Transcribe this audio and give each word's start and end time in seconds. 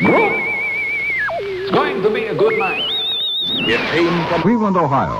Group, 0.00 0.32
it's 1.40 1.70
going 1.72 2.02
to 2.02 2.08
be 2.08 2.24
a 2.24 2.34
good 2.34 2.58
night. 2.58 2.90
It 3.42 3.80
came 3.90 4.26
from 4.28 4.40
Cleveland, 4.40 4.78
Ohio. 4.78 5.12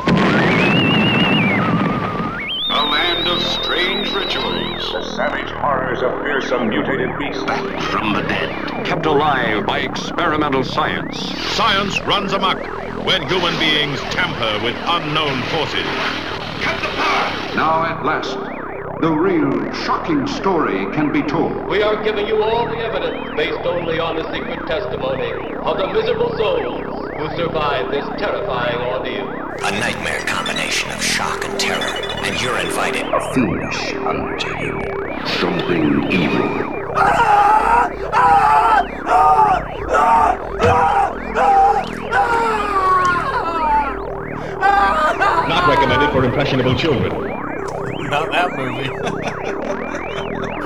A 2.70 2.82
land 2.88 3.28
of 3.28 3.42
strange 3.42 4.10
rituals. 4.14 4.90
the 4.92 5.04
savage 5.14 5.50
horrors 5.50 6.00
of 6.00 6.12
fearsome 6.22 6.70
mutated 6.70 7.10
beasts. 7.18 7.44
Back 7.44 7.82
from 7.90 8.14
the 8.14 8.22
dead. 8.22 8.86
Kept 8.86 9.04
alive 9.04 9.66
by 9.66 9.80
experimental 9.80 10.64
science. 10.64 11.18
Science 11.54 12.00
runs 12.06 12.32
amok 12.32 12.64
when 13.04 13.20
human 13.28 13.58
beings 13.58 14.00
tamper 14.14 14.64
with 14.64 14.76
unknown 14.86 15.42
forces. 15.48 15.84
Cut 16.62 16.80
the 16.80 16.88
power! 16.88 17.54
Now 17.54 17.84
at 17.84 18.02
last, 18.02 18.38
the 19.00 19.10
real 19.10 19.72
shocking 19.72 20.26
story 20.26 20.84
can 20.92 21.10
be 21.10 21.22
told. 21.22 21.66
We 21.68 21.82
are 21.82 22.02
giving 22.04 22.26
you 22.26 22.42
all 22.42 22.66
the 22.68 22.76
evidence 22.76 23.34
based 23.34 23.64
only 23.64 23.98
on 23.98 24.16
the 24.16 24.30
secret 24.30 24.66
testimony 24.66 25.32
of 25.56 25.78
the 25.78 25.86
miserable 25.92 26.36
souls 26.36 27.08
who 27.16 27.36
survived 27.36 27.92
this 27.92 28.04
terrifying 28.18 28.76
ordeal. 28.76 29.26
A 29.64 29.70
nightmare 29.80 30.20
combination 30.26 30.90
of 30.90 31.02
shock 31.02 31.46
and 31.46 31.58
terror, 31.58 31.80
and 31.80 32.40
you're 32.42 32.58
invited. 32.58 33.06
Fiendish 33.32 33.94
unto 33.94 34.48
you. 34.58 34.82
Something 35.40 36.12
evil. 36.12 36.80
Not 45.48 45.68
recommended 45.68 46.10
for 46.12 46.24
impressionable 46.24 46.74
children. 46.74 47.29
Not 48.10 48.32
that 48.32 48.56
movie. 48.56 48.88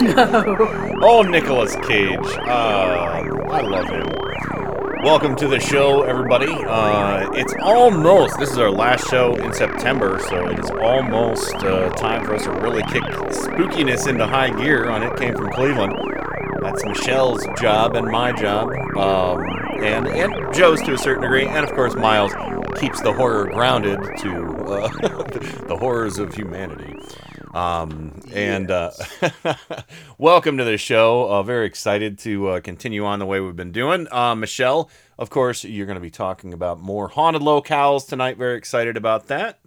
no. 0.15 0.99
Oh, 1.03 1.21
Nicolas 1.21 1.77
Cage. 1.87 2.19
Uh, 2.19 3.21
I 3.51 3.61
love 3.61 3.87
him. 3.87 4.09
Welcome 5.05 5.37
to 5.37 5.47
the 5.47 5.61
show, 5.61 6.05
everybody. 6.05 6.51
Uh, 6.51 7.31
it's 7.35 7.53
almost, 7.63 8.39
this 8.39 8.51
is 8.51 8.57
our 8.57 8.71
last 8.71 9.11
show 9.11 9.35
in 9.35 9.53
September, 9.53 10.19
so 10.31 10.49
it 10.49 10.59
is 10.59 10.71
almost 10.71 11.55
uh, 11.57 11.91
time 11.91 12.25
for 12.25 12.35
us 12.35 12.45
to 12.45 12.51
really 12.53 12.83
kick 12.85 13.03
spookiness 13.03 14.09
into 14.09 14.27
high 14.27 14.49
gear 14.49 14.89
on 14.89 15.03
It 15.03 15.15
Came 15.19 15.35
From 15.35 15.51
Cleveland. 15.51 15.93
That's 16.63 16.83
Michelle's 16.87 17.47
job 17.61 17.95
and 17.95 18.11
my 18.11 18.33
job, 18.33 18.71
um, 18.97 19.45
and, 19.85 20.07
and 20.07 20.55
Joe's 20.55 20.81
to 20.85 20.95
a 20.95 20.99
certain 20.99 21.21
degree, 21.21 21.47
and 21.47 21.63
of 21.63 21.75
course, 21.75 21.95
Miles 21.95 22.33
keeps 22.81 23.03
the 23.03 23.13
horror 23.13 23.51
grounded 23.51 24.01
to 24.21 24.47
uh, 24.65 24.89
the 25.69 25.77
horrors 25.79 26.19
of 26.19 26.35
humanity. 26.35 26.97
Um, 27.55 28.21
and 28.33 28.69
uh, 28.69 28.91
welcome 30.19 30.59
to 30.59 30.65
the 30.65 30.77
show. 30.77 31.31
Uh, 31.31 31.43
very 31.45 31.67
excited 31.67 32.19
to 32.21 32.49
uh, 32.49 32.61
continue 32.61 33.05
on 33.05 33.21
the 33.21 33.27
way 33.27 33.39
we've 33.39 33.55
been 33.55 33.71
doing. 33.71 34.09
Uh, 34.11 34.35
Michelle, 34.35 34.91
of 35.19 35.31
course, 35.31 35.63
you're 35.63 35.87
going 35.87 35.95
to 35.95 36.01
be 36.01 36.11
talking 36.11 36.53
about 36.53 36.81
more 36.81 37.07
haunted 37.09 37.43
locales 37.43 38.09
tonight. 38.09 38.39
Very 38.39 38.59
excited 38.59 38.97
about 38.97 39.29
that. 39.29 39.61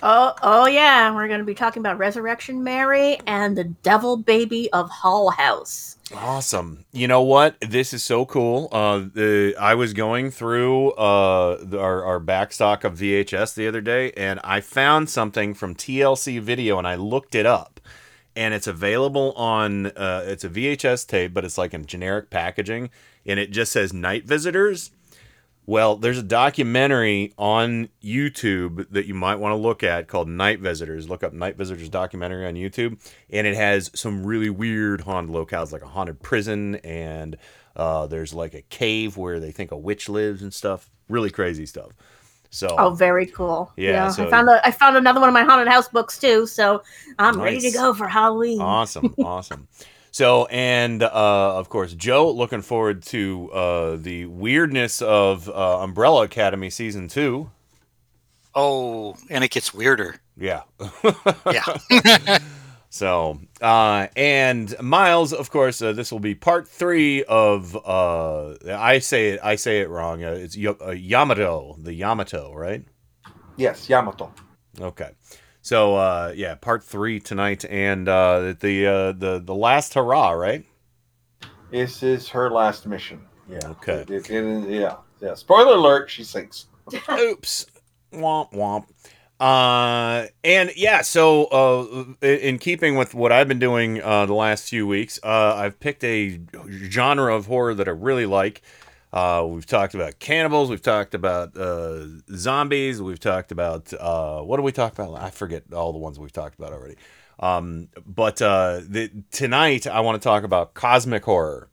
Oh, 0.00 0.34
oh 0.42 0.66
yeah, 0.66 1.14
we're 1.14 1.28
going 1.28 1.40
to 1.40 1.44
be 1.44 1.54
talking 1.54 1.80
about 1.80 1.98
Resurrection 1.98 2.64
Mary 2.64 3.18
and 3.26 3.56
the 3.56 3.64
Devil 3.64 4.16
Baby 4.16 4.72
of 4.72 4.90
Hull 4.90 5.30
House. 5.30 5.96
Awesome. 6.14 6.84
You 6.92 7.08
know 7.08 7.22
what? 7.22 7.56
This 7.60 7.92
is 7.92 8.02
so 8.02 8.24
cool. 8.24 8.68
Uh, 8.72 8.98
the 9.14 9.54
I 9.58 9.74
was 9.74 9.92
going 9.92 10.30
through 10.30 10.90
uh 10.92 11.58
the, 11.62 11.80
our 11.80 12.04
our 12.04 12.20
backstock 12.20 12.84
of 12.84 12.98
VHS 12.98 13.54
the 13.54 13.66
other 13.68 13.80
day, 13.80 14.12
and 14.12 14.40
I 14.44 14.60
found 14.60 15.08
something 15.08 15.54
from 15.54 15.74
TLC 15.74 16.40
Video, 16.40 16.78
and 16.78 16.86
I 16.86 16.96
looked 16.96 17.34
it 17.34 17.46
up, 17.46 17.80
and 18.36 18.52
it's 18.54 18.66
available 18.66 19.32
on 19.32 19.86
uh, 19.86 20.24
it's 20.26 20.44
a 20.44 20.50
VHS 20.50 21.06
tape, 21.06 21.32
but 21.32 21.44
it's 21.44 21.56
like 21.58 21.72
in 21.72 21.86
generic 21.86 22.28
packaging, 22.28 22.90
and 23.24 23.38
it 23.38 23.50
just 23.50 23.72
says 23.72 23.92
Night 23.92 24.24
Visitors. 24.24 24.90
Well, 25.64 25.94
there's 25.96 26.18
a 26.18 26.22
documentary 26.24 27.32
on 27.38 27.88
YouTube 28.02 28.88
that 28.90 29.06
you 29.06 29.14
might 29.14 29.36
want 29.36 29.52
to 29.52 29.56
look 29.56 29.84
at 29.84 30.08
called 30.08 30.28
Night 30.28 30.58
Visitors. 30.58 31.08
Look 31.08 31.22
up 31.22 31.32
Night 31.32 31.56
Visitors 31.56 31.88
documentary 31.88 32.46
on 32.46 32.54
YouTube, 32.54 32.98
and 33.30 33.46
it 33.46 33.54
has 33.54 33.90
some 33.94 34.26
really 34.26 34.50
weird 34.50 35.02
haunted 35.02 35.32
locales, 35.34 35.70
like 35.70 35.82
a 35.82 35.86
haunted 35.86 36.20
prison, 36.20 36.76
and 36.76 37.36
uh, 37.76 38.06
there's 38.08 38.34
like 38.34 38.54
a 38.54 38.62
cave 38.62 39.16
where 39.16 39.38
they 39.38 39.52
think 39.52 39.70
a 39.70 39.76
witch 39.76 40.08
lives 40.08 40.42
and 40.42 40.52
stuff. 40.52 40.90
Really 41.08 41.30
crazy 41.30 41.64
stuff. 41.66 41.92
So, 42.50 42.66
Oh, 42.78 42.90
very 42.90 43.24
cool. 43.26 43.72
Yeah, 43.76 44.08
so- 44.10 44.26
I 44.26 44.30
found 44.30 44.48
a, 44.48 44.66
I 44.66 44.72
found 44.72 44.96
another 44.96 45.20
one 45.20 45.28
of 45.28 45.32
my 45.32 45.44
haunted 45.44 45.68
house 45.68 45.88
books 45.88 46.18
too, 46.18 46.46
so 46.46 46.82
I'm 47.18 47.40
ready 47.40 47.60
to 47.60 47.70
go 47.70 47.94
for 47.94 48.08
Halloween. 48.08 48.60
awesome, 48.60 49.14
awesome. 49.24 49.68
So, 50.12 50.44
and 50.46 51.02
uh, 51.02 51.08
of 51.58 51.68
course, 51.70 51.94
Joe, 51.94 52.30
looking 52.30 52.60
forward 52.62 53.02
to 53.04 53.50
uh, 53.50 53.96
the 53.96 54.26
weirdness 54.26 55.00
of 55.02 55.48
uh, 55.48 55.78
Umbrella 55.80 56.24
Academy 56.24 56.68
season 56.70 57.08
two. 57.08 57.50
Oh, 58.54 59.16
and 59.30 59.42
it 59.42 59.50
gets 59.50 59.72
weirder. 59.74 60.16
Yeah. 60.36 60.62
Yeah. 61.50 62.38
So, 62.94 63.40
uh, 63.62 64.08
and 64.16 64.78
Miles, 64.82 65.32
of 65.32 65.50
course, 65.50 65.80
uh, 65.80 65.94
this 65.94 66.12
will 66.12 66.20
be 66.20 66.34
part 66.34 66.68
three 66.68 67.24
of. 67.24 67.74
Uh, 67.74 68.56
I 68.70 68.98
say 68.98 69.30
it. 69.30 69.40
I 69.42 69.56
say 69.56 69.80
it 69.80 69.88
wrong. 69.88 70.22
Uh, 70.22 70.32
it's 70.32 70.54
y- 70.58 70.76
uh, 70.78 70.90
Yamato, 70.90 71.74
the 71.78 71.94
Yamato, 71.94 72.52
right? 72.52 72.84
Yes, 73.56 73.88
Yamato. 73.88 74.30
Okay. 74.78 75.12
So, 75.62 75.94
uh, 75.96 76.32
yeah, 76.34 76.56
part 76.56 76.82
three 76.82 77.20
tonight, 77.20 77.64
and 77.64 78.08
uh, 78.08 78.54
the 78.58 78.86
uh, 78.86 79.12
the 79.12 79.40
the 79.42 79.54
last 79.54 79.94
hurrah, 79.94 80.30
right? 80.32 80.64
This 81.70 82.02
is 82.02 82.28
her 82.30 82.50
last 82.50 82.86
mission. 82.86 83.20
Yeah. 83.48 83.60
Okay. 83.64 84.04
It- 84.08 84.28
it- 84.30 84.68
yeah. 84.68 84.96
Yeah. 85.20 85.34
Spoiler 85.34 85.76
alert, 85.76 86.10
she 86.10 86.24
sinks. 86.24 86.66
Oops. 87.10 87.66
Womp 88.12 88.52
womp. 88.52 88.86
Uh, 89.40 90.26
and 90.44 90.70
yeah, 90.76 91.00
so 91.02 91.46
uh, 91.46 92.04
in 92.26 92.38
in 92.38 92.58
keeping 92.58 92.96
with 92.96 93.14
what 93.14 93.32
I've 93.32 93.48
been 93.48 93.58
doing 93.58 94.02
uh, 94.02 94.26
the 94.26 94.34
last 94.34 94.68
few 94.68 94.86
weeks, 94.86 95.18
uh, 95.22 95.54
I've 95.56 95.78
picked 95.80 96.04
a 96.04 96.40
genre 96.82 97.34
of 97.34 97.46
horror 97.46 97.74
that 97.74 97.88
I 97.88 97.92
really 97.92 98.26
like. 98.26 98.62
Uh, 99.12 99.44
we've 99.46 99.66
talked 99.66 99.94
about 99.94 100.18
cannibals, 100.18 100.70
we've 100.70 100.80
talked 100.82 101.14
about 101.14 101.54
uh, 101.56 102.06
zombies, 102.34 103.02
we've 103.02 103.20
talked 103.20 103.52
about 103.52 103.92
uh, 104.00 104.40
what 104.40 104.56
do 104.56 104.62
we 104.62 104.72
talk 104.72 104.94
about? 104.98 105.20
I 105.20 105.30
forget 105.30 105.64
all 105.72 105.92
the 105.92 105.98
ones 105.98 106.18
we've 106.18 106.32
talked 106.32 106.58
about 106.58 106.72
already. 106.72 106.96
Um, 107.38 107.88
but 108.06 108.40
uh, 108.40 108.80
the, 108.86 109.10
tonight 109.30 109.86
I 109.86 110.00
want 110.00 110.20
to 110.20 110.24
talk 110.26 110.44
about 110.44 110.74
cosmic 110.74 111.24
horror 111.24 111.68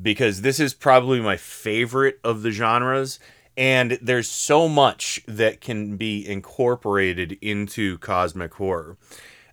because 0.00 0.40
this 0.42 0.58
is 0.58 0.74
probably 0.74 1.20
my 1.20 1.36
favorite 1.36 2.18
of 2.24 2.42
the 2.42 2.50
genres 2.50 3.20
and 3.56 3.98
there's 4.02 4.28
so 4.28 4.68
much 4.68 5.22
that 5.26 5.60
can 5.60 5.96
be 5.96 6.26
incorporated 6.28 7.38
into 7.40 7.96
cosmic 7.98 8.52
horror 8.54 8.96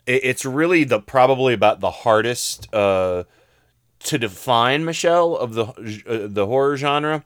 It- 0.05 0.23
it's 0.25 0.45
really 0.45 0.83
the 0.83 0.99
probably 0.99 1.53
about 1.53 1.79
the 1.79 1.91
hardest 1.91 2.73
uh, 2.73 3.23
to 4.03 4.17
define 4.17 4.85
michelle 4.85 5.35
of 5.35 5.53
the 5.53 5.65
uh, 6.07 6.27
the 6.29 6.45
horror 6.45 6.77
genre 6.77 7.23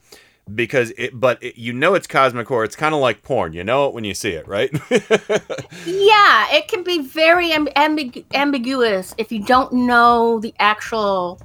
because 0.53 0.93
it 0.97 1.19
but 1.19 1.41
it, 1.43 1.57
you 1.57 1.73
know 1.73 1.93
it's 1.93 2.07
cosmic 2.07 2.47
horror. 2.47 2.63
It's 2.63 2.75
kind 2.75 2.95
of 2.95 3.01
like 3.01 3.21
porn. 3.21 3.53
You 3.53 3.63
know 3.63 3.88
it 3.88 3.93
when 3.93 4.03
you 4.03 4.13
see 4.13 4.31
it 4.31 4.47
right? 4.47 4.71
Yeah, 5.85 6.47
it 6.51 6.67
can 6.67 6.83
be 6.83 6.99
very 7.01 7.49
amb- 7.49 7.73
ambig- 7.73 8.25
ambiguous 8.33 9.13
if 9.17 9.31
you 9.31 9.43
don't 9.43 9.71
know 9.73 10.39
the 10.39 10.53
actual 10.59 11.41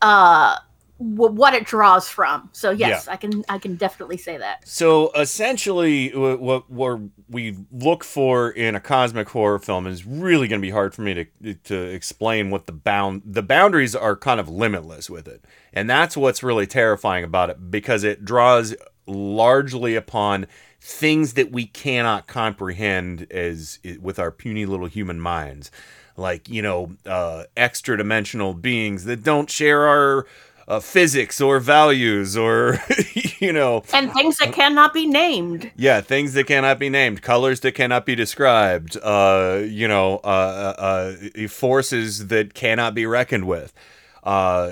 uh 0.00 0.56
w- 1.02 1.34
what 1.34 1.54
it 1.54 1.66
draws 1.66 2.08
from. 2.08 2.48
So 2.52 2.70
yes, 2.70 3.08
I 3.08 3.16
can 3.16 3.44
I 3.48 3.58
can 3.58 3.76
definitely 3.76 4.16
say 4.16 4.38
that. 4.38 4.66
So 4.66 5.10
essentially, 5.12 6.10
what 6.10 6.70
what 6.70 7.00
we 7.28 7.56
look 7.70 8.04
for 8.04 8.50
in 8.50 8.74
a 8.74 8.80
cosmic 8.80 9.28
horror 9.28 9.58
film 9.58 9.86
is 9.86 10.06
really 10.06 10.48
going 10.48 10.60
to 10.60 10.66
be 10.66 10.70
hard 10.70 10.94
for 10.94 11.02
me 11.02 11.14
to 11.42 11.54
to 11.54 11.76
explain 11.76 12.50
what 12.50 12.66
the 12.66 12.72
bound 12.72 13.22
the 13.24 13.42
boundaries 13.42 13.94
are 13.94 14.16
kind 14.16 14.40
of 14.40 14.48
limitless 14.48 15.10
with 15.10 15.28
it, 15.28 15.44
and 15.72 15.88
that's 15.88 16.16
what's 16.16 16.42
really 16.42 16.66
terrifying 16.66 17.24
about 17.24 17.50
it 17.50 17.70
because 17.70 18.04
it 18.04 18.24
draws 18.24 18.74
largely 19.06 19.94
upon 19.96 20.46
things 20.80 21.34
that 21.34 21.52
we 21.52 21.66
cannot 21.66 22.26
comprehend 22.26 23.26
as 23.30 23.78
with 24.00 24.18
our 24.18 24.30
puny 24.30 24.66
little 24.66 24.86
human 24.86 25.20
minds 25.20 25.70
like 26.16 26.48
you 26.48 26.62
know 26.62 26.92
uh, 27.06 27.44
extra 27.56 27.96
dimensional 27.96 28.54
beings 28.54 29.04
that 29.04 29.22
don't 29.22 29.50
share 29.50 29.86
our 29.86 30.26
uh, 30.68 30.80
physics 30.80 31.40
or 31.40 31.58
values 31.60 32.36
or 32.36 32.78
you 33.38 33.52
know 33.52 33.82
And 33.92 34.12
things 34.12 34.36
that 34.38 34.52
cannot 34.52 34.92
be 34.94 35.06
named. 35.06 35.70
yeah 35.76 36.00
things 36.00 36.32
that 36.34 36.46
cannot 36.46 36.78
be 36.78 36.88
named 36.88 37.22
colors 37.22 37.60
that 37.60 37.72
cannot 37.72 38.06
be 38.06 38.14
described 38.14 38.96
uh 39.02 39.60
you 39.64 39.88
know 39.88 40.20
uh, 40.24 40.74
uh, 40.78 41.14
uh 41.44 41.48
forces 41.48 42.28
that 42.28 42.54
cannot 42.54 42.94
be 42.94 43.06
reckoned 43.06 43.46
with 43.46 43.72
Uh, 44.22 44.70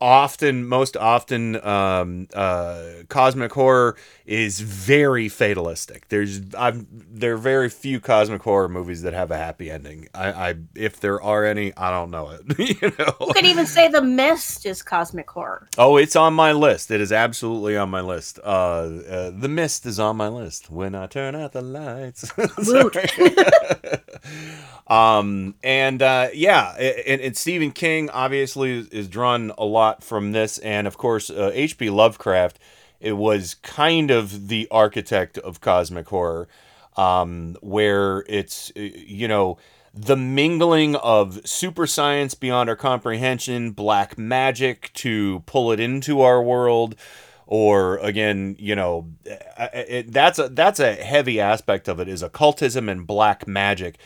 often, 0.00 0.66
most 0.66 0.96
often, 0.96 1.64
um, 1.66 2.28
uh, 2.34 2.84
cosmic 3.08 3.52
horror 3.52 3.96
is 4.26 4.60
very 4.60 5.28
fatalistic. 5.28 6.08
There's, 6.08 6.40
I'm, 6.56 6.86
there 6.90 7.34
are 7.34 7.38
very 7.38 7.68
few 7.68 7.98
cosmic 7.98 8.42
horror 8.42 8.68
movies 8.68 9.02
that 9.02 9.12
have 9.12 9.32
a 9.32 9.36
happy 9.36 9.70
ending. 9.70 10.08
I, 10.14 10.50
I 10.50 10.54
if 10.76 11.00
there 11.00 11.20
are 11.20 11.44
any, 11.44 11.76
I 11.76 11.90
don't 11.90 12.12
know 12.12 12.30
it. 12.30 12.42
you 12.58 12.92
know, 12.96 13.14
You 13.20 13.34
could 13.34 13.44
even 13.44 13.66
say 13.66 13.88
The 13.88 14.02
Mist 14.02 14.66
is 14.66 14.82
cosmic 14.82 15.28
horror. 15.28 15.68
Oh, 15.76 15.96
it's 15.96 16.14
on 16.14 16.34
my 16.34 16.52
list. 16.52 16.92
It 16.92 17.00
is 17.00 17.10
absolutely 17.10 17.76
on 17.76 17.90
my 17.90 18.00
list. 18.00 18.38
Uh, 18.42 18.46
uh 18.46 19.30
the 19.30 19.48
mist 19.48 19.86
is 19.86 19.98
on 19.98 20.16
my 20.16 20.28
list. 20.28 20.70
When 20.70 20.94
I 20.94 21.06
turn 21.06 21.34
out 21.34 21.52
the 21.52 21.62
lights. 21.62 22.30
Um, 24.86 25.54
and 25.62 26.02
uh, 26.02 26.28
yeah, 26.34 26.74
and, 26.76 27.20
and 27.20 27.36
Stephen 27.36 27.70
King 27.70 28.10
obviously 28.10 28.80
is, 28.90 29.08
drawn 29.08 29.52
a 29.56 29.64
lot 29.64 30.02
from 30.02 30.32
this, 30.32 30.58
and 30.58 30.86
of 30.86 30.98
course, 30.98 31.30
uh, 31.30 31.50
H.P. 31.54 31.90
Lovecraft. 31.90 32.58
It 33.00 33.14
was 33.14 33.54
kind 33.54 34.10
of 34.10 34.48
the 34.48 34.68
architect 34.70 35.38
of 35.38 35.60
cosmic 35.60 36.08
horror, 36.08 36.48
um, 36.96 37.56
where 37.60 38.24
it's 38.28 38.70
uh, 38.76 38.80
you 38.80 39.28
know 39.28 39.58
the 39.94 40.16
mingling 40.16 40.96
of 40.96 41.46
super 41.46 41.86
science 41.86 42.34
beyond 42.34 42.68
our 42.68 42.76
comprehension, 42.76 43.72
black 43.72 44.16
magic 44.16 44.90
to 44.94 45.40
pull 45.46 45.70
it 45.70 45.80
into 45.80 46.22
our 46.22 46.42
world, 46.42 46.96
or 47.46 47.98
again, 47.98 48.56
you 48.58 48.74
know, 48.74 49.08
uh, 49.58 49.68
it, 49.74 50.12
that's 50.12 50.38
a 50.38 50.48
that's 50.48 50.80
a 50.80 50.94
heavy 50.94 51.40
aspect 51.40 51.88
of 51.88 52.00
it 52.00 52.08
is 52.08 52.22
occultism 52.22 52.88
and 52.88 53.06
black 53.06 53.46
magic 53.46 53.98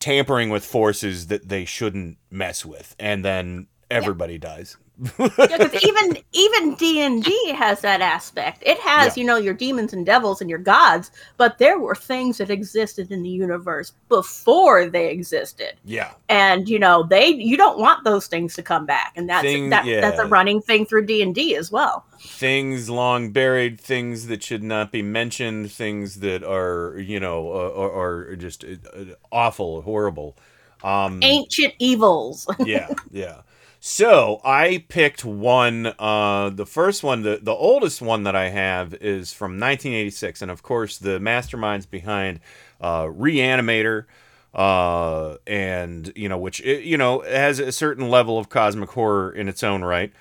tampering 0.00 0.50
with 0.50 0.64
forces 0.64 1.26
that 1.28 1.48
they 1.48 1.64
shouldn't 1.64 2.18
mess 2.30 2.64
with, 2.64 2.94
and 2.98 3.24
then 3.24 3.66
everybody 3.90 4.38
dies. 4.38 4.76
Yeah, 5.00 5.28
because 5.58 5.84
even 5.84 6.18
even 6.32 6.74
D 6.74 7.00
and 7.02 7.22
D 7.22 7.52
has 7.52 7.80
that 7.82 8.00
aspect. 8.00 8.62
It 8.66 8.78
has, 8.80 9.16
Yeah. 9.16 9.20
you 9.20 9.26
know, 9.26 9.36
your 9.36 9.54
demons 9.54 9.92
and 9.92 10.04
devils 10.04 10.40
and 10.40 10.50
your 10.50 10.58
gods, 10.58 11.10
but 11.36 11.58
there 11.58 11.78
were 11.78 11.94
things 11.94 12.38
that 12.38 12.50
existed 12.50 13.12
in 13.12 13.22
the 13.22 13.28
universe 13.28 13.92
before 14.08 14.86
they 14.86 15.08
existed, 15.10 15.74
Yeah. 15.84 16.10
and 16.28 16.68
you 16.68 16.78
know, 16.78 17.04
they 17.04 17.28
you 17.28 17.56
don't 17.56 17.78
want 17.78 18.04
those 18.04 18.26
things 18.26 18.54
to 18.56 18.62
come 18.62 18.86
back, 18.86 19.12
and 19.16 19.28
that's 19.28 19.42
Thing- 19.42 19.70
that, 19.70 19.84
that's 19.86 20.18
a 20.18 20.26
running 20.26 20.60
thing 20.60 20.84
through 20.86 21.06
D 21.06 21.22
and 21.22 21.34
D 21.34 21.54
as 21.56 21.70
well. 21.70 22.04
things 22.20 22.90
long 22.90 23.30
buried, 23.30 23.80
things 23.80 24.26
that 24.26 24.42
should 24.42 24.64
not 24.64 24.90
be 24.90 25.02
mentioned, 25.02 25.70
things 25.70 26.16
that 26.20 26.42
are 26.42 26.98
you 26.98 27.20
know 27.20 27.52
uh, 27.52 27.80
are, 27.80 28.30
are 28.30 28.36
just 28.36 28.64
uh, 28.64 29.04
awful, 29.30 29.82
horrible. 29.82 30.36
Um, 30.82 31.20
Ancient 31.22 31.74
evils. 31.80 32.46
yeah, 32.64 32.88
yeah. 33.10 33.42
So 33.80 34.40
I 34.44 34.84
picked 34.88 35.24
one. 35.24 35.94
Uh, 35.98 36.50
the 36.50 36.66
first 36.66 37.04
one, 37.04 37.22
the 37.22 37.38
the 37.40 37.52
oldest 37.52 38.02
one 38.02 38.24
that 38.24 38.34
I 38.34 38.48
have 38.48 38.94
is 38.94 39.32
from 39.32 39.52
1986, 39.52 40.42
and 40.42 40.50
of 40.50 40.62
course 40.62 40.98
the 40.98 41.20
masterminds 41.20 41.88
behind 41.88 42.40
uh, 42.80 43.04
Reanimator, 43.04 44.06
uh, 44.52 45.36
and 45.46 46.12
you 46.16 46.28
know 46.28 46.38
which 46.38 46.58
you 46.60 46.96
know 46.96 47.20
has 47.20 47.60
a 47.60 47.70
certain 47.70 48.08
level 48.10 48.36
of 48.36 48.48
cosmic 48.48 48.90
horror 48.90 49.30
in 49.30 49.48
its 49.48 49.62
own 49.62 49.84
right. 49.84 50.12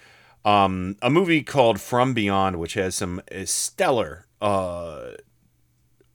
Um, 0.45 0.95
a 1.01 1.09
movie 1.09 1.41
called 1.41 1.81
From 1.81 2.13
Beyond, 2.13 2.57
which 2.57 2.75
has 2.75 2.95
some 2.95 3.21
stellar 3.45 4.27
uh, 4.39 5.11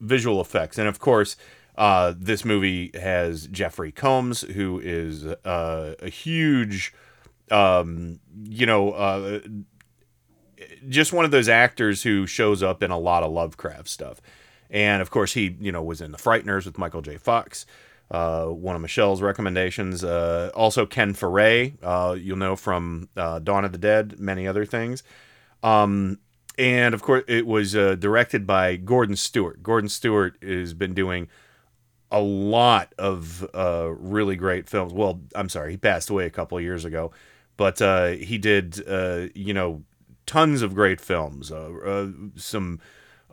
visual 0.00 0.40
effects, 0.40 0.78
and 0.78 0.88
of 0.88 0.98
course. 0.98 1.36
Uh, 1.74 2.12
this 2.14 2.44
movie 2.44 2.90
has 2.92 3.46
Jeffrey 3.46 3.90
Combs, 3.90 4.42
who 4.42 4.78
is 4.78 5.24
uh, 5.24 5.94
a 6.00 6.10
huge 6.10 6.92
um, 7.52 8.20
you 8.44 8.66
know, 8.66 8.92
uh, 8.92 9.40
just 10.88 11.12
one 11.12 11.24
of 11.24 11.30
those 11.30 11.48
actors 11.48 12.02
who 12.02 12.26
shows 12.26 12.62
up 12.62 12.82
in 12.82 12.90
a 12.90 12.98
lot 12.98 13.22
of 13.22 13.32
Lovecraft 13.32 13.88
stuff. 13.88 14.20
And 14.70 15.02
of 15.02 15.10
course, 15.10 15.34
he, 15.34 15.56
you 15.60 15.70
know, 15.70 15.82
was 15.82 16.00
in 16.00 16.12
The 16.12 16.18
Frighteners 16.18 16.64
with 16.64 16.78
Michael 16.78 17.02
J. 17.02 17.18
Fox, 17.18 17.66
uh, 18.10 18.46
one 18.46 18.74
of 18.74 18.82
Michelle's 18.82 19.20
recommendations. 19.20 20.02
Uh, 20.02 20.50
also, 20.54 20.86
Ken 20.86 21.14
Foree, 21.14 21.74
uh, 21.82 22.14
you'll 22.14 22.38
know 22.38 22.56
from 22.56 23.08
uh, 23.16 23.38
Dawn 23.38 23.64
of 23.64 23.72
the 23.72 23.78
Dead, 23.78 24.18
many 24.18 24.46
other 24.46 24.64
things. 24.64 25.02
Um, 25.62 26.18
and 26.58 26.94
of 26.94 27.02
course, 27.02 27.24
it 27.28 27.46
was 27.46 27.76
uh, 27.76 27.94
directed 27.96 28.46
by 28.46 28.76
Gordon 28.76 29.16
Stewart. 29.16 29.62
Gordon 29.62 29.88
Stewart 29.88 30.36
has 30.42 30.74
been 30.74 30.94
doing 30.94 31.28
a 32.10 32.20
lot 32.20 32.94
of 32.98 33.48
uh, 33.54 33.88
really 33.88 34.36
great 34.36 34.68
films. 34.68 34.92
Well, 34.92 35.20
I'm 35.34 35.48
sorry, 35.48 35.72
he 35.72 35.76
passed 35.78 36.10
away 36.10 36.26
a 36.26 36.30
couple 36.30 36.58
of 36.58 36.64
years 36.64 36.84
ago, 36.84 37.10
but 37.62 37.80
uh, 37.80 38.08
he 38.08 38.38
did, 38.38 38.82
uh, 38.88 39.28
you 39.36 39.54
know, 39.54 39.84
tons 40.26 40.62
of 40.62 40.74
great 40.74 41.00
films. 41.00 41.52
Uh, 41.52 41.70
uh, 41.86 42.08
some, 42.34 42.80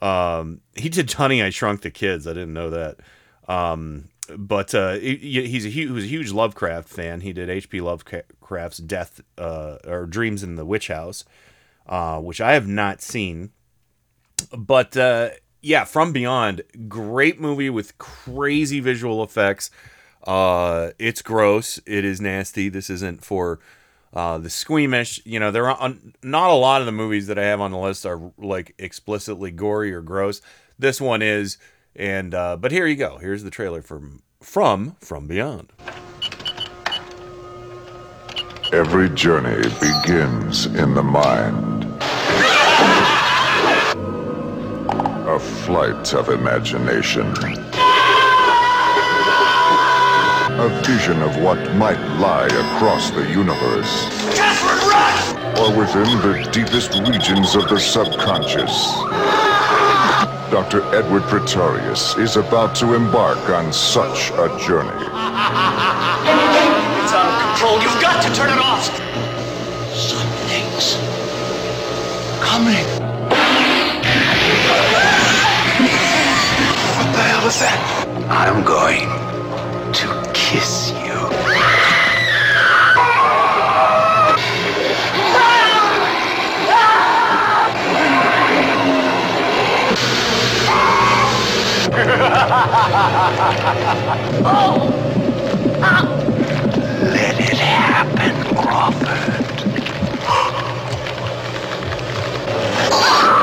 um, 0.04 0.62
he 0.76 0.88
did 0.88 1.12
Honey, 1.12 1.42
I 1.42 1.50
Shrunk 1.50 1.82
the 1.82 1.90
Kids. 1.90 2.28
I 2.28 2.34
didn't 2.34 2.54
know 2.54 2.70
that. 2.70 2.98
Um, 3.48 4.10
but 4.38 4.76
uh, 4.76 4.98
he, 5.00 5.48
he's 5.48 5.66
a, 5.66 5.72
hu- 5.72 5.88
he 5.88 5.88
was 5.88 6.04
a 6.04 6.08
huge 6.08 6.32
Lovecraft 6.32 6.88
fan. 6.88 7.22
He 7.22 7.34
did 7.34 7.50
H.P. 7.50 7.82
Lovecraft's 7.82 8.78
Death 8.78 9.20
or 9.36 10.06
Dreams 10.08 10.44
in 10.44 10.58
the 10.58 10.66
Witch 10.66 10.90
House, 10.90 11.26
which 12.22 12.40
I 12.40 12.52
have 12.54 12.68
not 12.68 13.02
seen. 13.02 13.50
But 14.56 14.96
yeah, 15.60 15.86
From 15.86 16.14
Beyond, 16.14 16.62
great 16.88 17.42
movie 17.42 17.72
with 17.72 17.98
crazy 17.98 18.80
visual 18.80 19.24
effects. 19.24 19.72
Uh, 20.24 20.92
it's 21.00 21.24
gross. 21.24 21.80
It 21.88 22.06
is 22.06 22.22
nasty. 22.22 22.70
This 22.70 22.92
isn't 22.92 23.26
for 23.26 23.60
uh, 24.14 24.38
the 24.38 24.50
squeamish. 24.50 25.22
You 25.26 25.40
know, 25.40 25.52
there 25.52 25.70
are 25.70 25.94
not 26.24 26.50
a 26.50 26.54
lot 26.54 26.82
of 26.82 26.86
the 26.86 26.92
movies 26.92 27.28
that 27.28 27.38
I 27.38 27.44
have 27.44 27.62
on 27.62 27.72
the 27.72 27.78
list 27.78 28.06
are 28.06 28.32
like 28.38 28.76
explicitly 28.78 29.52
gory 29.52 29.94
or 29.94 30.02
gross. 30.02 30.42
This 30.78 31.02
one 31.02 31.22
is, 31.22 31.58
and 31.96 32.34
uh, 32.34 32.58
but 32.58 32.72
here 32.72 32.88
you 32.88 32.96
go. 32.96 33.18
Here's 33.18 33.44
the 33.44 33.52
trailer 33.52 33.82
from 33.82 34.22
from 34.42 34.96
From 35.02 35.28
Beyond. 35.28 35.74
Every 38.72 39.10
journey 39.10 39.64
begins 39.80 40.68
in 40.68 40.94
the 40.94 41.04
mind. 41.04 41.86
A 45.28 45.40
flight 45.40 46.14
of 46.14 46.30
imagination. 46.30 47.34
A 50.60 50.68
vision 50.84 51.22
of 51.22 51.38
what 51.42 51.58
might 51.76 52.02
lie 52.20 52.48
across 52.48 53.12
the 53.12 53.26
universe. 53.30 54.10
Or 55.58 55.72
within 55.74 56.20
the 56.20 56.50
deepest 56.52 57.00
regions 57.08 57.56
of 57.56 57.70
the 57.70 57.80
subconscious. 57.80 58.92
Dr. 60.52 60.84
Edward 60.94 61.24
Pretorius 61.24 62.18
is 62.18 62.36
about 62.36 62.76
to 62.76 62.94
embark 62.94 63.50
on 63.50 63.72
such 63.72 64.32
a 64.32 64.50
journey. 64.60 64.90
It's 65.00 65.14
out 67.14 67.32
of 67.32 67.40
control. 67.48 67.80
You've 67.82 68.02
got 68.02 68.22
to 68.22 68.30
turn 68.36 68.52
it 68.52 68.60
off. 68.60 68.84
Something's 69.96 70.98
coming. 72.44 72.86
What 76.98 77.10
the 77.16 77.24
hell 77.24 77.48
is 77.48 77.60
that? 77.60 77.80
I'm 78.30 78.66
going 78.66 79.08
to 79.08 79.29
kiss 80.50 80.92
you. 81.06 81.14
Let 97.14 97.40
it 97.40 97.58
happen, 97.60 98.34
Crawford. 98.56 99.46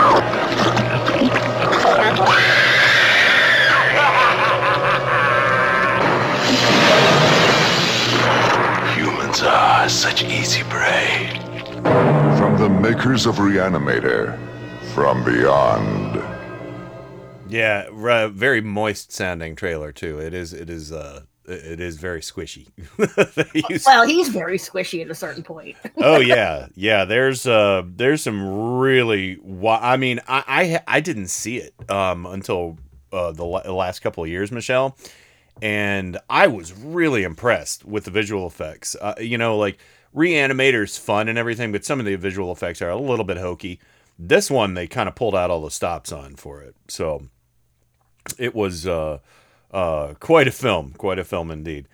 Humans 9.36 9.54
are 9.54 9.88
such 9.90 10.24
easy 10.24 10.62
prey. 10.64 11.28
From 12.38 12.56
the 12.58 12.70
makers 12.70 13.26
of 13.26 13.36
Reanimator, 13.36 14.38
from 14.94 15.22
beyond. 15.24 16.22
Yeah, 17.46 17.86
r- 17.92 18.28
very 18.28 18.62
moist 18.62 19.12
sounding 19.12 19.54
trailer 19.54 19.92
too. 19.92 20.18
It 20.20 20.32
is. 20.32 20.54
It 20.54 20.70
is. 20.70 20.90
Uh, 20.90 21.22
it 21.44 21.80
is 21.80 21.96
very 21.98 22.20
squishy. 22.22 22.68
They 23.36 23.78
well, 23.84 24.06
he's 24.06 24.28
very 24.30 24.56
squishy 24.58 25.02
at 25.02 25.10
a 25.10 25.14
certain 25.14 25.42
point. 25.42 25.76
oh 25.98 26.18
yeah, 26.18 26.68
yeah. 26.74 27.04
There's 27.04 27.46
uh, 27.46 27.82
there's 27.86 28.22
some 28.22 28.78
really. 28.78 29.36
Wa- 29.42 29.80
I 29.82 29.98
mean, 29.98 30.20
I 30.26 30.80
I, 30.88 30.96
I 30.96 31.00
didn't 31.00 31.28
see 31.28 31.58
it 31.58 31.74
um 31.90 32.24
until 32.24 32.78
uh, 33.12 33.32
the 33.32 33.44
la- 33.44 33.70
last 33.70 34.00
couple 34.00 34.24
of 34.24 34.30
years, 34.30 34.50
Michelle, 34.50 34.96
and 35.62 36.18
I 36.28 36.46
was 36.46 36.72
really 36.72 37.22
impressed 37.22 37.84
with 37.84 38.04
the 38.04 38.10
visual 38.10 38.46
effects. 38.46 38.96
Uh, 39.00 39.14
you 39.18 39.38
know, 39.38 39.56
like 39.56 39.78
Reanimator's 40.14 40.96
fun 40.96 41.28
and 41.28 41.38
everything, 41.38 41.72
but 41.72 41.84
some 41.84 42.00
of 42.00 42.06
the 42.06 42.16
visual 42.16 42.52
effects 42.52 42.82
are 42.82 42.90
a 42.90 42.96
little 42.96 43.24
bit 43.24 43.36
hokey. 43.38 43.80
This 44.18 44.50
one 44.50 44.74
they 44.74 44.86
kind 44.86 45.08
of 45.08 45.14
pulled 45.14 45.34
out 45.34 45.50
all 45.50 45.62
the 45.62 45.70
stops 45.70 46.12
on 46.12 46.36
for 46.36 46.62
it, 46.62 46.74
so 46.88 47.28
it 48.38 48.54
was 48.54 48.86
uh, 48.86 49.18
uh, 49.72 50.14
quite 50.20 50.48
a 50.48 50.52
film, 50.52 50.94
quite 50.96 51.18
a 51.18 51.24
film 51.24 51.50
indeed. 51.50 51.86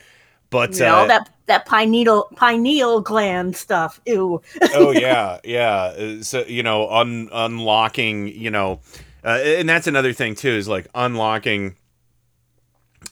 But 0.51 0.75
You 0.75 0.81
know, 0.81 0.99
uh, 0.99 1.07
that 1.07 1.31
that 1.47 1.67
pineal 1.67 2.29
pineal 2.37 3.01
gland 3.01 3.57
stuff. 3.57 4.01
Ew. 4.07 4.43
oh 4.75 4.91
yeah, 4.93 5.41
yeah. 5.45 6.21
So 6.21 6.45
you 6.47 6.63
know, 6.63 6.89
un- 6.91 7.31
unlocking, 7.33 8.29
you 8.29 8.51
know, 8.51 8.81
uh, 9.25 9.41
and 9.43 9.69
that's 9.69 9.87
another 9.87 10.13
thing 10.13 10.35
too 10.35 10.51
is 10.51 10.69
like 10.69 10.87
unlocking 10.95 11.77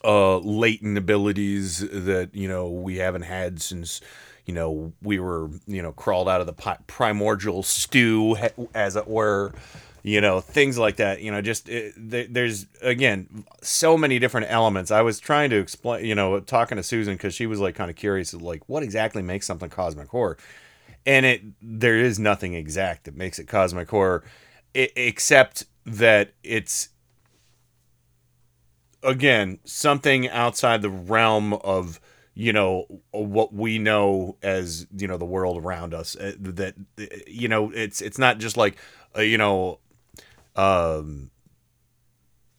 uh 0.04 0.38
latent 0.38 0.97
abilities 0.97 1.80
that 1.80 2.30
you 2.32 2.49
know 2.49 2.68
we 2.68 2.97
haven't 2.97 3.23
had 3.23 3.61
since 3.61 4.00
you 4.47 4.54
know 4.54 4.92
we 5.02 5.18
were 5.18 5.50
you 5.66 5.82
know 5.82 5.92
crawled 5.92 6.28
out 6.28 6.40
of 6.40 6.47
the 6.47 6.76
primordial 6.87 7.62
stew 7.62 8.37
as 8.75 8.97
it 8.97 9.06
were 9.06 9.52
you 10.02 10.20
know 10.20 10.40
things 10.40 10.78
like 10.78 10.97
that 10.97 11.20
you 11.20 11.30
know 11.30 11.42
just 11.42 11.68
it, 11.68 11.92
there's 12.32 12.66
again 12.82 13.44
so 13.62 13.97
many 13.97 14.18
different 14.18 14.47
elements. 14.50 14.90
I 14.90 15.02
was 15.02 15.20
trying 15.20 15.50
to 15.50 15.56
explain 15.56 16.04
you 16.04 16.14
know 16.14 16.40
talking 16.40 16.76
to 16.76 16.82
susan 16.82 17.14
because 17.14 17.35
she 17.35 17.47
was 17.47 17.61
like 17.61 17.75
kind 17.75 17.90
of 17.90 17.97
curious 17.97 18.32
like 18.35 18.62
what 18.68 18.82
exactly 18.82 19.23
makes 19.23 19.47
something 19.47 19.68
cosmic 19.68 20.09
horror 20.09 20.38
and 21.06 21.26
it 21.26 21.42
there 21.62 21.99
is 21.99 22.18
nothing 22.18 22.54
exact 22.54 23.04
that 23.04 23.16
makes 23.16 23.38
it 23.38 23.47
cosmic 23.47 23.88
horror 23.88 24.25
except 24.75 25.64
that 25.85 26.32
it's 26.42 26.90
again 29.02 29.59
something 29.64 30.28
outside 30.28 30.83
the 30.83 30.90
realm 30.90 31.54
of 31.54 32.00
you 32.35 32.52
know 32.52 32.87
what 33.11 33.52
we 33.52 33.78
know 33.78 34.37
as 34.42 34.87
you 34.97 35.07
know 35.07 35.16
the 35.16 35.25
world 35.25 35.62
around 35.62 35.95
us 35.95 36.16
uh, 36.16 36.33
that 36.38 36.75
uh, 36.99 37.04
you 37.26 37.49
know 37.49 37.71
it's 37.71 38.00
it's 38.00 38.19
not 38.19 38.38
just 38.38 38.57
like 38.57 38.76
uh, 39.16 39.21
you 39.21 39.38
know 39.38 39.78
um 40.57 41.30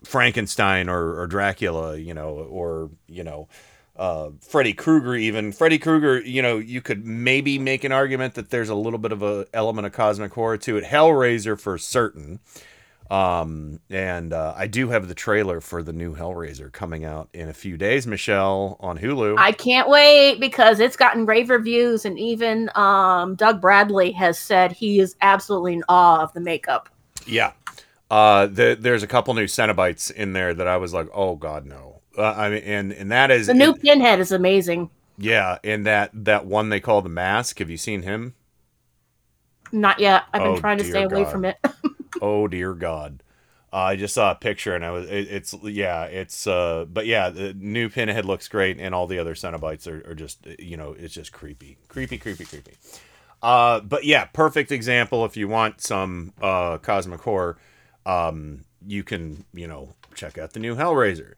Frankenstein 0.03 0.89
or, 0.89 1.19
or 1.19 1.27
Dracula 1.27 1.97
you 1.97 2.13
know 2.13 2.29
or 2.29 2.89
you 3.07 3.23
know 3.23 3.47
uh, 3.97 4.31
Freddy 4.39 4.73
Krueger 4.73 5.15
even. 5.15 5.51
Freddy 5.51 5.77
Krueger 5.77 6.21
you 6.21 6.41
know 6.41 6.57
you 6.57 6.81
could 6.81 7.05
maybe 7.05 7.59
make 7.59 7.83
an 7.83 7.91
argument 7.91 8.33
that 8.33 8.49
there's 8.49 8.69
a 8.69 8.75
little 8.75 8.97
bit 8.97 9.11
of 9.11 9.21
a 9.21 9.45
element 9.53 9.85
of 9.85 9.93
cosmic 9.93 10.33
horror 10.33 10.57
to 10.57 10.77
it. 10.77 10.85
Hellraiser 10.85 11.59
for 11.59 11.77
certain 11.77 12.39
um, 13.11 13.79
and 13.89 14.31
uh, 14.33 14.53
I 14.55 14.67
do 14.67 14.89
have 14.89 15.07
the 15.09 15.13
trailer 15.13 15.59
for 15.61 15.83
the 15.83 15.91
new 15.93 16.15
Hellraiser 16.15 16.71
coming 16.71 17.03
out 17.05 17.29
in 17.33 17.49
a 17.49 17.53
few 17.53 17.77
days, 17.77 18.07
Michelle, 18.07 18.77
on 18.79 18.97
Hulu. 18.97 19.35
I 19.37 19.51
can't 19.51 19.89
wait 19.89 20.39
because 20.39 20.79
it's 20.79 20.95
gotten 20.95 21.25
rave 21.25 21.49
reviews, 21.49 22.05
and 22.05 22.17
even 22.17 22.69
um, 22.75 23.35
Doug 23.35 23.59
Bradley 23.61 24.11
has 24.13 24.39
said 24.39 24.71
he 24.71 24.99
is 24.99 25.15
absolutely 25.21 25.73
in 25.73 25.83
awe 25.89 26.21
of 26.23 26.33
the 26.33 26.39
makeup. 26.41 26.89
yeah. 27.27 27.51
Uh, 28.09 28.45
the, 28.47 28.75
there's 28.77 29.03
a 29.03 29.07
couple 29.07 29.33
new 29.33 29.45
Cenobites 29.45 30.11
in 30.11 30.33
there 30.33 30.53
that 30.53 30.67
I 30.67 30.75
was 30.77 30.93
like, 30.93 31.07
oh 31.13 31.35
god, 31.37 31.65
no. 31.65 32.01
Uh, 32.17 32.23
I 32.23 32.49
mean, 32.49 32.63
and 32.63 32.91
and 32.91 33.09
that 33.11 33.31
is 33.31 33.47
The 33.47 33.53
new 33.53 33.73
Pinhead 33.73 34.19
is 34.19 34.33
amazing. 34.33 34.89
yeah, 35.17 35.59
and 35.63 35.85
that 35.85 36.11
that 36.13 36.45
one 36.45 36.67
they 36.67 36.81
call 36.81 37.01
the 37.01 37.07
Mask. 37.09 37.59
Have 37.59 37.69
you 37.69 37.77
seen 37.77 38.01
him? 38.01 38.35
Not 39.71 39.99
yet. 39.99 40.23
I've 40.33 40.43
been 40.43 40.51
Oh, 40.51 40.59
trying 40.59 40.77
to 40.79 40.83
stay 40.83 41.03
away 41.03 41.23
from 41.23 41.45
it. 41.45 41.57
oh 42.21 42.47
dear 42.47 42.73
God. 42.73 43.23
Uh, 43.73 43.77
I 43.77 43.95
just 43.95 44.13
saw 44.13 44.31
a 44.31 44.35
picture 44.35 44.75
and 44.75 44.83
I 44.83 44.91
was 44.91 45.09
it, 45.09 45.27
it's 45.29 45.55
yeah 45.63 46.03
it's 46.03 46.45
uh 46.45 46.85
but 46.91 47.05
yeah 47.05 47.29
the 47.29 47.53
new 47.53 47.89
Pinhead 47.89 48.25
looks 48.25 48.49
great 48.49 48.79
and 48.79 48.93
all 48.93 49.07
the 49.07 49.17
other 49.17 49.33
Cenobites 49.33 49.87
are, 49.87 50.11
are 50.11 50.15
just 50.15 50.45
you 50.59 50.75
know 50.75 50.93
it's 50.97 51.13
just 51.13 51.31
creepy 51.31 51.77
creepy 51.87 52.17
creepy 52.17 52.43
creepy. 52.43 52.73
Uh, 53.41 53.79
but 53.79 54.03
yeah, 54.03 54.25
perfect 54.25 54.71
example 54.71 55.23
if 55.25 55.37
you 55.37 55.47
want 55.47 55.79
some 55.79 56.33
uh 56.41 56.79
cosmic 56.79 57.21
horror, 57.21 57.57
um 58.05 58.65
you 58.85 59.03
can 59.03 59.45
you 59.53 59.67
know 59.67 59.93
check 60.15 60.37
out 60.37 60.51
the 60.51 60.59
new 60.59 60.75
Hellraiser. 60.75 61.35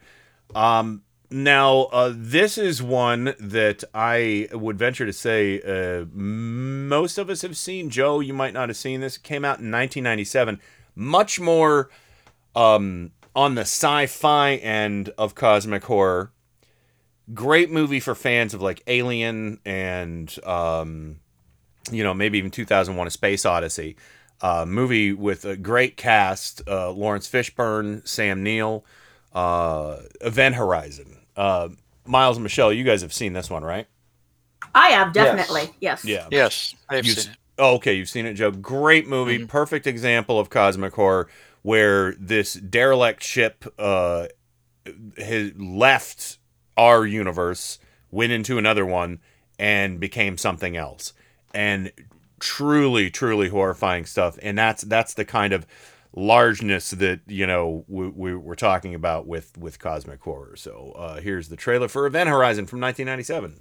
Um, 0.55 1.02
now, 1.33 1.85
uh, 1.85 2.13
this 2.15 2.59
is 2.59 2.83
one 2.83 3.33
that 3.39 3.83
I 3.91 4.47
would 4.51 4.77
venture 4.77 5.07
to 5.07 5.11
say 5.11 5.59
uh, 5.61 6.05
most 6.13 7.17
of 7.17 7.27
us 7.27 7.41
have 7.41 7.57
seen. 7.57 7.89
Joe, 7.89 8.19
you 8.19 8.35
might 8.35 8.53
not 8.53 8.69
have 8.69 8.77
seen 8.77 9.01
this. 9.01 9.17
It 9.17 9.23
came 9.23 9.43
out 9.43 9.57
in 9.57 9.71
1997. 9.71 10.61
Much 10.95 11.39
more 11.39 11.89
um, 12.55 13.13
on 13.35 13.55
the 13.55 13.61
sci 13.61 14.05
fi 14.05 14.55
end 14.57 15.09
of 15.17 15.33
cosmic 15.33 15.85
horror. 15.85 16.31
Great 17.33 17.71
movie 17.71 17.99
for 17.99 18.13
fans 18.13 18.53
of 18.53 18.61
like 18.61 18.83
Alien 18.85 19.59
and, 19.65 20.37
um, 20.45 21.19
you 21.91 22.03
know, 22.03 22.13
maybe 22.13 22.37
even 22.37 22.51
2001 22.51 23.07
A 23.07 23.09
Space 23.09 23.43
Odyssey. 23.43 23.95
Uh, 24.39 24.65
movie 24.67 25.13
with 25.13 25.45
a 25.45 25.57
great 25.57 25.97
cast 25.97 26.61
uh, 26.67 26.91
Laurence 26.91 27.27
Fishburne, 27.27 28.07
Sam 28.07 28.43
Neill, 28.43 28.85
uh, 29.33 29.97
Event 30.21 30.53
Horizon. 30.53 31.17
Uh, 31.35 31.69
Miles 32.05 32.37
and 32.37 32.43
Michelle, 32.43 32.73
you 32.73 32.83
guys 32.83 33.01
have 33.01 33.13
seen 33.13 33.33
this 33.33 33.49
one, 33.49 33.63
right? 33.63 33.87
I 34.75 34.89
have 34.89 35.13
definitely. 35.13 35.73
Yes. 35.79 36.03
Yeah. 36.05 36.27
Yes, 36.31 36.75
I've 36.89 37.05
You've 37.05 37.19
seen 37.19 37.31
it. 37.31 37.37
Oh, 37.59 37.75
okay, 37.75 37.93
you've 37.93 38.09
seen 38.09 38.25
it, 38.25 38.33
Joe. 38.33 38.51
Great 38.51 39.07
movie, 39.07 39.45
perfect 39.45 39.85
example 39.85 40.39
of 40.39 40.49
cosmic 40.49 40.93
horror, 40.93 41.29
where 41.61 42.13
this 42.13 42.55
derelict 42.55 43.23
ship 43.23 43.65
uh, 43.77 44.27
has 45.17 45.53
left 45.55 46.39
our 46.77 47.05
universe, 47.05 47.77
went 48.09 48.31
into 48.31 48.57
another 48.57 48.85
one, 48.85 49.19
and 49.59 49.99
became 49.99 50.37
something 50.37 50.75
else. 50.75 51.13
And 51.53 51.91
truly, 52.39 53.11
truly 53.11 53.49
horrifying 53.49 54.05
stuff. 54.05 54.39
And 54.41 54.57
that's 54.57 54.81
that's 54.83 55.13
the 55.13 55.25
kind 55.25 55.53
of 55.53 55.67
largeness 56.15 56.91
that 56.91 57.21
you 57.27 57.47
know 57.47 57.85
we, 57.87 58.07
we 58.07 58.35
we're 58.35 58.55
talking 58.55 58.93
about 58.93 59.25
with 59.27 59.57
with 59.57 59.79
cosmic 59.79 60.21
horror. 60.21 60.55
So 60.55 60.93
uh, 60.95 61.19
here's 61.19 61.49
the 61.49 61.55
trailer 61.55 61.87
for 61.87 62.05
Event 62.05 62.29
Horizon 62.29 62.65
from 62.65 62.79
1997. 62.81 63.59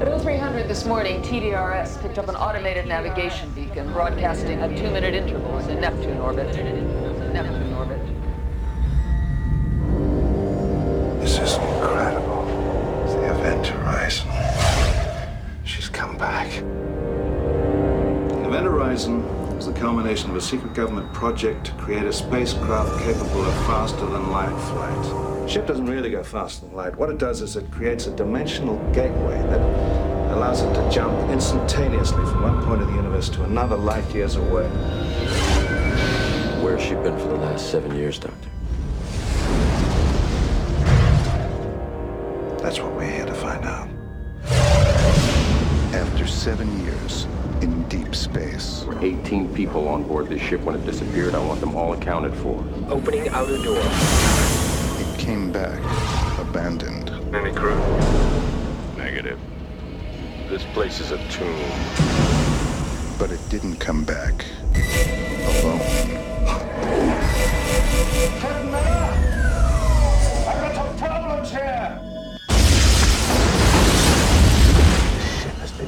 At 0.00 0.20
0300 0.20 0.68
this 0.68 0.84
morning, 0.84 1.22
TDRS 1.22 2.02
picked 2.02 2.18
up 2.18 2.28
an 2.28 2.36
automated 2.36 2.86
navigation 2.86 3.50
beacon 3.52 3.90
broadcasting 3.92 4.58
at 4.60 4.76
two-minute 4.76 5.14
intervals 5.14 5.66
in 5.68 5.80
Neptune 5.80 6.18
orbit. 6.18 6.54
Neptune 7.32 7.72
orbit. 7.72 8.00
This 11.20 11.38
is 11.38 11.54
incredible. 11.54 12.25
It's 13.36 13.42
the 13.42 13.48
event 13.50 13.66
horizon. 13.66 14.28
She's 15.64 15.88
come 15.88 16.16
back. 16.16 16.46
Event 18.46 18.66
Horizon 18.66 19.20
is 19.58 19.66
the 19.66 19.72
culmination 19.72 20.30
of 20.30 20.36
a 20.36 20.40
secret 20.40 20.72
government 20.72 21.12
project 21.12 21.66
to 21.66 21.72
create 21.72 22.04
a 22.04 22.12
spacecraft 22.12 23.02
capable 23.02 23.44
of 23.44 23.54
faster 23.66 24.06
than 24.06 24.30
light 24.30 24.56
flight. 24.70 25.50
Ship 25.50 25.66
doesn't 25.66 25.86
really 25.86 26.10
go 26.10 26.22
faster 26.22 26.64
than 26.66 26.74
light. 26.74 26.96
What 26.96 27.10
it 27.10 27.18
does 27.18 27.42
is 27.42 27.56
it 27.56 27.70
creates 27.70 28.06
a 28.06 28.16
dimensional 28.16 28.78
gateway 28.92 29.38
that 29.48 29.60
allows 30.34 30.62
it 30.62 30.72
to 30.72 30.90
jump 30.90 31.30
instantaneously 31.30 32.24
from 32.24 32.42
one 32.42 32.64
point 32.64 32.80
of 32.80 32.88
the 32.88 32.94
universe 32.94 33.28
to 33.30 33.42
another 33.44 33.76
light 33.76 34.08
years 34.14 34.36
away. 34.36 34.66
Where's 36.62 36.82
she 36.82 36.94
been 36.94 37.18
for 37.18 37.28
the 37.28 37.36
last 37.36 37.70
seven 37.70 37.94
years, 37.96 38.18
Doctor? 38.18 38.48
That's 42.66 42.80
what 42.80 42.96
we're 42.96 43.08
here 43.08 43.26
to 43.26 43.32
find 43.32 43.64
out. 43.64 43.88
After 45.94 46.26
seven 46.26 46.84
years 46.84 47.28
in 47.62 47.88
deep 47.88 48.12
space, 48.12 48.84
18 49.00 49.54
people 49.54 49.86
on 49.86 50.02
board 50.02 50.28
this 50.28 50.42
ship 50.42 50.62
when 50.62 50.74
it 50.74 50.84
disappeared. 50.84 51.36
I 51.36 51.38
want 51.38 51.60
them 51.60 51.76
all 51.76 51.92
accounted 51.92 52.34
for. 52.34 52.64
Opening 52.88 53.28
outer 53.28 53.56
door. 53.58 53.78
it 53.78 55.16
came 55.16 55.52
back 55.52 55.78
abandoned. 56.40 57.10
Any 57.32 57.54
crew? 57.54 57.78
Negative. 58.96 59.38
This 60.48 60.64
place 60.74 60.98
is 60.98 61.12
a 61.12 61.18
tomb. 61.28 61.70
But 63.16 63.30
it 63.30 63.48
didn't 63.48 63.76
come 63.76 64.02
back 64.02 64.44
alone. 64.74 65.78
Captain 68.40 68.70
Miller! 68.72 69.12
I've 70.48 70.60
got 70.60 70.74
some 70.74 70.98
problems 70.98 71.50
here! 71.52 72.05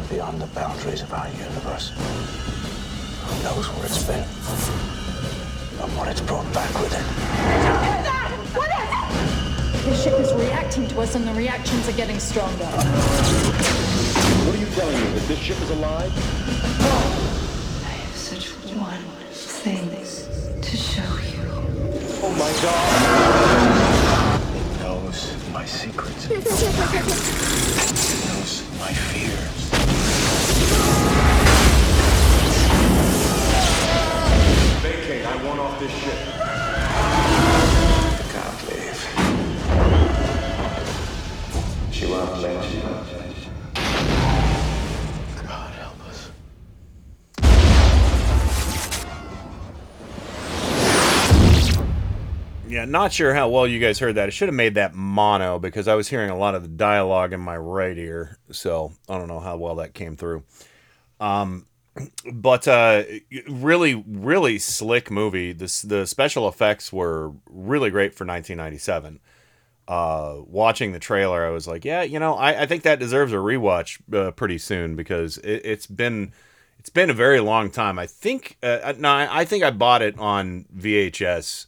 Beyond 0.08 0.40
the 0.40 0.46
boundaries 0.48 1.02
of 1.02 1.12
our 1.12 1.28
universe. 1.28 1.90
Who 1.90 3.42
knows 3.42 3.68
where 3.68 3.84
it's 3.84 4.02
been? 4.04 4.24
And 5.82 5.96
what 5.96 6.08
it's 6.08 6.20
brought 6.22 6.50
back 6.54 6.72
with 6.80 6.92
it. 6.94 7.04
What 8.56 8.70
is 8.70 8.88
it? 8.88 9.84
The 9.84 9.94
ship 9.96 10.18
is 10.18 10.32
reacting 10.34 10.88
to 10.88 11.00
us, 11.00 11.14
and 11.14 11.26
the 11.26 11.34
reactions 11.34 11.88
are 11.88 11.92
getting 11.92 12.18
stronger. 12.18 12.64
What 14.44 14.54
are 14.56 14.58
you 14.58 14.66
telling 14.74 14.96
me? 14.96 15.10
That 15.12 15.28
this 15.28 15.38
ship 15.38 15.60
is 15.60 15.70
alive? 15.70 16.12
I 17.84 17.90
have 17.90 18.16
such 18.16 18.50
one 18.76 19.02
thing 19.30 19.90
to 20.62 20.76
show 20.76 21.02
you. 21.02 21.48
Oh 22.22 22.32
my 22.32 22.52
god! 22.62 24.40
It 24.56 24.80
knows 24.80 25.34
my 25.52 25.64
secrets. 25.66 26.30
It 26.30 26.44
knows 28.26 28.62
my 28.78 28.92
fears. 28.92 29.77
I 35.30 35.44
want 35.44 35.60
off 35.60 35.78
this 35.78 35.92
ship. 35.92 36.18
Can't 38.32 38.60
leave. 38.68 39.00
She 41.92 42.06
won't 42.06 42.40
let 42.40 42.64
you. 42.72 43.17
Yeah, 52.68 52.84
not 52.84 53.12
sure 53.14 53.32
how 53.32 53.48
well 53.48 53.66
you 53.66 53.80
guys 53.80 53.98
heard 53.98 54.16
that. 54.16 54.26
I 54.26 54.30
should 54.30 54.48
have 54.48 54.54
made 54.54 54.74
that 54.74 54.94
mono 54.94 55.58
because 55.58 55.88
I 55.88 55.94
was 55.94 56.08
hearing 56.08 56.28
a 56.28 56.36
lot 56.36 56.54
of 56.54 56.62
the 56.62 56.68
dialogue 56.68 57.32
in 57.32 57.40
my 57.40 57.56
right 57.56 57.96
ear. 57.96 58.36
So 58.50 58.92
I 59.08 59.16
don't 59.16 59.28
know 59.28 59.40
how 59.40 59.56
well 59.56 59.76
that 59.76 59.94
came 59.94 60.16
through. 60.16 60.44
Um, 61.18 61.64
but 62.30 62.68
uh, 62.68 63.04
really, 63.48 63.94
really 63.94 64.58
slick 64.58 65.10
movie. 65.10 65.52
This 65.52 65.80
the 65.80 66.06
special 66.06 66.46
effects 66.46 66.92
were 66.92 67.32
really 67.48 67.88
great 67.88 68.14
for 68.14 68.26
1997. 68.26 69.20
Uh, 69.88 70.42
watching 70.46 70.92
the 70.92 70.98
trailer, 70.98 71.46
I 71.46 71.50
was 71.50 71.66
like, 71.66 71.86
yeah, 71.86 72.02
you 72.02 72.18
know, 72.18 72.34
I, 72.34 72.62
I 72.62 72.66
think 72.66 72.82
that 72.82 72.98
deserves 72.98 73.32
a 73.32 73.36
rewatch 73.36 73.98
uh, 74.14 74.30
pretty 74.32 74.58
soon 74.58 74.94
because 74.94 75.38
it, 75.38 75.62
it's 75.64 75.86
been 75.86 76.34
it's 76.78 76.90
been 76.90 77.08
a 77.08 77.14
very 77.14 77.40
long 77.40 77.70
time. 77.70 77.98
I 77.98 78.06
think 78.06 78.58
uh, 78.62 78.92
no, 78.98 79.08
I 79.08 79.40
I 79.40 79.44
think 79.46 79.64
I 79.64 79.70
bought 79.70 80.02
it 80.02 80.18
on 80.18 80.66
VHS 80.76 81.67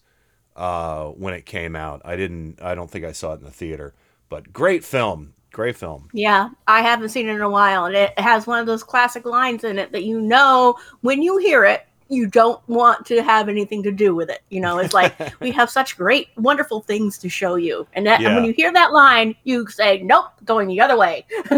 uh, 0.57 1.07
when 1.07 1.35
it 1.35 1.47
came 1.47 1.76
out. 1.76 2.02
I 2.04 2.16
didn't. 2.16 2.61
I 2.62 2.75
don't 2.75 2.90
think 2.90 3.04
I 3.04 3.12
saw 3.12 3.33
it 3.33 3.40
in 3.40 3.45
the 3.45 3.50
theater. 3.50 3.95
But 4.28 4.52
great 4.52 4.85
film. 4.85 5.35
Great 5.52 5.76
film. 5.76 6.09
Yeah, 6.12 6.50
I 6.69 6.83
haven't 6.83 7.09
seen 7.09 7.28
it 7.28 7.35
in 7.35 7.40
a 7.40 7.50
while, 7.50 7.87
and 7.87 7.97
it 7.97 8.16
has 8.19 8.47
one 8.47 8.61
of 8.61 8.66
those 8.66 8.85
classic 8.85 9.25
lines 9.25 9.64
in 9.64 9.78
it 9.78 9.90
that 9.92 10.04
you 10.04 10.21
know 10.21 10.76
when 11.00 11.23
you 11.23 11.38
hear 11.38 11.64
it, 11.64 11.87
you 12.09 12.26
don't 12.26 12.61
want 12.69 13.04
to 13.07 13.23
have 13.23 13.49
anything 13.49 13.83
to 13.83 13.90
do 13.90 14.14
with 14.14 14.30
it. 14.30 14.42
You 14.49 14.61
know, 14.61 14.78
it's 14.78 14.95
like 14.95 15.14
we 15.40 15.50
have 15.50 15.69
such 15.69 15.97
great, 15.97 16.28
wonderful 16.37 16.83
things 16.83 17.19
to 17.19 17.28
show 17.28 17.57
you, 17.57 17.87
and, 17.95 18.07
that, 18.07 18.21
and 18.21 18.37
when 18.37 18.45
you 18.45 18.52
hear 18.52 18.73
that 18.73 18.92
line, 18.92 19.35
you 19.42 19.66
say, 19.69 20.02
"Nope, 20.02 20.26
going 20.45 20.69
the 20.69 20.80
other 20.80 20.97
way." 20.97 21.26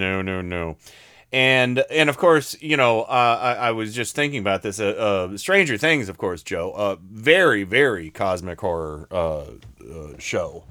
No, 0.00 0.22
no, 0.22 0.40
no. 0.40 0.76
And 1.32 1.84
and 1.90 2.10
of 2.10 2.16
course, 2.16 2.56
you 2.60 2.76
know, 2.76 3.02
uh, 3.02 3.38
I, 3.40 3.68
I 3.68 3.70
was 3.70 3.94
just 3.94 4.16
thinking 4.16 4.40
about 4.40 4.62
this. 4.62 4.80
Uh, 4.80 5.28
uh, 5.32 5.36
Stranger 5.36 5.76
Things, 5.76 6.08
of 6.08 6.18
course, 6.18 6.42
Joe. 6.42 6.72
Uh, 6.72 6.96
very, 7.00 7.62
very 7.62 8.10
cosmic 8.10 8.60
horror 8.60 9.06
uh, 9.12 9.42
uh, 9.42 10.18
show. 10.18 10.64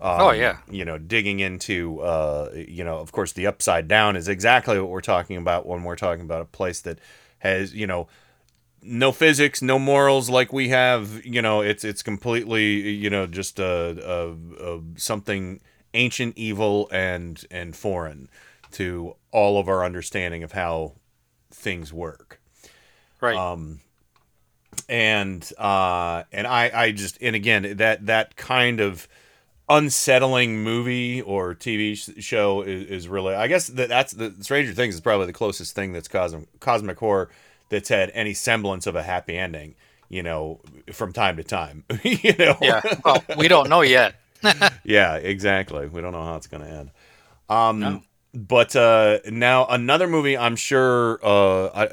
Um, 0.00 0.20
Oh, 0.20 0.30
yeah. 0.30 0.58
You 0.70 0.84
know, 0.84 0.98
digging 0.98 1.40
into, 1.40 2.00
uh, 2.00 2.50
you 2.54 2.84
know, 2.84 2.98
of 2.98 3.10
course, 3.10 3.32
the 3.32 3.46
upside 3.46 3.88
down 3.88 4.14
is 4.14 4.28
exactly 4.28 4.78
what 4.78 4.90
we're 4.90 5.00
talking 5.00 5.38
about 5.38 5.66
when 5.66 5.82
we're 5.82 5.96
talking 5.96 6.24
about 6.24 6.42
a 6.42 6.44
place 6.44 6.80
that 6.82 7.00
has, 7.38 7.74
you 7.74 7.86
know, 7.86 8.06
no 8.82 9.10
physics, 9.10 9.60
no 9.60 9.78
morals 9.78 10.30
like 10.30 10.52
we 10.52 10.68
have. 10.68 11.24
You 11.26 11.42
know, 11.42 11.62
it's 11.62 11.82
it's 11.82 12.02
completely, 12.02 12.90
you 12.90 13.10
know, 13.10 13.26
just 13.26 13.58
a 13.58 14.36
something 14.96 15.60
ancient, 15.94 16.36
evil, 16.38 16.88
and 16.92 17.44
and 17.50 17.74
foreign 17.74 18.28
to 18.76 19.16
all 19.32 19.58
of 19.58 19.68
our 19.68 19.84
understanding 19.84 20.42
of 20.42 20.52
how 20.52 20.92
things 21.50 21.94
work. 21.94 22.40
Right. 23.22 23.34
Um, 23.36 23.80
and 24.86 25.50
uh, 25.56 26.24
and 26.30 26.46
I 26.46 26.70
I 26.74 26.92
just 26.92 27.16
and 27.22 27.34
again 27.34 27.78
that 27.78 28.04
that 28.06 28.36
kind 28.36 28.80
of 28.80 29.08
unsettling 29.68 30.62
movie 30.62 31.22
or 31.22 31.54
TV 31.54 32.22
show 32.22 32.60
is, 32.60 32.84
is 32.84 33.08
really 33.08 33.34
I 33.34 33.46
guess 33.46 33.68
that 33.68 33.88
that's 33.88 34.12
the 34.12 34.34
Stranger 34.40 34.74
Things 34.74 34.94
is 34.94 35.00
probably 35.00 35.26
the 35.26 35.32
closest 35.32 35.74
thing 35.74 35.92
that's 35.92 36.08
cosmic 36.08 36.60
cosmic 36.60 36.98
horror 36.98 37.30
that's 37.70 37.88
had 37.88 38.10
any 38.12 38.34
semblance 38.34 38.86
of 38.86 38.94
a 38.94 39.02
happy 39.02 39.38
ending. 39.38 39.74
You 40.08 40.22
know, 40.22 40.60
from 40.92 41.12
time 41.12 41.38
to 41.38 41.42
time. 41.42 41.82
you 42.04 42.34
know. 42.38 42.56
Yeah. 42.60 42.80
Well, 43.04 43.24
we 43.38 43.48
don't 43.48 43.68
know 43.68 43.80
yet. 43.80 44.14
yeah, 44.84 45.16
exactly. 45.16 45.88
We 45.88 46.00
don't 46.00 46.12
know 46.12 46.22
how 46.22 46.36
it's 46.36 46.46
going 46.46 46.62
to 46.62 46.70
end. 46.70 46.90
Um, 47.48 48.05
But 48.36 48.76
uh, 48.76 49.20
now 49.30 49.64
another 49.66 50.06
movie. 50.06 50.36
I'm 50.36 50.56
sure 50.56 51.18
uh, 51.24 51.68
I, 51.68 51.88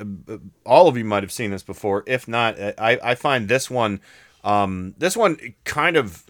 all 0.65 0.89
of 0.89 0.97
you 0.97 1.05
might 1.05 1.23
have 1.23 1.31
seen 1.31 1.51
this 1.51 1.63
before. 1.63 2.03
If 2.05 2.27
not, 2.27 2.59
I, 2.59 2.99
I 3.01 3.15
find 3.15 3.47
this 3.47 3.69
one, 3.71 4.01
um, 4.43 4.93
this 4.97 5.15
one 5.15 5.37
kind 5.63 5.95
of 5.95 6.25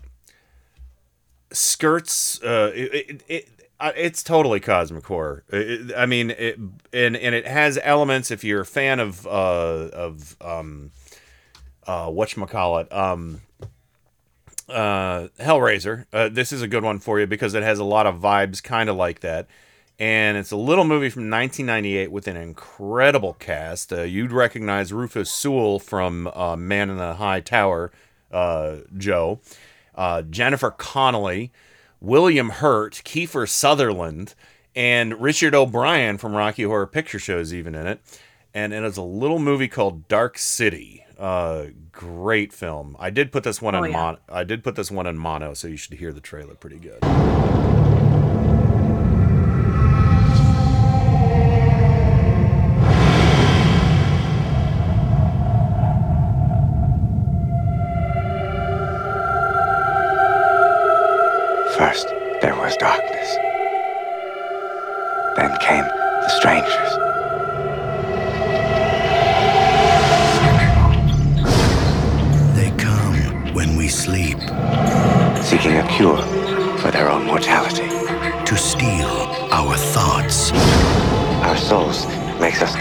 skirts. 1.51 2.41
Uh, 2.43 2.71
it, 2.75 2.93
it, 2.93 3.23
it, 3.27 3.49
uh, 3.79 3.91
it's 3.95 4.21
totally 4.21 4.59
cosmic 4.59 5.05
horror. 5.05 5.43
It- 5.49 5.95
I 5.97 6.05
mean, 6.05 6.29
it, 6.31 6.59
and 6.93 7.17
and 7.17 7.33
it 7.33 7.47
has 7.47 7.79
elements. 7.81 8.29
If 8.29 8.43
you're 8.43 8.61
a 8.61 8.65
fan 8.65 8.99
of 8.99 9.25
uh, 9.25 9.29
of 9.93 10.35
um, 10.41 10.91
uh, 11.87 12.05
whatchamacallit, 12.07 12.93
um, 12.93 13.41
uh, 14.69 15.27
Hellraiser. 15.39 16.05
Uh, 16.13 16.29
this 16.29 16.51
is 16.53 16.61
a 16.61 16.67
good 16.67 16.83
one 16.83 16.99
for 16.99 17.19
you 17.19 17.25
because 17.27 17.53
it 17.55 17.63
has 17.63 17.79
a 17.79 17.83
lot 17.83 18.05
of 18.05 18.19
vibes 18.19 18.61
kind 18.61 18.89
of 18.89 18.95
like 18.95 19.21
that. 19.21 19.47
And 20.03 20.35
it's 20.37 20.51
a 20.51 20.57
little 20.57 20.83
movie 20.83 21.09
from 21.09 21.29
1998 21.29 22.11
with 22.11 22.27
an 22.27 22.35
incredible 22.35 23.35
cast. 23.35 23.93
Uh, 23.93 24.01
you'd 24.01 24.33
recognize 24.33 24.91
Rufus 24.91 25.31
Sewell 25.31 25.79
from 25.79 26.27
uh, 26.35 26.57
Man 26.57 26.89
in 26.89 26.97
the 26.97 27.13
High 27.13 27.39
Tower, 27.39 27.89
uh, 28.29 28.79
Joe, 28.97 29.39
uh, 29.95 30.23
Jennifer 30.23 30.71
Connelly, 30.71 31.53
William 32.01 32.49
Hurt, 32.49 33.01
Kiefer 33.05 33.47
Sutherland, 33.47 34.35
and 34.75 35.21
Richard 35.21 35.55
O'Brien 35.55 36.17
from 36.17 36.35
Rocky 36.35 36.63
Horror 36.63 36.87
Picture 36.87 37.19
Show 37.19 37.37
is 37.39 37.53
even 37.53 37.73
in 37.73 37.87
it. 37.87 38.01
And 38.53 38.73
it 38.73 38.83
is 38.83 38.97
a 38.97 39.01
little 39.03 39.39
movie 39.39 39.69
called 39.69 40.09
Dark 40.09 40.37
City. 40.37 41.05
Uh, 41.17 41.67
great 41.93 42.51
film. 42.51 42.97
I 42.99 43.09
did 43.09 43.31
put 43.31 43.45
this 43.45 43.61
one 43.61 43.73
Oh, 43.73 43.83
in 43.83 43.91
yeah. 43.91 43.97
mon- 43.97 44.17
I 44.27 44.43
did 44.43 44.65
put 44.65 44.75
this 44.75 44.91
one 44.91 45.07
in 45.07 45.17
mono, 45.17 45.53
so 45.53 45.69
you 45.69 45.77
should 45.77 45.93
hear 45.93 46.11
the 46.11 46.19
trailer 46.19 46.55
pretty 46.55 46.77
good. 46.79 46.99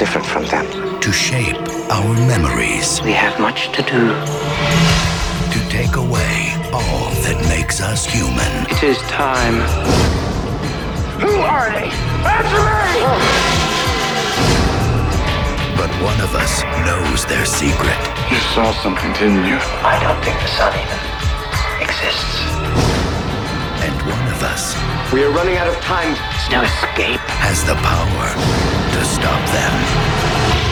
Different 0.03 0.27
from 0.27 0.45
them. 0.47 0.67
To 1.01 1.13
shape 1.13 1.57
our 1.89 2.13
memories. 2.27 3.01
We 3.03 3.13
have 3.13 3.39
much 3.39 3.71
to 3.77 3.83
do. 3.83 4.03
To 5.55 5.59
take 5.71 5.95
away 5.95 6.51
all 6.75 7.07
that 7.23 7.39
makes 7.49 7.81
us 7.81 8.05
human. 8.05 8.53
It 8.67 8.83
is 8.83 8.99
time. 9.03 9.63
Who 11.23 11.35
are 11.39 11.71
they? 11.71 11.87
Answer 12.37 12.67
me! 12.83 12.99
But 15.79 15.91
one 16.03 16.21
of 16.21 16.35
us 16.35 16.65
knows 16.83 17.25
their 17.27 17.47
secret. 17.47 18.01
You 18.29 18.39
saw 18.55 18.73
something, 18.83 19.13
didn't 19.13 19.47
you? 19.47 19.59
I 19.87 20.03
don't 20.03 20.21
think 20.25 20.37
the 20.43 20.51
sun 20.59 20.73
even 20.83 20.99
exists. 21.87 22.92
And 24.43 24.51
of 24.51 24.55
us 24.55 25.13
We 25.13 25.25
are 25.25 25.31
running 25.31 25.57
out 25.57 25.69
of 25.69 25.77
time. 25.77 26.15
There's 26.15 26.51
no 26.51 26.63
escape. 26.63 27.21
has 27.29 27.65
the 27.65 27.75
power 27.75 28.35
to 28.95 29.05
stop 29.05 29.49
them. 29.51 30.72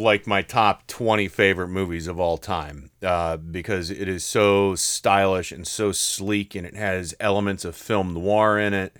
Like 0.00 0.26
my 0.26 0.42
top 0.42 0.86
20 0.86 1.28
favorite 1.28 1.68
movies 1.68 2.06
of 2.06 2.18
all 2.18 2.38
time 2.38 2.90
uh, 3.02 3.36
because 3.36 3.90
it 3.90 4.08
is 4.08 4.24
so 4.24 4.74
stylish 4.74 5.52
and 5.52 5.66
so 5.66 5.92
sleek 5.92 6.54
and 6.54 6.66
it 6.66 6.74
has 6.74 7.14
elements 7.20 7.64
of 7.64 7.76
film 7.76 8.14
noir 8.14 8.58
in 8.58 8.74
it. 8.74 8.96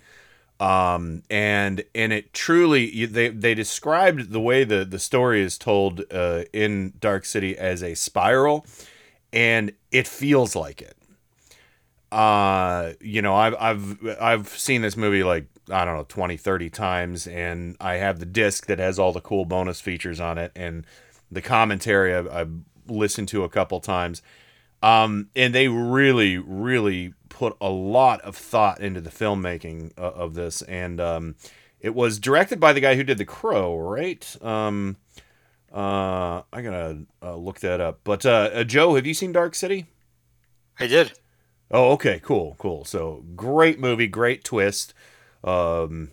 Um, 0.59 1.23
and 1.29 1.83
and 1.95 2.13
it 2.13 2.33
truly 2.33 3.07
they 3.07 3.29
they 3.29 3.55
described 3.55 4.31
the 4.31 4.39
way 4.39 4.63
the 4.63 4.85
the 4.85 4.99
story 4.99 5.41
is 5.41 5.57
told 5.57 6.03
uh, 6.11 6.43
in 6.53 6.93
Dark 6.99 7.25
City 7.25 7.57
as 7.57 7.81
a 7.81 7.95
spiral 7.95 8.67
and 9.33 9.71
it 9.91 10.07
feels 10.07 10.55
like 10.55 10.81
it. 10.81 10.95
Uh 12.11 12.91
you 12.99 13.21
know 13.21 13.33
i've 13.33 13.55
i've 13.57 14.17
i've 14.19 14.49
seen 14.49 14.81
this 14.81 14.97
movie 14.97 15.23
like 15.23 15.45
i 15.69 15.85
don't 15.85 15.95
know 15.95 16.05
20 16.07 16.37
30 16.37 16.69
times 16.69 17.27
and 17.27 17.75
i 17.79 17.95
have 17.95 18.19
the 18.19 18.25
disc 18.25 18.65
that 18.65 18.79
has 18.79 18.97
all 18.97 19.11
the 19.11 19.21
cool 19.21 19.45
bonus 19.45 19.81
features 19.81 20.19
on 20.19 20.37
it 20.37 20.51
and 20.55 20.85
the 21.31 21.41
commentary 21.41 22.13
i've, 22.13 22.27
I've 22.29 22.51
listened 22.87 23.27
to 23.29 23.43
a 23.43 23.49
couple 23.49 23.79
times 23.79 24.21
um 24.81 25.29
and 25.35 25.53
they 25.53 25.67
really 25.67 26.37
really 26.37 27.13
put 27.29 27.55
a 27.61 27.69
lot 27.69 28.21
of 28.21 28.35
thought 28.35 28.81
into 28.81 29.01
the 29.01 29.11
filmmaking 29.11 29.91
uh, 29.97 30.01
of 30.01 30.33
this 30.33 30.61
and 30.63 30.99
um 30.99 31.35
it 31.79 31.95
was 31.95 32.19
directed 32.19 32.59
by 32.59 32.73
the 32.73 32.81
guy 32.81 32.95
who 32.95 33.03
did 33.03 33.17
the 33.17 33.25
crow 33.25 33.77
right 33.77 34.35
um 34.41 34.97
uh 35.73 36.41
i 36.51 36.61
gotta 36.61 37.03
uh, 37.23 37.35
look 37.35 37.59
that 37.59 37.79
up 37.79 37.99
but 38.03 38.25
uh, 38.25 38.49
uh 38.53 38.63
joe 38.63 38.95
have 38.95 39.05
you 39.05 39.13
seen 39.13 39.31
dark 39.31 39.55
city 39.55 39.87
I 40.81 40.87
did. 40.87 41.13
Oh, 41.69 41.91
okay, 41.91 42.19
cool, 42.23 42.55
cool. 42.57 42.85
So 42.85 43.23
great 43.35 43.79
movie, 43.79 44.07
great 44.07 44.43
twist. 44.43 44.93
Um, 45.43 46.11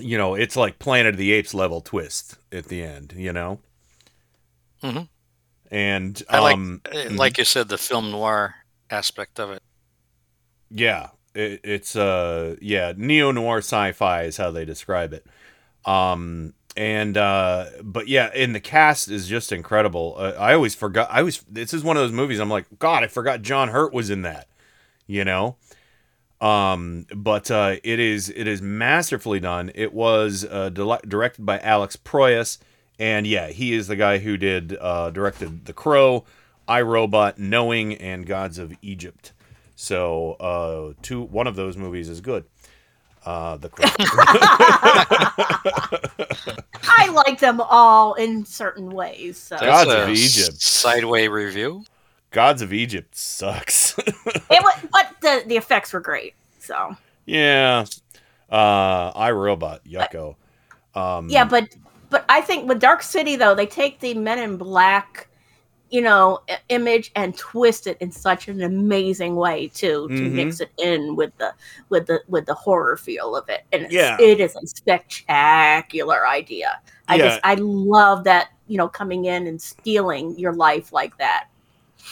you 0.00 0.18
know, 0.18 0.34
it's 0.34 0.56
like 0.56 0.78
Planet 0.78 1.14
of 1.14 1.18
the 1.18 1.32
Apes 1.32 1.54
level 1.54 1.80
twist 1.80 2.38
at 2.52 2.66
the 2.66 2.82
end. 2.82 3.14
You 3.16 3.32
know, 3.32 3.60
Mhm. 4.82 5.08
and 5.70 6.22
I 6.28 6.38
like, 6.40 6.54
um, 6.54 6.82
uh, 6.86 7.08
mhm. 7.08 7.18
like 7.18 7.38
you 7.38 7.44
said, 7.44 7.68
the 7.68 7.78
film 7.78 8.10
noir 8.10 8.56
aspect 8.90 9.38
of 9.40 9.50
it. 9.50 9.62
Yeah, 10.70 11.08
it, 11.34 11.60
it's 11.64 11.96
uh 11.96 12.56
yeah, 12.60 12.92
neo 12.96 13.32
noir 13.32 13.58
sci-fi 13.58 14.22
is 14.24 14.36
how 14.36 14.50
they 14.50 14.64
describe 14.64 15.12
it. 15.12 15.26
Um 15.84 16.54
and 16.76 17.16
uh 17.16 17.66
but 17.82 18.08
yeah, 18.08 18.30
and 18.34 18.54
the 18.54 18.60
cast 18.60 19.08
is 19.10 19.28
just 19.28 19.52
incredible. 19.52 20.16
Uh, 20.18 20.34
I 20.38 20.54
always 20.54 20.74
forgot 20.74 21.08
I 21.10 21.22
was 21.22 21.40
this 21.50 21.74
is 21.74 21.84
one 21.84 21.96
of 21.96 22.02
those 22.02 22.12
movies 22.12 22.40
I'm 22.40 22.50
like, 22.50 22.66
god, 22.78 23.04
I 23.04 23.08
forgot 23.08 23.42
John 23.42 23.68
Hurt 23.70 23.92
was 23.92 24.10
in 24.10 24.22
that. 24.22 24.48
You 25.06 25.24
know? 25.24 25.56
Um 26.40 27.06
but 27.14 27.50
uh 27.50 27.76
it 27.84 27.98
is 28.00 28.30
it 28.30 28.46
is 28.46 28.62
masterfully 28.62 29.40
done. 29.40 29.70
It 29.74 29.92
was 29.92 30.44
uh 30.48 30.70
dile- 30.70 31.00
directed 31.06 31.44
by 31.44 31.58
Alex 31.58 31.96
Proyas 31.96 32.58
and 32.98 33.26
yeah, 33.26 33.48
he 33.48 33.74
is 33.74 33.88
the 33.88 33.96
guy 33.96 34.18
who 34.18 34.36
did 34.36 34.76
uh 34.80 35.10
directed 35.10 35.66
The 35.66 35.72
Crow, 35.72 36.24
iRobot, 36.68 37.38
Knowing 37.38 37.94
and 37.94 38.26
Gods 38.26 38.58
of 38.58 38.72
Egypt. 38.82 39.32
So, 39.76 40.32
uh, 40.32 40.92
two 41.00 41.22
one 41.22 41.46
of 41.46 41.56
those 41.56 41.78
movies 41.78 42.10
is 42.10 42.20
good. 42.20 42.44
Uh, 43.24 43.56
the 43.56 43.70
Crow. 43.70 43.88
I 46.84 47.08
like 47.08 47.40
them 47.40 47.62
all 47.62 48.12
in 48.12 48.44
certain 48.44 48.90
ways. 48.90 49.38
So. 49.38 49.56
Gods 49.58 49.88
That's 49.88 50.10
of 50.10 50.10
Egypt. 50.10 50.60
Sideway 50.60 51.28
review. 51.28 51.84
Gods 52.30 52.62
of 52.62 52.72
Egypt 52.72 53.14
sucks. 53.16 53.96
It 54.50 54.62
was, 54.62 54.86
but 54.92 55.06
the 55.20 55.44
the 55.46 55.56
effects 55.56 55.92
were 55.92 56.00
great. 56.00 56.34
So 56.58 56.96
yeah. 57.26 57.84
Uh, 58.50 59.12
I 59.14 59.30
Robot 59.30 59.84
yucko. 59.84 60.34
Um, 60.94 61.28
yeah, 61.28 61.44
but 61.44 61.68
but 62.10 62.24
I 62.28 62.40
think 62.40 62.68
with 62.68 62.80
Dark 62.80 63.02
City 63.02 63.36
though, 63.36 63.54
they 63.54 63.66
take 63.66 64.00
the 64.00 64.14
Men 64.14 64.38
in 64.40 64.56
Black, 64.56 65.28
you 65.90 66.00
know, 66.02 66.40
image 66.68 67.12
and 67.14 67.36
twist 67.36 67.86
it 67.86 67.96
in 68.00 68.10
such 68.10 68.48
an 68.48 68.62
amazing 68.62 69.36
way 69.36 69.68
too 69.68 70.08
to 70.08 70.14
Mhm. 70.14 70.32
mix 70.32 70.60
it 70.60 70.70
in 70.78 71.14
with 71.14 71.36
the 71.38 71.52
with 71.90 72.06
the 72.06 72.22
with 72.28 72.46
the 72.46 72.54
horror 72.54 72.96
feel 72.96 73.36
of 73.36 73.48
it. 73.48 73.62
And 73.72 73.82
it's, 73.84 73.92
Yeah. 73.94 74.16
it 74.20 74.40
is 74.40 74.56
a 74.56 74.66
spectacular 74.66 76.26
idea. 76.26 76.80
I 77.08 77.16
Yeah. 77.16 77.24
just 77.28 77.40
I 77.44 77.54
love 77.54 78.24
that 78.24 78.48
you 78.66 78.76
know 78.78 78.88
coming 78.88 79.26
in 79.26 79.46
and 79.46 79.60
stealing 79.62 80.36
your 80.38 80.52
life 80.54 80.92
like 80.92 81.16
that. 81.18 81.46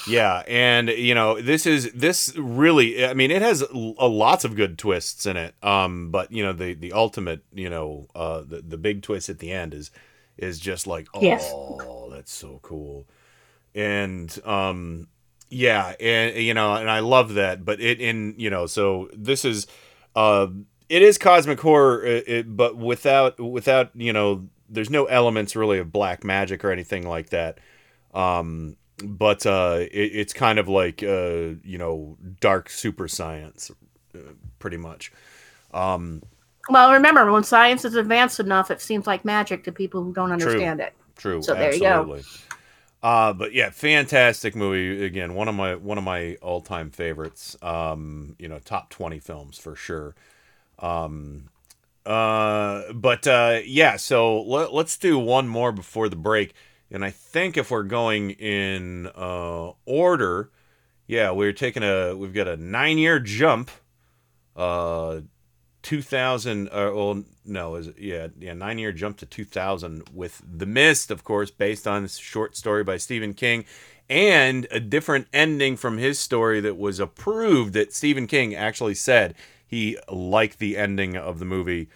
Yeah, 0.06 0.42
and 0.46 0.88
you 0.88 1.14
know 1.14 1.40
this 1.40 1.66
is 1.66 1.92
this 1.92 2.36
really. 2.36 3.04
I 3.04 3.14
mean, 3.14 3.30
it 3.30 3.42
has 3.42 3.62
uh, 3.62 3.68
lots 3.72 4.44
of 4.44 4.56
good 4.56 4.78
twists 4.78 5.26
in 5.26 5.36
it. 5.36 5.54
Um, 5.62 6.10
but 6.10 6.32
you 6.32 6.42
know 6.42 6.52
the 6.52 6.74
the 6.74 6.92
ultimate, 6.92 7.42
you 7.52 7.68
know, 7.68 8.08
uh, 8.14 8.40
the 8.40 8.62
the 8.62 8.78
big 8.78 9.02
twist 9.02 9.28
at 9.28 9.38
the 9.38 9.50
end 9.52 9.74
is 9.74 9.90
is 10.36 10.58
just 10.58 10.86
like, 10.86 11.08
oh, 11.14 11.20
Yes. 11.20 11.52
that's 12.10 12.32
so 12.32 12.60
cool, 12.62 13.06
and 13.74 14.38
um, 14.44 15.08
yeah, 15.50 15.94
and 16.00 16.36
you 16.36 16.54
know, 16.54 16.74
and 16.74 16.90
I 16.90 17.00
love 17.00 17.34
that. 17.34 17.64
But 17.64 17.80
it 17.80 18.00
in 18.00 18.34
you 18.38 18.50
know, 18.50 18.66
so 18.66 19.10
this 19.12 19.44
is, 19.44 19.66
uh, 20.14 20.46
it 20.88 21.02
is 21.02 21.18
cosmic 21.18 21.60
horror, 21.60 22.04
it, 22.04 22.56
but 22.56 22.76
without 22.76 23.38
without 23.40 23.90
you 23.94 24.12
know, 24.12 24.48
there's 24.68 24.90
no 24.90 25.06
elements 25.06 25.56
really 25.56 25.78
of 25.78 25.92
black 25.92 26.24
magic 26.24 26.64
or 26.64 26.70
anything 26.70 27.06
like 27.08 27.30
that. 27.30 27.58
Um, 28.14 28.76
but 29.04 29.46
uh, 29.46 29.78
it, 29.80 30.10
it's 30.14 30.32
kind 30.32 30.58
of 30.58 30.68
like 30.68 31.02
uh, 31.02 31.54
you 31.64 31.78
know 31.78 32.16
dark 32.40 32.70
super 32.70 33.08
science, 33.08 33.70
uh, 34.14 34.18
pretty 34.58 34.76
much. 34.76 35.12
Um, 35.72 36.22
Well, 36.68 36.92
remember 36.92 37.30
when 37.32 37.44
science 37.44 37.84
is 37.84 37.94
advanced 37.94 38.40
enough, 38.40 38.70
it 38.70 38.80
seems 38.80 39.06
like 39.06 39.24
magic 39.24 39.64
to 39.64 39.72
people 39.72 40.02
who 40.02 40.12
don't 40.12 40.28
True. 40.28 40.32
understand 40.32 40.80
it. 40.80 40.94
True. 41.16 41.42
So 41.42 41.54
there 41.54 41.74
you 41.74 41.80
go. 41.80 42.20
Uh, 43.02 43.32
but 43.32 43.52
yeah, 43.52 43.70
fantastic 43.70 44.56
movie. 44.56 45.04
Again, 45.04 45.34
one 45.34 45.48
of 45.48 45.54
my 45.54 45.76
one 45.76 45.98
of 45.98 46.04
my 46.04 46.34
all 46.42 46.60
time 46.60 46.90
favorites. 46.90 47.56
Um, 47.62 48.34
you 48.38 48.48
know, 48.48 48.58
top 48.58 48.90
twenty 48.90 49.20
films 49.20 49.56
for 49.58 49.76
sure. 49.76 50.14
Um, 50.80 51.48
uh, 52.04 52.92
but 52.92 53.26
uh, 53.26 53.60
yeah, 53.64 53.96
so 53.96 54.42
let, 54.42 54.72
let's 54.72 54.96
do 54.96 55.18
one 55.18 55.46
more 55.48 55.72
before 55.72 56.08
the 56.08 56.16
break. 56.16 56.54
And 56.90 57.04
I 57.04 57.10
think 57.10 57.56
if 57.56 57.70
we're 57.70 57.82
going 57.82 58.30
in 58.30 59.08
uh, 59.14 59.72
order, 59.84 60.50
yeah, 61.06 61.30
we're 61.30 61.52
taking 61.52 61.82
a 61.82 62.14
we've 62.14 62.34
got 62.34 62.48
a 62.48 62.56
nine 62.56 62.98
year 62.98 63.18
jump. 63.18 63.70
Uh, 64.56 65.20
2000 65.82 66.68
uh, 66.68 66.70
well 66.92 67.22
no 67.44 67.76
is 67.76 67.86
it 67.86 67.98
yeah 67.98 68.26
yeah 68.38 68.52
nine 68.52 68.78
year 68.78 68.92
jump 68.92 69.16
to 69.16 69.24
2000 69.24 70.10
with 70.12 70.42
the 70.44 70.66
mist 70.66 71.10
of 71.10 71.22
course 71.22 71.50
based 71.50 71.86
on 71.86 72.02
this 72.02 72.16
short 72.16 72.56
story 72.56 72.82
by 72.82 72.96
stephen 72.96 73.32
king 73.32 73.64
and 74.10 74.66
a 74.72 74.80
different 74.80 75.28
ending 75.32 75.76
from 75.76 75.96
his 75.96 76.18
story 76.18 76.60
that 76.60 76.76
was 76.76 76.98
approved 76.98 77.74
that 77.74 77.94
stephen 77.94 78.26
king 78.26 78.54
actually 78.54 78.94
said 78.94 79.34
he 79.64 79.96
liked 80.10 80.58
the 80.58 80.76
ending 80.76 81.16
of 81.16 81.38
the 81.38 81.44
movie 81.44 81.88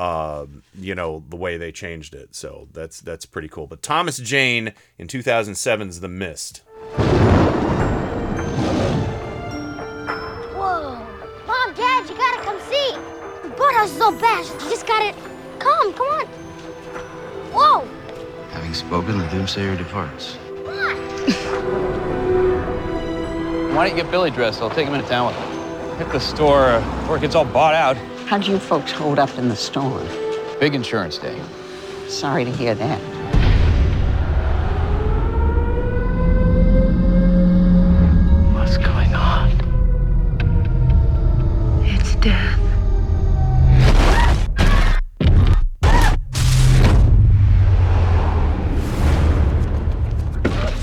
um, 0.00 0.62
you 0.78 0.94
know 0.94 1.22
the 1.28 1.36
way 1.36 1.58
they 1.58 1.70
changed 1.70 2.14
it 2.14 2.34
so 2.34 2.68
that's 2.72 3.00
that's 3.00 3.26
pretty 3.26 3.48
cool 3.48 3.66
but 3.66 3.82
thomas 3.82 4.16
jane 4.16 4.72
in 4.98 5.06
2007's 5.06 6.00
the 6.00 6.08
mist 6.08 6.62
Whoa. 10.56 10.94
Mom, 11.46 11.74
Dad, 11.74 12.08
you 12.08 12.16
gotta 12.16 12.42
come 12.42 12.58
see. 12.60 12.96
The 13.42 13.54
boathouse 13.56 13.90
is 13.90 14.00
all 14.00 14.12
bashed. 14.12 14.52
You 14.54 14.70
just 14.70 14.86
gotta 14.86 15.14
come. 15.58 15.92
Come 15.92 16.06
on. 16.06 16.26
Whoa. 17.52 17.88
Having 18.50 18.74
spoken, 18.74 19.18
the 19.18 19.24
doomsayer 19.24 19.76
departs. 19.78 20.34
Why 23.74 23.86
don't 23.88 23.96
you 23.96 24.02
get 24.02 24.10
Billy 24.10 24.30
dressed? 24.30 24.62
I'll 24.62 24.70
take 24.70 24.86
him 24.88 24.94
into 24.94 25.08
town 25.08 25.26
with 25.34 25.36
me. 25.38 25.96
Hit 25.98 26.10
the 26.12 26.18
store 26.20 26.80
before 27.00 27.18
it 27.18 27.20
gets 27.20 27.34
all 27.34 27.44
bought 27.44 27.74
out. 27.74 27.96
How'd 28.30 28.46
you 28.46 28.60
folks 28.60 28.92
hold 28.92 29.18
up 29.18 29.36
in 29.38 29.48
the 29.48 29.56
storm? 29.56 30.06
Big 30.60 30.76
insurance 30.76 31.18
day. 31.18 31.36
Sorry 32.06 32.44
to 32.44 32.52
hear 32.52 32.76
that. 32.76 33.00
What's 38.54 38.76
going 38.76 39.14
on? 39.16 39.50
It's 41.82 42.14
death. 42.14 42.60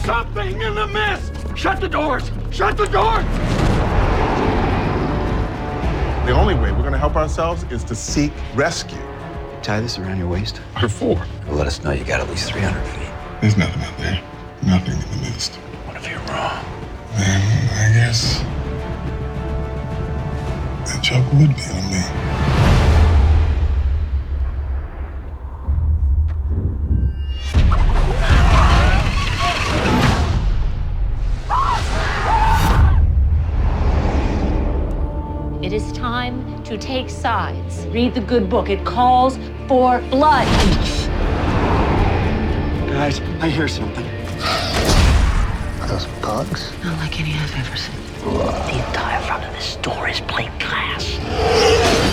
Something 0.04 0.62
in 0.62 0.76
the 0.76 0.88
mist! 0.88 1.32
Shut 1.58 1.80
the 1.80 1.88
doors! 1.88 2.30
Shut 2.52 2.76
the 2.76 2.88
doors! 2.88 3.24
The 6.28 6.34
only 6.34 6.56
way 6.56 6.60
we're 6.60 6.67
going 6.67 6.67
to 6.98 7.02
help 7.02 7.16
ourselves 7.16 7.64
is 7.72 7.84
to 7.84 7.94
seek 7.94 8.32
rescue. 8.56 8.98
Tie 9.62 9.80
this 9.82 10.00
around 10.00 10.18
your 10.18 10.28
waist. 10.28 10.60
Or 10.82 10.90
four. 10.90 11.24
Let 11.48 11.68
us 11.68 11.84
know 11.84 11.92
you 11.92 12.04
got 12.04 12.20
at 12.22 12.30
least 12.30 12.52
300 12.52 12.84
feet. 12.88 13.12
There's 13.40 13.56
nothing 13.56 13.84
out 13.84 13.98
there. 14.00 14.24
Nothing 14.64 14.94
in 14.94 15.12
the 15.12 15.30
mist. 15.30 15.56
What 15.86 15.96
if 15.96 16.10
you're 16.10 16.18
wrong? 16.22 16.66
Then 17.16 17.42
I 17.74 17.94
guess 17.94 18.40
that 20.88 21.04
joke 21.04 21.32
would 21.34 21.56
be 21.56 21.62
on 21.70 21.92
me. 21.92 22.57
It 35.68 35.74
is 35.74 35.92
time 35.92 36.64
to 36.64 36.78
take 36.78 37.10
sides. 37.10 37.86
Read 37.88 38.14
the 38.14 38.22
good 38.22 38.50
book. 38.50 38.70
It 38.70 38.86
calls 38.86 39.38
for 39.68 40.00
blood. 40.10 40.48
Guys, 42.88 43.20
I 43.42 43.50
hear 43.50 43.68
something. 43.68 44.06
Are 45.82 45.88
those 45.90 46.06
bugs? 46.22 46.72
Not 46.86 46.98
like 47.00 47.20
any 47.20 47.34
I've 47.34 47.54
ever 47.58 47.76
seen. 47.76 47.96
The 48.24 48.88
entire 48.88 49.20
front 49.24 49.44
of 49.44 49.54
this 49.56 49.66
store 49.66 50.08
is 50.08 50.22
plate 50.22 50.58
glass. 50.58 52.07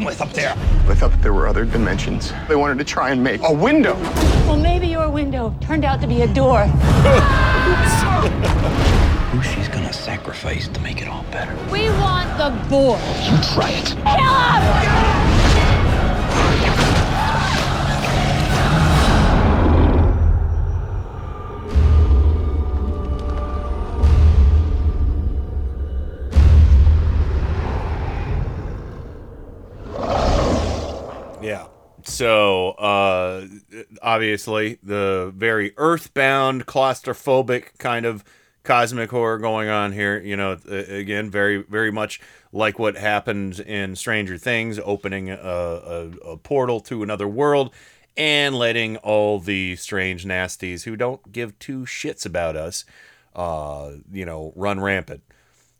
You 0.00 0.06
guys 0.06 0.18
messing 0.18 0.20
with 0.20 0.20
up 0.20 0.32
there? 0.34 0.52
I 0.90 0.94
thought 0.94 1.10
that 1.10 1.22
there 1.22 1.32
were 1.32 1.46
other 1.46 1.64
dimensions. 1.64 2.32
They 2.48 2.56
wanted 2.56 2.78
to 2.78 2.84
try 2.84 3.10
and 3.10 3.22
make 3.22 3.40
a 3.42 3.52
window. 3.52 3.94
Well, 4.46 4.56
maybe 4.56 4.88
your 4.88 5.08
window 5.10 5.54
turned 5.60 5.84
out 5.84 6.00
to 6.00 6.06
be 6.06 6.22
a 6.22 6.32
door. 6.32 6.64
Who 9.30 9.42
she's 9.42 9.68
gonna 9.68 9.92
sacrifice 9.92 10.68
to 10.68 10.80
make 10.80 11.00
it 11.00 11.08
all 11.08 11.24
better? 11.30 11.54
We 11.70 11.88
want 11.90 12.36
the 12.36 12.50
boy. 12.68 12.98
You 13.22 13.38
try 13.54 13.70
it. 13.70 13.86
Kill 13.86 14.04
him! 14.04 15.29
So, 32.20 32.72
uh, 32.72 33.46
obviously, 34.02 34.78
the 34.82 35.32
very 35.34 35.72
earthbound, 35.78 36.66
claustrophobic 36.66 37.78
kind 37.78 38.04
of 38.04 38.24
cosmic 38.62 39.08
horror 39.08 39.38
going 39.38 39.70
on 39.70 39.92
here. 39.92 40.20
You 40.20 40.36
know, 40.36 40.58
again, 40.68 41.30
very, 41.30 41.62
very 41.62 41.90
much 41.90 42.20
like 42.52 42.78
what 42.78 42.98
happened 42.98 43.60
in 43.60 43.96
Stranger 43.96 44.36
Things, 44.36 44.78
opening 44.84 45.30
a, 45.30 45.38
a, 45.38 46.10
a 46.32 46.36
portal 46.36 46.80
to 46.80 47.02
another 47.02 47.26
world 47.26 47.72
and 48.18 48.54
letting 48.54 48.98
all 48.98 49.38
the 49.38 49.76
strange 49.76 50.26
nasties 50.26 50.82
who 50.82 50.96
don't 50.96 51.32
give 51.32 51.58
two 51.58 51.86
shits 51.86 52.26
about 52.26 52.54
us, 52.54 52.84
uh, 53.34 53.92
you 54.12 54.26
know, 54.26 54.52
run 54.56 54.78
rampant 54.78 55.22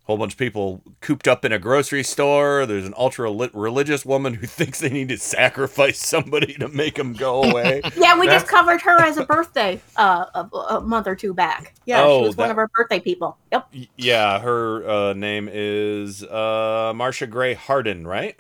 whole 0.05 0.17
bunch 0.19 0.33
of 0.33 0.39
people 0.39 0.83
cooped 1.01 1.29
up 1.29 1.45
in 1.45 1.53
a 1.53 1.59
grocery 1.59 2.03
store. 2.03 2.67
There's 2.67 2.87
an 2.87 2.95
ultra 2.97 3.31
religious 3.53 4.05
woman 4.05 4.35
who 4.35 4.47
thinks 4.49 4.81
they 4.81 4.89
need 4.91 5.09
to 5.11 5.19
sacrifice 5.19 5.99
somebody 6.05 6.55
to 6.55 6.69
make 6.69 6.97
them 6.97 7.13
go 7.13 7.43
away. 7.51 7.81
Yeah, 7.97 8.19
we 8.19 8.27
That's- 8.27 8.43
just 8.43 8.49
covered 8.49 8.81
her 8.83 8.99
as 9.01 9.19
a 9.19 9.25
birthday 9.25 9.81
uh, 9.97 10.25
a, 10.35 10.57
a 10.77 10.81
month 10.81 11.07
or 11.07 11.15
two 11.15 11.33
back. 11.33 11.75
Yeah, 11.85 12.03
Oh, 12.03 12.23
she 12.23 12.27
was 12.29 12.37
one 12.37 12.51
of 12.51 12.59
our 12.59 12.69
birthday 12.77 12.99
people. 13.01 13.37
Yep. 13.53 13.73
Yeah, 13.97 14.41
her 14.41 14.89
uh, 14.89 15.13
name 15.13 15.49
is 15.53 16.25
uh, 16.25 16.93
Marcia 16.97 17.27
Gray 17.29 17.55
Harden, 17.55 18.07
right? 18.07 18.37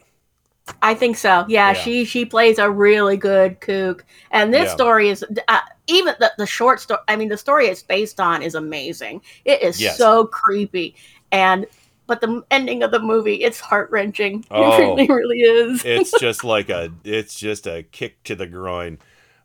I 0.82 0.94
think 0.94 1.16
so. 1.16 1.44
Yeah, 1.48 1.68
Yeah. 1.68 1.72
she 1.72 2.04
she 2.04 2.24
plays 2.24 2.58
a 2.58 2.70
really 2.70 3.16
good 3.16 3.60
kook, 3.60 4.04
and 4.30 4.54
this 4.54 4.68
Yeah. 4.68 4.74
story 4.74 5.08
is 5.08 5.24
uh, 5.48 5.58
even 5.88 6.14
the, 6.20 6.32
the 6.38 6.46
short 6.46 6.78
story. 6.80 7.00
I 7.08 7.16
mean, 7.16 7.28
the 7.28 7.36
story 7.36 7.66
it's 7.66 7.82
based 7.82 8.20
on 8.20 8.40
is 8.42 8.54
amazing. 8.54 9.22
It 9.44 9.62
is 9.62 9.80
Yes. 9.80 9.98
so 9.98 10.26
creepy, 10.26 10.94
and 11.32 11.66
but 12.06 12.20
the 12.20 12.42
ending 12.50 12.82
of 12.82 12.90
the 12.90 12.98
movie 13.00 13.36
it's 13.44 13.60
heart 13.60 13.90
wrenching. 13.90 14.44
Oh. 14.50 14.96
It 14.96 15.08
really, 15.08 15.08
really 15.08 15.40
is. 15.40 15.84
it's 15.84 16.10
just 16.20 16.42
like 16.44 16.68
a, 16.70 16.92
it's 17.04 17.38
just 17.38 17.66
a 17.66 17.82
kick 17.84 18.22
to 18.24 18.34
the 18.34 18.46
groin. 18.46 18.98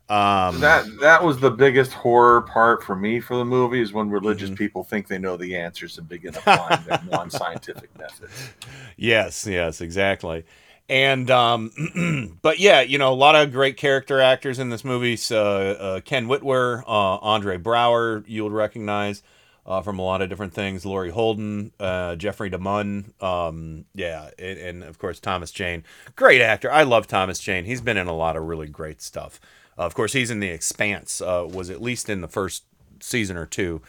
Um, 0.08 0.60
that 0.60 0.84
that 1.00 1.24
was 1.24 1.40
the 1.40 1.50
biggest 1.50 1.92
horror 1.92 2.42
part 2.42 2.84
for 2.84 2.94
me 2.94 3.18
for 3.18 3.36
the 3.36 3.44
movie 3.44 3.80
is 3.80 3.92
when 3.92 4.08
religious 4.08 4.50
Mm-hmm. 4.50 4.56
people 4.56 4.84
think 4.84 5.08
they 5.08 5.18
know 5.18 5.36
the 5.36 5.56
answers 5.56 5.98
and 5.98 6.08
begin 6.08 6.34
applying 6.46 6.84
their 6.84 7.00
non-scientific 7.10 7.96
methods. 7.98 8.50
Yes, 8.96 9.46
yes, 9.48 9.80
exactly. 9.80 10.44
And 10.88 11.28
um, 11.32 12.38
but 12.42 12.60
yeah, 12.60 12.82
you 12.82 12.98
know, 12.98 13.12
a 13.12 13.14
lot 13.14 13.34
of 13.34 13.50
great 13.50 13.76
character 13.76 14.20
actors 14.20 14.60
in 14.60 14.68
this 14.70 14.84
movie. 14.84 15.16
So, 15.16 15.72
uh, 15.72 16.00
Ken 16.02 16.28
Whitwer, 16.28 16.84
uh, 16.86 17.16
Andre 17.18 17.58
Braugher, 17.58 18.22
you 18.28 18.44
would 18.44 18.52
recognize 18.52 19.24
uh, 19.66 19.82
from 19.82 19.98
a 19.98 20.02
lot 20.02 20.22
of 20.22 20.28
different 20.28 20.54
things. 20.54 20.86
Laurie 20.86 21.10
Holden, 21.10 21.72
uh, 21.80 22.16
Jeffrey 22.16 22.48
DeMunn, 22.48 23.20
um, 23.22 23.84
yeah, 23.94 24.30
and, 24.38 24.58
and 24.58 24.84
of 24.84 24.98
course 24.98 25.18
Thomas 25.18 25.50
Jane, 25.50 25.82
great 26.14 26.40
actor. 26.40 26.70
I 26.70 26.84
love 26.84 27.06
Thomas 27.06 27.40
Jane. 27.40 27.64
He's 27.64 27.80
been 27.80 27.96
in 27.96 28.06
a 28.06 28.16
lot 28.16 28.36
of 28.36 28.44
really 28.44 28.68
great 28.68 29.02
stuff. 29.02 29.40
Uh, 29.76 29.82
of 29.82 29.94
course, 29.94 30.12
he's 30.12 30.30
in 30.30 30.40
The 30.40 30.48
Expanse. 30.48 31.20
Uh, 31.20 31.46
was 31.50 31.68
at 31.68 31.82
least 31.82 32.08
in 32.08 32.20
the 32.20 32.28
first 32.28 32.64
season 33.00 33.36
or 33.36 33.44
two, 33.44 33.82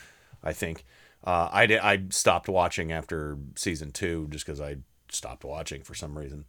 I 0.43 0.51
think. 0.51 0.83
Uh, 1.23 1.49
I 1.51 1.65
did, 1.65 1.79
I 1.79 2.03
stopped 2.09 2.49
watching 2.49 2.91
after 2.91 3.37
season 3.55 3.91
two 3.91 4.27
just 4.29 4.45
because 4.45 4.59
I 4.59 4.77
stopped 5.09 5.43
watching 5.43 5.83
for 5.83 5.93
some 5.93 6.17
reason. 6.17 6.45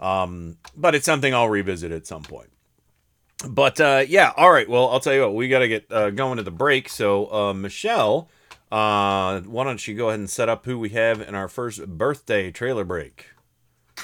Um, 0.00 0.58
but 0.76 0.94
it's 0.94 1.06
something 1.06 1.34
I'll 1.34 1.48
revisit 1.48 1.90
at 1.90 2.06
some 2.06 2.22
point. 2.22 2.50
But 3.48 3.80
uh, 3.80 4.04
yeah, 4.08 4.32
all 4.36 4.50
right. 4.50 4.68
Well, 4.68 4.88
I'll 4.88 5.00
tell 5.00 5.14
you 5.14 5.22
what, 5.22 5.34
we 5.34 5.48
got 5.48 5.60
to 5.60 5.68
get 5.68 5.90
uh, 5.90 6.10
going 6.10 6.36
to 6.38 6.42
the 6.42 6.50
break. 6.50 6.88
So, 6.88 7.32
uh, 7.32 7.54
Michelle, 7.54 8.28
uh, 8.70 9.40
why 9.40 9.64
don't 9.64 9.86
you 9.86 9.94
go 9.94 10.08
ahead 10.08 10.20
and 10.20 10.30
set 10.30 10.48
up 10.48 10.64
who 10.64 10.78
we 10.78 10.90
have 10.90 11.20
in 11.20 11.34
our 11.34 11.48
first 11.48 11.86
birthday 11.86 12.50
trailer 12.50 12.84
break? 12.84 13.26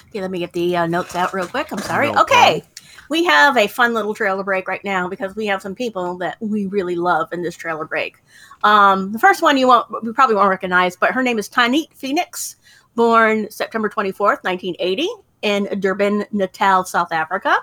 Okay, 0.08 0.20
let 0.20 0.30
me 0.30 0.38
get 0.38 0.52
the 0.52 0.76
uh, 0.76 0.86
notes 0.86 1.14
out 1.14 1.32
real 1.32 1.46
quick. 1.46 1.72
I'm 1.72 1.78
sorry. 1.78 2.10
No 2.10 2.22
okay. 2.22 2.62
We 3.10 3.24
have 3.24 3.56
a 3.56 3.66
fun 3.66 3.94
little 3.94 4.14
trailer 4.14 4.42
break 4.42 4.66
right 4.66 4.82
now 4.82 5.08
because 5.08 5.36
we 5.36 5.46
have 5.46 5.60
some 5.60 5.74
people 5.74 6.16
that 6.18 6.36
we 6.40 6.66
really 6.66 6.96
love 6.96 7.32
in 7.32 7.42
this 7.42 7.56
trailer 7.56 7.84
break. 7.84 8.16
Um, 8.62 9.12
the 9.12 9.18
first 9.18 9.42
one 9.42 9.58
you 9.58 9.68
won't, 9.68 9.86
we 10.02 10.12
probably 10.12 10.36
won't 10.36 10.48
recognize, 10.48 10.96
but 10.96 11.10
her 11.12 11.22
name 11.22 11.38
is 11.38 11.48
Tanit 11.48 11.92
Phoenix, 11.92 12.56
born 12.94 13.50
September 13.50 13.88
24th, 13.88 14.42
1980, 14.42 15.08
in 15.44 15.68
Durban, 15.78 16.24
Natal, 16.32 16.84
South 16.84 17.12
Africa. 17.12 17.54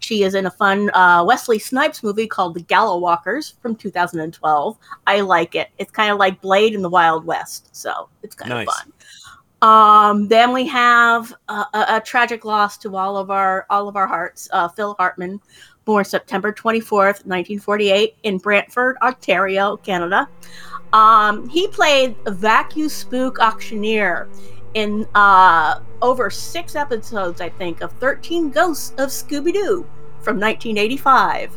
She 0.00 0.22
is 0.24 0.34
in 0.34 0.46
a 0.46 0.50
fun 0.50 0.90
uh, 0.94 1.22
Wesley 1.24 1.58
Snipes 1.58 2.02
movie 2.02 2.26
called 2.26 2.54
The 2.54 2.62
Gallow 2.62 2.98
Walkers 2.98 3.54
from 3.60 3.76
2012. 3.76 4.76
I 5.06 5.20
like 5.20 5.54
it. 5.54 5.68
It's 5.78 5.90
kind 5.92 6.10
of 6.10 6.18
like 6.18 6.40
Blade 6.40 6.74
in 6.74 6.80
the 6.80 6.88
Wild 6.88 7.26
West, 7.26 7.68
so 7.76 8.08
it's 8.22 8.34
kind 8.34 8.48
Nice. 8.48 8.66
of 8.66 8.74
fun. 8.74 8.92
Um, 9.62 10.28
then 10.28 10.52
we 10.52 10.66
have 10.66 11.32
a, 11.48 11.52
a, 11.52 11.86
a 11.96 12.02
tragic 12.04 12.44
loss 12.44 12.78
to 12.78 12.96
all 12.96 13.16
of 13.16 13.30
our 13.30 13.66
all 13.70 13.86
of 13.88 13.96
our 13.96 14.06
hearts. 14.06 14.48
Uh, 14.52 14.68
Phil 14.68 14.94
Hartman, 14.98 15.40
born 15.84 16.04
September 16.04 16.52
twenty 16.52 16.80
fourth, 16.80 17.24
nineteen 17.26 17.58
forty 17.58 17.90
eight, 17.90 18.16
in 18.22 18.38
Brantford, 18.38 18.96
Ontario, 19.02 19.76
Canada. 19.78 20.28
Um, 20.92 21.48
he 21.48 21.68
played 21.68 22.16
a 22.26 22.30
vacuum 22.30 22.88
spook 22.88 23.38
auctioneer 23.40 24.28
in 24.76 25.08
uh, 25.14 25.80
over 26.02 26.28
six 26.28 26.76
episodes, 26.76 27.40
I 27.40 27.48
think, 27.48 27.80
of 27.80 27.90
Thirteen 27.92 28.50
Ghosts 28.50 28.90
of 28.98 29.08
Scooby 29.08 29.52
Doo 29.52 29.86
from 30.20 30.38
nineteen 30.38 30.76
eighty 30.76 30.98
five. 30.98 31.56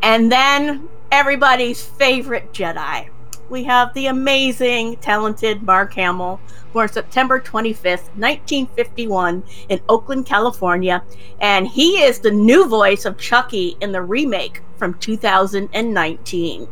And 0.00 0.30
then 0.30 0.88
everybody's 1.10 1.82
favorite 1.82 2.52
Jedi. 2.52 3.10
We 3.50 3.64
have 3.64 3.92
the 3.94 4.06
amazing, 4.06 4.96
talented 4.96 5.62
Mark 5.62 5.92
Hamill, 5.94 6.40
born 6.72 6.88
September 6.88 7.40
25th, 7.40 8.08
1951, 8.16 9.44
in 9.68 9.80
Oakland, 9.88 10.24
California. 10.24 11.04
And 11.40 11.68
he 11.68 12.02
is 12.02 12.20
the 12.20 12.30
new 12.30 12.66
voice 12.66 13.04
of 13.04 13.18
Chucky 13.18 13.76
in 13.80 13.92
the 13.92 14.00
remake 14.00 14.62
from 14.76 14.94
2019. 14.94 16.68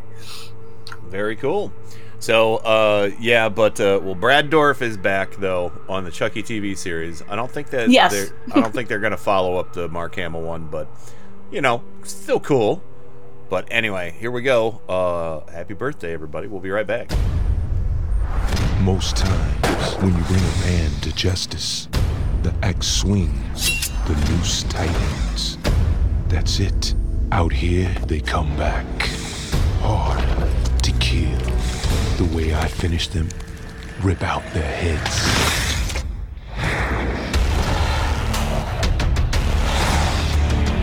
Very 1.09 1.37
cool. 1.37 1.73
So, 2.23 2.59
uh, 2.59 3.11
yeah, 3.19 3.49
but 3.49 3.81
uh, 3.81 3.99
well, 4.01 4.15
Brad 4.15 4.49
Dourif 4.49 4.81
is 4.81 4.97
back 4.97 5.35
though 5.39 5.73
on 5.89 6.05
the 6.05 6.11
Chucky 6.13 6.41
TV 6.45 6.79
series. 6.79 7.21
I 7.29 7.35
don't 7.35 7.51
think 7.51 7.71
that 7.71 7.91
Yes. 7.91 8.13
they're, 8.13 8.29
I 8.55 8.61
don't 8.61 8.73
think 8.73 8.89
they're 8.89 9.01
gonna 9.01 9.17
follow 9.17 9.57
up 9.57 9.73
the 9.73 9.89
Mark 9.89 10.15
Hamill 10.15 10.43
one, 10.43 10.69
but 10.69 10.87
you 11.51 11.61
know, 11.61 11.83
still 12.05 12.39
cool. 12.39 12.81
But 13.51 13.67
anyway, 13.73 14.15
here 14.21 14.31
we 14.31 14.43
go. 14.43 14.81
Uh, 14.89 15.51
happy 15.51 15.75
birthday, 15.75 16.15
everybody. 16.15 16.47
We'll 16.47 16.61
be 16.61 16.71
right 16.71 16.87
back. 16.87 17.11
Most 18.83 19.17
times, 19.17 19.95
when 19.97 20.17
you 20.17 20.23
bring 20.23 20.39
a 20.45 20.61
man 20.65 20.93
to 21.01 21.13
justice, 21.17 21.89
the 22.45 22.55
axe 22.63 22.87
swings, 22.87 23.91
the 24.07 24.15
noose 24.31 24.63
tightens. 24.63 25.59
That's 26.29 26.61
it. 26.61 26.95
Out 27.33 27.53
here, 27.53 27.93
they 28.07 28.21
come 28.21 28.57
back. 28.57 28.87
Harder 29.81 30.23
to 30.23 30.47
kill 30.47 30.62
the 32.23 32.37
way 32.37 32.55
I 32.55 32.69
finish 32.69 33.09
them 33.09 33.29
rip 34.03 34.23
out 34.23 34.45
their 34.53 34.63
heads. 34.63 36.03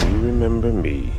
You 0.04 0.20
remember 0.20 0.74
me. 0.74 1.14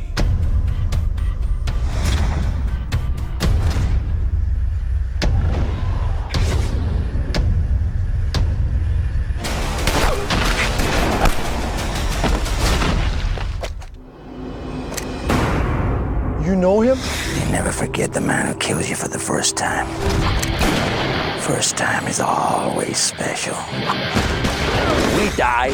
You 16.45 16.55
know 16.55 16.81
him? 16.81 16.97
You 17.51 17.57
never 17.57 17.73
forget 17.73 18.13
the 18.13 18.21
man 18.21 18.47
who 18.47 18.53
kills 18.59 18.89
you 18.89 18.95
for 18.95 19.09
the 19.09 19.19
first 19.19 19.57
time. 19.57 19.85
First 21.41 21.75
time 21.75 22.07
is 22.07 22.21
always 22.21 22.95
special. 22.97 23.57
We 25.17 25.29
die. 25.35 25.71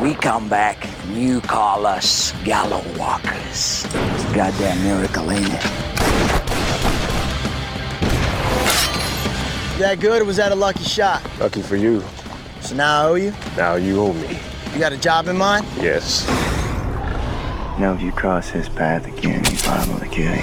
We 0.00 0.14
come 0.14 0.48
back. 0.48 0.86
and 1.08 1.16
You 1.16 1.40
call 1.40 1.84
us 1.84 2.30
Gallow 2.44 2.80
Walkers. 2.96 3.84
It's 3.84 4.24
a 4.30 4.32
goddamn 4.32 4.80
miracle, 4.84 5.32
ain't 5.32 5.46
it? 5.52 5.62
That 9.80 9.98
good 9.98 10.22
or 10.22 10.26
was 10.26 10.36
that 10.36 10.52
a 10.52 10.54
lucky 10.54 10.84
shot? 10.84 11.28
Lucky 11.40 11.60
for 11.62 11.74
you. 11.74 12.04
So 12.60 12.76
now 12.76 13.00
I 13.00 13.04
owe 13.08 13.14
you? 13.14 13.34
Now 13.56 13.74
you 13.74 14.00
owe 14.00 14.12
me. 14.12 14.38
You 14.74 14.78
got 14.78 14.92
a 14.92 14.96
job 14.96 15.26
in 15.26 15.36
mind? 15.36 15.66
Yes. 15.78 16.24
Now, 17.78 17.94
if 17.94 18.02
you 18.02 18.12
cross 18.12 18.48
his 18.50 18.68
path 18.68 19.06
again, 19.06 19.44
he's 19.44 19.66
liable 19.66 19.98
to 20.00 20.06
kill 20.06 20.34
you. 20.34 20.42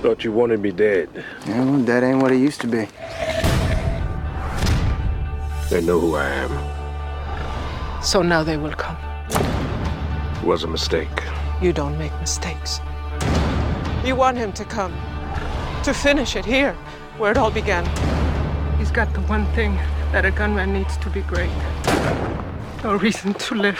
Thought 0.00 0.24
you 0.24 0.32
wanted 0.32 0.60
me 0.60 0.70
dead. 0.72 1.08
Yeah, 1.46 1.64
well, 1.64 1.78
that 1.80 2.02
ain't 2.02 2.22
what 2.22 2.32
it 2.32 2.38
used 2.38 2.60
to 2.62 2.66
be. 2.66 2.88
They 5.70 5.80
know 5.80 6.00
who 6.00 6.16
I 6.16 6.28
am. 6.28 8.02
So 8.02 8.20
now 8.20 8.42
they 8.42 8.56
will 8.56 8.72
come. 8.72 8.96
It 9.30 10.44
was 10.44 10.64
a 10.64 10.68
mistake. 10.68 11.22
You 11.60 11.72
don't 11.72 11.96
make 11.98 12.12
mistakes. 12.20 12.80
You 14.04 14.16
want 14.16 14.36
him 14.38 14.52
to 14.54 14.64
come. 14.64 14.92
To 15.84 15.94
finish 15.94 16.36
it 16.36 16.44
here, 16.44 16.74
where 17.18 17.30
it 17.30 17.38
all 17.38 17.50
began. 17.50 17.84
He's 18.78 18.90
got 18.90 19.12
the 19.14 19.20
one 19.22 19.46
thing 19.54 19.78
that 20.12 20.26
a 20.26 20.30
gunman 20.30 20.74
needs 20.74 20.98
to 20.98 21.08
be 21.08 21.22
great. 21.22 21.50
No 22.84 22.96
reason 22.96 23.32
to 23.32 23.54
live. 23.54 23.78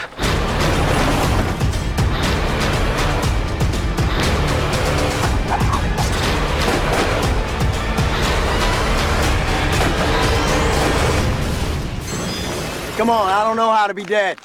Come 12.97 13.11
on, 13.11 13.29
I 13.29 13.43
don't 13.43 13.55
know 13.55 13.71
how 13.71 13.85
to 13.85 13.93
be 13.93 14.03
dead. 14.03 14.39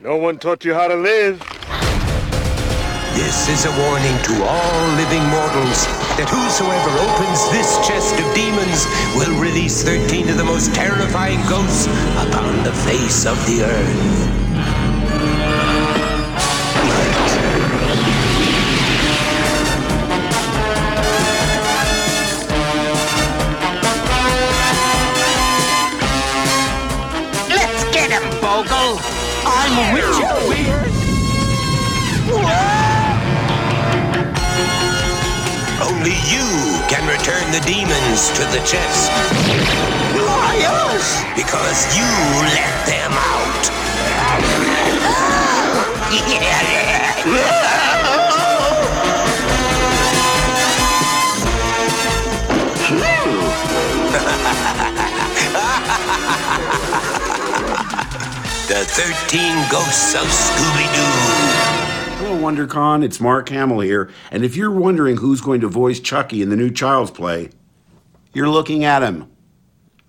No 0.00 0.16
one 0.16 0.38
taught 0.38 0.64
you 0.64 0.74
how 0.74 0.88
to 0.88 0.96
live. 0.96 1.38
This 3.14 3.48
is 3.48 3.66
a 3.66 3.70
warning 3.78 4.16
to 4.24 4.44
all 4.44 4.86
living 4.96 5.22
mortals 5.28 5.99
that 6.20 6.28
whosoever 6.28 6.92
opens 7.08 7.48
this 7.48 7.78
chest 7.88 8.12
of 8.20 8.34
demons 8.34 8.84
will 9.16 9.40
release 9.40 9.82
13 9.82 10.28
of 10.28 10.36
the 10.36 10.44
most 10.44 10.74
terrifying 10.74 11.40
ghosts 11.48 11.86
upon 12.28 12.62
the 12.62 12.72
face 12.84 13.24
of 13.24 13.38
the 13.46 13.64
earth. 13.64 14.28
Let's 27.48 27.84
get 27.94 28.10
him, 28.10 28.28
Bogel! 28.42 29.00
I'm 29.46 29.94
with 29.94 30.68
you! 30.68 30.79
Only 36.00 36.16
you 36.32 36.48
can 36.88 37.04
return 37.06 37.52
the 37.52 37.60
demons 37.66 38.30
to 38.30 38.40
the 38.56 38.64
chest. 38.64 39.10
Why 40.16 40.64
us? 40.88 41.20
Because 41.36 41.94
you 41.94 42.08
let 42.40 42.86
them 42.86 43.12
out. 43.12 43.68
the 58.68 58.84
13 58.88 59.68
ghosts 59.70 60.14
of 60.14 60.26
Scooby-Doo. 60.28 61.59
WonderCon. 62.40 63.04
It's 63.04 63.20
Mark 63.20 63.50
Hamill 63.50 63.80
here. 63.80 64.10
And 64.30 64.44
if 64.44 64.56
you're 64.56 64.70
wondering 64.70 65.18
who's 65.18 65.42
going 65.42 65.60
to 65.60 65.68
voice 65.68 66.00
Chucky 66.00 66.40
in 66.40 66.48
the 66.48 66.56
new 66.56 66.70
Child's 66.70 67.10
Play, 67.10 67.50
you're 68.32 68.48
looking 68.48 68.82
at 68.82 69.02
him. 69.02 69.30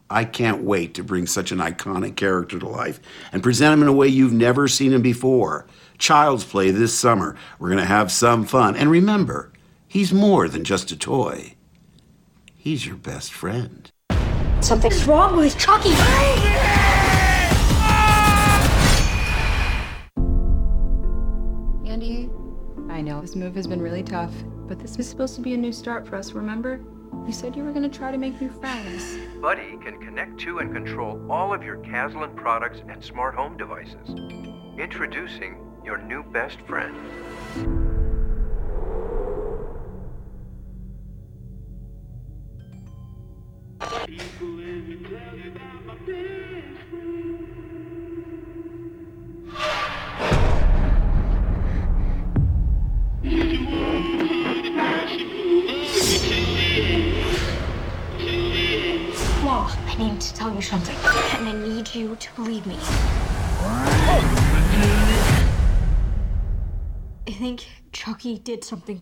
I 0.10 0.26
can't 0.26 0.63
wait 0.63 0.94
to 0.96 1.04
bring 1.04 1.28
such 1.28 1.52
an 1.52 1.60
iconic 1.60 2.15
character 2.15 2.58
to 2.60 2.67
life 2.67 3.00
and 3.32 3.44
present 3.44 3.74
him 3.74 3.82
in 3.82 3.88
a 3.88 3.94
way 3.94 4.08
you've 4.08 4.34
never 4.34 4.67
seen 4.67 4.94
him 4.94 5.02
before. 5.02 5.67
Child's 5.98 6.46
Play 6.46 6.72
this 6.72 6.98
summer. 6.98 7.36
We're 7.60 7.70
going 7.70 7.80
to 7.80 7.86
have 7.86 8.12
some 8.12 8.46
fun. 8.46 8.76
And 8.76 8.89
remember, 8.89 9.52
he's 9.88 10.13
more 10.13 10.48
than 10.48 10.63
just 10.63 10.91
a 10.91 10.98
toy, 10.98 11.56
he's 12.56 12.86
your 12.86 12.96
best 12.96 13.34
friend. 13.34 13.91
Something's 14.62 15.06
wrong 15.06 15.36
with 15.36 15.58
Chucky. 15.58 15.94
I 23.02 23.04
know 23.04 23.20
this 23.20 23.36
move 23.36 23.56
has 23.56 23.66
been 23.66 23.82
really 23.82 24.04
tough, 24.04 24.32
but 24.68 24.78
this 24.78 24.96
was 24.96 25.10
supposed 25.10 25.34
to 25.34 25.42
be 25.42 25.56
a 25.56 25.58
new 25.58 25.72
start 25.72 26.08
for 26.08 26.18
us, 26.18 26.34
remember? 26.34 26.80
You 27.26 27.34
said 27.34 27.56
you 27.56 27.64
were 27.64 27.72
going 27.72 27.90
to 27.90 27.98
try 27.98 28.12
to 28.12 28.18
make 28.20 28.40
new 28.40 28.52
friends. 28.52 29.18
Buddy 29.42 29.76
can 29.84 30.00
connect 30.00 30.40
to 30.42 30.60
and 30.60 30.72
control 30.72 31.20
all 31.28 31.52
of 31.52 31.64
your 31.64 31.78
Kaslan 31.78 32.36
products 32.36 32.84
and 32.88 33.04
smart 33.04 33.34
home 33.34 33.58
devices. 33.58 34.08
Introducing 34.78 35.58
your 35.84 35.98
new 35.98 36.22
best 36.22 36.62
friend. 36.62 36.96
Mom, 43.90 44.12
you 60.62 60.67
something, 60.67 60.95
and 61.39 61.50
I 61.50 61.54
need 61.54 61.95
you 61.95 62.15
to 62.15 62.34
believe 62.36 62.67
me. 62.67 62.78
I 67.28 67.32
think 67.32 67.65
Chucky 67.91 68.38
did 68.38 68.63
something. 68.63 69.02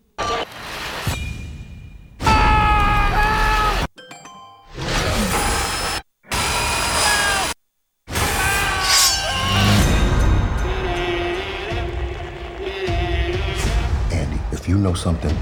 Andy, 14.11 14.39
if 14.53 14.69
you 14.69 14.77
know 14.77 14.93
something, 14.93 15.35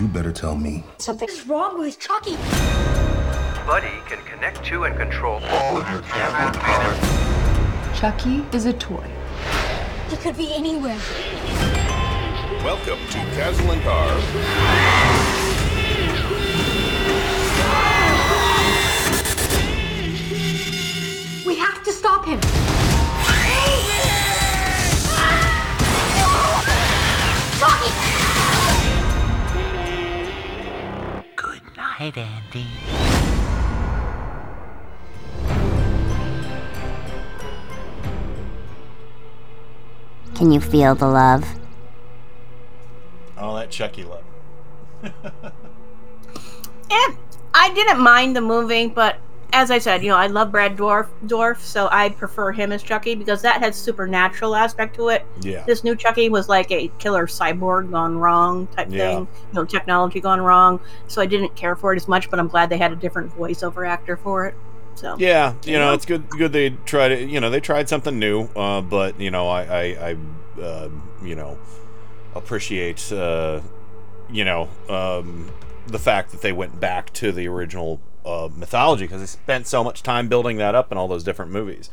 you 0.00 0.08
better 0.08 0.32
tell 0.32 0.56
me. 0.56 0.84
Something's 0.98 1.46
wrong 1.46 1.78
with 1.78 1.98
Chucky. 1.98 2.38
Buddy 3.66 4.02
can 4.06 4.18
connect 4.24 4.64
to 4.64 4.84
and 4.84 4.96
control 4.96 5.40
all 5.44 5.76
of 5.76 5.88
your 5.88 6.02
Kaslan 6.02 6.52
products. 6.52 7.98
Chucky 7.98 8.44
is 8.52 8.66
a 8.66 8.72
toy. 8.72 9.08
He 10.10 10.16
could 10.16 10.36
be 10.36 10.52
anywhere. 10.52 10.98
Welcome 12.64 12.98
to 13.10 13.18
Kaslan 13.36 13.80
Cars. 13.84 14.24
We 21.46 21.54
have 21.56 21.84
to 21.84 21.92
stop 21.92 22.24
him. 22.26 22.40
Chucky! 27.60 27.92
Good 31.36 31.62
night, 31.76 32.18
Andy. 32.18 33.21
Can 40.42 40.50
you 40.50 40.60
feel 40.60 40.96
the 40.96 41.06
love? 41.06 41.48
All 43.38 43.54
that 43.54 43.70
Chucky 43.70 44.02
love. 44.02 44.24
Eh, 46.90 47.14
I 47.54 47.72
didn't 47.72 48.00
mind 48.00 48.34
the 48.34 48.40
movie, 48.40 48.88
but 48.88 49.18
as 49.52 49.70
I 49.70 49.78
said, 49.78 50.02
you 50.02 50.08
know, 50.10 50.16
I 50.16 50.26
love 50.26 50.50
Brad 50.50 50.76
Dourif, 50.76 51.06
Dourif, 51.26 51.58
so 51.60 51.88
I 51.92 52.08
prefer 52.08 52.50
him 52.50 52.72
as 52.72 52.82
Chucky 52.82 53.14
because 53.14 53.40
that 53.42 53.62
has 53.62 53.76
supernatural 53.76 54.56
aspect 54.56 54.96
to 54.96 55.08
it. 55.10 55.24
Yeah. 55.42 55.62
This 55.64 55.84
new 55.84 55.94
Chucky 55.94 56.28
was 56.28 56.48
like 56.48 56.70
a 56.72 56.88
killer 56.98 57.26
cyborg 57.28 57.92
gone 57.92 58.18
wrong 58.18 58.66
type 58.66 58.88
Yeah. 58.90 58.98
thing, 58.98 59.18
you 59.20 59.54
know, 59.54 59.64
technology 59.64 60.20
gone 60.20 60.40
wrong. 60.40 60.80
So 61.06 61.22
I 61.22 61.26
didn't 61.26 61.54
care 61.54 61.76
for 61.76 61.92
it 61.94 61.96
as 61.96 62.08
much, 62.08 62.28
but 62.30 62.40
I'm 62.40 62.48
glad 62.48 62.68
they 62.68 62.78
had 62.78 62.90
a 62.92 62.96
different 62.96 63.32
voiceover 63.38 63.88
actor 63.88 64.16
for 64.16 64.46
it. 64.46 64.54
So 64.94 65.16
Yeah, 65.18 65.54
you 65.64 65.78
know, 65.78 65.92
it's 65.94 66.04
good. 66.06 66.28
Good 66.30 66.52
they 66.52 66.70
tried 66.70 67.12
it. 67.12 67.28
You 67.28 67.40
know, 67.40 67.50
they 67.50 67.60
tried 67.60 67.88
something 67.88 68.18
new. 68.18 68.44
Uh, 68.54 68.80
but 68.80 69.18
you 69.20 69.30
know, 69.30 69.48
I, 69.48 69.62
I, 69.62 69.82
I 70.10 70.60
uh, 70.62 70.88
you 71.22 71.34
know, 71.34 71.58
appreciate, 72.34 73.10
uh, 73.12 73.60
you 74.30 74.44
know, 74.44 74.68
um, 74.88 75.50
the 75.86 75.98
fact 75.98 76.30
that 76.32 76.40
they 76.42 76.52
went 76.52 76.78
back 76.80 77.12
to 77.14 77.32
the 77.32 77.48
original 77.48 78.00
uh, 78.24 78.48
mythology 78.54 79.04
because 79.04 79.20
they 79.20 79.26
spent 79.26 79.66
so 79.66 79.82
much 79.82 80.02
time 80.02 80.28
building 80.28 80.58
that 80.58 80.74
up 80.74 80.92
in 80.92 80.98
all 80.98 81.08
those 81.08 81.24
different 81.24 81.50
movies. 81.50 81.90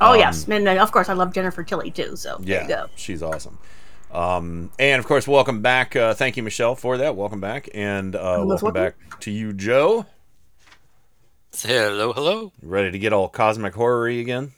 Oh 0.00 0.12
Um, 0.14 0.18
yes, 0.18 0.48
and 0.48 0.66
then, 0.66 0.78
of 0.78 0.90
course 0.90 1.08
I 1.08 1.12
love 1.12 1.32
Jennifer 1.32 1.62
Tilly 1.62 1.90
too. 1.90 2.16
So 2.16 2.38
there 2.40 2.56
Yeah, 2.56 2.62
you 2.62 2.68
go. 2.68 2.86
she's 2.96 3.22
awesome. 3.22 3.58
Um, 4.10 4.70
and 4.78 4.98
of 4.98 5.06
course, 5.06 5.26
welcome 5.28 5.62
back. 5.62 5.96
Uh, 5.96 6.12
thank 6.12 6.36
you, 6.36 6.42
Michelle, 6.42 6.74
for 6.74 6.98
that. 6.98 7.16
Welcome 7.16 7.40
back, 7.40 7.68
and 7.72 8.14
uh, 8.14 8.42
welcome. 8.44 8.72
back 8.72 9.20
to 9.20 9.30
you, 9.30 9.52
Joe. 9.52 10.04
Hello, 11.54 12.12
hello. 12.12 12.52
Ready 12.62 12.90
to 12.90 12.98
get 12.98 13.12
all 13.12 13.28
cosmic 13.28 13.74
horror 13.74 14.08
again? 14.08 14.52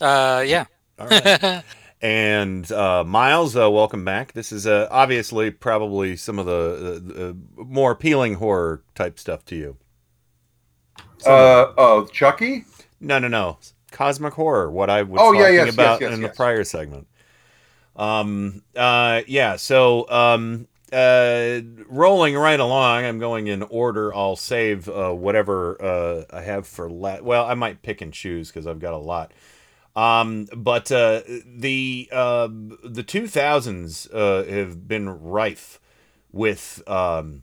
Uh, 0.00 0.44
yeah. 0.46 0.66
All 0.98 1.08
right. 1.08 1.64
and 2.02 2.70
uh, 2.70 3.02
Miles, 3.04 3.56
uh, 3.56 3.70
welcome 3.70 4.04
back. 4.04 4.32
This 4.32 4.52
is 4.52 4.66
uh, 4.66 4.86
obviously 4.90 5.50
probably 5.50 6.16
some 6.16 6.38
of 6.38 6.46
the, 6.46 6.52
uh, 6.52 6.98
the 7.00 7.36
more 7.56 7.92
appealing 7.92 8.34
horror 8.34 8.82
type 8.94 9.18
stuff 9.18 9.44
to 9.46 9.56
you. 9.56 9.76
Uh, 11.26 11.72
oh, 11.76 12.06
Chucky? 12.12 12.64
No, 13.00 13.18
no, 13.18 13.28
no. 13.28 13.58
Cosmic 13.90 14.34
horror. 14.34 14.70
What 14.70 14.90
I 14.90 15.02
was 15.02 15.20
Oh, 15.20 15.32
yeah, 15.32 15.40
talking 15.40 15.54
yes, 15.54 15.66
yes, 15.66 15.74
about 15.74 16.00
yes, 16.02 16.14
in 16.14 16.22
the 16.22 16.28
prior 16.28 16.64
segment. 16.64 17.08
Um. 17.96 18.62
Uh. 18.76 19.22
Yeah. 19.26 19.56
So. 19.56 20.08
Um. 20.10 20.68
Uh. 20.92 21.60
Rolling 21.88 22.36
right 22.36 22.60
along. 22.60 23.04
I'm 23.04 23.18
going 23.18 23.46
in 23.46 23.62
order. 23.62 24.14
I'll 24.14 24.36
save 24.36 24.88
uh, 24.88 25.12
whatever 25.12 25.82
uh, 25.82 26.24
I 26.30 26.42
have 26.42 26.66
for 26.66 26.90
la- 26.90 27.20
Well, 27.20 27.44
I 27.44 27.54
might 27.54 27.82
pick 27.82 28.00
and 28.00 28.12
choose 28.12 28.48
because 28.48 28.66
I've 28.66 28.80
got 28.80 28.94
a 28.94 28.98
lot. 28.98 29.32
Um. 29.96 30.46
But 30.56 30.92
uh, 30.92 31.22
the 31.46 32.08
uh, 32.12 32.48
the 32.48 33.04
2000s 33.04 34.08
uh, 34.12 34.50
have 34.50 34.86
been 34.86 35.08
rife 35.08 35.80
with 36.30 36.82
um 36.86 37.42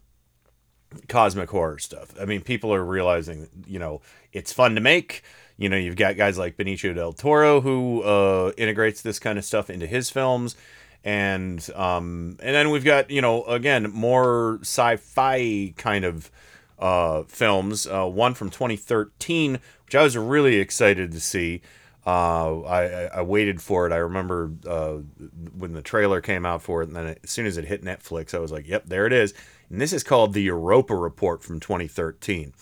cosmic 1.08 1.50
horror 1.50 1.78
stuff. 1.80 2.14
I 2.20 2.26
mean, 2.26 2.42
people 2.42 2.74
are 2.74 2.84
realizing, 2.84 3.50
you 3.68 3.80
know, 3.80 4.02
it's 4.32 4.54
fun 4.54 4.76
to 4.76 4.82
make. 4.82 5.24
You 5.58 5.70
know, 5.70 5.78
you've 5.78 5.96
got 5.96 6.18
guys 6.18 6.38
like 6.38 6.58
Benicio 6.58 6.94
del 6.94 7.14
Toro 7.14 7.62
who 7.62 8.02
uh, 8.04 8.52
integrates 8.58 9.02
this 9.02 9.20
kind 9.20 9.38
of 9.38 9.46
stuff 9.46 9.70
into 9.70 9.88
his 9.88 10.10
films, 10.10 10.56
and 11.06 11.66
um, 11.76 12.36
and 12.42 12.54
then 12.56 12.72
we've 12.72 12.84
got 12.84 13.10
you 13.12 13.22
know 13.22 13.44
again 13.46 13.90
more 13.94 14.58
sci-fi 14.64 15.74
kind 15.78 16.04
of 16.04 16.30
uh, 16.80 17.24
films. 17.24 17.88
Uh, 17.88 18.06
one 18.08 18.34
from 18.34 18.50
2013, 18.50 19.60
which 19.86 19.96
I 19.96 20.04
was 20.04 20.18
really 20.18 20.58
excited 20.58 21.12
to 21.14 21.20
see. 21.22 21.62
Uh, 22.08 22.62
I, 22.62 22.84
I- 23.18 23.22
waited 23.24 23.62
for 23.62 23.88
it. 23.88 23.94
I 23.94 23.98
remember 23.98 24.52
uh, 24.68 24.98
when 25.58 25.74
the 25.74 25.82
trailer 25.82 26.22
came 26.22 26.46
out 26.46 26.62
for 26.62 26.82
it, 26.84 26.88
and 26.90 26.96
then 26.96 27.16
as 27.24 27.30
soon 27.32 27.46
as 27.48 27.58
it 27.58 27.66
hit 27.66 27.84
Netflix, 27.84 28.34
I 28.36 28.40
was 28.40 28.52
like, 28.52 28.68
"Yep, 28.68 28.86
there 28.88 29.06
it 29.08 29.14
is." 29.14 29.34
And 29.72 29.82
this 29.82 29.94
is 29.94 30.04
called 30.04 30.34
the 30.34 30.44
Europa 30.44 30.96
Report 30.96 31.44
from 31.44 31.60
2013. 31.60 32.54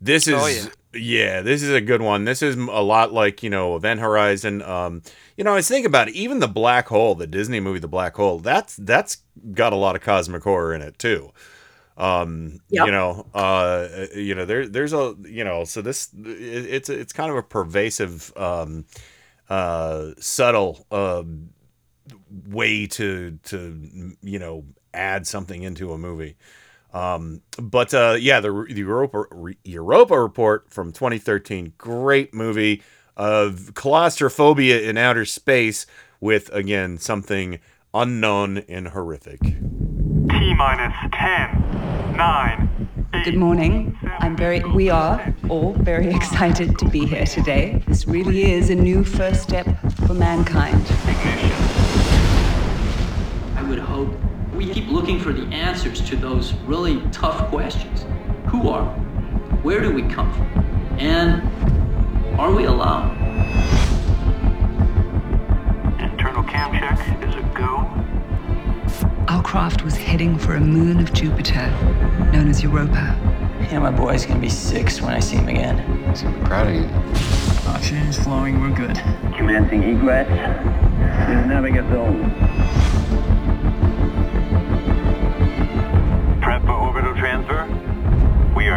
This 0.00 0.28
is 0.28 0.34
Oh, 0.36 0.46
yeah. 0.46 0.66
yeah. 0.94 1.40
this 1.42 1.62
is 1.62 1.70
a 1.70 1.80
good 1.80 2.02
one. 2.02 2.24
This 2.24 2.42
is 2.42 2.56
a 2.56 2.82
lot 2.82 3.12
like 3.12 3.42
you 3.42 3.50
know 3.50 3.76
Event 3.76 4.00
Horizon. 4.00 4.62
Um, 4.62 5.02
you 5.36 5.44
know, 5.44 5.52
I 5.52 5.56
was 5.56 5.68
thinking 5.68 5.86
about 5.86 6.08
it. 6.08 6.14
Even 6.14 6.38
the 6.40 6.48
Black 6.48 6.88
Hole, 6.88 7.14
the 7.14 7.26
Disney 7.26 7.60
movie, 7.60 7.78
the 7.80 7.88
Black 7.88 8.14
Hole. 8.16 8.38
That's 8.38 8.76
that's 8.76 9.18
got 9.52 9.72
a 9.72 9.76
lot 9.76 9.96
of 9.96 10.02
cosmic 10.02 10.42
horror 10.42 10.74
in 10.74 10.82
it 10.82 10.98
too. 10.98 11.32
Um, 11.96 12.60
Yep. 12.70 12.86
you 12.86 12.92
know, 12.92 13.26
uh, 13.34 13.88
you 14.14 14.34
know, 14.36 14.44
there, 14.44 14.68
there's 14.68 14.92
a, 14.92 15.16
you 15.24 15.42
know, 15.42 15.64
so 15.64 15.82
this, 15.82 16.10
it, 16.16 16.28
it's, 16.30 16.88
it's 16.88 17.12
kind 17.12 17.28
of 17.28 17.36
a 17.36 17.42
pervasive, 17.42 18.32
um, 18.36 18.84
uh, 19.50 20.10
subtle, 20.20 20.86
um, 20.92 21.50
way 22.48 22.86
to, 22.86 23.38
to, 23.46 24.14
you 24.22 24.38
know, 24.38 24.64
add 24.94 25.26
something 25.26 25.62
into 25.62 25.92
a 25.92 25.98
movie. 25.98 26.36
Um, 26.98 27.42
but, 27.60 27.94
uh, 27.94 28.16
yeah, 28.18 28.40
the, 28.40 28.50
the 28.68 28.80
Europa, 28.80 29.24
Europa 29.62 30.20
report 30.20 30.72
from 30.72 30.92
2013, 30.92 31.74
great 31.78 32.34
movie 32.34 32.82
of 33.16 33.72
claustrophobia 33.74 34.80
in 34.80 34.96
outer 34.96 35.24
space 35.24 35.86
with, 36.20 36.52
again, 36.52 36.98
something 36.98 37.60
unknown 37.94 38.58
and 38.68 38.88
horrific. 38.88 39.40
T 39.40 40.54
minus 40.54 40.94
10, 41.12 42.16
9. 42.16 42.88
Good 43.24 43.36
morning. 43.36 43.96
I'm 44.18 44.36
very, 44.36 44.64
we 44.64 44.90
are 44.90 45.34
all 45.48 45.74
very 45.74 46.12
excited 46.12 46.78
to 46.78 46.88
be 46.88 47.06
here 47.06 47.26
today. 47.26 47.80
This 47.86 48.08
really 48.08 48.50
is 48.52 48.70
a 48.70 48.74
new 48.74 49.04
first 49.04 49.44
step 49.44 49.66
for 50.06 50.14
mankind. 50.14 50.84
I 53.56 53.64
would 53.68 53.78
hope 53.78 54.27
we 54.58 54.68
keep 54.74 54.88
looking 54.88 55.20
for 55.20 55.32
the 55.32 55.46
answers 55.54 56.00
to 56.00 56.16
those 56.16 56.52
really 56.66 57.00
tough 57.12 57.48
questions. 57.48 58.04
Who 58.48 58.68
are 58.68 58.82
we? 58.82 59.00
Where 59.58 59.80
do 59.80 59.92
we 59.92 60.02
come 60.02 60.32
from? 60.34 60.48
And 60.98 61.40
are 62.40 62.52
we 62.52 62.64
alone? 62.64 63.16
Internal 66.00 66.42
cam 66.42 66.72
check 66.72 66.98
is 67.22 67.36
a 67.36 67.42
go. 67.54 67.88
Our 69.32 69.44
craft 69.44 69.84
was 69.84 69.94
heading 69.94 70.36
for 70.36 70.56
a 70.56 70.60
moon 70.60 70.98
of 70.98 71.12
Jupiter, 71.12 71.70
known 72.32 72.48
as 72.48 72.60
Europa. 72.60 73.16
Yeah, 73.70 73.78
my 73.78 73.92
boy's 73.92 74.26
gonna 74.26 74.40
be 74.40 74.48
six 74.48 75.00
when 75.00 75.14
I 75.14 75.20
see 75.20 75.36
him 75.36 75.46
again. 75.46 76.16
Super 76.16 76.44
proud 76.46 76.66
of 76.66 76.74
you. 76.74 76.88
Oxygen's 77.70 78.18
flowing, 78.18 78.60
we're 78.60 78.74
good. 78.74 78.96
Commencing 79.36 79.84
egress. 79.84 80.28
Navigate 81.46 81.88
zone. 81.92 82.34
Prep 82.88 82.97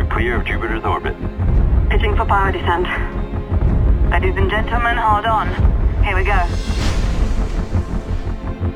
are 0.01 0.07
clear 0.07 0.35
of 0.35 0.45
Jupiter's 0.45 0.83
orbit. 0.83 1.15
Pitching 1.89 2.15
for 2.15 2.25
power 2.25 2.51
descent. 2.51 2.87
Ladies 4.09 4.35
and 4.35 4.49
gentlemen, 4.49 4.97
hold 4.97 5.25
on. 5.25 5.47
Here 6.03 6.15
we 6.15 6.23
go. 6.23 6.31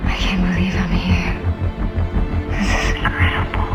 I 0.04 0.16
can't 0.20 0.42
believe 0.54 0.76
I'm 0.76 0.92
here. 0.92 1.34
This 2.52 2.70
is 2.84 2.90
incredible. 2.96 3.70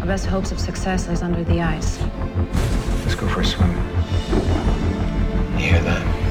Our 0.00 0.06
best 0.06 0.26
hopes 0.26 0.52
of 0.52 0.60
success 0.60 1.08
lies 1.08 1.22
under 1.22 1.42
the 1.44 1.62
ice. 1.62 1.98
Let's 3.00 3.14
go 3.14 3.26
for 3.26 3.40
a 3.40 3.44
swim. 3.44 3.70
You 5.56 5.66
hear 5.66 5.80
that? 5.80 6.21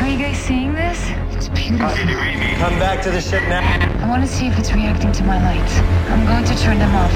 Are 0.00 0.08
you 0.08 0.16
guys 0.16 0.38
seeing 0.38 0.72
this? 0.72 0.98
It's 1.36 1.50
beautiful. 1.50 1.88
Come 1.90 2.78
back 2.78 3.02
to 3.02 3.10
the 3.10 3.20
ship 3.20 3.42
now. 3.50 3.60
I 4.02 4.08
want 4.08 4.22
to 4.22 4.28
see 4.28 4.46
if 4.46 4.58
it's 4.58 4.72
reacting 4.72 5.12
to 5.12 5.22
my 5.24 5.36
lights. 5.42 5.76
I'm 6.08 6.24
going 6.24 6.42
to 6.46 6.56
turn 6.62 6.78
them 6.78 6.94
off. 6.94 7.12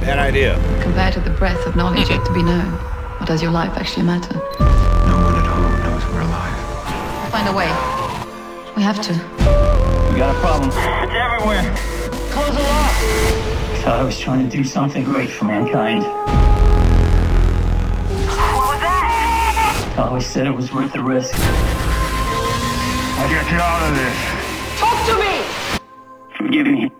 Bad 0.00 0.20
idea. 0.20 0.54
Compared 0.80 1.14
to 1.14 1.20
the 1.20 1.30
breadth 1.30 1.66
of 1.66 1.74
knowledge 1.74 2.10
yet 2.10 2.24
to 2.26 2.32
be 2.32 2.44
known, 2.44 2.74
what 3.18 3.26
does 3.26 3.42
your 3.42 3.50
life 3.50 3.76
actually 3.76 4.06
matter? 4.06 4.32
No 4.34 4.40
one 4.40 5.34
at 5.34 5.44
home 5.44 5.80
knows 5.82 6.04
we're 6.06 6.20
alive. 6.20 6.56
We'll 7.22 7.32
find 7.32 7.48
a 7.48 7.52
way. 7.52 7.66
We 8.76 8.82
have 8.84 9.00
to. 9.02 9.12
We 10.12 10.18
got 10.20 10.32
a 10.32 10.38
problem. 10.38 10.68
It's 10.70 10.78
everywhere. 10.78 11.74
Close 12.30 12.54
the 12.54 12.62
lock. 12.62 12.92
Thought 13.82 13.98
I 13.98 14.04
was 14.04 14.16
trying 14.16 14.48
to 14.48 14.56
do 14.56 14.62
something 14.62 15.02
great 15.02 15.28
for 15.28 15.46
mankind. 15.46 16.04
I 20.08 20.10
always 20.10 20.26
said 20.26 20.46
it 20.46 20.50
was 20.50 20.72
worth 20.72 20.90
the 20.94 21.02
risk. 21.02 21.34
I'll 21.36 23.28
get 23.28 23.50
you 23.50 23.58
out 23.58 23.90
of 23.90 23.94
this. 23.94 24.16
Talk 24.80 25.06
to 25.06 25.18
me! 25.20 25.44
Forgive 26.34 26.66
me. 26.66 26.90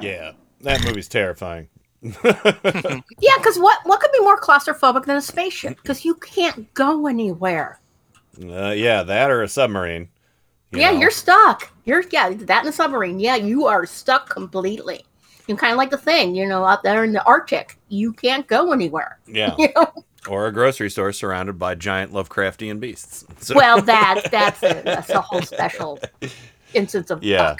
Yeah, 0.00 0.32
that 0.62 0.82
movie's 0.86 1.08
terrifying. 1.08 1.68
Yeah, 3.18 3.36
because 3.38 3.58
what 3.58 3.78
what 3.84 4.00
could 4.00 4.12
be 4.12 4.20
more 4.20 4.38
claustrophobic 4.38 5.06
than 5.06 5.16
a 5.16 5.22
spaceship? 5.22 5.76
Because 5.82 6.04
you 6.04 6.14
can't 6.16 6.72
go 6.74 7.06
anywhere. 7.06 7.80
Uh, 8.42 8.70
yeah, 8.70 9.02
that 9.02 9.30
or 9.30 9.42
a 9.42 9.48
submarine. 9.48 10.08
you 10.72 10.80
yeah, 10.80 10.90
know. 10.90 10.98
you're 11.00 11.10
stuck. 11.10 11.70
You're 11.84 12.04
yeah, 12.10 12.30
that 12.30 12.62
in 12.64 12.68
a 12.68 12.72
submarine. 12.72 13.18
Yeah, 13.20 13.36
you 13.36 13.66
are 13.66 13.86
stuck 13.86 14.28
completely. 14.28 15.04
You 15.46 15.56
kind 15.56 15.72
of 15.72 15.76
like 15.78 15.90
the 15.90 15.98
thing, 15.98 16.34
you 16.34 16.46
know, 16.46 16.64
out 16.64 16.82
there 16.82 17.04
in 17.04 17.12
the 17.12 17.22
Arctic. 17.24 17.78
You 17.88 18.12
can't 18.12 18.46
go 18.46 18.72
anywhere. 18.72 19.18
Yeah. 19.26 19.54
You 19.58 19.68
know? 19.76 19.92
Or 20.26 20.46
a 20.46 20.52
grocery 20.52 20.88
store 20.88 21.12
surrounded 21.12 21.58
by 21.58 21.74
giant 21.74 22.12
Lovecraftian 22.12 22.80
beasts. 22.80 23.26
So- 23.40 23.54
Well, 23.54 23.82
that 23.82 24.22
that's 24.30 24.62
a, 24.62 24.80
that's 24.82 25.10
a 25.10 25.20
whole 25.20 25.42
special 25.42 26.00
instance 26.72 27.10
of 27.10 27.22
yeah. 27.22 27.56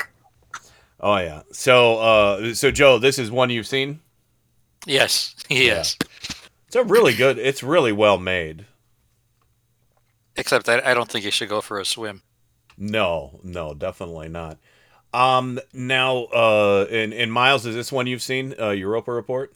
Oh 1.01 1.17
yeah. 1.19 1.43
So 1.53 1.99
uh 1.99 2.55
so 2.55 2.71
Joe, 2.71 2.99
this 2.99 3.19
is 3.19 3.31
one 3.31 3.51
you've 3.51 3.67
seen? 3.67 4.01
Yes, 4.87 5.35
yes. 5.49 5.97
It's 6.67 6.77
a 6.77 6.85
really 6.85 7.15
good 7.15 7.39
it's 7.39 7.63
really 7.63 7.93
well 7.93 8.19
made. 8.19 8.67
Except 10.37 10.69
I, 10.69 10.81
I 10.85 10.95
don't 10.95 11.09
think 11.11 11.25
you 11.25 11.31
should 11.31 11.49
go 11.49 11.61
for 11.61 11.79
a 11.79 11.85
swim. 11.85 12.23
No, 12.77 13.39
no, 13.43 13.75
definitely 13.75 14.29
not. 14.29 14.59
Um 15.13 15.61
now 15.73 16.25
uh 16.25 16.87
in 16.91 17.13
in 17.13 17.31
Miles, 17.31 17.67
is 17.67 17.75
this 17.75 17.93
one 17.93 18.07
you've 18.07 18.23
seen? 18.23 18.55
Uh 18.59 18.71
Europa 18.71 19.13
Report? 19.13 19.55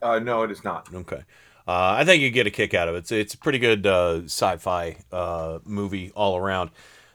Uh, 0.00 0.18
no, 0.18 0.42
it 0.42 0.50
is 0.50 0.64
not. 0.64 0.92
Okay. 0.92 1.22
Uh, 1.66 1.94
I 1.96 2.04
think 2.04 2.22
you 2.22 2.30
get 2.30 2.48
a 2.48 2.50
kick 2.50 2.74
out 2.74 2.88
of 2.88 2.96
it. 2.96 2.98
It's, 2.98 3.12
it's 3.12 3.34
a 3.34 3.38
pretty 3.38 3.60
good 3.60 3.86
uh, 3.86 4.22
sci-fi 4.24 4.96
uh, 5.12 5.60
movie 5.64 6.10
all 6.16 6.36
around. 6.36 6.70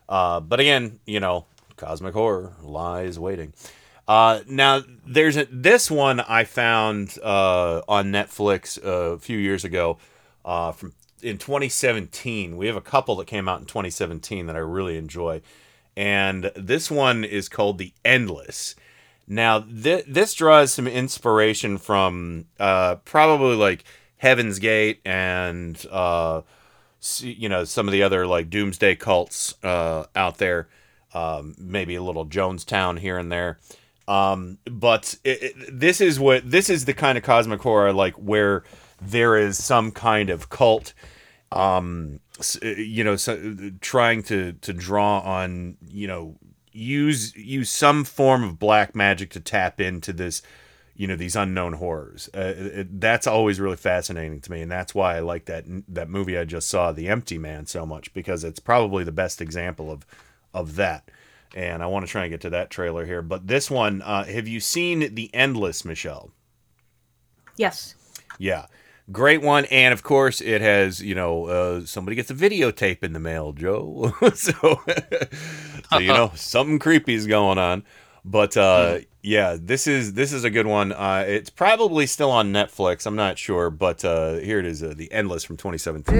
Uh, 0.08 0.40
but 0.40 0.62
again, 0.62 1.02
you 1.06 1.20
know, 1.20 1.46
cosmic 1.76 2.14
horror 2.14 2.54
lies 2.64 3.20
waiting. 3.20 3.52
Uh, 4.08 4.42
now 4.48 4.82
there's 5.06 5.36
a, 5.36 5.46
this 5.52 5.92
one 5.92 6.22
I 6.22 6.46
found 6.46 7.18
uh, 7.22 7.82
on 7.88 8.12
Netflix 8.12 8.82
a 8.82 9.20
few 9.20 9.38
years 9.38 9.66
ago 9.66 9.98
from 10.44 10.94
in 11.22 11.38
2017. 11.38 12.58
We 12.58 12.68
have 12.68 12.76
a 12.76 12.82
couple 12.82 13.16
that 13.18 13.28
came 13.28 13.48
out 13.48 13.60
in 13.60 13.66
2017 13.66 14.46
that 14.48 14.56
I 14.56 14.60
really 14.60 14.98
enjoy, 14.98 15.42
and 15.96 16.52
this 16.56 16.90
one 16.92 17.24
is 17.24 17.50
called 17.50 17.78
The 17.78 17.94
Endless. 18.06 18.76
Now, 19.28 19.60
th- 19.60 20.06
this 20.08 20.34
draws 20.34 20.72
some 20.72 20.88
inspiration 20.88 21.78
from 21.78 22.46
uh, 22.60 22.96
probably 22.98 23.56
like 23.56 23.84
Heaven's 24.18 24.60
Gate 24.60 25.02
and 25.04 25.84
uh, 25.92 26.42
you 27.20 27.50
know 27.50 27.66
some 27.66 27.88
of 27.88 27.92
the 27.92 28.04
other 28.04 28.26
like 28.26 28.50
doomsday 28.50 28.96
cults 28.96 29.54
uh, 29.64 30.06
out 30.16 30.38
there. 30.38 30.68
Um, 31.14 31.56
maybe 31.58 31.96
a 31.96 32.04
little 32.04 32.26
Jonestown 32.26 33.00
here 33.00 33.18
and 33.18 33.32
there. 33.32 33.58
Um, 34.08 34.58
but 34.66 35.16
it, 35.24 35.44
it, 35.44 35.80
this 35.80 36.00
is 36.00 36.20
what 36.20 36.50
this 36.50 36.70
is 36.70 36.86
the 36.86 36.94
kind 36.94 37.18
of 37.18 37.24
cosmic 37.24 37.62
horror 37.62 37.92
like 37.92 38.14
where 38.16 38.64
there 39.02 39.36
is 39.38 39.62
some 39.62 39.92
kind 39.92 40.30
of 40.30 40.50
cult 40.50 40.94
um 41.52 42.20
you 42.62 43.04
know 43.04 43.16
so, 43.16 43.72
trying 43.82 44.24
to 44.24 44.54
to 44.54 44.74
draw 44.74 45.20
on 45.20 45.78
you 45.90 46.08
know 46.08 46.36
use 46.72 47.36
use 47.36 47.70
some 47.70 48.04
form 48.04 48.44
of 48.44 48.60
black 48.60 48.96
magic 48.96 49.30
to 49.32 49.40
tap 49.40 49.82
into 49.82 50.14
this 50.14 50.42
you 50.96 51.08
know 51.08 51.16
these 51.16 51.36
unknown 51.36 51.74
horrors. 51.74 52.30
Uh, 52.36 52.54
it, 52.56 53.00
that's 53.00 53.28
always 53.28 53.60
really 53.60 53.78
fascinating 53.78 54.42
to 54.42 54.52
me 54.52 54.62
and 54.62 54.72
that's 54.72 54.94
why 54.94 55.18
i 55.18 55.20
like 55.20 55.46
that 55.46 55.66
that 55.88 56.10
movie 56.10 56.38
i 56.38 56.44
just 56.44 56.68
saw 56.68 56.92
the 56.92 57.08
empty 57.08 57.38
man 57.38 57.66
so 57.66 57.86
much 57.86 58.14
because 58.14 58.44
it's 58.44 58.60
probably 58.60 59.04
the 59.04 59.12
best 59.12 59.42
example 59.42 59.92
of 59.92 60.06
of 60.54 60.76
that 60.76 61.10
and 61.58 61.82
i 61.82 61.88
want 61.88 62.06
to 62.06 62.12
try 62.12 62.22
and 62.24 62.32
get 62.32 62.42
to 62.42 62.52
that 62.52 62.70
trailer 62.70 63.04
here 63.06 63.24
but 63.24 63.48
this 63.48 63.70
one 63.70 64.02
uh, 64.04 64.24
have 64.24 64.48
you 64.48 64.60
seen 64.60 65.16
the 65.16 65.34
endless 65.34 65.84
michelle? 65.84 66.32
Yes. 67.58 67.96
yeah. 68.38 68.68
Great 69.12 69.42
one 69.42 69.66
and 69.66 69.94
of 69.94 70.04
course 70.04 70.42
it 70.42 70.62
has 70.62 71.02
you 71.02 71.16
know 71.16 71.46
uh, 71.46 71.86
somebody 71.86 72.16
gets 72.16 72.30
a 72.30 72.36
videotape 72.36 73.04
in 73.04 73.14
the 73.14 73.20
mail 73.20 73.54
joe. 73.54 74.14
So 74.36 74.82
so 75.90 76.00
you 76.00 76.08
know 76.08 76.32
something 76.36 76.78
creepy 76.78 77.16
is 77.16 77.26
going 77.26 77.58
on. 77.58 77.84
But 78.24 78.56
uh, 78.58 79.00
yeah 79.24 79.58
this 79.60 79.88
is 79.88 80.14
this 80.14 80.34
is 80.34 80.44
a 80.44 80.50
good 80.50 80.68
one. 80.68 80.92
Uh, 80.92 81.24
it's 81.28 81.50
probably 81.50 82.06
still 82.06 82.30
on 82.30 82.54
netflix 82.54 83.08
i'm 83.08 83.16
not 83.16 83.40
sure 83.40 83.70
but 83.72 84.06
uh, 84.06 84.34
here 84.34 84.60
it 84.60 84.66
is 84.66 84.84
uh, 84.84 84.94
the 84.96 85.12
endless 85.12 85.44
from 85.44 85.58
2017 85.58 86.14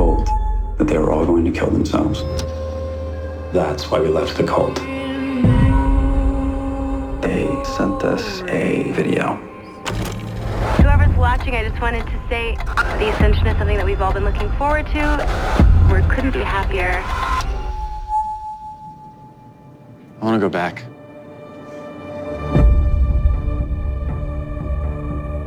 told 0.00 0.26
that 0.78 0.86
they 0.88 0.96
were 0.96 1.12
all 1.12 1.26
going 1.26 1.44
to 1.44 1.50
kill 1.50 1.70
themselves. 1.70 2.22
That's 3.52 3.90
why 3.90 4.00
we 4.00 4.08
left 4.08 4.34
the 4.38 4.44
cult. 4.44 4.76
They 7.20 7.44
sent 7.76 8.02
us 8.14 8.40
a 8.48 8.90
video. 8.92 9.34
Whoever's 10.80 11.14
watching, 11.18 11.54
I 11.54 11.68
just 11.68 11.78
wanted 11.82 12.06
to 12.06 12.28
say 12.30 12.56
the 13.00 13.10
Ascension 13.12 13.46
is 13.46 13.58
something 13.58 13.76
that 13.76 13.84
we've 13.84 14.00
all 14.00 14.14
been 14.14 14.24
looking 14.24 14.50
forward 14.52 14.86
to. 14.86 15.02
We 15.92 16.00
couldn't 16.14 16.32
be 16.32 16.40
happier. 16.40 17.02
I 20.18 20.24
want 20.24 20.36
to 20.36 20.40
go 20.40 20.48
back. 20.48 20.84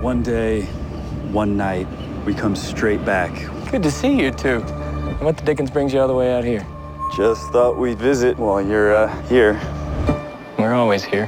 One 0.04 0.22
day, 0.22 0.62
one 1.32 1.58
night, 1.58 1.88
we 2.28 2.36
come 2.36 2.56
straight 2.56 3.04
back. 3.04 3.32
Good 3.74 3.82
to 3.82 3.90
see 3.90 4.22
you 4.22 4.30
two. 4.30 4.62
And 4.62 5.22
what 5.22 5.36
the 5.36 5.44
dickens 5.44 5.72
brings 5.72 5.94
you 5.94 6.00
all 6.00 6.08
the 6.08 6.14
way 6.14 6.32
out 6.32 6.44
here? 6.44 6.64
Just 7.18 7.50
thought 7.50 7.76
we'd 7.76 7.98
visit 7.98 8.38
while 8.38 8.62
you're 8.62 8.96
uh, 8.96 9.22
here. 9.24 9.60
We're 10.60 10.76
always 10.76 11.04
here. 11.04 11.28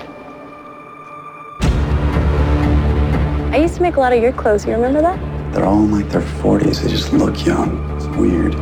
I 3.51 3.57
used 3.59 3.73
to 3.77 3.81
make 3.81 3.95
a 3.95 3.99
lot 3.99 4.13
of 4.13 4.21
your 4.21 4.31
clothes. 4.31 4.63
You 4.63 4.73
remember 4.73 5.01
that? 5.01 5.17
They're 5.55 5.65
all 5.65 5.85
in 5.85 5.91
like 5.91 6.07
their 6.11 6.21
40s. 6.21 6.83
They 6.83 6.89
just 6.89 7.11
look 7.13 7.43
young. 7.47 7.79
It's 7.97 8.05
weird. 8.15 8.53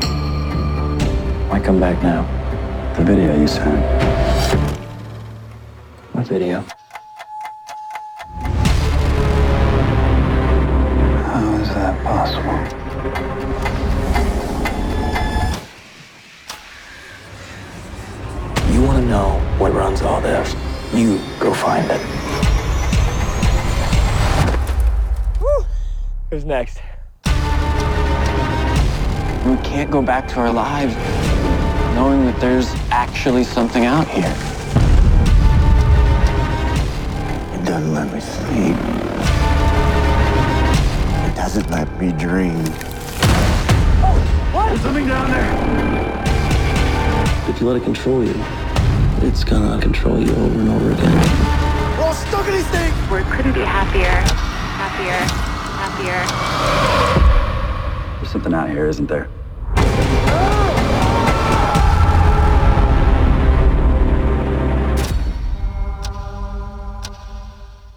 Why 1.52 1.60
come 1.62 1.82
back 1.82 2.02
now? 2.02 2.24
The 2.96 3.04
video 3.04 3.38
you 3.38 3.48
sent. 3.50 3.84
What 6.14 6.26
video? 6.26 6.62
How 11.26 11.54
is 11.56 11.68
that 11.68 12.02
possible? 12.06 12.83
Know 19.14 19.40
what 19.60 19.72
runs 19.74 20.02
all 20.02 20.20
this? 20.20 20.56
You 20.92 21.20
go 21.40 21.54
find 21.54 21.86
it. 21.92 22.02
Who's 26.32 26.46
next? 26.46 26.82
We 29.46 29.56
can't 29.58 29.92
go 29.92 30.02
back 30.02 30.28
to 30.30 30.40
our 30.40 30.52
lives 30.52 30.96
knowing 31.94 32.26
that 32.26 32.36
there's 32.42 32.74
actually 32.90 33.44
something 33.44 33.86
out 33.86 34.08
here. 34.08 34.36
It 37.54 37.64
doesn't 37.68 37.94
let 37.94 38.12
me 38.12 38.20
sleep. 38.20 38.78
It 41.30 41.36
doesn't 41.36 41.70
let 41.70 41.88
me 42.02 42.14
dream. 42.14 42.66
What? 44.54 44.70
There's 44.70 44.82
something 44.82 45.08
down 45.08 45.30
there. 45.30 45.52
If 47.48 47.62
you 47.62 47.68
let 47.68 47.80
it 47.80 47.84
control 47.84 48.26
you, 48.26 48.34
it's 49.26 49.44
gonna 49.44 49.82
control 49.82 50.20
you 50.20 50.30
over 50.36 50.60
and 50.60 50.70
over 50.70 50.92
again. 50.92 51.98
We're 51.98 52.06
all 52.06 52.14
stuck 52.14 52.46
in 52.48 52.54
these 52.54 52.68
things. 52.68 52.94
We 53.10 53.24
couldn't 53.24 53.54
be 53.54 53.62
happier. 53.62 54.12
Happier. 54.76 55.18
Happier. 55.80 56.20
There's 58.18 58.32
something 58.32 58.54
out 58.54 58.70
here, 58.70 58.88
isn't 58.88 59.08
there? 59.08 59.30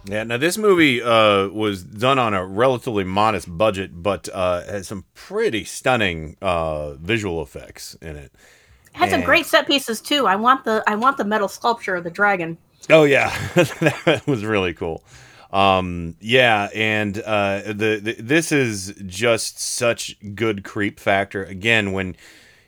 Yeah, 0.08 0.22
now 0.22 0.36
this 0.36 0.56
movie 0.56 1.02
uh, 1.02 1.48
was 1.48 1.82
done 1.82 2.20
on 2.20 2.32
a 2.32 2.46
relatively 2.46 3.02
modest 3.02 3.48
budget, 3.58 4.02
but 4.02 4.28
uh, 4.32 4.62
has 4.62 4.86
some 4.86 5.04
pretty 5.14 5.64
stunning 5.64 6.36
uh, 6.40 6.94
visual 6.94 7.42
effects 7.42 7.94
in 8.00 8.14
it. 8.14 8.32
Had 8.96 9.10
some 9.10 9.20
great 9.22 9.46
set 9.46 9.66
pieces 9.66 10.00
too. 10.00 10.26
I 10.26 10.36
want 10.36 10.64
the 10.64 10.82
I 10.86 10.94
want 10.94 11.18
the 11.18 11.24
metal 11.24 11.48
sculpture 11.48 11.96
of 11.96 12.04
the 12.04 12.10
dragon. 12.10 12.56
Oh 12.88 13.04
yeah, 13.04 13.28
that 13.54 14.22
was 14.26 14.44
really 14.44 14.72
cool. 14.72 15.04
Um, 15.52 16.16
yeah, 16.20 16.68
and 16.74 17.18
uh, 17.18 17.62
the, 17.66 18.00
the 18.02 18.16
this 18.18 18.52
is 18.52 18.94
just 19.06 19.60
such 19.60 20.16
good 20.34 20.64
creep 20.64 20.98
factor. 20.98 21.44
Again, 21.44 21.92
when 21.92 22.16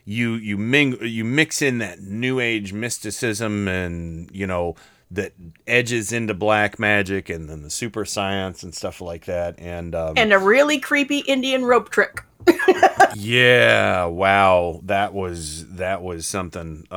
you 0.05 0.33
you 0.33 0.57
ming 0.57 0.97
you 1.01 1.25
mix 1.25 1.61
in 1.61 1.79
that 1.79 2.01
new 2.01 2.39
age 2.39 2.73
mysticism 2.73 3.67
and 3.67 4.29
you 4.31 4.47
know 4.47 4.75
that 5.11 5.33
edges 5.65 6.11
into 6.11 6.33
black 6.33 6.79
magic 6.79 7.29
and 7.29 7.49
then 7.49 7.63
the 7.63 7.69
super 7.69 8.05
science 8.05 8.61
and 8.63 8.75
stuff 8.75 9.01
like 9.01 9.25
that. 9.25 9.59
And 9.59 9.95
um, 9.95 10.13
And 10.17 10.31
a 10.31 10.39
really 10.39 10.79
creepy 10.79 11.19
Indian 11.19 11.65
rope 11.65 11.89
trick. 11.89 12.23
yeah, 13.15 14.05
wow, 14.05 14.81
that 14.83 15.13
was 15.13 15.67
that 15.75 16.01
was 16.01 16.25
something. 16.25 16.87
Uh, 16.91 16.95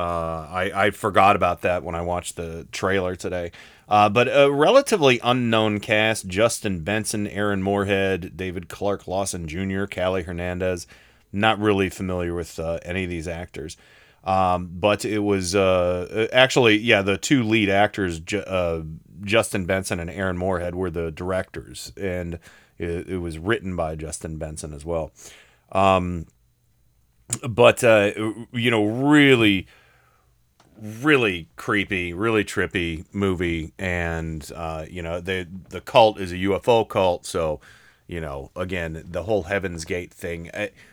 I 0.49 0.71
I 0.73 0.91
forgot 0.91 1.35
about 1.35 1.61
that 1.61 1.83
when 1.83 1.95
I 1.95 2.01
watched 2.01 2.35
the 2.35 2.67
trailer 2.71 3.15
today. 3.15 3.51
Uh, 3.89 4.09
but 4.09 4.27
a 4.27 4.51
relatively 4.51 5.19
unknown 5.23 5.79
cast: 5.79 6.27
Justin 6.27 6.79
Benson, 6.79 7.27
Aaron 7.27 7.61
Moorhead, 7.61 8.37
David 8.37 8.69
Clark 8.69 9.07
Lawson 9.07 9.47
Jr., 9.47 9.85
Callie 9.85 10.23
Hernandez. 10.23 10.87
Not 11.31 11.59
really 11.59 11.89
familiar 11.89 12.33
with 12.33 12.59
uh, 12.59 12.79
any 12.83 13.03
of 13.03 13.09
these 13.09 13.27
actors. 13.27 13.75
Um, 14.23 14.69
but 14.73 15.03
it 15.03 15.19
was 15.19 15.53
uh, 15.53 16.27
actually, 16.31 16.77
yeah, 16.77 17.01
the 17.01 17.17
two 17.17 17.43
lead 17.43 17.69
actors, 17.69 18.21
uh, 18.33 18.83
Justin 19.21 19.65
Benson 19.65 19.99
and 19.99 20.09
Aaron 20.09 20.37
Moorhead, 20.37 20.75
were 20.75 20.89
the 20.89 21.11
directors, 21.11 21.91
and 21.97 22.39
it, 22.77 23.09
it 23.09 23.17
was 23.17 23.37
written 23.37 23.75
by 23.75 23.95
Justin 23.95 24.37
Benson 24.37 24.73
as 24.73 24.85
well. 24.85 25.11
Um, 25.73 26.27
but 27.49 27.83
uh, 27.83 28.11
you 28.53 28.71
know, 28.71 28.85
really, 28.85 29.67
really 30.79 31.49
creepy, 31.57 32.13
really 32.13 32.45
trippy 32.45 33.05
movie, 33.11 33.73
and 33.77 34.49
uh, 34.55 34.85
you 34.89 35.01
know, 35.01 35.19
the 35.19 35.47
the 35.69 35.81
cult 35.81 36.19
is 36.19 36.31
a 36.31 36.35
UFO 36.37 36.87
cult, 36.87 37.25
so 37.25 37.59
you 38.07 38.21
know, 38.21 38.51
again, 38.55 39.03
the 39.05 39.23
whole 39.23 39.43
Heaven's 39.43 39.83
Gate 39.85 40.13
thing. 40.13 40.49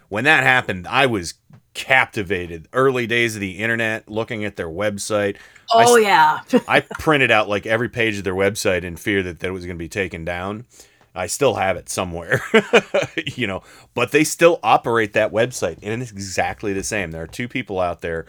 When 0.08 0.24
that 0.24 0.42
happened, 0.42 0.88
I 0.88 1.06
was 1.06 1.34
captivated. 1.74 2.68
Early 2.72 3.06
days 3.06 3.34
of 3.36 3.40
the 3.40 3.58
internet, 3.58 4.08
looking 4.08 4.44
at 4.44 4.56
their 4.56 4.68
website. 4.68 5.36
Oh 5.72 5.96
s- 5.96 6.02
yeah. 6.02 6.60
I 6.68 6.80
printed 6.80 7.30
out 7.30 7.48
like 7.48 7.66
every 7.66 7.88
page 7.88 8.18
of 8.18 8.24
their 8.24 8.34
website 8.34 8.82
in 8.84 8.96
fear 8.96 9.22
that, 9.22 9.40
that 9.40 9.48
it 9.48 9.52
was 9.52 9.64
going 9.66 9.76
to 9.76 9.82
be 9.82 9.88
taken 9.88 10.24
down. 10.24 10.66
I 11.14 11.26
still 11.26 11.54
have 11.54 11.76
it 11.76 11.88
somewhere, 11.88 12.40
you 13.34 13.48
know, 13.48 13.62
but 13.94 14.12
they 14.12 14.22
still 14.22 14.60
operate 14.62 15.12
that 15.14 15.32
website, 15.32 15.80
and 15.82 16.00
it's 16.00 16.12
exactly 16.12 16.72
the 16.72 16.84
same. 16.84 17.10
There 17.10 17.22
are 17.22 17.26
two 17.26 17.48
people 17.48 17.80
out 17.80 18.00
there 18.00 18.26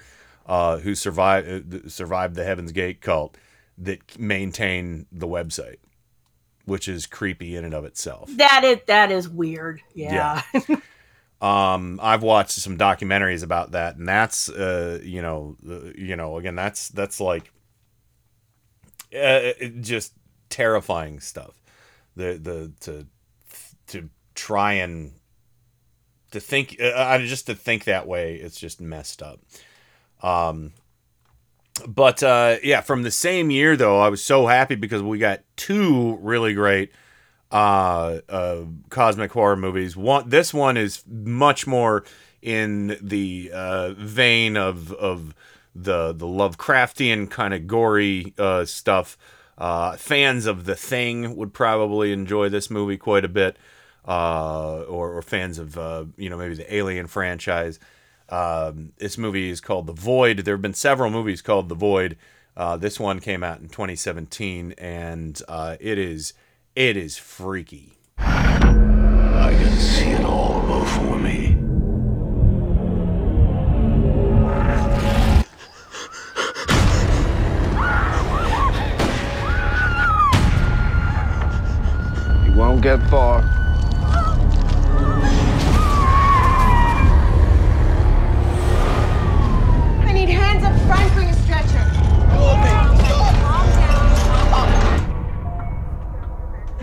uh, 0.48 0.78
who 0.78 0.96
survive 0.96 1.48
uh, 1.48 1.88
survived 1.88 2.34
the 2.36 2.44
Heaven's 2.44 2.72
Gate 2.72 3.00
cult 3.00 3.38
that 3.78 4.20
maintain 4.20 5.06
the 5.12 5.28
website, 5.28 5.78
which 6.66 6.88
is 6.88 7.06
creepy 7.06 7.56
in 7.56 7.66
and 7.66 7.76
of 7.76 7.86
itself. 7.86 8.32
That 8.38 8.64
is 8.64 8.80
that 8.88 9.12
is 9.12 9.30
weird. 9.30 9.82
Yeah. 9.94 10.42
Um, 11.42 12.00
I've 12.04 12.22
watched 12.22 12.52
some 12.52 12.78
documentaries 12.78 13.44
about 13.44 13.72
that, 13.72 13.96
and 13.96 14.08
that's 14.08 14.48
uh, 14.48 15.00
you 15.04 15.24
know, 15.24 15.58
uh, 15.68 15.92
you 15.96 16.16
know, 16.16 16.38
again, 16.38 16.56
that's 16.56 16.90
that's 16.90 17.20
like 17.20 17.52
uh, 19.18 19.52
just 19.80 20.14
terrifying 20.50 21.20
stuff. 21.20 21.60
The 22.16 22.38
the 22.42 22.72
to 22.82 23.08
to 23.88 24.10
try 24.36 24.74
and 24.74 25.14
to 26.32 26.40
think, 26.40 26.78
uh, 26.80 26.86
uh, 26.86 27.20
just 27.20 27.48
to 27.48 27.56
think 27.56 27.86
that 27.86 28.08
way, 28.08 28.36
it's 28.36 28.60
just 28.60 28.80
messed 28.80 29.24
up. 29.24 29.40
Um, 30.22 30.74
but 31.88 32.22
uh, 32.22 32.58
yeah, 32.64 32.82
from 32.82 33.02
the 33.02 33.12
same 33.12 33.50
year 33.50 33.76
though, 33.76 34.00
I 34.00 34.10
was 34.10 34.24
so 34.24 34.46
happy 34.46 34.76
because 34.76 35.02
we 35.02 35.18
got 35.18 35.42
two 35.56 36.18
really 36.22 36.54
great 36.54 36.92
uh, 37.52 38.20
uh, 38.30 38.62
cosmic 38.90 39.32
horror 39.32 39.58
movies. 39.58 39.98
One, 39.98 40.30
this 40.30 40.54
one 40.54 40.78
is 40.78 41.04
much 41.08 41.68
more 41.68 42.04
in 42.42 42.98
the 43.02 43.52
uh, 43.54 43.94
vein 43.94 44.58
of 44.58 44.92
of 44.94 45.36
the 45.76 46.14
the 46.14 46.26
Lovecraftian 46.26 47.30
kind 47.30 47.54
of 47.54 47.68
gory 47.68 48.34
uh, 48.38 48.66
stuff. 48.66 49.18
Uh, 49.58 49.96
fans 49.96 50.46
of 50.48 50.66
The 50.66 50.76
Thing 50.76 51.36
would 51.36 51.54
probably 51.54 52.14
enjoy 52.14 52.50
this 52.50 52.72
movie 52.72 52.98
quite 52.98 53.24
a 53.24 53.30
bit, 53.30 53.58
uh, 54.08 54.82
or, 54.84 55.12
or 55.12 55.22
fans 55.22 55.60
of 55.60 55.78
uh, 55.78 56.06
you 56.18 56.30
know 56.30 56.38
maybe 56.38 56.56
the 56.56 56.74
Alien 56.74 57.08
franchise. 57.08 57.80
Um, 58.30 58.94
this 58.98 59.18
movie 59.18 59.50
is 59.50 59.60
called 59.60 59.88
The 59.88 59.94
Void. 59.94 60.40
There 60.40 60.56
have 60.56 60.62
been 60.62 60.74
several 60.74 61.12
movies 61.12 61.42
called 61.42 61.68
The 61.68 61.76
Void. 61.76 62.18
Uh, 62.56 62.78
this 62.78 63.00
one 63.00 63.20
came 63.20 63.44
out 63.44 63.60
in 63.60 63.68
2017, 63.68 64.74
and 64.78 65.42
uh, 65.48 65.78
it 65.80 65.98
is 65.98 66.34
it 66.76 66.96
is 66.96 67.18
freaky. 67.18 67.98
I 68.18 69.54
can 69.58 69.78
see 69.78 70.12
it 70.12 70.24
all 70.24 70.62
before 70.62 71.18
me. 71.18 71.58
You 82.46 82.58
won't 82.58 82.82
get 82.82 83.02
far. 83.10 83.61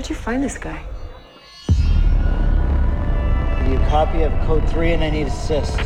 Where'd 0.09 0.19
you 0.21 0.25
find 0.25 0.43
this 0.43 0.57
guy? 0.57 0.83
You 3.69 3.77
a 3.77 3.87
copy 3.91 4.23
of 4.23 4.33
Code 4.47 4.67
3 4.71 4.95
and 4.95 5.05
I 5.05 5.11
need 5.11 5.27
assist. 5.27 5.79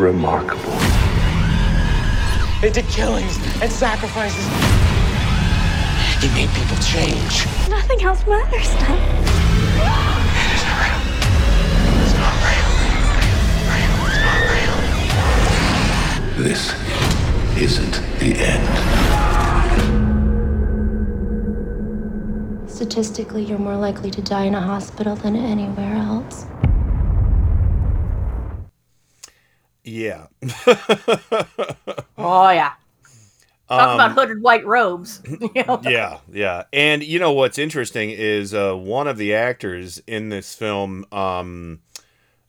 Remarkable. 0.00 0.72
They 2.62 2.70
did 2.70 2.86
killings 2.88 3.36
and 3.60 3.70
sacrifices. 3.70 4.46
They 6.20 6.28
made 6.34 6.48
people 6.50 6.76
change. 6.78 7.46
Nothing 7.68 8.02
else 8.02 8.26
matters 8.26 8.72
now. 8.80 8.96
This 16.38 16.72
isn't 17.58 18.00
the 18.18 18.34
end. 18.38 18.68
Statistically, 22.70 23.44
you're 23.44 23.58
more 23.58 23.76
likely 23.76 24.10
to 24.10 24.22
die 24.22 24.44
in 24.44 24.54
a 24.54 24.60
hospital 24.60 25.14
than 25.16 25.36
anywhere 25.36 25.96
else. 25.96 26.46
Yeah. 29.90 30.26
Oh 32.18 32.50
yeah. 32.50 32.72
Talk 33.68 33.88
Um, 33.88 33.94
about 33.94 34.12
hooded 34.12 34.42
white 34.42 34.64
robes. 34.66 35.22
You 35.54 35.64
know? 35.64 35.80
yeah, 35.84 36.18
yeah. 36.32 36.64
And 36.72 37.02
you 37.02 37.18
know 37.18 37.32
what's 37.32 37.58
interesting 37.58 38.10
is 38.10 38.52
uh, 38.54 38.74
one 38.74 39.06
of 39.08 39.16
the 39.16 39.34
actors 39.34 40.00
in 40.06 40.28
this 40.28 40.54
film, 40.54 41.04
um, 41.12 41.80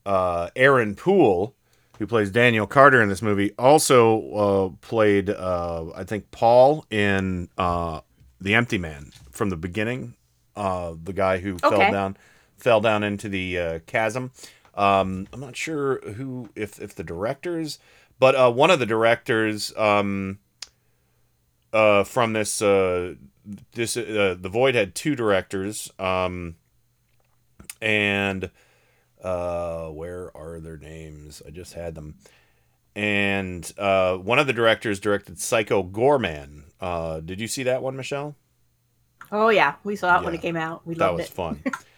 uh, 0.06 0.50
Aaron 0.56 0.96
Poole, 0.96 1.56
who 2.00 2.08
plays 2.08 2.32
Daniel 2.32 2.66
Carter 2.68 3.02
in 3.02 3.10
this 3.10 3.22
movie, 3.22 3.54
also 3.58 4.32
uh, 4.34 4.70
played, 4.82 5.30
uh, 5.30 5.86
I 5.96 6.04
think, 6.04 6.32
Paul 6.32 6.86
in 6.90 7.50
uh, 7.58 8.02
The 8.40 8.56
Empty 8.56 8.78
Man 8.80 9.12
from 9.32 9.50
the 9.50 9.58
beginning. 9.58 10.16
Uh, 10.56 10.96
the 11.02 11.14
guy 11.14 11.38
who 11.40 11.58
fell 11.60 11.78
down, 11.92 12.18
fell 12.58 12.82
down 12.82 13.04
into 13.04 13.30
the 13.30 13.58
uh, 13.60 13.80
chasm. 13.86 14.32
Um, 14.76 15.28
I'm 15.34 15.40
not 15.40 15.56
sure 15.56 16.00
who, 16.14 16.50
if 16.56 16.80
if 16.82 16.96
the 16.96 17.04
directors, 17.04 17.80
but 18.20 18.36
uh, 18.36 18.52
one 18.52 18.72
of 18.72 18.80
the 18.80 18.86
directors. 18.86 19.76
Um, 19.78 20.40
uh, 21.74 22.04
from 22.04 22.34
this 22.34 22.62
uh, 22.62 23.16
this 23.74 23.96
uh, 23.98 24.36
the 24.40 24.50
void 24.50 24.76
had 24.76 24.94
two 24.96 25.16
directors 25.16 25.92
um, 26.00 26.56
and 27.82 28.50
uh, 29.24 29.88
where 29.88 30.36
are 30.36 30.60
their 30.60 30.78
names 30.78 31.42
i 31.48 31.50
just 31.50 31.74
had 31.74 31.96
them 31.96 32.16
and 32.96 33.72
uh, 33.78 34.18
one 34.18 34.38
of 34.40 34.48
the 34.48 34.54
directors 34.54 35.00
directed 35.00 35.40
psycho 35.40 35.82
goreman 35.84 36.64
uh, 36.82 37.20
did 37.22 37.40
you 37.40 37.48
see 37.48 37.64
that 37.64 37.82
one 37.82 37.96
michelle 37.96 38.36
Oh 39.34 39.48
yeah, 39.48 39.76
we 39.86 39.96
saw 39.96 40.20
it 40.20 40.26
when 40.26 40.34
it 40.34 40.42
came 40.42 40.58
out. 40.58 40.86
We 40.86 40.94
that 40.96 41.06
loved 41.06 41.20
was 41.20 41.28
it. 41.28 41.32
fun 41.32 41.64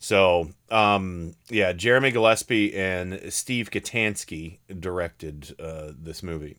so 0.00 0.50
um, 0.70 1.34
yeah 1.48 1.72
jeremy 1.72 2.10
gillespie 2.10 2.74
and 2.74 3.32
steve 3.32 3.70
kostanski 3.70 4.58
directed 4.80 5.54
uh, 5.60 5.92
this 5.96 6.22
movie. 6.24 6.56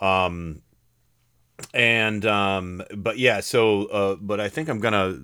Um, 0.00 0.62
and 1.74 2.24
um 2.24 2.82
but 2.96 3.18
yeah 3.18 3.40
so 3.40 3.86
uh 3.86 4.16
but 4.20 4.40
i 4.40 4.48
think 4.48 4.68
i'm 4.68 4.78
gonna 4.78 5.18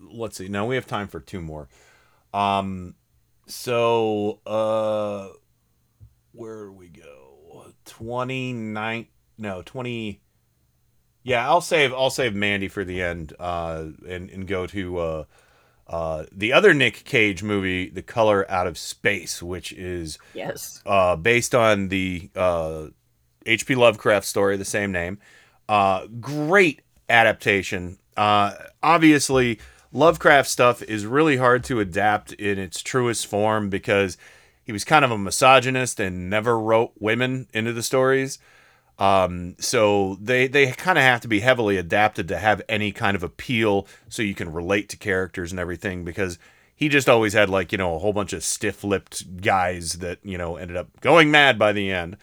let's 0.00 0.38
see 0.38 0.48
now 0.48 0.66
we 0.66 0.74
have 0.74 0.86
time 0.86 1.08
for 1.08 1.20
two 1.20 1.40
more. 1.40 1.68
Um 2.32 2.94
so 3.46 4.40
uh 4.46 5.28
where 6.32 6.66
do 6.66 6.72
we 6.72 6.88
go? 6.88 7.66
29 7.84 9.06
no 9.38 9.62
20 9.62 10.20
yeah 11.24 11.46
i'll 11.48 11.60
save 11.60 11.92
i'll 11.92 12.10
save 12.10 12.34
mandy 12.34 12.68
for 12.68 12.84
the 12.84 13.02
end 13.02 13.34
uh 13.38 13.86
and 14.08 14.30
and 14.30 14.46
go 14.46 14.66
to 14.66 14.98
uh 14.98 15.24
uh, 15.92 16.24
the 16.32 16.52
other 16.52 16.72
Nick 16.74 17.04
Cage 17.04 17.42
movie, 17.42 17.88
The 17.90 18.02
Color 18.02 18.50
Out 18.50 18.66
of 18.66 18.78
Space, 18.78 19.42
which 19.42 19.72
is 19.72 20.18
Yes. 20.34 20.82
uh, 20.86 21.14
based 21.16 21.54
on 21.54 21.88
the 21.88 22.30
uh, 22.34 22.86
H.P. 23.46 23.74
Lovecraft 23.74 24.26
story, 24.26 24.56
the 24.56 24.64
same 24.64 24.90
name. 24.90 25.18
Uh, 25.68 26.06
great 26.20 26.80
adaptation. 27.08 27.98
Uh, 28.16 28.54
obviously, 28.82 29.58
Lovecraft 29.92 30.48
stuff 30.48 30.82
is 30.82 31.04
really 31.06 31.36
hard 31.36 31.62
to 31.64 31.78
adapt 31.80 32.32
in 32.32 32.58
its 32.58 32.82
truest 32.82 33.26
form 33.26 33.68
because 33.68 34.16
he 34.64 34.72
was 34.72 34.84
kind 34.84 35.04
of 35.04 35.10
a 35.10 35.18
misogynist 35.18 36.00
and 36.00 36.30
never 36.30 36.58
wrote 36.58 36.92
women 36.98 37.46
into 37.52 37.72
the 37.72 37.82
stories. 37.82 38.38
Um, 38.98 39.56
so 39.58 40.16
they 40.20 40.46
they 40.46 40.70
kind 40.72 40.98
of 40.98 41.02
have 41.04 41.20
to 41.22 41.28
be 41.28 41.40
heavily 41.40 41.76
adapted 41.76 42.28
to 42.28 42.38
have 42.38 42.62
any 42.68 42.92
kind 42.92 43.16
of 43.16 43.22
appeal, 43.22 43.86
so 44.08 44.22
you 44.22 44.34
can 44.34 44.52
relate 44.52 44.88
to 44.90 44.96
characters 44.96 45.50
and 45.50 45.58
everything. 45.58 46.04
Because 46.04 46.38
he 46.74 46.88
just 46.88 47.08
always 47.08 47.32
had 47.32 47.48
like 47.50 47.72
you 47.72 47.78
know 47.78 47.96
a 47.96 47.98
whole 47.98 48.12
bunch 48.12 48.32
of 48.32 48.44
stiff-lipped 48.44 49.40
guys 49.40 49.94
that 49.94 50.18
you 50.22 50.36
know 50.38 50.56
ended 50.56 50.76
up 50.76 51.00
going 51.00 51.30
mad 51.30 51.58
by 51.58 51.72
the 51.72 51.90
end. 51.90 52.16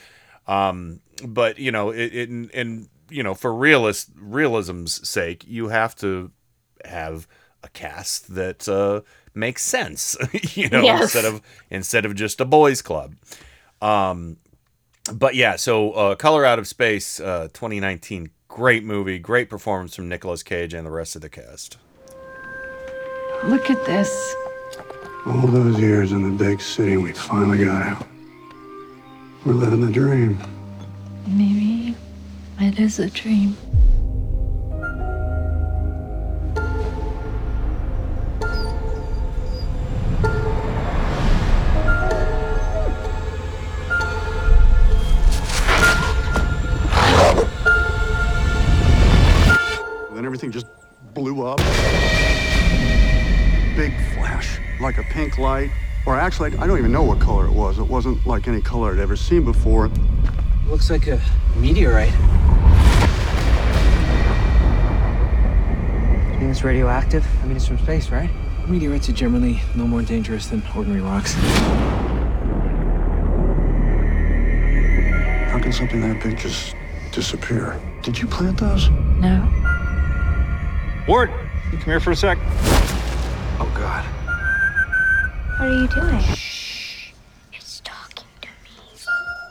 Um, 0.48 1.02
but 1.26 1.60
you 1.60 1.72
know, 1.72 1.90
it, 1.90 2.14
it 2.16 2.30
and 2.54 2.88
you 3.10 3.24
know 3.24 3.34
for 3.34 3.54
realist 3.54 4.12
realism's 4.16 5.08
sake, 5.08 5.44
you 5.48 5.70
have 5.70 5.96
to 5.98 6.32
have 6.86 7.28
a 7.64 7.68
cast 7.70 8.36
that 8.36 8.70
uh, 8.70 9.02
makes 9.34 9.64
sense. 9.66 10.16
you 10.56 10.70
know, 10.70 10.84
Yes. 10.84 11.02
instead 11.02 11.26
of 11.26 11.42
instead 11.70 12.06
of 12.06 12.16
just 12.16 12.40
a 12.40 12.46
boys' 12.46 12.82
club. 12.82 13.16
Um, 13.82 14.38
but 15.14 15.36
yeah, 15.36 15.56
so 15.56 15.92
uh, 15.92 16.16
Color 16.16 16.46
Out 16.46 16.60
of 16.60 16.68
Space, 16.68 17.20
uh, 17.20 17.48
2019, 17.54 18.30
great 18.48 18.84
movie, 18.84 19.20
great 19.20 19.50
performance 19.50 19.96
from 19.96 20.10
Nicolas 20.10 20.44
Cage 20.44 20.74
and 20.74 20.86
the 20.86 20.92
rest 20.92 21.16
of 21.16 21.22
the 21.22 21.30
cast. 21.30 21.78
Look 23.46 23.70
at 23.70 23.86
this. 23.86 24.36
All 25.26 25.48
those 25.48 25.80
years 25.80 26.12
in 26.12 26.24
the 26.24 26.44
big 26.44 26.62
city, 26.62 26.98
we 26.98 27.14
finally 27.14 27.64
got 27.66 27.82
out. 27.82 28.08
We're 29.46 29.54
living 29.54 29.86
the 29.86 29.92
dream. 29.92 30.38
Maybe 31.28 31.96
it 32.60 32.80
is 32.80 33.00
a 33.00 33.10
dream. 33.10 33.56
Everything 50.30 50.52
just 50.52 50.68
blew 51.16 51.44
up. 51.44 51.58
Big 53.76 53.92
flash, 54.14 54.60
like 54.80 55.00
a 55.00 55.04
pink 55.10 55.40
light. 55.40 55.72
Or 56.06 56.16
actually, 56.20 56.56
I 56.60 56.68
don't 56.68 56.78
even 56.78 56.92
know 56.92 57.02
what 57.02 57.20
color 57.20 57.48
it 57.48 57.52
was. 57.52 57.80
It 57.80 57.88
wasn't 57.88 58.28
like 58.28 58.48
any 58.48 58.62
color 58.62 58.94
I'd 58.94 59.00
ever 59.00 59.16
seen 59.16 59.44
before. 59.44 59.90
Looks 60.68 60.92
like 60.92 61.08
a 61.08 61.20
meteorite. 61.56 62.12
You 66.32 66.38
think 66.38 66.52
it's 66.52 66.64
radioactive? 66.64 67.26
I 67.42 67.48
mean, 67.48 67.58
it's 67.58 67.66
from 67.66 67.80
space, 67.80 68.12
right? 68.12 68.30
Meteorites 68.68 69.10
are 69.10 69.14
generally 69.14 69.60
no 69.76 69.88
more 69.88 70.04
dangerous 70.04 70.46
than 70.46 70.62
ordinary 70.76 71.02
rocks. 71.02 71.34
How 75.50 75.60
can 75.60 75.74
something 75.74 76.02
that 76.02 76.22
big 76.22 76.38
just 76.38 76.76
disappear? 77.12 77.82
Did 78.04 78.20
you 78.20 78.28
plant 78.28 78.60
those? 78.60 78.92
No. 79.18 79.79
Ward, 81.10 81.32
you 81.72 81.78
come 81.80 81.86
here 81.86 82.00
for 82.00 82.12
a 82.12 82.16
sec. 82.16 82.38
Oh, 83.60 83.68
God. 83.76 84.06
What 85.58 85.68
are 85.68 85.74
you 85.74 85.88
doing? 85.88 86.20
Shh. 86.36 87.14
It's 87.52 87.82
talking 87.84 88.28
to 88.42 88.48
me. 88.64 88.70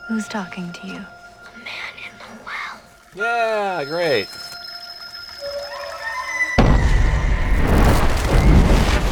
Who's 0.07 0.29
talking 0.29 0.71
to 0.71 0.87
you? 0.87 0.93
A 0.93 1.57
man 1.57 1.93
in 1.97 2.15
the 2.17 2.27
well. 2.45 2.79
Yeah, 3.13 3.83
great. 3.83 4.29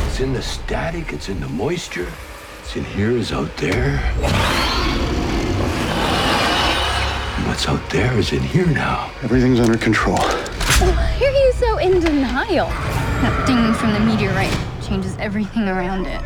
It's 0.07 0.21
in 0.21 0.31
the 0.31 0.41
static, 0.41 1.11
it's 1.11 1.27
in 1.27 1.41
the 1.41 1.49
moisture. 1.49 2.07
It's 2.61 2.77
in 2.77 2.85
here, 2.85 3.11
is 3.11 3.33
out 3.33 3.53
there. 3.57 3.99
And 7.35 7.45
what's 7.45 7.67
out 7.67 7.89
there 7.89 8.17
is 8.17 8.31
in 8.31 8.41
here 8.41 8.67
now. 8.67 9.11
Everything's 9.21 9.59
under 9.59 9.77
control. 9.77 10.15
Why 10.15 11.17
are 11.19 11.19
you 11.19 11.36
so 11.77 11.83
in 11.83 11.99
denial? 11.99 12.67
That 13.21 13.45
thing 13.45 13.73
from 13.73 13.93
the 13.93 13.99
meteorite 13.99 14.55
changes 14.83 15.15
everything 15.17 15.67
around 15.67 16.07
it. 16.07 16.21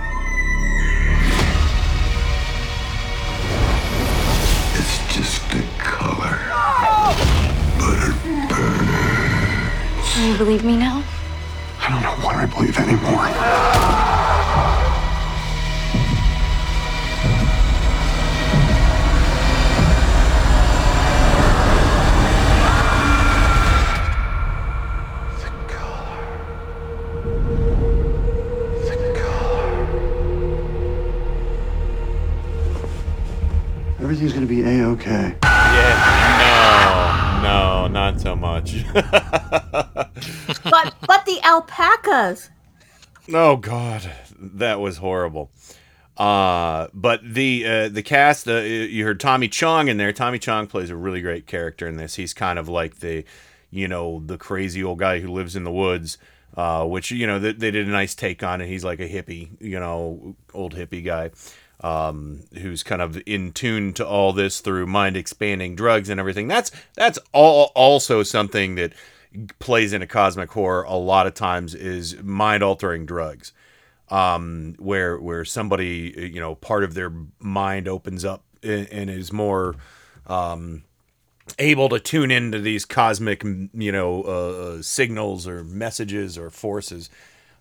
It's 4.78 5.14
just 5.14 5.42
a 5.54 5.62
color. 5.78 6.40
But 7.78 7.98
it 8.08 8.16
burns. 8.50 10.16
Do 10.16 10.22
you 10.28 10.38
believe 10.38 10.64
me 10.64 10.78
now? 10.78 11.04
I 11.82 11.90
don't 11.90 12.02
know 12.02 12.26
what 12.26 12.36
I 12.36 12.46
believe 12.46 12.78
anymore. 12.78 14.21
Everything's 34.12 34.34
gonna 34.34 34.46
be 34.46 34.62
a-okay. 34.62 35.38
Yeah, 35.42 37.40
no, 37.42 37.44
no, 37.44 37.88
not 37.88 38.20
so 38.20 38.36
much. 38.36 38.84
But 40.66 40.96
but 41.08 41.26
the 41.26 41.40
alpacas. 41.44 42.50
Oh 43.34 43.56
God, 43.56 44.12
that 44.38 44.82
was 44.82 44.98
horrible. 44.98 45.50
Uh, 46.18 46.88
but 46.94 47.22
the 47.24 47.66
uh, 47.66 47.88
the 47.88 48.04
cast, 48.04 48.50
uh, 48.50 48.58
you 48.58 49.06
heard 49.06 49.22
Tommy 49.22 49.48
Chong 49.48 49.88
in 49.88 49.96
there. 49.96 50.12
Tommy 50.12 50.40
Chong 50.40 50.68
plays 50.68 50.90
a 50.90 50.96
really 50.98 51.22
great 51.22 51.48
character 51.48 51.88
in 51.88 51.96
this. 51.96 52.16
He's 52.16 52.34
kind 52.34 52.60
of 52.60 52.68
like 52.68 53.00
the, 53.00 53.24
you 53.70 53.88
know, 53.88 54.22
the 54.26 54.38
crazy 54.38 54.84
old 54.84 55.00
guy 55.00 55.22
who 55.22 55.32
lives 55.32 55.56
in 55.56 55.64
the 55.64 55.72
woods. 55.72 56.18
Uh, 56.58 56.86
which 56.86 57.12
you 57.12 57.26
know 57.26 57.40
they, 57.40 57.54
they 57.54 57.72
did 57.72 57.88
a 57.88 57.92
nice 57.92 58.14
take 58.14 58.44
on 58.44 58.60
it. 58.60 58.68
He's 58.68 58.84
like 58.84 59.00
a 59.00 59.08
hippie, 59.08 59.52
you 59.62 59.80
know, 59.80 60.36
old 60.54 60.76
hippie 60.76 61.04
guy, 61.04 61.32
um, 61.82 62.44
who's 62.60 62.84
kind 62.84 63.02
of 63.02 63.22
in 63.26 63.52
tune 63.52 63.94
to 63.94 64.08
all 64.08 64.34
this 64.34 64.62
through 64.62 64.88
mind 64.88 65.18
expanding 65.18 65.76
drugs 65.76 66.10
and 66.10 66.20
everything. 66.20 66.48
That's 66.48 66.72
that's 66.96 67.20
all 67.34 67.72
also 67.76 68.24
something 68.24 68.76
that 68.76 68.94
plays 69.60 69.94
into 69.94 70.08
cosmic 70.08 70.52
horror 70.52 70.84
a 70.84 70.96
lot 70.96 71.28
of 71.28 71.34
times 71.34 71.74
is 71.74 72.22
mind 72.22 72.64
altering 72.64 73.06
drugs. 73.06 73.54
Um, 74.10 74.76
where 74.78 75.18
where 75.18 75.46
somebody 75.46 76.14
you 76.34 76.40
know 76.40 76.56
part 76.56 76.84
of 76.84 76.94
their 76.94 77.14
mind 77.40 77.88
opens 77.88 78.26
up 78.26 78.44
and, 78.62 79.10
is 79.10 79.32
more 79.32 79.76
um, 80.28 80.84
able 81.58 81.90
to 81.90 82.00
tune 82.00 82.30
into 82.30 82.60
these 82.60 82.86
cosmic 82.86 83.44
you 83.44 83.92
know 83.92 84.24
uh, 84.24 84.82
signals 84.82 85.48
or 85.48 85.64
messages 85.64 86.38
or 86.38 86.50
forces. 86.50 87.10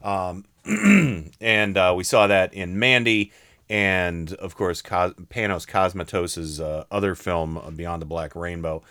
Um, 0.03 0.45
and 1.41 1.77
uh, 1.77 1.95
we 1.97 2.05
saw 2.05 2.27
that 2.27 2.53
in 2.53 2.79
Mandy 2.79 3.33
and 3.71 4.35
of 4.35 4.55
course 4.55 4.83
Cos- 4.83 5.15
Panos 5.15 5.67
Cosmatos's 5.67 6.61
uh, 6.61 6.85
other 6.91 7.15
film 7.15 7.57
uh, 7.57 7.71
Beyond 7.71 8.03
the 8.03 8.07
Black 8.07 8.37
Rainbow 8.37 8.83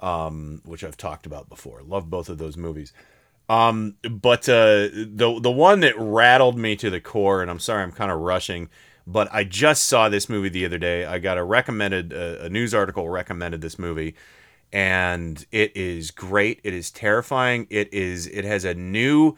um, 0.00 0.60
which 0.66 0.84
I've 0.84 0.98
talked 0.98 1.24
about 1.24 1.48
before 1.48 1.80
love 1.82 2.10
both 2.10 2.28
of 2.28 2.36
those 2.36 2.58
movies 2.58 2.92
um, 3.48 3.96
but 4.02 4.48
uh, 4.48 4.88
the 4.92 5.38
the 5.40 5.50
one 5.50 5.80
that 5.80 5.98
rattled 5.98 6.58
me 6.58 6.76
to 6.76 6.88
the 6.88 7.00
core, 7.00 7.42
and 7.42 7.50
I'm 7.50 7.58
sorry, 7.58 7.82
I'm 7.82 7.92
kind 7.92 8.10
of 8.10 8.20
rushing, 8.20 8.70
but 9.06 9.28
I 9.32 9.44
just 9.44 9.84
saw 9.84 10.08
this 10.08 10.28
movie 10.28 10.48
the 10.48 10.64
other 10.64 10.78
day. 10.78 11.04
I 11.04 11.18
got 11.18 11.36
a 11.36 11.44
recommended 11.44 12.12
uh, 12.14 12.38
a 12.40 12.48
news 12.48 12.72
article 12.72 13.08
recommended 13.08 13.60
this 13.60 13.78
movie, 13.78 14.14
and 14.72 15.44
it 15.52 15.76
is 15.76 16.10
great. 16.10 16.60
It 16.64 16.72
is 16.72 16.90
terrifying. 16.90 17.66
It 17.68 17.92
is 17.92 18.26
it 18.28 18.46
has 18.46 18.64
a 18.64 18.74
new 18.74 19.36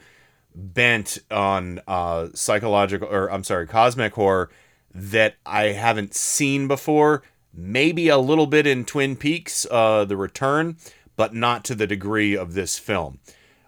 bent 0.55 1.19
on 1.29 1.81
uh, 1.85 2.29
psychological 2.33 3.09
or 3.09 3.29
I'm 3.29 3.43
sorry, 3.43 3.67
cosmic 3.67 4.13
horror 4.13 4.49
that 4.93 5.35
I 5.45 5.65
haven't 5.65 6.15
seen 6.15 6.67
before. 6.67 7.23
Maybe 7.53 8.07
a 8.07 8.17
little 8.17 8.45
bit 8.45 8.67
in 8.67 8.85
Twin 8.85 9.15
Peaks, 9.15 9.65
uh, 9.71 10.05
The 10.05 10.17
Return, 10.17 10.77
but 11.15 11.33
not 11.33 11.63
to 11.65 11.75
the 11.75 11.87
degree 11.87 12.35
of 12.35 12.53
this 12.53 12.77
film. 12.77 13.19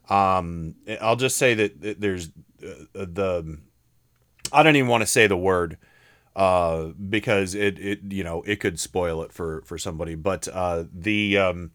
Um, 0.10 0.76
I'll 1.02 1.16
just 1.16 1.38
say 1.38 1.54
that 1.54 2.00
there's 2.00 2.30
uh, 2.64 2.86
the 2.94 3.60
I 4.52 4.64
don't 4.64 4.76
even 4.76 4.90
want 4.90 5.02
to 5.02 5.08
say 5.08 5.28
the 5.28 5.38
word 5.38 5.78
uh, 6.36 6.86
because 7.10 7.56
it 7.56 7.80
it 7.80 8.00
you 8.10 8.24
know 8.24 8.42
it 8.44 8.58
could 8.58 8.80
spoil 8.80 9.22
it 9.24 9.32
for 9.32 9.62
for 9.66 9.78
somebody. 9.78 10.16
But 10.16 10.48
uh, 10.48 10.86
the 10.92 11.38
um, 11.38 11.72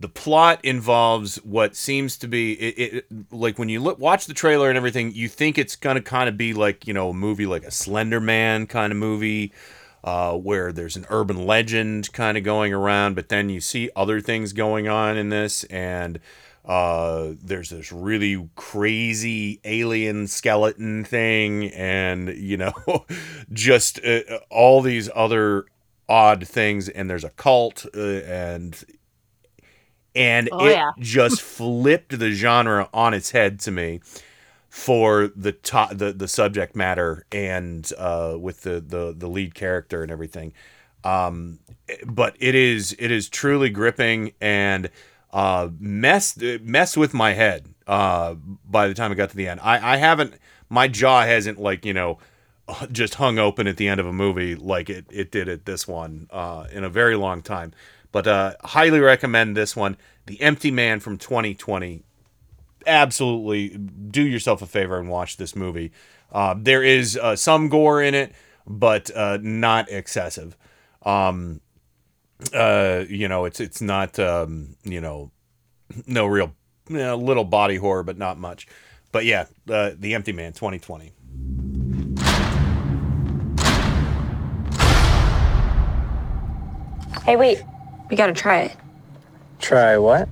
the 0.00 0.08
plot 0.08 0.58
involves 0.64 1.36
what 1.44 1.76
seems 1.76 2.16
to 2.16 2.26
be 2.26 2.54
it, 2.54 2.94
it 2.94 3.06
like 3.30 3.58
when 3.58 3.68
you 3.68 3.80
look 3.80 3.98
watch 3.98 4.26
the 4.26 4.34
trailer 4.34 4.68
and 4.68 4.76
everything 4.76 5.12
you 5.12 5.28
think 5.28 5.58
it's 5.58 5.76
gonna 5.76 6.00
kind 6.00 6.28
of 6.28 6.36
be 6.36 6.52
like 6.54 6.86
you 6.86 6.94
know 6.94 7.10
a 7.10 7.14
movie 7.14 7.46
like 7.46 7.64
a 7.64 7.70
slender 7.70 8.20
man 8.20 8.66
kind 8.66 8.92
of 8.92 8.98
movie 8.98 9.52
uh, 10.02 10.34
where 10.34 10.72
there's 10.72 10.96
an 10.96 11.04
urban 11.10 11.46
legend 11.46 12.10
kind 12.12 12.38
of 12.38 12.42
going 12.42 12.72
around 12.72 13.14
but 13.14 13.28
then 13.28 13.50
you 13.50 13.60
see 13.60 13.90
other 13.94 14.20
things 14.20 14.54
going 14.54 14.88
on 14.88 15.16
in 15.18 15.28
this 15.28 15.64
and 15.64 16.18
uh, 16.64 17.32
there's 17.42 17.70
this 17.70 17.92
really 17.92 18.48
crazy 18.54 19.60
alien 19.64 20.26
skeleton 20.26 21.04
thing 21.04 21.66
and 21.72 22.28
you 22.30 22.56
know 22.56 22.72
just 23.52 24.02
uh, 24.04 24.20
all 24.48 24.80
these 24.80 25.10
other 25.14 25.66
odd 26.08 26.46
things 26.46 26.88
and 26.88 27.10
there's 27.10 27.24
a 27.24 27.30
cult 27.30 27.84
uh, 27.94 28.00
and 28.00 28.84
and 30.14 30.50
Oh, 30.50 30.66
it 30.66 30.72
yeah. 30.72 30.90
just 30.98 31.40
flipped 31.42 32.18
the 32.18 32.30
genre 32.32 32.88
on 32.92 33.14
its 33.14 33.30
head 33.30 33.60
to 33.60 33.70
me 33.70 34.00
for 34.68 35.28
the 35.34 35.52
to- 35.52 35.88
the 35.92 36.12
the 36.12 36.28
subject 36.28 36.76
matter 36.76 37.26
and 37.32 37.90
uh, 37.98 38.36
with 38.38 38.62
the, 38.62 38.80
the 38.80 39.14
the 39.16 39.28
lead 39.28 39.54
character 39.54 40.02
and 40.02 40.12
everything. 40.12 40.52
Um, 41.04 41.58
but 42.06 42.36
it 42.38 42.54
is 42.54 42.94
it 42.98 43.10
is 43.10 43.28
truly 43.28 43.70
gripping 43.70 44.32
and 44.40 44.90
uh, 45.32 45.70
mess 45.78 46.36
mess 46.62 46.96
with 46.96 47.14
my 47.14 47.32
head 47.32 47.66
uh, 47.86 48.34
by 48.34 48.86
the 48.88 48.94
time 48.94 49.10
I 49.10 49.14
got 49.14 49.30
to 49.30 49.36
the 49.36 49.48
end. 49.48 49.60
I, 49.62 49.94
I 49.94 49.96
haven't 49.96 50.34
my 50.68 50.88
jaw 50.88 51.22
hasn't 51.22 51.58
like 51.58 51.84
you 51.84 51.94
know 51.94 52.18
just 52.92 53.16
hung 53.16 53.38
open 53.38 53.66
at 53.66 53.76
the 53.76 53.88
end 53.88 53.98
of 54.00 54.06
a 54.06 54.12
movie 54.12 54.54
like 54.54 54.88
it, 54.88 55.04
it 55.10 55.32
did 55.32 55.48
at 55.48 55.64
this 55.64 55.88
one 55.88 56.28
uh, 56.30 56.66
in 56.72 56.84
a 56.84 56.88
very 56.88 57.16
long 57.16 57.42
time. 57.42 57.72
But 58.12 58.26
uh, 58.26 58.54
highly 58.62 59.00
recommend 59.00 59.56
this 59.56 59.76
one, 59.76 59.96
The 60.26 60.40
Empty 60.40 60.70
Man 60.70 61.00
from 61.00 61.16
2020. 61.16 62.02
Absolutely, 62.86 63.68
do 63.76 64.22
yourself 64.22 64.62
a 64.62 64.66
favor 64.66 64.98
and 64.98 65.08
watch 65.08 65.36
this 65.36 65.54
movie. 65.54 65.92
Uh, 66.32 66.54
there 66.58 66.82
is 66.82 67.16
uh, 67.16 67.36
some 67.36 67.68
gore 67.68 68.02
in 68.02 68.14
it, 68.14 68.32
but 68.66 69.14
uh, 69.14 69.38
not 69.42 69.90
excessive. 69.90 70.56
Um, 71.02 71.60
uh, 72.54 73.04
you 73.08 73.28
know, 73.28 73.44
it's 73.44 73.60
it's 73.60 73.82
not 73.82 74.18
um, 74.18 74.76
you 74.82 75.00
know, 75.00 75.30
no 76.06 76.26
real 76.26 76.54
you 76.88 76.96
know, 76.96 77.16
little 77.16 77.44
body 77.44 77.76
horror, 77.76 78.02
but 78.02 78.16
not 78.16 78.38
much. 78.38 78.66
But 79.12 79.24
yeah, 79.24 79.46
uh, 79.68 79.90
The 79.98 80.14
Empty 80.14 80.32
Man 80.32 80.52
2020. 80.52 81.12
Hey, 87.24 87.36
wait. 87.36 87.62
We 88.10 88.16
gotta 88.16 88.32
try 88.32 88.62
it. 88.62 88.76
Try 89.60 89.96
what? 89.96 90.28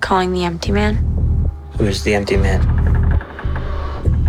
Calling 0.00 0.32
the 0.32 0.44
empty 0.44 0.72
man. 0.72 0.96
Who's 1.76 2.02
the 2.04 2.14
empty 2.14 2.38
man? 2.38 2.60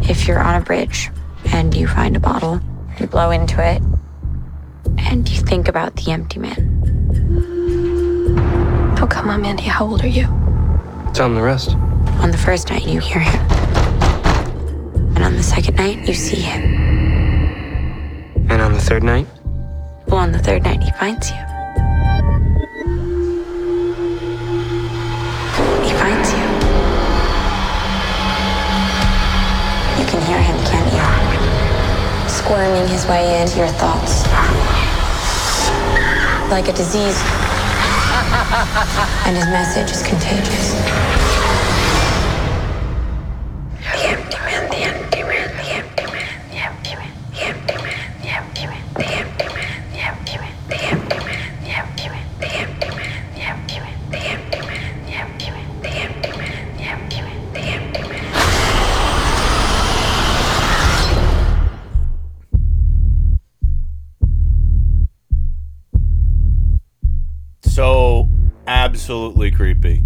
If 0.03 0.27
you're 0.27 0.41
on 0.41 0.61
a 0.61 0.65
bridge 0.65 1.09
and 1.45 1.73
you 1.73 1.88
find 1.88 2.17
a 2.17 2.19
bottle, 2.19 2.59
you 2.99 3.07
blow 3.07 3.31
into 3.31 3.65
it, 3.65 3.81
and 4.97 5.29
you 5.29 5.41
think 5.41 5.69
about 5.69 5.95
the 5.95 6.11
empty 6.11 6.39
man. 6.39 6.71
Oh, 9.01 9.07
come 9.07 9.29
on, 9.29 9.41
Mandy. 9.41 9.63
How 9.63 9.86
old 9.86 10.03
are 10.03 10.07
you? 10.07 10.25
Tell 11.13 11.27
him 11.27 11.36
the 11.36 11.41
rest. 11.41 11.75
On 12.19 12.31
the 12.31 12.38
first 12.38 12.69
night, 12.69 12.86
you 12.86 12.99
hear 12.99 13.19
him. 13.19 13.41
And 15.15 15.23
on 15.23 15.36
the 15.38 15.43
second 15.43 15.75
night, 15.75 16.05
you 16.05 16.13
see 16.13 16.41
him. 16.41 16.63
And 18.49 18.61
on 18.61 18.73
the 18.73 18.81
third 18.81 19.03
night? 19.03 19.27
Well, 20.07 20.17
on 20.17 20.34
the 20.34 20.39
third 20.39 20.63
night, 20.63 20.84
he 20.84 20.91
finds 20.91 21.29
you. 21.31 21.53
Squirming 32.44 32.89
his 32.89 33.08
way 33.08 33.41
into 33.41 33.58
your 33.58 33.70
thoughts. 33.70 34.28
Like 36.52 36.68
a 36.68 36.74
disease. 36.74 37.18
And 39.26 39.38
his 39.38 39.46
message 39.48 39.89
is 39.89 40.04
contagious. 40.04 41.12
Creepy. 69.54 70.04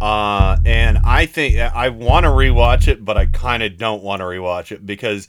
Uh, 0.00 0.56
and 0.64 0.98
I 0.98 1.26
think 1.26 1.58
I 1.58 1.88
want 1.88 2.24
to 2.24 2.30
rewatch 2.30 2.86
it, 2.86 3.04
but 3.04 3.16
I 3.16 3.26
kind 3.26 3.62
of 3.62 3.76
don't 3.76 4.02
want 4.02 4.20
to 4.20 4.24
rewatch 4.24 4.70
it 4.70 4.86
because 4.86 5.26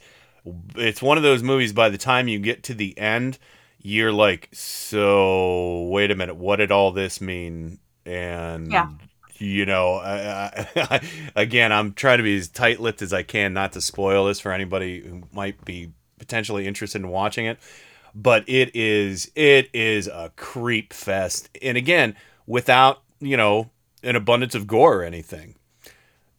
it's 0.76 1.02
one 1.02 1.16
of 1.16 1.22
those 1.22 1.42
movies. 1.42 1.72
By 1.72 1.88
the 1.88 1.98
time 1.98 2.28
you 2.28 2.38
get 2.38 2.62
to 2.64 2.74
the 2.74 2.96
end, 2.96 3.38
you're 3.82 4.12
like, 4.12 4.48
"So 4.52 5.88
wait 5.90 6.10
a 6.10 6.14
minute, 6.14 6.36
what 6.36 6.56
did 6.56 6.70
all 6.70 6.92
this 6.92 7.20
mean?" 7.20 7.78
And 8.06 8.70
Yeah. 8.70 8.88
you 9.38 9.66
know, 9.66 9.94
I, 9.94 10.66
I, 10.76 11.00
again, 11.36 11.72
I'm 11.72 11.94
trying 11.94 12.18
to 12.18 12.24
be 12.24 12.36
as 12.36 12.48
tight-lipped 12.48 13.02
as 13.02 13.12
I 13.12 13.22
can, 13.22 13.52
not 13.52 13.72
to 13.72 13.80
spoil 13.80 14.26
this 14.26 14.38
for 14.38 14.52
anybody 14.52 15.00
who 15.00 15.22
might 15.32 15.64
be 15.64 15.92
potentially 16.18 16.66
interested 16.66 17.00
in 17.00 17.08
watching 17.08 17.46
it. 17.46 17.58
But 18.14 18.44
it 18.48 18.74
is 18.74 19.30
it 19.34 19.68
is 19.72 20.06
a 20.06 20.30
creep 20.36 20.92
fest, 20.92 21.48
and 21.60 21.76
again, 21.76 22.14
without 22.46 23.02
you 23.20 23.36
know 23.36 23.70
an 24.02 24.16
abundance 24.16 24.54
of 24.54 24.66
gore 24.66 25.00
or 25.00 25.04
anything. 25.04 25.54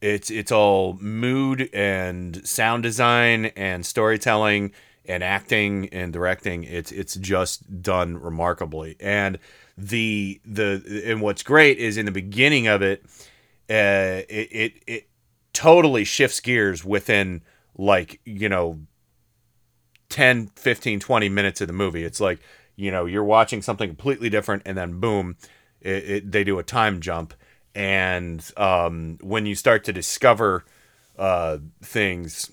It's 0.02 0.32
it's 0.32 0.52
all 0.52 0.98
mood 1.00 1.70
and 1.74 2.46
sound 2.48 2.84
design 2.84 3.48
and 3.56 3.86
storytelling 3.86 4.72
and 5.06 5.24
acting 5.24 5.90
and 5.90 6.12
directing. 6.12 6.64
It's 6.64 6.92
it's 6.92 7.16
just 7.16 7.82
done 7.82 8.18
remarkably. 8.18 8.98
And 9.00 9.38
the 9.78 10.42
the 10.46 11.04
and 11.06 11.22
what's 11.22 11.44
great 11.44 11.78
is 11.78 11.98
in 11.98 12.06
the 12.06 12.12
beginning 12.12 12.68
of 12.68 12.82
it, 12.82 13.04
uh, 13.70 14.26
it 14.28 14.50
it, 14.52 14.74
it 14.88 15.08
totally 15.54 16.04
shifts 16.04 16.40
gears 16.40 16.84
within 16.84 17.42
like 17.78 18.20
you 18.26 18.50
know 18.50 18.80
10 20.10 20.48
15 20.56 21.00
20 21.00 21.30
minutes 21.30 21.62
of 21.62 21.68
the 21.68 21.74
movie 21.74 22.04
it's 22.04 22.20
like 22.20 22.40
you 22.76 22.92
know 22.92 23.06
you're 23.06 23.24
watching 23.24 23.62
something 23.62 23.90
completely 23.90 24.30
different 24.30 24.62
and 24.66 24.78
then 24.78 25.00
boom 25.00 25.36
it, 25.82 26.10
it, 26.10 26.32
they 26.32 26.44
do 26.44 26.60
a 26.60 26.64
time 26.64 27.00
jump 27.02 27.34
and 27.76 28.44
um, 28.58 29.18
when 29.22 29.46
you 29.46 29.56
start 29.56 29.84
to 29.86 29.94
discover 29.94 30.66
uh, 31.18 31.58
things 31.82 32.52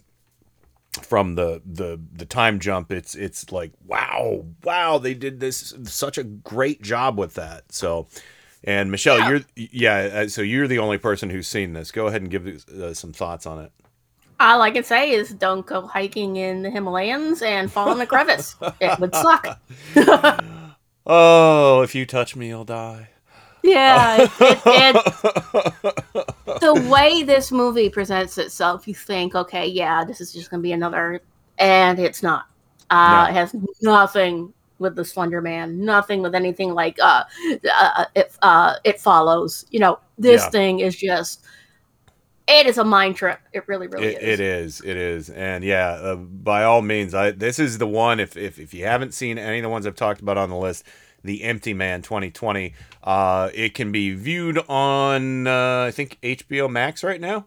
from 1.03 1.35
the, 1.37 1.63
the 1.65 2.01
the 2.13 2.25
time 2.27 2.59
jump 2.59 2.91
it's 2.91 3.15
it's 3.15 3.53
like 3.53 3.71
wow 3.87 4.45
wow 4.65 4.99
they 4.99 5.15
did 5.15 5.39
this 5.39 5.75
such 5.85 6.19
a 6.19 6.25
great 6.25 6.83
job 6.83 7.17
with 7.19 7.35
that 7.35 7.71
so 7.73 8.09
and 8.65 8.91
michelle 8.91 9.19
Yeah. 9.19 9.29
you're 9.29 9.41
yeah 9.71 9.97
uh, 10.25 10.29
so 10.29 10.43
you're 10.43 10.67
the 10.67 10.79
only 10.81 10.99
person 10.99 11.31
who's 11.31 11.47
seen 11.47 11.73
this 11.73 11.93
go 11.93 12.07
ahead 12.09 12.23
and 12.23 12.31
give 12.31 12.47
uh, 12.71 12.95
some 12.95 13.13
thoughts 13.13 13.47
on 13.47 13.61
it 13.65 13.71
All 14.41 14.61
I 14.63 14.71
can 14.73 14.83
say 14.83 15.11
is 15.13 15.31
don't 15.35 15.65
go 15.67 15.87
hiking 15.87 16.37
in 16.37 16.63
the 16.63 16.71
Himalayas 16.71 17.43
and 17.43 17.71
fall 17.71 17.93
in 17.93 18.01
a 18.01 18.07
crevice. 18.07 18.57
it 18.81 18.99
would 18.99 19.15
suck. 19.15 19.61
oh 21.07 21.83
if 21.83 21.95
you 21.95 22.07
touch 22.07 22.35
me 22.35 22.51
i'll 22.53 22.65
die 22.65 23.11
Yeah, 23.63 24.17
it, 24.41 24.63
it, 24.67 24.97
it, 24.97 26.35
the 26.61 26.89
way 26.91 27.23
this 27.23 27.51
movie 27.53 27.91
presents 27.91 28.39
itself, 28.39 28.87
you 28.89 28.95
think, 28.95 29.35
okay, 29.35 29.67
yeah, 29.67 30.05
this 30.05 30.21
is 30.21 30.33
just 30.33 30.51
going 30.51 30.61
to 30.61 30.63
be 30.63 30.73
another, 30.73 31.21
and 31.59 31.99
it's 31.99 32.23
not. 32.23 32.47
Uh, 32.91 33.25
No. 33.25 33.31
It 33.31 33.35
has 33.35 33.57
nothing 33.83 34.53
with 34.79 34.95
the 34.97 35.05
Slender 35.05 35.41
Man, 35.43 35.85
nothing 35.85 36.23
with 36.23 36.35
anything 36.35 36.73
like 36.73 36.99
uh, 37.01 37.25
uh 37.75 38.05
it. 38.15 38.33
Uh, 38.43 38.75
it 38.85 39.01
follows. 39.01 39.67
You 39.71 39.81
know, 39.81 39.99
this 40.19 40.43
Yeah. 40.43 40.51
thing 40.51 40.81
is 40.81 40.97
just. 40.97 41.45
It 42.51 42.67
is 42.67 42.79
a 42.79 42.85
mind 42.85 43.17
trip. 43.17 43.41
It 43.53 43.69
really, 43.69 43.89
really 43.89 44.07
It, 44.07 44.23
is. 44.23 44.29
it 44.29 44.41
is. 44.41 44.81
It 44.81 44.97
is. 44.97 45.29
And 45.29 45.63
yeah, 45.63 45.91
uh, 45.91 46.17
by 46.17 46.65
all 46.65 46.81
means, 46.81 47.13
I 47.13 47.33
this 47.33 47.59
is 47.59 47.77
the 47.77 47.87
one. 47.87 48.21
If, 48.21 48.39
if 48.39 48.59
if 48.59 48.73
you 48.73 48.87
haven't 48.87 49.13
seen 49.13 49.37
any 49.37 49.59
of 49.59 49.65
the 49.65 49.69
ones 49.69 49.87
I've 49.87 49.97
talked 49.97 50.23
about 50.23 50.39
on 50.39 50.49
the 50.49 50.57
list, 50.57 50.85
the 51.23 51.43
Empty 51.43 51.75
Man 51.75 52.03
2020, 52.03 52.75
uh, 53.05 53.51
it 53.55 53.75
can 53.75 53.93
be 53.93 54.15
viewed 54.15 54.59
on 54.69 55.47
uh, 55.47 55.85
I 55.89 55.91
think 55.91 56.19
HBO 56.23 56.71
Max 56.71 57.03
right 57.05 57.21
now. 57.21 57.47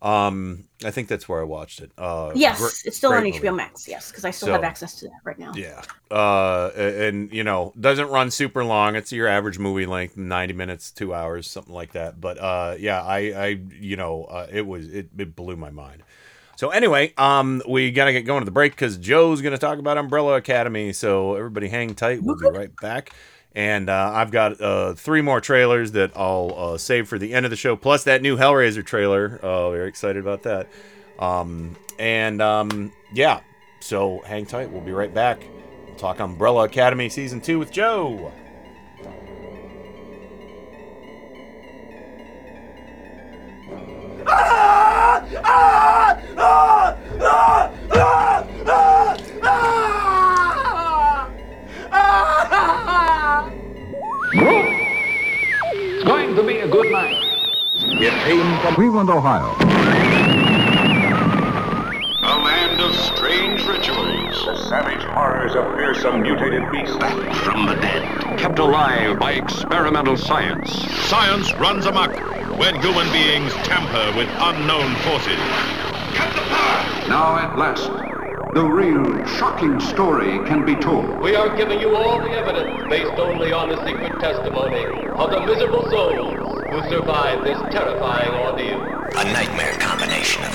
Um, 0.00 0.68
I 0.84 0.92
think 0.92 1.08
that's 1.08 1.28
where 1.28 1.40
I 1.40 1.44
watched 1.44 1.80
it. 1.80 1.90
Uh, 1.98 2.30
yes, 2.32 2.84
it's 2.84 2.96
still 2.96 3.12
on 3.12 3.22
great 3.22 3.34
HBO. 3.34 3.56
Max. 3.56 3.88
Yes, 3.88 4.10
because 4.10 4.24
I 4.24 4.30
still 4.30 4.46
So- 4.46 4.52
have 4.52 4.62
access 4.62 4.94
to 5.00 5.06
that 5.06 5.18
right 5.24 5.36
now. 5.38 5.52
Yeah. 5.56 5.82
Uh, 6.08 6.70
and 6.76 7.32
you 7.32 7.42
know, 7.42 7.72
doesn't 7.78 8.08
run 8.08 8.30
super 8.30 8.64
long. 8.64 8.94
It's 8.94 9.10
your 9.12 9.26
average 9.26 9.58
movie 9.58 9.86
length, 9.86 10.16
ninety 10.16 10.54
minutes, 10.54 10.92
two 10.92 11.12
hours, 11.12 11.50
something 11.50 11.74
like 11.74 11.92
that. 11.94 12.20
But 12.20 12.38
uh, 12.38 12.76
yeah, 12.78 13.02
I, 13.02 13.18
I, 13.18 13.46
you 13.80 13.96
know, 13.96 14.24
uh, 14.24 14.46
it 14.50 14.66
was 14.66 14.88
it, 14.88 15.08
it 15.18 15.34
blew 15.34 15.56
my 15.56 15.70
mind. 15.70 16.04
So 16.58 16.70
anyway, 16.70 17.14
um, 17.16 17.62
we 17.68 17.92
gotta 17.92 18.12
get 18.12 18.22
going 18.22 18.40
to 18.40 18.44
the 18.44 18.50
break 18.50 18.72
because 18.72 18.96
Joe's 18.96 19.40
gonna 19.42 19.58
talk 19.58 19.78
about 19.78 19.96
Umbrella 19.96 20.34
Academy. 20.34 20.92
So 20.92 21.36
everybody, 21.36 21.68
hang 21.68 21.94
tight. 21.94 22.20
We'll 22.20 22.34
be 22.34 22.48
right 22.50 22.74
back. 22.80 23.12
And 23.54 23.88
uh, 23.88 24.10
I've 24.12 24.32
got 24.32 24.60
uh, 24.60 24.94
three 24.94 25.22
more 25.22 25.40
trailers 25.40 25.92
that 25.92 26.10
I'll 26.16 26.52
uh, 26.56 26.76
save 26.76 27.06
for 27.06 27.16
the 27.16 27.32
end 27.32 27.46
of 27.46 27.50
the 27.50 27.56
show, 27.56 27.76
plus 27.76 28.02
that 28.04 28.22
new 28.22 28.36
Hellraiser 28.36 28.84
trailer. 28.84 29.38
Uh, 29.40 29.70
very 29.70 29.88
excited 29.88 30.20
about 30.20 30.42
that. 30.42 30.66
Um, 31.20 31.76
and 31.96 32.42
um, 32.42 32.90
yeah, 33.12 33.38
so 33.78 34.20
hang 34.26 34.44
tight. 34.44 34.68
We'll 34.68 34.80
be 34.80 34.90
right 34.90 35.14
back. 35.14 35.40
We'll 35.86 35.94
talk 35.94 36.18
Umbrella 36.18 36.64
Academy 36.64 37.08
season 37.08 37.40
two 37.40 37.60
with 37.60 37.70
Joe. 37.70 38.32
It's 55.90 56.04
going 56.04 56.34
to 56.36 56.42
be 56.42 56.58
a 56.58 56.68
good 56.68 56.90
night. 56.92 57.16
It 57.74 58.12
came 58.24 58.60
from 58.60 58.74
Cleveland, 58.74 59.10
Ohio. 59.10 60.47
A 62.78 62.82
land 62.82 62.94
of 62.94 63.16
strange 63.16 63.64
rituals. 63.66 64.44
The 64.44 64.68
savage 64.68 65.04
horrors 65.04 65.54
of 65.54 65.74
fearsome 65.74 66.22
mutated 66.22 66.70
beasts. 66.70 66.96
Back 66.96 67.34
from 67.36 67.66
the 67.66 67.74
dead. 67.74 68.38
Kept 68.38 68.58
alive 68.58 69.18
by 69.18 69.32
experimental 69.32 70.16
science. 70.16 70.72
Science 71.08 71.52
runs 71.54 71.86
amok 71.86 72.14
when 72.58 72.80
human 72.80 73.10
beings 73.12 73.52
tamper 73.64 74.16
with 74.16 74.28
unknown 74.40 74.94
forces. 74.96 75.38
Cut 76.14 76.34
the 76.34 76.42
power! 76.42 77.08
Now 77.08 77.38
at 77.38 77.58
last, 77.58 77.90
the 78.54 78.64
real 78.64 79.24
shocking 79.26 79.80
story 79.80 80.38
can 80.46 80.64
be 80.64 80.74
told. 80.74 81.20
We 81.20 81.36
are 81.36 81.54
giving 81.56 81.80
you 81.80 81.96
all 81.96 82.20
the 82.20 82.30
evidence 82.30 82.88
based 82.88 83.18
only 83.18 83.52
on 83.52 83.68
the 83.68 83.84
secret 83.86 84.20
testimony 84.20 84.84
of 85.08 85.30
the 85.30 85.40
miserable 85.46 85.88
souls 85.90 86.34
who 86.70 86.88
survived 86.88 87.44
this 87.44 87.58
terrifying 87.72 88.34
ordeal. 88.34 88.80
A 89.16 89.24
nightmare 89.32 89.74
combination 89.74 90.44
of 90.44 90.54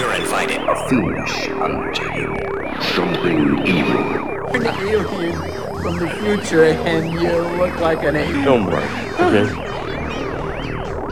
you're 0.00 0.14
invited. 0.14 0.56
A 0.62 0.74
finish 0.88 1.48
unto 1.50 2.04
you. 2.14 2.34
Something 2.94 3.66
evil. 3.66 4.02
from 5.82 5.98
the 5.98 6.08
future 6.22 6.64
and 6.64 7.12
you 7.12 7.36
look 7.58 7.78
like 7.80 8.02
an 8.04 8.16
angel. 8.16 8.42
Don't 8.44 8.64
worry, 8.64 8.82
okay? 9.20 9.46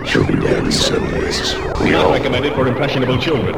She'll 0.07 0.26
be 0.26 0.36
dead 0.36 0.64
in 0.64 0.72
seven 0.72 1.11
days. 1.11 1.55
We 1.80 1.91
Not 1.91 2.07
all 2.07 2.12
recommended 2.12 2.55
for 2.55 2.66
impressionable 2.66 3.18
children. 3.18 3.55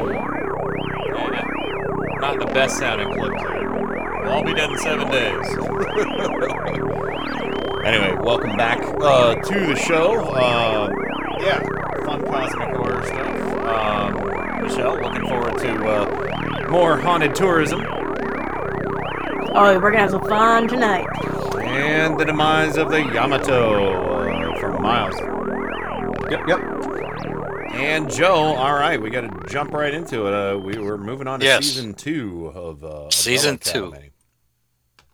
Not 2.20 2.40
the 2.40 2.46
best 2.46 2.78
sounding 2.78 3.12
clip. 3.12 3.32
We'll 3.32 4.32
all 4.32 4.42
be 4.42 4.52
dead 4.52 4.68
in 4.70 4.78
seven 4.78 5.08
days. 5.12 5.46
anyway, 7.84 8.16
welcome 8.20 8.56
back 8.56 8.80
uh, 9.00 9.36
to 9.36 9.66
the 9.66 9.76
show. 9.76 10.24
Uh, 10.24 10.90
yeah, 11.38 11.60
fun 12.04 12.20
cosmic 12.26 12.68
horror 12.76 13.04
stuff. 13.06 13.28
Um, 13.64 14.29
Michelle, 14.62 15.00
looking 15.00 15.26
forward 15.28 15.58
to 15.58 15.88
uh, 15.88 16.68
more 16.70 16.96
haunted 16.98 17.34
tourism 17.34 17.84
Oh, 19.52 19.78
we're 19.80 19.90
gonna 19.90 19.98
have 20.02 20.10
some 20.10 20.24
fun 20.28 20.68
tonight. 20.68 21.06
and 21.64 22.18
the 22.18 22.24
demise 22.24 22.76
of 22.76 22.88
the 22.90 23.00
Yamato 23.02 24.22
uh, 24.54 24.60
from 24.60 24.80
Miles. 24.80 25.14
Yep, 26.30 26.40
yep. 26.46 26.60
And 27.74 28.08
Joe, 28.10 28.34
all 28.54 28.74
right, 28.74 29.00
we 29.00 29.10
got 29.10 29.22
to 29.22 29.48
jump 29.52 29.72
right 29.72 29.92
into 29.92 30.26
it. 30.26 30.34
Uh, 30.34 30.56
we 30.58 30.76
were 30.78 30.96
moving 30.98 31.26
on 31.26 31.40
to 31.40 31.46
Yes. 31.46 31.64
season 31.66 31.94
two 31.94 32.52
of 32.54 32.84
uh, 32.84 33.10
Season 33.10 33.54
Umbrella 33.64 33.90
two. 33.96 34.10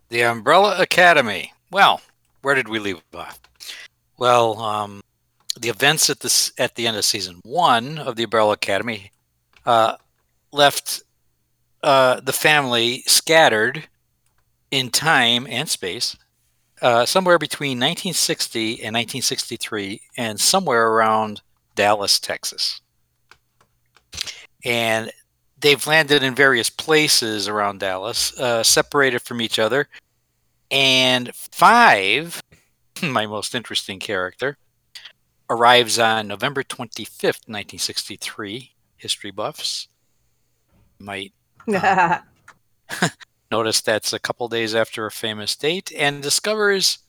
The 0.09 0.23
Umbrella 0.23 0.81
Academy. 0.81 1.53
Well, 1.71 2.01
where 2.43 2.53
did 2.55 2.67
we 2.67 2.77
leave 2.79 3.01
off? 3.15 3.39
Well, 4.17 4.59
um, 4.59 5.01
the 5.59 5.69
events 5.69 6.09
at 6.11 6.19
this 6.19 6.51
at 6.59 6.75
the 6.75 6.85
end 6.87 6.97
of 6.97 7.05
season 7.05 7.39
one 7.43 7.97
of 7.97 8.15
the 8.15 8.23
Umbrella 8.23 8.53
Academy 8.53 9.11
uh, 9.67 9.97
left 10.51 11.03
uh, 11.83 12.19
the 12.21 12.33
family 12.33 13.03
scattered 13.05 13.87
in 14.71 14.89
time 14.89 15.45
and 15.49 15.69
space, 15.69 16.17
uh, 16.81 17.05
somewhere 17.05 17.37
between 17.37 17.77
1960 17.77 18.71
and 18.81 18.95
1963, 18.95 20.01
and 20.17 20.39
somewhere 20.39 20.87
around 20.87 21.41
Dallas, 21.75 22.19
Texas. 22.19 22.81
And 24.63 25.11
they've 25.59 25.85
landed 25.85 26.23
in 26.23 26.33
various 26.33 26.69
places 26.69 27.47
around 27.47 27.79
Dallas, 27.81 28.37
uh, 28.39 28.63
separated 28.63 29.21
from 29.21 29.41
each 29.41 29.59
other. 29.59 29.87
And 30.71 31.33
five, 31.35 32.41
my 33.03 33.25
most 33.27 33.53
interesting 33.53 33.99
character, 33.99 34.57
arrives 35.49 35.99
on 35.99 36.27
November 36.27 36.63
25th, 36.63 37.47
1963. 37.47 38.71
History 38.97 39.31
buffs 39.31 39.87
might 40.99 41.33
notice 43.51 43.81
that's 43.81 44.13
a 44.13 44.19
couple 44.19 44.47
days 44.47 44.75
after 44.75 45.05
a 45.05 45.11
famous 45.11 45.55
date 45.55 45.91
and 45.95 46.21
discovers 46.21 46.99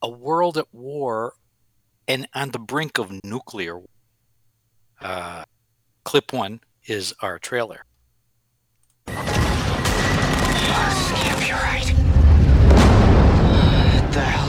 a 0.00 0.08
world 0.08 0.56
at 0.56 0.72
war 0.72 1.34
and 2.06 2.28
on 2.34 2.50
the 2.50 2.58
brink 2.58 2.98
of 2.98 3.12
nuclear 3.24 3.76
war. 3.78 3.88
Uh, 5.00 5.44
clip 6.04 6.32
one 6.32 6.60
is 6.86 7.14
our 7.20 7.38
trailer. 7.38 7.84
Skip, 9.06 9.16
you're 11.46 11.56
right. 11.56 11.92
What 13.94 14.12
the 14.12 14.20
hell 14.20 14.47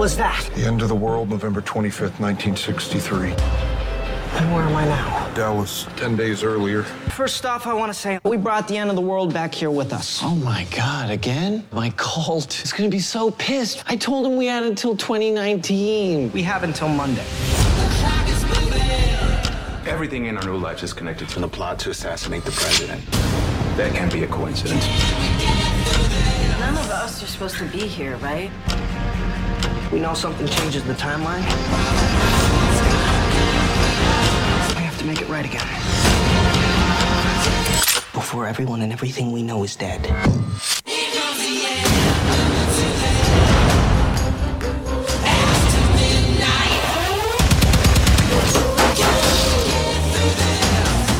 What 0.00 0.04
was 0.04 0.16
that? 0.16 0.50
The 0.54 0.64
end 0.64 0.80
of 0.80 0.88
the 0.88 0.94
world, 0.94 1.28
November 1.28 1.60
25th, 1.60 2.18
1963. 2.20 3.32
And 3.32 4.54
where 4.54 4.62
am 4.62 4.74
I 4.74 4.86
now? 4.86 5.30
Dallas, 5.34 5.86
10 5.96 6.16
days 6.16 6.42
earlier. 6.42 6.84
First 6.84 7.44
off, 7.44 7.66
I 7.66 7.74
want 7.74 7.92
to 7.92 7.98
say 7.98 8.18
we 8.24 8.38
brought 8.38 8.66
the 8.66 8.78
end 8.78 8.88
of 8.88 8.96
the 8.96 9.02
world 9.02 9.34
back 9.34 9.54
here 9.54 9.70
with 9.70 9.92
us. 9.92 10.22
Oh 10.22 10.34
my 10.36 10.66
god, 10.74 11.10
again? 11.10 11.66
My 11.70 11.90
cult 11.98 12.58
is 12.64 12.72
gonna 12.72 12.88
be 12.88 12.98
so 12.98 13.30
pissed. 13.32 13.84
I 13.88 13.96
told 13.96 14.24
him 14.24 14.38
we 14.38 14.46
had 14.46 14.62
until 14.62 14.96
2019. 14.96 16.32
We 16.32 16.42
have 16.44 16.62
until 16.62 16.88
Monday. 16.88 17.26
Everything 19.86 20.24
in 20.24 20.38
our 20.38 20.44
new 20.44 20.56
lives 20.56 20.82
is 20.82 20.94
connected 20.94 21.28
to 21.28 21.40
the 21.40 21.48
plot 21.48 21.78
to 21.80 21.90
assassinate 21.90 22.46
the 22.46 22.52
president. 22.52 23.04
That 23.76 23.92
can't 23.94 24.10
be 24.10 24.24
a 24.24 24.28
coincidence. 24.28 24.86
None 26.58 26.74
of 26.74 26.90
us 26.90 27.22
are 27.22 27.26
supposed 27.26 27.58
to 27.58 27.66
be 27.66 27.80
here, 27.80 28.16
right? 28.16 28.50
We 29.92 29.98
know 29.98 30.14
something 30.14 30.46
changes 30.46 30.84
the 30.84 30.94
timeline. 30.94 31.40
We 34.76 34.82
have 34.84 34.96
to 35.00 35.04
make 35.04 35.20
it 35.20 35.28
right 35.28 35.44
again. 35.44 35.66
Before 38.12 38.46
everyone 38.46 38.82
and 38.82 38.92
everything 38.92 39.32
we 39.32 39.42
know 39.42 39.64
is 39.64 39.74
dead. 39.74 40.06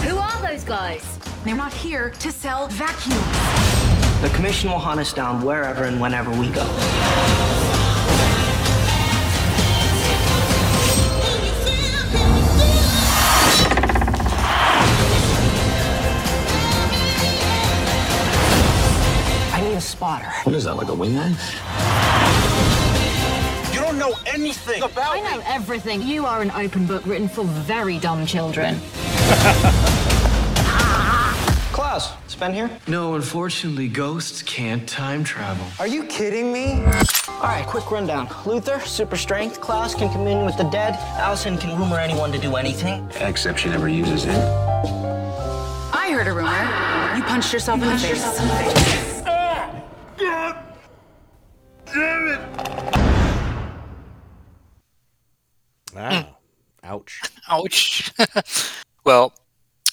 Who 0.06 0.16
are 0.16 0.42
those 0.48 0.62
guys? 0.62 1.18
They're 1.44 1.56
not 1.56 1.72
here 1.72 2.10
to 2.10 2.30
sell 2.30 2.68
vacuums. 2.68 4.22
The 4.22 4.28
commission 4.36 4.70
will 4.70 4.78
hunt 4.78 5.00
us 5.00 5.12
down 5.12 5.42
wherever 5.42 5.82
and 5.82 6.00
whenever 6.00 6.30
we 6.30 6.50
go. 6.50 7.79
A 19.80 19.82
spotter. 19.82 20.30
What 20.44 20.54
is 20.54 20.64
that, 20.64 20.74
like 20.74 20.88
a 20.88 20.92
wingman? 20.92 21.32
You 23.72 23.80
don't 23.80 23.98
know 23.98 24.12
anything 24.26 24.82
about 24.82 25.16
I 25.16 25.20
know 25.20 25.42
everything. 25.46 26.02
You 26.02 26.26
are 26.26 26.42
an 26.42 26.50
open 26.50 26.86
book 26.86 27.06
written 27.06 27.28
for 27.28 27.44
very 27.44 27.98
dumb 27.98 28.26
children. 28.26 28.78
Klaus, 31.72 32.12
it's 32.26 32.34
been 32.34 32.52
here? 32.52 32.70
No, 32.88 33.14
unfortunately, 33.14 33.88
ghosts 33.88 34.42
can't 34.42 34.86
time 34.86 35.24
travel. 35.24 35.64
Are 35.78 35.86
you 35.86 36.04
kidding 36.04 36.52
me? 36.52 36.84
All 37.28 37.48
right, 37.48 37.64
quick 37.66 37.90
rundown. 37.90 38.28
Luther, 38.44 38.80
super 38.80 39.16
strength. 39.16 39.62
Klaus 39.62 39.94
can 39.94 40.12
commune 40.12 40.44
with 40.44 40.58
the 40.58 40.64
dead. 40.64 40.96
Allison 41.16 41.56
can 41.56 41.78
rumor 41.78 41.98
anyone 41.98 42.32
to 42.32 42.38
do 42.38 42.56
anything. 42.56 43.08
Except 43.20 43.58
she 43.58 43.70
never 43.70 43.88
uses 43.88 44.26
it. 44.26 44.36
I 45.92 46.10
heard 46.12 46.26
a 46.26 46.34
rumor. 46.34 47.16
You 47.16 47.22
punched 47.22 47.52
yourself 47.52 47.80
in 47.82 47.88
the 47.88 47.98
face. 47.98 48.99
Wow. 55.94 56.36
Ouch. 56.82 57.20
Ouch. 57.48 58.12
well, 59.04 59.32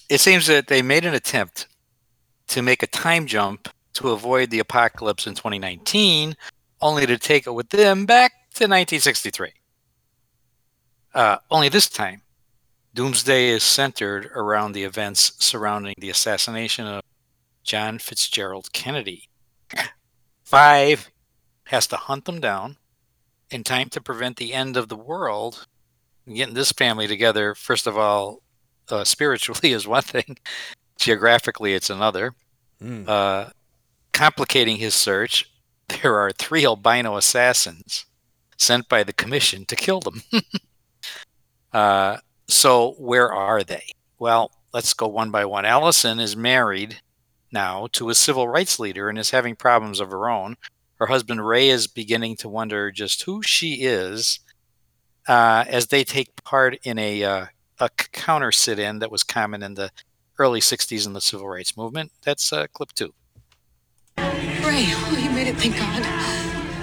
it 0.09 0.19
seems 0.19 0.47
that 0.47 0.67
they 0.67 0.81
made 0.81 1.05
an 1.05 1.13
attempt 1.13 1.67
to 2.47 2.61
make 2.61 2.83
a 2.83 2.87
time 2.87 3.25
jump 3.25 3.69
to 3.93 4.09
avoid 4.09 4.49
the 4.49 4.59
apocalypse 4.59 5.27
in 5.27 5.33
2019, 5.33 6.35
only 6.81 7.05
to 7.05 7.17
take 7.17 7.47
it 7.47 7.51
with 7.51 7.69
them 7.69 8.05
back 8.05 8.31
to 8.53 8.65
1963. 8.65 9.51
Uh, 11.13 11.37
only 11.49 11.69
this 11.69 11.89
time, 11.89 12.21
Doomsday 12.93 13.49
is 13.49 13.63
centered 13.63 14.29
around 14.35 14.73
the 14.73 14.83
events 14.83 15.33
surrounding 15.39 15.95
the 15.97 16.09
assassination 16.09 16.85
of 16.85 17.01
John 17.63 17.99
Fitzgerald 17.99 18.71
Kennedy. 18.71 19.29
Five 20.47 21.11
has 21.65 21.87
to 21.87 21.97
hunt 21.97 22.23
them 22.23 22.39
down 22.39 22.77
in 23.51 23.65
time 23.65 23.89
to 23.89 23.99
prevent 23.99 24.37
the 24.37 24.53
end 24.53 24.77
of 24.77 24.87
the 24.87 24.95
world. 24.95 25.67
Getting 26.25 26.53
this 26.53 26.71
family 26.71 27.05
together, 27.05 27.53
first 27.53 27.85
of 27.85 27.97
all, 27.97 28.41
uh, 28.87 29.03
spiritually 29.03 29.73
is 29.73 29.85
one 29.85 30.03
thing, 30.03 30.37
geographically, 30.97 31.73
it's 31.73 31.89
another. 31.89 32.33
Mm. 32.81 33.09
Uh, 33.09 33.49
complicating 34.13 34.77
his 34.77 34.93
search, 34.93 35.51
there 35.89 36.17
are 36.17 36.31
three 36.31 36.65
albino 36.65 37.17
assassins 37.17 38.05
sent 38.55 38.87
by 38.87 39.03
the 39.03 39.11
commission 39.11 39.65
to 39.65 39.75
kill 39.75 39.99
them. 39.99 40.21
uh, 41.73 42.19
so, 42.47 42.95
where 42.99 43.33
are 43.33 43.63
they? 43.63 43.83
Well, 44.17 44.51
let's 44.71 44.93
go 44.93 45.07
one 45.07 45.29
by 45.29 45.43
one. 45.43 45.65
Allison 45.65 46.21
is 46.21 46.37
married 46.37 47.01
now 47.51 47.87
to 47.93 48.09
a 48.09 48.15
civil 48.15 48.47
rights 48.47 48.79
leader 48.79 49.09
and 49.09 49.17
is 49.17 49.31
having 49.31 49.55
problems 49.55 49.99
of 49.99 50.11
her 50.11 50.29
own. 50.29 50.57
Her 50.95 51.07
husband 51.07 51.45
Ray 51.45 51.69
is 51.69 51.87
beginning 51.87 52.35
to 52.37 52.49
wonder 52.49 52.91
just 52.91 53.23
who 53.23 53.41
she 53.43 53.75
is 53.81 54.39
uh, 55.27 55.65
as 55.67 55.87
they 55.87 56.03
take 56.03 56.43
part 56.43 56.77
in 56.83 56.97
a, 56.97 57.23
uh, 57.23 57.45
a 57.79 57.89
c- 57.99 58.07
counter 58.11 58.51
sit 58.51 58.79
in 58.79 58.99
that 58.99 59.11
was 59.11 59.23
common 59.23 59.61
in 59.61 59.75
the 59.75 59.91
early 60.39 60.59
60s 60.59 61.05
in 61.05 61.13
the 61.13 61.21
civil 61.21 61.47
rights 61.47 61.77
movement. 61.77 62.11
That's 62.23 62.51
uh, 62.51 62.67
clip 62.73 62.93
two. 62.93 63.13
Ray, 64.17 64.85
oh, 64.89 65.19
you 65.21 65.29
made 65.31 65.47
it, 65.47 65.57
thank 65.57 65.77
God. 65.77 66.03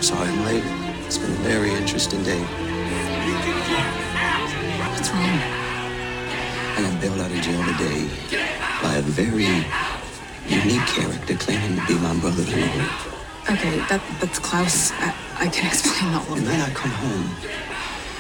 Sorry 0.03 0.29
I'm 0.29 0.45
late. 0.45 0.65
It's 1.07 1.19
been 1.19 1.31
a 1.31 1.35
very 1.37 1.71
interesting 1.71 2.23
day. 2.23 2.41
What's 4.93 5.11
wrong? 5.11 5.39
I 6.77 6.83
got 6.83 7.01
bailed 7.01 7.21
out 7.21 7.31
of 7.31 7.41
jail 7.41 7.62
today 7.73 8.09
by 8.83 8.95
a 8.97 9.03
very 9.03 9.65
unique 10.49 10.86
character 10.86 11.34
claiming 11.36 11.76
to 11.78 11.86
be 11.86 11.95
my 11.95 12.14
brother-in-law. 12.20 12.86
Okay, 13.51 13.76
that 13.88 14.01
that's 14.20 14.38
Klaus. 14.38 14.92
I, 14.92 15.14
I 15.38 15.49
can 15.49 15.66
explain 15.72 16.12
that 16.12 16.26
a 16.28 16.32
And 16.32 16.45
little 16.45 16.59
then. 16.59 16.70
I 16.70 16.74
come 16.74 16.90
home 16.90 17.30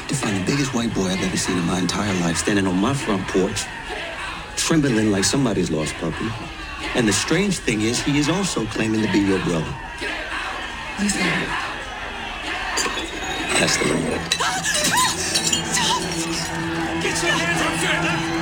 to 0.08 0.14
find 0.14 0.36
the 0.36 0.44
biggest 0.44 0.74
white 0.74 0.92
boy 0.94 1.06
I've 1.08 1.22
ever 1.22 1.36
seen 1.36 1.56
in 1.56 1.64
my 1.64 1.78
entire 1.78 2.12
life 2.20 2.36
standing 2.36 2.66
on 2.66 2.76
my 2.76 2.92
front 2.94 3.26
porch, 3.28 3.64
trembling 4.56 5.10
like 5.10 5.24
somebody's 5.24 5.70
lost 5.70 5.94
puppy. 5.94 6.28
And 6.94 7.08
the 7.08 7.12
strange 7.12 7.58
thing 7.58 7.80
is, 7.82 8.00
he 8.02 8.18
is 8.18 8.28
also 8.28 8.66
claiming 8.66 9.02
to 9.02 9.10
be 9.12 9.18
your 9.20 9.38
brother. 9.44 9.74
Luther. 11.00 11.24
That's 13.58 13.76
the 13.78 13.84
rumor. 13.86 14.18
Get 17.02 17.22
your 17.22 17.32
hands 17.32 18.28
up! 18.28 18.33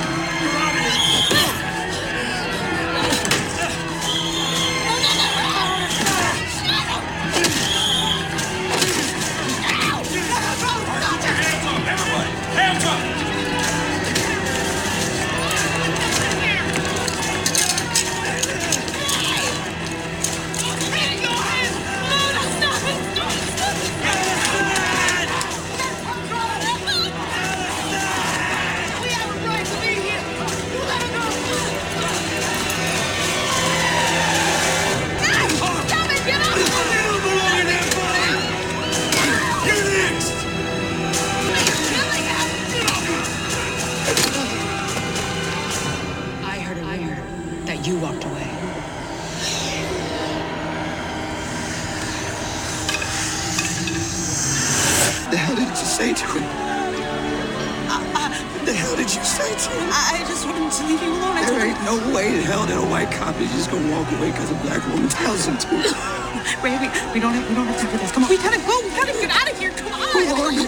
No 61.85 62.15
way 62.15 62.27
in 62.35 62.41
hell 62.41 62.65
that 62.65 62.77
a 62.77 62.89
white 62.89 63.11
cop 63.11 63.39
is 63.39 63.51
just 63.51 63.69
gonna 63.71 63.91
walk 63.91 64.09
away 64.13 64.31
because 64.31 64.51
a 64.51 64.55
black 64.55 64.85
woman 64.87 65.09
tells 65.09 65.45
him 65.45 65.57
to. 65.57 65.67
Ray, 66.63 66.77
we, 66.79 66.87
we 67.13 67.19
don't 67.19 67.33
have 67.33 67.49
we 67.49 67.55
don't 67.55 67.67
have 67.67 67.79
time 67.79 67.91
for 67.91 67.97
this. 67.97 68.11
Come 68.11 68.23
on. 68.23 68.29
We 68.29 68.37
gotta 68.37 68.59
go. 68.59 68.81
We 68.83 68.89
gotta 68.89 69.13
get 69.13 69.29
out 69.31 69.51
of 69.51 69.57
here. 69.57 69.71
Come 69.71 69.93
on. 69.93 70.07
Who 70.09 70.41
are 70.41 70.51
you? 70.51 70.67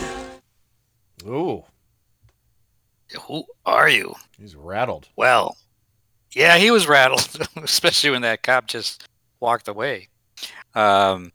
Ooh, 1.28 1.64
Who 3.28 3.46
are 3.66 3.90
you? 3.90 4.14
he's 4.38 4.56
rattled. 4.56 5.10
Well, 5.16 5.58
yeah, 6.34 6.58
he 6.58 6.70
was 6.70 6.88
rattled, 6.88 7.28
especially 7.64 8.12
when 8.12 8.22
that 8.22 8.44
cop 8.44 8.68
just 8.68 9.08
walked 9.40 9.68
away. 9.68 10.10
Um, 10.76 11.32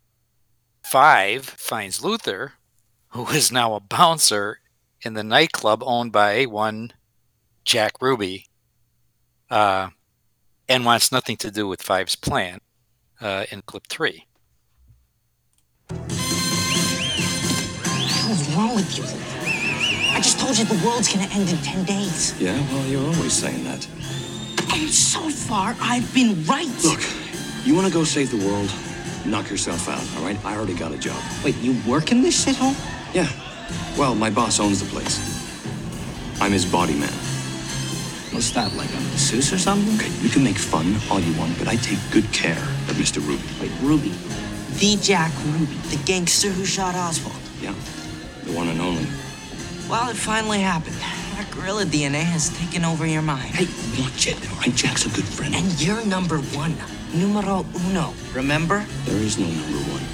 five 0.84 1.44
finds 1.44 2.04
Luther, 2.04 2.52
who 3.08 3.26
is 3.28 3.50
now 3.50 3.74
a 3.74 3.80
bouncer 3.80 4.60
in 5.02 5.14
the 5.14 5.24
nightclub 5.24 5.82
owned 5.84 6.12
by 6.12 6.44
one 6.44 6.92
Jack 7.64 8.00
Ruby, 8.00 8.46
uh, 9.50 9.88
and 10.68 10.84
wants 10.84 11.10
nothing 11.10 11.36
to 11.38 11.50
do 11.50 11.66
with 11.66 11.82
Five's 11.82 12.16
plan 12.16 12.60
uh, 13.20 13.46
in 13.50 13.62
clip 13.62 13.86
three. 13.88 14.26
What's 18.28 18.48
wrong 18.54 18.74
with 18.76 18.96
you? 18.96 19.04
I 20.14 20.20
just 20.20 20.38
told 20.38 20.56
you 20.58 20.64
the 20.64 20.86
world's 20.86 21.12
gonna 21.12 21.28
end 21.32 21.48
in 21.48 21.56
10 21.58 21.84
days. 21.84 22.40
Yeah, 22.40 22.58
well, 22.72 22.86
you're 22.86 23.02
always 23.02 23.32
saying 23.32 23.64
that. 23.64 23.88
And 24.72 24.88
so 24.88 25.28
far, 25.30 25.74
I've 25.80 26.12
been 26.14 26.44
right. 26.44 26.68
Look, 26.84 27.00
you 27.64 27.74
want 27.74 27.86
to 27.88 27.92
go 27.92 28.04
save 28.04 28.30
the 28.30 28.46
world? 28.46 28.72
Knock 29.26 29.50
yourself 29.50 29.88
out, 29.88 30.02
all 30.16 30.24
right? 30.24 30.38
I 30.44 30.56
already 30.56 30.74
got 30.74 30.92
a 30.92 30.98
job. 30.98 31.20
Wait, 31.44 31.56
you 31.56 31.76
work 31.90 32.12
in 32.12 32.22
this 32.22 32.44
shithole? 32.44 32.74
Yeah. 33.14 33.28
Well, 33.98 34.14
my 34.14 34.30
boss 34.30 34.60
owns 34.60 34.80
the 34.80 34.86
place. 34.86 35.18
I'm 36.40 36.52
his 36.52 36.64
body 36.64 36.94
man. 36.94 37.12
What's 38.32 38.52
that, 38.52 38.72
like 38.74 38.88
a 38.90 39.00
masseuse 39.10 39.52
or 39.52 39.58
something? 39.58 39.94
Okay, 39.96 40.10
you 40.22 40.28
can 40.28 40.44
make 40.44 40.56
fun 40.56 40.94
all 41.10 41.18
you 41.18 41.36
want, 41.38 41.58
but 41.58 41.66
I 41.66 41.76
take 41.76 41.98
good 42.12 42.30
care 42.32 42.62
of 42.88 42.94
Mr. 42.94 43.18
Ruby. 43.26 43.42
Wait, 43.60 43.72
Ruby. 43.82 44.14
The 44.78 44.96
Jack 45.02 45.32
Ruby, 45.46 45.74
the 45.90 46.00
gangster 46.04 46.48
who 46.48 46.64
shot 46.64 46.94
Oswald. 46.94 47.36
Yeah, 47.60 47.74
the 48.44 48.52
one 48.52 48.68
and 48.68 48.80
only. 48.80 49.04
Well, 49.88 50.08
it 50.08 50.16
finally 50.16 50.60
happened. 50.60 50.94
That 50.94 51.50
gorilla 51.50 51.84
DNA 51.84 52.22
has 52.22 52.56
taken 52.56 52.84
over 52.84 53.04
your 53.04 53.22
mind. 53.22 53.54
Hey, 53.54 53.66
watch 54.00 54.28
it, 54.28 54.38
all 54.50 54.58
right? 54.58 54.74
Jack's 54.74 55.06
a 55.06 55.08
good 55.08 55.24
friend. 55.24 55.54
And 55.54 55.80
you're 55.82 56.04
number 56.06 56.38
one. 56.54 56.74
Numero 57.12 57.66
uno. 57.88 58.14
Remember? 58.32 58.86
There 59.06 59.16
is 59.16 59.38
no 59.38 59.46
number 59.46 59.78
one. 59.90 60.04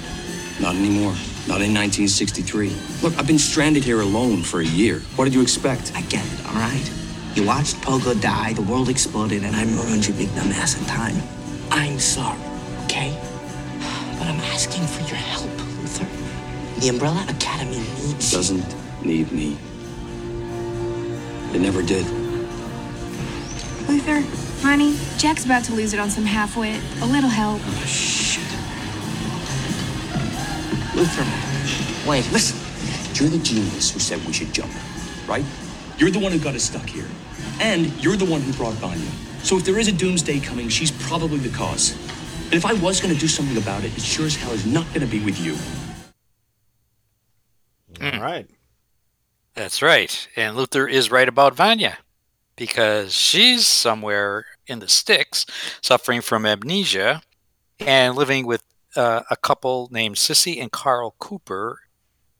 Not 0.59 0.75
anymore. 0.75 1.13
Not 1.47 1.61
in 1.61 1.71
1963. 1.71 2.75
Look, 3.03 3.15
I've 3.19 3.27
been 3.27 3.37
stranded 3.37 3.83
here 3.83 4.01
alone 4.01 4.41
for 4.41 4.59
a 4.61 4.65
year. 4.65 5.01
What 5.15 5.25
did 5.25 5.35
you 5.35 5.41
expect? 5.43 5.91
I 5.95 6.01
get 6.01 6.25
it, 6.25 6.45
all 6.47 6.55
right? 6.55 6.91
You 7.37 7.45
watched 7.45 7.75
Pogo 7.81 8.19
die, 8.19 8.53
the 8.53 8.63
world 8.63 8.89
exploded, 8.89 9.43
and 9.43 9.55
I 9.55 9.63
ruined 9.65 10.07
your 10.07 10.17
big 10.17 10.33
dumb 10.33 10.51
ass 10.53 10.75
in 10.75 10.83
time. 10.85 11.21
I'm 11.69 11.99
sorry, 11.99 12.39
okay? 12.85 13.15
But 14.17 14.25
I'm 14.25 14.39
asking 14.39 14.87
for 14.87 15.01
your 15.07 15.17
help, 15.17 15.51
Luther. 15.77 16.07
The 16.81 16.89
Umbrella 16.89 17.23
Academy 17.29 17.77
needs 17.77 18.31
you. 18.31 18.37
Doesn't 18.39 18.75
need 19.05 19.31
me. 19.31 19.55
It 21.53 21.61
never 21.61 21.83
did. 21.83 22.07
Luther, 23.87 24.23
Honey, 24.63 24.97
Jack's 25.19 25.45
about 25.45 25.63
to 25.65 25.73
lose 25.73 25.93
it 25.93 25.99
on 25.99 26.09
some 26.09 26.25
half-wit. 26.25 26.81
A 27.03 27.05
little 27.05 27.29
help. 27.29 27.61
Oh, 27.63 27.85
shit. 27.85 28.41
Luther, 30.95 32.09
wait, 32.09 32.27
listen. 32.31 32.57
You're 33.13 33.29
the 33.29 33.43
genius 33.43 33.91
who 33.91 33.99
said 33.99 34.25
we 34.25 34.33
should 34.33 34.51
jump, 34.51 34.71
right? 35.27 35.45
You're 35.99 36.09
the 36.09 36.19
one 36.19 36.31
who 36.31 36.39
got 36.39 36.55
us 36.55 36.63
stuck 36.63 36.89
here. 36.89 37.05
And 37.59 37.91
you're 38.03 38.15
the 38.15 38.25
one 38.25 38.41
who 38.41 38.53
brought 38.53 38.73
Vanya. 38.75 39.09
So 39.43 39.57
if 39.57 39.65
there 39.65 39.79
is 39.79 39.87
a 39.87 39.91
doomsday 39.91 40.39
coming, 40.39 40.69
she's 40.69 40.91
probably 40.91 41.39
the 41.39 41.55
cause. 41.55 41.93
And 42.45 42.53
if 42.53 42.65
I 42.65 42.73
was 42.73 43.01
going 43.01 43.13
to 43.13 43.19
do 43.19 43.27
something 43.27 43.57
about 43.57 43.83
it, 43.83 43.95
it 43.97 44.01
sure 44.01 44.25
as 44.25 44.35
hell 44.35 44.51
is 44.51 44.65
not 44.65 44.85
going 44.87 45.01
to 45.01 45.07
be 45.07 45.23
with 45.23 45.39
you. 45.39 45.55
All 48.01 48.21
right. 48.21 48.47
That's 49.55 49.81
right. 49.81 50.27
And 50.35 50.55
Luther 50.55 50.87
is 50.87 51.09
right 51.09 51.27
about 51.27 51.55
Vanya 51.55 51.97
because 52.55 53.13
she's 53.13 53.65
somewhere 53.65 54.45
in 54.67 54.79
the 54.79 54.87
sticks 54.87 55.45
suffering 55.81 56.21
from 56.21 56.45
amnesia 56.45 57.21
and 57.79 58.15
living 58.15 58.45
with 58.45 58.63
uh, 58.95 59.21
a 59.29 59.35
couple 59.35 59.89
named 59.91 60.15
Sissy 60.15 60.61
and 60.61 60.71
Carl 60.71 61.15
Cooper 61.19 61.79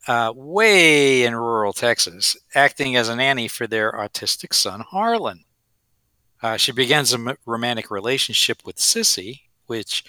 uh, 0.07 0.31
way 0.35 1.23
in 1.23 1.35
rural 1.35 1.73
Texas, 1.73 2.37
acting 2.55 2.95
as 2.95 3.09
a 3.09 3.15
nanny 3.15 3.47
for 3.47 3.67
their 3.67 3.91
autistic 3.91 4.53
son, 4.53 4.81
Harlan. 4.81 5.43
Uh, 6.41 6.55
she 6.55 6.71
begins 6.71 7.13
a 7.13 7.17
m- 7.17 7.35
romantic 7.45 7.91
relationship 7.91 8.61
with 8.65 8.77
Sissy, 8.77 9.41
which 9.65 10.03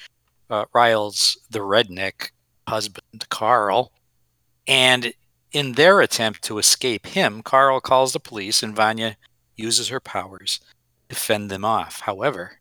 uh, 0.51 0.67
riles 0.73 1.39
the 1.51 1.61
redneck 1.61 2.31
husband, 2.69 3.29
Carl. 3.29 3.93
And 4.67 5.13
in 5.53 5.73
their 5.73 6.01
attempt 6.01 6.43
to 6.45 6.59
escape 6.59 7.07
him, 7.07 7.43
Carl 7.43 7.81
calls 7.81 8.13
the 8.13 8.21
police 8.21 8.63
and 8.63 8.77
Vanya 8.77 9.17
uses 9.57 9.89
her 9.89 10.01
powers 10.01 10.61
to 11.09 11.17
fend 11.17 11.51
them 11.51 11.65
off. 11.65 12.01
However, 12.01 12.61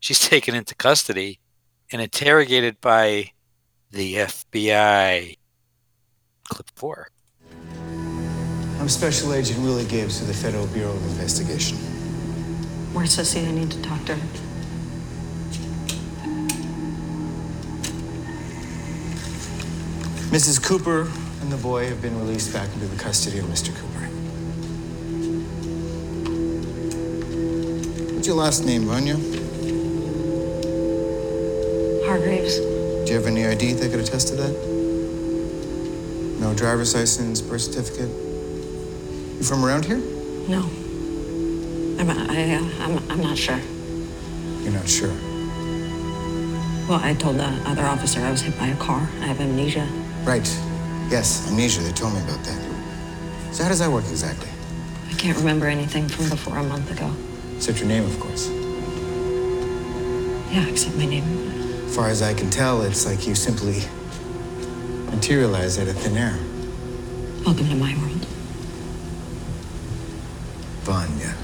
she's 0.00 0.20
taken 0.28 0.54
into 0.54 0.74
custody 0.74 1.38
and 1.92 2.02
interrogated 2.02 2.80
by 2.80 3.30
the 3.90 4.14
FBI. 4.16 5.36
Clip 6.48 6.68
four. 6.74 7.08
I'm 8.78 8.88
Special 8.88 9.32
Agent 9.32 9.60
Willie 9.62 9.86
Gibbs 9.86 10.20
of 10.20 10.26
the 10.26 10.34
Federal 10.34 10.66
Bureau 10.66 10.92
of 10.92 11.02
Investigation. 11.04 11.78
Where's 12.92 13.16
Sissy? 13.16 13.48
I 13.48 13.50
need 13.50 13.70
to 13.70 13.80
talk 13.82 14.04
to 14.04 14.14
her. 14.14 14.28
Mrs. 20.30 20.62
Cooper 20.62 21.08
and 21.40 21.50
the 21.50 21.56
boy 21.56 21.86
have 21.86 22.02
been 22.02 22.18
released 22.18 22.52
back 22.52 22.70
into 22.74 22.86
the 22.86 23.02
custody 23.02 23.38
of 23.38 23.46
Mr. 23.46 23.74
Cooper. 23.74 24.06
What's 28.14 28.26
your 28.26 28.36
last 28.36 28.66
name, 28.66 28.82
Vanya? 28.82 29.14
Hargreeves. 32.06 32.58
Do 32.58 33.12
you 33.12 33.14
have 33.14 33.26
any 33.26 33.46
ID 33.46 33.72
that 33.74 33.90
could 33.90 34.00
attest 34.00 34.28
to 34.28 34.34
that? 34.36 34.73
No 36.44 36.52
driver's 36.52 36.94
license, 36.94 37.40
birth 37.40 37.62
certificate? 37.62 38.10
You 38.10 39.44
from 39.44 39.64
around 39.64 39.86
here? 39.86 39.96
No. 40.46 40.68
I'm, 41.98 42.10
I, 42.10 42.60
I'm, 42.80 42.98
I'm 43.10 43.22
not 43.22 43.38
sure. 43.38 43.58
You're 44.60 44.74
not 44.74 44.86
sure. 44.86 45.14
Well, 46.86 47.00
I 47.02 47.14
told 47.18 47.38
the 47.38 47.46
other 47.64 47.84
officer 47.84 48.20
I 48.20 48.30
was 48.30 48.42
hit 48.42 48.58
by 48.58 48.66
a 48.66 48.76
car. 48.76 49.00
I 49.22 49.24
have 49.24 49.40
amnesia. 49.40 49.88
Right. 50.24 50.46
Yes, 51.08 51.50
amnesia. 51.50 51.80
They 51.80 51.92
told 51.92 52.12
me 52.12 52.20
about 52.20 52.44
that. 52.44 53.54
So 53.54 53.62
how 53.62 53.70
does 53.70 53.78
that 53.78 53.90
work 53.90 54.04
exactly? 54.10 54.50
I 55.08 55.14
can't 55.14 55.38
remember 55.38 55.66
anything 55.66 56.08
from 56.08 56.28
before 56.28 56.58
a 56.58 56.62
month 56.62 56.90
ago. 56.90 57.10
Except 57.56 57.78
your 57.78 57.88
name, 57.88 58.04
of 58.04 58.20
course. 58.20 58.50
Yeah, 60.52 60.68
except 60.68 60.94
my 60.96 61.06
name. 61.06 61.24
As 61.86 61.96
far 61.96 62.08
as 62.08 62.20
I 62.20 62.34
can 62.34 62.50
tell, 62.50 62.82
it's 62.82 63.06
like 63.06 63.26
you 63.26 63.34
simply 63.34 63.80
materialize 65.14 65.78
out 65.78 65.88
of 65.88 65.96
thin 65.98 66.16
air. 66.16 66.38
Welcome 67.46 67.68
to 67.68 67.76
my 67.76 67.94
world. 67.98 68.26
Vanya. 70.82 71.34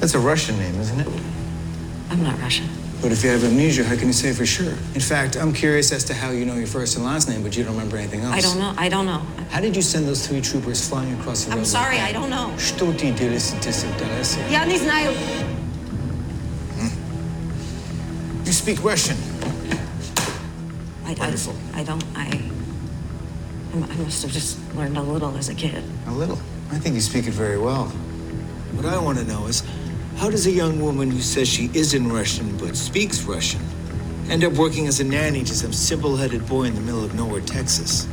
That's 0.00 0.14
a 0.14 0.18
Russian 0.18 0.58
name, 0.58 0.74
isn't 0.80 1.00
it? 1.00 1.08
I'm 2.10 2.22
not 2.22 2.38
Russian. 2.40 2.68
But 3.02 3.12
if 3.12 3.22
you 3.22 3.30
have 3.30 3.44
amnesia, 3.44 3.84
how 3.84 3.94
can 3.94 4.06
you 4.08 4.12
say 4.12 4.32
for 4.32 4.46
sure? 4.46 4.72
In 4.94 5.00
fact, 5.00 5.36
I'm 5.36 5.52
curious 5.52 5.92
as 5.92 6.02
to 6.04 6.14
how 6.14 6.30
you 6.30 6.44
know 6.44 6.54
your 6.54 6.66
first 6.66 6.96
and 6.96 7.04
last 7.04 7.28
name, 7.28 7.42
but 7.42 7.56
you 7.56 7.62
don't 7.62 7.74
remember 7.74 7.96
anything 7.96 8.22
else. 8.22 8.34
I 8.34 8.40
don't 8.40 8.58
know. 8.58 8.74
I 8.76 8.88
don't 8.88 9.06
know. 9.06 9.22
How 9.50 9.60
did 9.60 9.76
you 9.76 9.82
send 9.82 10.08
those 10.08 10.26
three 10.26 10.40
troopers 10.40 10.88
flying 10.88 11.12
across 11.20 11.44
the 11.44 11.52
I'm 11.52 11.58
road? 11.58 11.66
sorry, 11.66 12.00
I 12.00 12.10
don't 12.12 12.30
know. 12.30 12.52
Что 12.58 12.92
ты 12.92 13.12
делаешь? 13.12 13.52
Я 14.50 14.64
не 14.64 14.78
знаю. 14.78 15.14
You 18.44 18.52
speak 18.52 18.82
Russian. 18.82 19.16
I, 21.04 21.14
Wonderful. 21.14 21.54
I 21.74 21.84
don't. 21.84 22.02
I. 22.16 22.57
I 23.74 23.76
must 23.76 24.22
have 24.22 24.32
just 24.32 24.58
learned 24.74 24.96
a 24.96 25.02
little 25.02 25.36
as 25.36 25.48
a 25.48 25.54
kid. 25.54 25.82
A 26.06 26.12
little. 26.12 26.38
I 26.70 26.78
think 26.78 26.94
you 26.94 27.00
speak 27.00 27.26
it 27.26 27.32
very 27.34 27.58
well. 27.58 27.86
What 28.74 28.86
I 28.86 28.98
want 28.98 29.18
to 29.18 29.24
know 29.24 29.46
is 29.46 29.62
how 30.16 30.30
does 30.30 30.46
a 30.46 30.50
young 30.50 30.80
woman 30.80 31.10
who 31.10 31.20
says 31.20 31.48
she 31.48 31.70
isn't 31.74 32.08
Russian 32.08 32.56
but 32.56 32.76
speaks 32.76 33.22
Russian 33.24 33.60
end 34.30 34.44
up 34.44 34.52
working 34.54 34.86
as 34.86 35.00
a 35.00 35.04
nanny 35.04 35.44
to 35.44 35.54
some 35.54 35.72
simple 35.72 36.16
headed 36.16 36.46
boy 36.46 36.64
in 36.64 36.74
the 36.74 36.80
middle 36.80 37.04
of 37.04 37.14
nowhere, 37.14 37.40
Texas? 37.40 38.06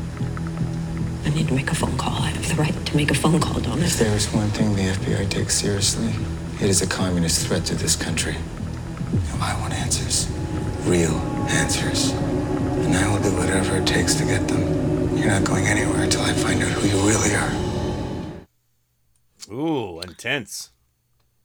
I 1.26 1.30
need 1.30 1.48
to 1.48 1.54
make 1.54 1.72
a 1.72 1.76
phone 1.76 1.98
call. 1.98 2.14
I 2.22 2.30
have 2.30 2.48
the 2.50 2.56
right 2.56 2.86
to 2.86 2.96
make 2.96 3.12
a 3.12 3.16
phone 3.16 3.40
call, 3.40 3.60
don't 3.60 3.82
I? 3.82 3.86
If 3.86 3.98
there 3.98 4.16
is 4.16 4.32
one 4.34 4.50
thing 4.50 4.76
the 4.76 4.84
FBI 4.84 5.30
takes 5.30 5.56
seriously, 5.56 6.14
it 6.62 6.70
is 6.70 6.82
a 6.82 6.88
communist 6.88 7.48
threat 7.48 7.66
to 7.66 7.76
this 7.76 7.96
country. 7.96 8.36
And 9.32 9.42
I 9.42 9.60
want 9.60 9.74
answers. 9.74 10.30
Real 10.84 11.16
answers. 11.50 12.12
And 12.12 12.96
I 12.96 13.12
will 13.12 13.22
do 13.24 13.36
whatever 13.36 13.78
it 13.78 13.88
takes 13.88 14.14
to 14.16 14.26
get 14.26 14.48
them. 14.48 14.85
You're 15.26 15.34
not 15.34 15.44
going 15.44 15.66
anywhere 15.66 16.04
until 16.04 16.22
I 16.22 16.34
find 16.34 16.62
out 16.62 16.70
who 16.70 16.88
you 16.88 17.04
really 17.08 17.34
are. 17.34 17.52
Ooh, 19.52 20.00
intense. 20.02 20.70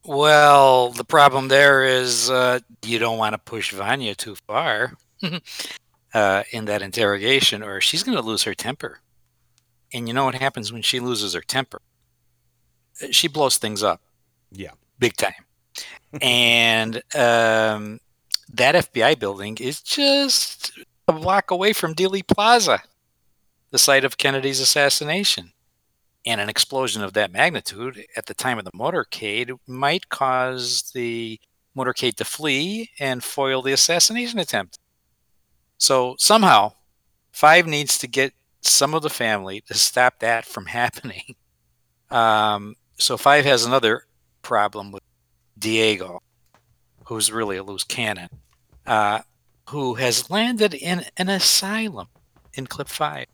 Well, 0.05 0.91
the 0.91 1.03
problem 1.03 1.49
there 1.49 1.83
is 1.85 2.29
uh, 2.29 2.59
you 2.85 2.99
don't 2.99 3.17
want 3.17 3.33
to 3.33 3.39
push 3.39 3.73
Vanya 3.73 4.15
too 4.15 4.37
far 4.47 4.93
uh, 6.13 6.43
in 6.53 6.67
that 6.67 6.83
interrogation, 6.83 7.63
or 7.63 7.81
she's 7.81 8.03
going 8.03 8.19
to 8.19 8.23
lose 8.23 8.43
her 8.43 8.53
temper. 8.53 9.01
And 9.95 10.07
you 10.07 10.13
know 10.13 10.27
what 10.27 10.35
happens 10.35 10.71
when 10.71 10.83
she 10.83 11.01
loses 11.01 11.33
her 11.33 11.41
temper? 11.41 11.81
She 13.11 13.29
blows 13.29 13.57
things 13.57 13.83
up 13.83 14.03
Yeah. 14.53 14.73
big 14.99 15.17
time. 15.17 15.47
and 16.21 16.97
um, 17.15 17.99
that 18.53 18.75
FBI 18.75 19.19
building 19.19 19.57
is 19.59 19.81
just 19.81 20.71
a 21.09 21.15
block 21.15 21.51
away 21.51 21.73
from 21.73 21.95
Dealey 21.95 22.27
Plaza, 22.27 22.83
the 23.71 23.79
site 23.79 24.05
of 24.05 24.19
Kennedy's 24.19 24.61
assassination. 24.61 25.53
And 26.27 26.41
an 26.41 26.51
explosion 26.51 27.03
of 27.03 27.15
that 27.15 27.33
magnitude 27.33 28.05
at 28.15 28.27
the 28.27 28.35
time 28.35 28.59
of 28.59 28.65
the 28.65 28.73
motorcade 28.73 29.57
might 29.67 30.11
cause 30.11 30.91
the 30.95 31.41
motorcade 31.77 32.17
to 32.17 32.25
flee 32.25 32.91
and 32.99 33.25
foil 33.25 33.63
the 33.63 33.73
assassination 33.73 34.39
attempt. 34.39 34.79
So 35.79 36.17
somehow, 36.19 36.75
Five 37.33 37.67
needs 37.67 37.97
to 37.99 38.09
get 38.09 38.35
some 38.61 38.93
of 38.93 39.03
the 39.03 39.09
family 39.09 39.63
to 39.69 39.75
stop 39.75 40.19
that 40.19 40.45
from 40.45 40.67
happening. 40.81 41.37
Um, 42.11 42.75
so 42.99 43.17
Five 43.17 43.45
has 43.45 43.65
another 43.65 44.05
problem 44.43 44.91
with 44.93 45.03
Diego, 45.59 46.23
who's 47.05 47.31
really 47.31 47.57
a 47.57 47.63
loose 47.63 47.85
cannon, 47.85 48.29
uh, 48.87 49.21
who 49.69 49.95
has 49.95 50.29
landed 50.29 50.75
in 50.75 51.05
an 51.17 51.29
asylum 51.29 52.09
in 52.55 52.67
clip 52.67 52.89
five. 52.89 53.27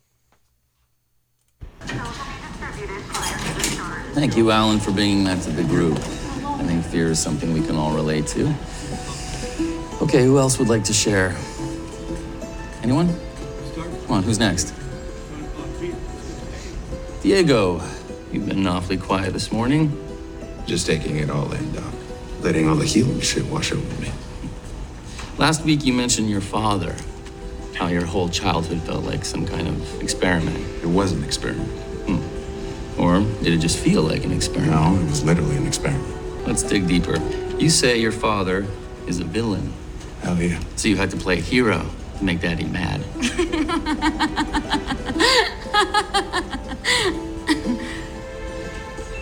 Thank 4.13 4.35
you, 4.35 4.51
Alan, 4.51 4.79
for 4.79 4.91
bringing 4.91 5.23
that 5.25 5.41
to 5.43 5.51
the 5.51 5.63
group. 5.63 5.97
I 5.97 6.63
think 6.63 6.83
fear 6.85 7.07
is 7.07 7.19
something 7.19 7.53
we 7.53 7.61
can 7.61 7.75
all 7.75 7.93
relate 7.93 8.25
to. 8.27 8.53
Okay, 10.01 10.23
who 10.23 10.39
else 10.39 10.57
would 10.57 10.69
like 10.69 10.83
to 10.85 10.93
share? 10.93 11.35
Anyone? 12.81 13.15
Come 13.75 14.11
on, 14.11 14.23
who's 14.23 14.39
next? 14.39 14.73
Diego, 17.21 17.81
you've 18.31 18.47
been 18.47 18.65
awfully 18.65 18.97
quiet 18.97 19.33
this 19.33 19.51
morning. 19.51 19.91
Just 20.65 20.87
taking 20.87 21.17
it 21.17 21.29
all 21.29 21.51
in, 21.51 21.73
Doc. 21.73 21.93
Letting 22.41 22.67
all 22.69 22.75
the 22.75 22.85
healing 22.85 23.21
shit 23.21 23.45
wash 23.45 23.71
over 23.71 24.01
me. 24.01 24.11
Last 25.37 25.63
week 25.63 25.85
you 25.85 25.93
mentioned 25.93 26.29
your 26.29 26.41
father, 26.41 26.95
how 27.77 27.87
your 27.87 28.05
whole 28.05 28.27
childhood 28.27 28.81
felt 28.81 29.03
like 29.03 29.23
some 29.23 29.45
kind 29.45 29.67
of 29.67 30.01
experiment. 30.01 30.57
It 30.81 30.87
was 30.87 31.11
an 31.11 31.23
experiment. 31.23 31.69
Hmm. 32.07 32.99
Or 32.99 33.19
did 33.43 33.53
it 33.53 33.59
just 33.59 33.77
feel 33.77 34.01
like 34.01 34.25
an 34.25 34.31
experiment? 34.31 34.73
No, 34.73 34.99
it 34.99 35.07
was 35.07 35.23
literally 35.23 35.57
an 35.57 35.67
experiment. 35.67 36.47
Let's 36.47 36.63
dig 36.63 36.87
deeper. 36.87 37.19
You 37.59 37.69
say 37.69 37.99
your 37.99 38.11
father 38.11 38.65
is 39.05 39.19
a 39.19 39.25
villain. 39.25 39.73
Hell 40.23 40.41
yeah. 40.41 40.59
So 40.75 40.87
you 40.87 40.97
had 40.97 41.11
to 41.11 41.17
play 41.17 41.37
a 41.37 41.41
hero 41.41 41.85
to 42.17 42.23
make 42.23 42.41
daddy 42.41 42.65
mad. 42.65 43.03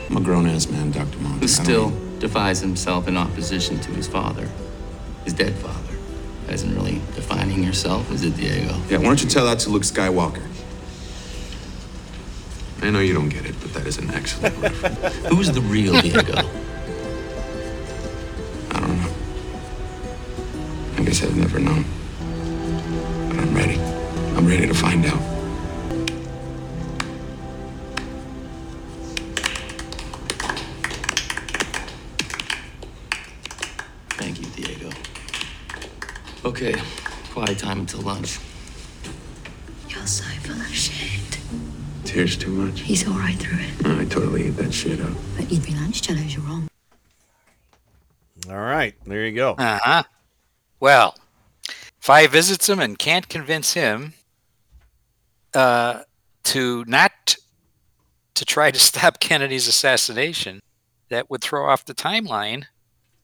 I'm 0.09 0.15
a 0.15 0.21
grown 0.21 0.47
ass 0.47 0.67
man, 0.69 0.91
Dr. 0.91 1.17
Monk. 1.17 1.41
Who 1.41 1.47
still 1.49 1.91
defies 2.19 2.61
himself 2.61 3.09
in 3.09 3.17
opposition 3.17 3.81
to 3.81 3.91
his 3.91 4.07
father, 4.07 4.47
his 5.25 5.33
dead 5.33 5.55
father. 5.55 5.94
Isn't 6.49 6.75
really 6.75 7.01
defining 7.15 7.63
yourself, 7.63 8.11
is 8.11 8.23
it, 8.23 8.37
Diego? 8.37 8.75
Yeah, 8.87 8.97
why 8.97 9.05
don't 9.05 9.21
you 9.21 9.29
tell 9.29 9.45
that 9.45 9.59
to 9.59 9.69
Luke 9.69 9.83
Skywalker? 9.83 10.43
I 12.81 12.91
know 12.91 12.99
you 12.99 13.13
don't 13.13 13.29
get 13.29 13.45
it, 13.45 13.55
but 13.61 13.73
that 13.73 13.87
is 13.87 13.97
an 13.97 14.11
excellent 14.11 14.55
reference. 14.59 15.15
Who's 15.27 15.51
the 15.51 15.61
real 15.61 15.99
Diego? 16.01 16.21
I 18.71 18.79
don't 18.79 18.97
know. 19.01 19.11
I 20.97 21.03
guess 21.03 21.23
I've 21.23 21.35
never 21.35 21.59
known. 21.59 21.83
But 23.29 23.39
I'm 23.39 23.55
ready. 23.55 23.79
I'm 24.37 24.45
ready 24.45 24.67
to 24.67 24.73
find 24.73 25.05
out. 25.05 25.34
Okay, 36.45 36.75
quiet 37.31 37.59
time 37.59 37.79
until 37.79 38.01
lunch. 38.01 38.39
You're 39.89 40.05
so 40.05 40.23
full 40.41 40.55
of 40.55 40.67
shit. 40.67 41.39
Tears 42.05 42.37
too 42.37 42.51
much. 42.51 42.79
He's 42.81 43.07
all 43.07 43.17
right 43.17 43.35
through 43.35 43.59
it. 43.59 43.83
No, 43.83 43.99
I 43.99 44.05
totally 44.05 44.47
ate 44.47 44.55
that 44.57 44.73
shit 44.73 45.01
up. 45.01 45.11
But 45.35 45.51
you'd 45.51 45.65
be 45.65 45.73
lunch 45.73 46.01
jellos, 46.03 46.33
you're 46.33 46.43
wrong. 46.43 46.67
All 48.49 48.55
right, 48.55 48.93
there 49.05 49.25
you 49.25 49.33
go. 49.33 49.53
Uh 49.53 49.79
huh. 49.83 50.03
Well, 50.79 51.15
Five 52.05 52.33
visits 52.33 52.69
him 52.69 52.79
and 52.79 52.99
can't 52.99 53.27
convince 53.27 53.73
him 53.73 54.13
uh, 55.55 56.01
to 56.43 56.85
not 56.85 57.35
to 58.35 58.45
try 58.45 58.69
to 58.69 58.77
stop 58.89 59.19
Kennedy's 59.19 59.67
assassination. 59.67 60.59
That 61.09 61.31
would 61.31 61.41
throw 61.41 61.67
off 61.67 61.83
the 61.83 61.95
timeline 61.95 62.65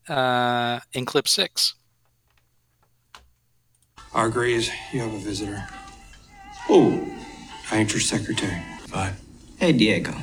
uh, 0.10 0.80
in 0.94 1.06
clip 1.06 1.28
six. 1.28 1.76
Hargreeves, 4.14 4.70
you 4.92 5.00
have 5.00 5.14
a 5.14 5.18
visitor. 5.20 5.66
Oh, 6.70 7.08
I 7.72 7.78
ain't 7.78 7.94
your 7.94 8.02
secretary. 8.02 8.62
Five. 8.88 9.20
Hey, 9.58 9.72
Diego. 9.72 10.14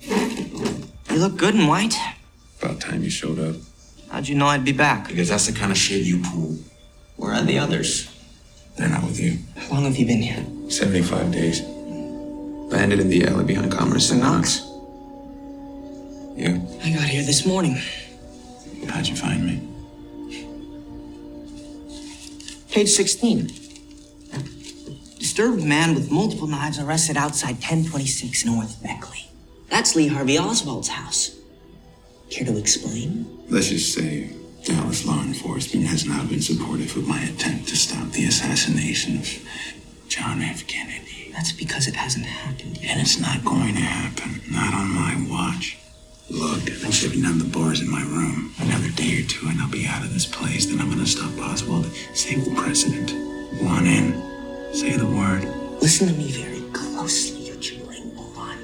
You 0.00 1.16
look 1.16 1.36
good 1.36 1.56
in 1.56 1.66
white. 1.66 1.96
About 2.62 2.80
time 2.80 3.02
you 3.02 3.10
showed 3.10 3.40
up. 3.40 3.56
How'd 4.08 4.28
you 4.28 4.36
know 4.36 4.46
I'd 4.46 4.64
be 4.64 4.72
back? 4.72 5.08
Because 5.08 5.28
that's 5.28 5.46
the 5.48 5.52
kind 5.52 5.72
of 5.72 5.78
shit 5.78 6.02
you 6.02 6.22
pull. 6.22 6.56
Where 7.16 7.32
are 7.34 7.42
the 7.42 7.58
others? 7.58 8.08
They're 8.76 8.88
not 8.88 9.02
with 9.02 9.18
you. 9.18 9.38
How 9.56 9.74
long 9.74 9.84
have 9.84 9.96
you 9.96 10.06
been 10.06 10.22
here? 10.22 10.44
75 10.70 11.32
days. 11.32 11.60
Landed 11.62 13.00
in 13.00 13.08
the 13.08 13.26
alley 13.26 13.44
behind 13.44 13.72
Commerce 13.72 14.10
and 14.12 14.20
Knox. 14.20 14.60
You? 16.36 16.64
I 16.82 16.92
got 16.92 17.08
here 17.08 17.24
this 17.24 17.44
morning. 17.44 17.76
How'd 18.88 19.08
you 19.08 19.16
find 19.16 19.44
me? 19.44 19.69
Page 22.70 22.88
16. 22.90 23.50
Disturbed 25.18 25.64
man 25.64 25.94
with 25.94 26.10
multiple 26.12 26.46
knives 26.46 26.78
arrested 26.78 27.16
outside 27.16 27.54
1026 27.54 28.44
North 28.46 28.80
Beckley. 28.82 29.28
That's 29.68 29.96
Lee 29.96 30.06
Harvey 30.06 30.38
Oswald's 30.38 30.88
house. 30.88 31.36
Care 32.30 32.46
to 32.46 32.56
explain? 32.56 33.26
Let's 33.48 33.68
just 33.70 33.92
say 33.92 34.30
Dallas 34.64 35.04
law 35.04 35.20
enforcement 35.20 35.86
has 35.86 36.06
not 36.06 36.28
been 36.28 36.40
supportive 36.40 36.96
of 36.96 37.08
my 37.08 37.20
attempt 37.22 37.68
to 37.68 37.76
stop 37.76 38.12
the 38.12 38.26
assassination 38.26 39.18
of 39.18 39.28
John 40.08 40.40
F. 40.40 40.64
Kennedy. 40.68 41.32
That's 41.32 41.52
because 41.52 41.88
it 41.88 41.96
hasn't 41.96 42.26
happened 42.26 42.78
yet. 42.78 42.92
And 42.92 43.00
it's 43.00 43.18
not 43.18 43.44
going 43.44 43.74
to 43.74 43.80
happen. 43.80 44.40
Not 44.48 44.74
on 44.74 44.90
my 44.90 45.26
watch. 45.28 45.76
Look, 46.30 46.62
I'm 46.84 46.92
sitting 46.92 47.22
down 47.22 47.38
the 47.38 47.44
bars 47.44 47.80
in 47.80 47.90
my 47.90 48.02
room. 48.02 48.54
Another 48.60 48.90
day 48.90 49.20
or 49.20 49.26
two, 49.26 49.48
and 49.48 49.60
I'll 49.60 49.68
be 49.70 49.86
out 49.86 50.04
of 50.04 50.14
this 50.14 50.26
place. 50.26 50.66
Then 50.66 50.80
I'm 50.80 50.88
gonna 50.88 51.06
stop 51.06 51.36
Oswald, 51.38 51.86
save 52.14 52.44
the 52.44 52.54
president. 52.54 53.10
One 53.60 53.84
in. 53.86 54.14
Say 54.72 54.96
the 54.96 55.06
word. 55.06 55.44
Listen 55.82 56.06
to 56.08 56.14
me 56.14 56.30
very 56.30 56.60
closely, 56.72 57.48
you 57.48 57.56
chilling 57.56 58.14
moron. 58.14 58.58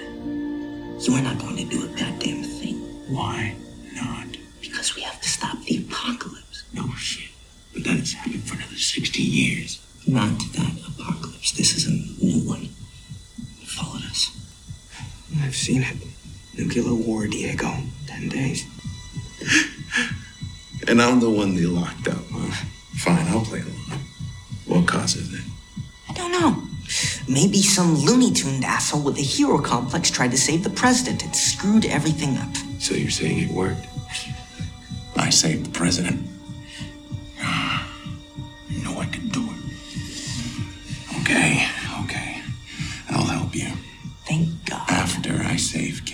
You 1.01 1.14
are 1.14 1.22
not 1.22 1.38
going 1.38 1.56
to 1.56 1.64
do 1.64 1.84
a 1.84 1.88
goddamn 1.88 2.44
thing. 2.44 2.76
Why 3.09 3.56
not? 3.94 4.28
Because 4.60 4.94
we 4.94 5.02
have 5.02 5.20
to 5.20 5.28
stop 5.28 5.60
the 5.64 5.78
apocalypse. 5.78 6.64
No 6.72 6.88
shit. 6.94 7.30
But 7.72 7.84
that 7.84 7.98
has 7.98 8.12
happened 8.12 8.44
for 8.44 8.55
another 8.55 8.76
60 8.76 9.20
years. 9.22 9.84
Not 10.06 10.38
that 10.55 10.72
apocalypse. 10.86 11.51
This 11.52 11.76
is 11.76 11.86
a 11.88 12.24
new 12.24 12.48
one. 12.48 12.62
You 12.62 13.66
followed 13.66 14.05
us. 14.05 14.30
I've 15.43 15.56
seen 15.56 15.82
it. 15.82 15.97
Nuclear 16.57 16.95
war, 16.95 17.27
Diego. 17.27 17.73
Ten 18.07 18.28
days. 18.28 18.66
And 20.89 21.03
I'm 21.03 21.19
the 21.19 21.31
one 21.31 21.57
they 21.57 21.66
locked 21.66 22.07
up, 22.07 22.23
huh? 22.31 22.66
Fine, 22.99 23.27
I'll 23.28 23.41
play 23.45 23.61
along. 23.61 24.01
What 24.66 24.87
causes 24.87 25.35
it? 25.35 25.45
I 26.09 26.12
don't 26.12 26.31
know. 26.31 26.62
Maybe 27.28 27.61
some 27.61 27.97
Looney 27.97 28.33
Tuned 28.33 28.65
asshole 28.65 29.03
with 29.03 29.19
a 29.19 29.23
hero 29.23 29.59
complex 29.59 30.11
tried 30.11 30.31
to 30.31 30.39
save 30.39 30.62
the 30.62 30.70
president 30.70 31.24
and 31.24 31.35
screwed 31.35 31.87
everything 31.87 32.37
up. 32.37 32.55
So 32.78 32.95
you're 32.95 33.11
saying 33.11 33.39
it 33.39 33.51
worked? 33.51 33.85
I 35.16 35.31
saved 35.31 35.66
the 35.66 35.70
president. 35.70 36.24
You 38.69 38.85
know 38.85 39.01
I 39.01 39.07
could 39.07 39.33
do 39.33 39.43
it. 39.43 41.20
Okay, 41.20 41.66
okay. 42.05 42.43
I'll 43.11 43.24
help 43.24 43.57
you. 43.57 43.73
Thank 44.24 44.65
God. 44.66 44.89
After 44.89 45.43
I 45.43 45.57
save 45.57 46.05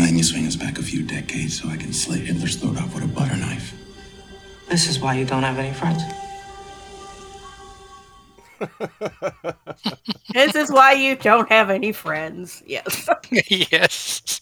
Kennedy. 0.00 0.08
And 0.08 0.08
then 0.08 0.18
you 0.18 0.24
swing 0.24 0.46
us 0.46 0.56
back 0.56 0.78
a 0.78 0.82
few 0.82 1.02
decades 1.02 1.60
so 1.60 1.68
I 1.68 1.76
can 1.76 1.92
slit 1.92 2.20
Hitler's 2.20 2.56
throat 2.56 2.78
off 2.78 2.94
with 2.94 3.04
a 3.04 3.08
butter 3.08 3.36
knife. 3.36 3.74
This 4.68 4.88
is 4.88 5.00
why 5.00 5.14
you 5.14 5.24
don't 5.24 5.42
have 5.42 5.58
any 5.58 5.72
friends. 5.74 6.02
This 10.32 10.54
is 10.54 10.70
why 10.70 10.92
you 10.92 11.16
don't 11.16 11.48
have 11.48 11.70
any 11.70 11.92
friends. 11.92 12.62
Yes. 12.66 13.08
yes. 13.48 14.40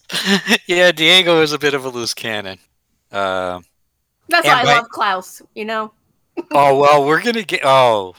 Yeah, 0.66 0.92
Diego 0.92 1.40
is 1.40 1.52
a 1.52 1.58
bit 1.58 1.74
of 1.74 1.84
a 1.84 1.88
loose 1.88 2.14
cannon. 2.14 2.58
Uh, 3.12 3.60
That's 4.28 4.46
why 4.46 4.60
I 4.60 4.64
by- 4.64 4.74
love 4.78 4.88
Klaus, 4.90 5.40
you 5.54 5.64
know? 5.64 5.92
oh 6.52 6.78
well, 6.78 7.04
we're 7.04 7.22
gonna 7.22 7.42
get. 7.42 7.60
Oh, 7.64 8.14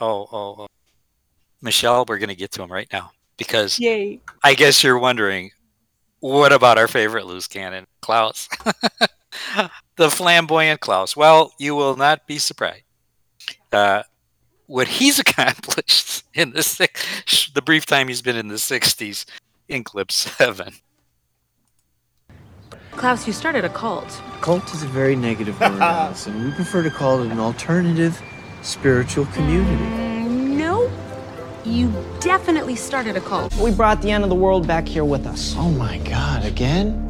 oh, 0.00 0.28
oh, 0.32 0.56
oh. 0.58 0.66
Michelle, 1.62 2.04
we're 2.06 2.18
gonna 2.18 2.34
get 2.34 2.50
to 2.52 2.62
him 2.62 2.70
right 2.70 2.88
now 2.92 3.12
because 3.36 3.78
Yay. 3.78 4.20
I 4.42 4.54
guess 4.54 4.82
you're 4.82 4.98
wondering, 4.98 5.52
what 6.20 6.52
about 6.52 6.78
our 6.78 6.88
favorite 6.88 7.26
loose 7.26 7.46
cannon, 7.46 7.86
Klaus? 8.00 8.48
the 9.96 10.10
flamboyant 10.10 10.80
Klaus. 10.80 11.16
Well, 11.16 11.52
you 11.58 11.74
will 11.74 11.96
not 11.96 12.26
be 12.26 12.38
surprised. 12.38 12.82
Uh, 13.72 14.02
what 14.66 14.88
he's 14.88 15.18
accomplished 15.26 16.24
in 16.34 16.52
the 16.52 16.62
six, 16.62 17.50
the 17.54 17.62
brief 17.62 17.86
time 17.86 18.08
he's 18.08 18.22
been 18.22 18.36
in 18.36 18.48
the 18.48 18.54
'60s 18.56 19.24
in 19.68 19.84
clip 19.84 20.12
seven. 20.12 20.74
Klaus, 22.92 23.26
you 23.26 23.32
started 23.34 23.64
a 23.64 23.68
cult. 23.68 24.22
Cult 24.40 24.72
is 24.72 24.82
a 24.82 24.86
very 24.86 25.14
negative 25.14 25.60
word, 25.60 25.72
Allison. 25.80 26.44
We 26.44 26.50
prefer 26.52 26.82
to 26.82 26.90
call 26.90 27.22
it 27.22 27.30
an 27.30 27.38
alternative 27.38 28.20
spiritual 28.62 29.26
community. 29.26 30.15
No, 31.66 31.72
you 31.72 31.92
definitely 32.20 32.76
started 32.76 33.16
a 33.16 33.20
cult. 33.20 33.54
We 33.56 33.70
brought 33.70 34.00
the 34.02 34.10
end 34.10 34.24
of 34.24 34.30
the 34.30 34.36
world 34.36 34.66
back 34.66 34.86
here 34.86 35.04
with 35.04 35.26
us. 35.26 35.54
Oh 35.56 35.70
my 35.70 35.98
god, 35.98 36.44
again? 36.44 37.02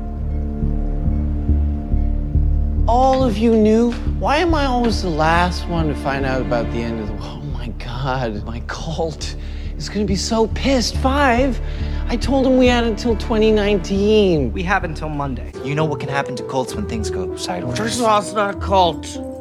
All 2.89 3.23
of 3.23 3.37
you 3.37 3.55
knew? 3.55 3.93
Why 4.19 4.37
am 4.39 4.55
I 4.55 4.67
always 4.67 5.03
the 5.03 5.11
last 5.11 5.67
one 5.69 5.89
to 5.89 5.95
find 5.97 6.25
out 6.25 6.41
about 6.41 6.71
the 6.73 6.79
end 6.79 7.01
of 7.01 7.09
the 7.09 7.13
world? 7.15 7.43
Oh 7.43 7.47
my 7.47 7.69
god, 7.69 8.45
my 8.45 8.61
cult 8.67 9.37
is 9.77 9.89
gonna 9.89 10.05
be 10.05 10.17
so 10.17 10.47
pissed. 10.49 10.97
Five? 10.99 11.61
I 12.09 12.17
told 12.17 12.47
him 12.47 12.57
we 12.57 12.67
had 12.69 12.85
until 12.85 13.17
2019. 13.17 14.53
We 14.53 14.63
have 14.63 14.85
until 14.85 15.09
Monday. 15.09 15.53
You 15.65 15.75
know 15.75 15.85
what 15.85 16.01
can 16.01 16.09
happen 16.09 16.37
to 16.37 16.45
cults 16.45 16.75
when 16.75 16.87
things 16.89 17.11
go 17.11 17.37
sideways. 17.37 17.77
First 17.77 17.99
of 17.99 18.07
all, 18.07 18.21
it's 18.21 18.33
not 18.33 18.55
a 18.55 18.59
cult. 18.59 19.36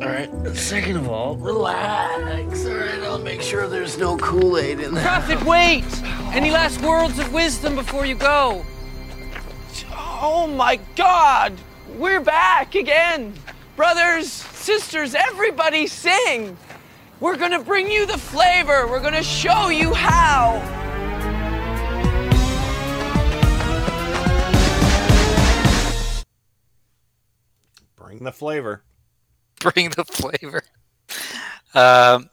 All 0.00 0.08
right. 0.08 0.30
Second 0.56 0.96
of 0.96 1.08
all, 1.10 1.36
relax. 1.36 2.64
All 2.64 2.74
right, 2.74 3.02
I'll 3.02 3.18
make 3.18 3.42
sure 3.42 3.68
there's 3.68 3.98
no 3.98 4.16
Kool 4.16 4.56
Aid 4.56 4.80
in 4.80 4.94
there. 4.94 5.04
Prophet, 5.04 5.44
wait! 5.44 5.84
Any 6.32 6.50
last 6.50 6.80
words 6.80 7.18
of 7.18 7.30
wisdom 7.34 7.74
before 7.74 8.06
you 8.06 8.14
go? 8.14 8.64
Oh 9.92 10.46
my 10.46 10.80
God! 10.96 11.52
We're 11.96 12.20
back 12.20 12.74
again! 12.74 13.34
Brothers, 13.76 14.32
sisters, 14.32 15.14
everybody 15.14 15.86
sing! 15.86 16.56
We're 17.20 17.36
gonna 17.36 17.62
bring 17.62 17.90
you 17.90 18.06
the 18.06 18.16
flavor! 18.16 18.86
We're 18.86 19.02
gonna 19.02 19.22
show 19.22 19.68
you 19.68 19.92
how! 19.92 20.60
Bring 27.96 28.24
the 28.24 28.32
flavor. 28.32 28.82
Bring 29.74 29.90
the 29.90 30.04
flavor. 30.04 30.62
Um, 31.74 32.30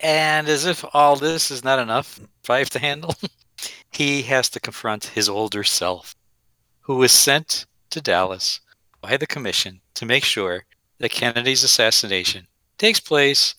and 0.00 0.48
as 0.48 0.64
if 0.64 0.84
all 0.94 1.16
this 1.16 1.50
is 1.50 1.64
not 1.64 1.78
enough, 1.78 2.20
five 2.42 2.70
to 2.70 2.78
handle, 2.78 3.14
he 3.90 4.22
has 4.22 4.48
to 4.50 4.60
confront 4.60 5.06
his 5.06 5.28
older 5.28 5.64
self, 5.64 6.14
who 6.80 6.96
was 6.96 7.12
sent 7.12 7.66
to 7.90 8.00
Dallas 8.00 8.60
by 9.00 9.16
the 9.16 9.26
commission 9.26 9.80
to 9.94 10.06
make 10.06 10.24
sure 10.24 10.64
that 10.98 11.10
Kennedy's 11.10 11.64
assassination 11.64 12.46
takes 12.78 13.00
place 13.00 13.54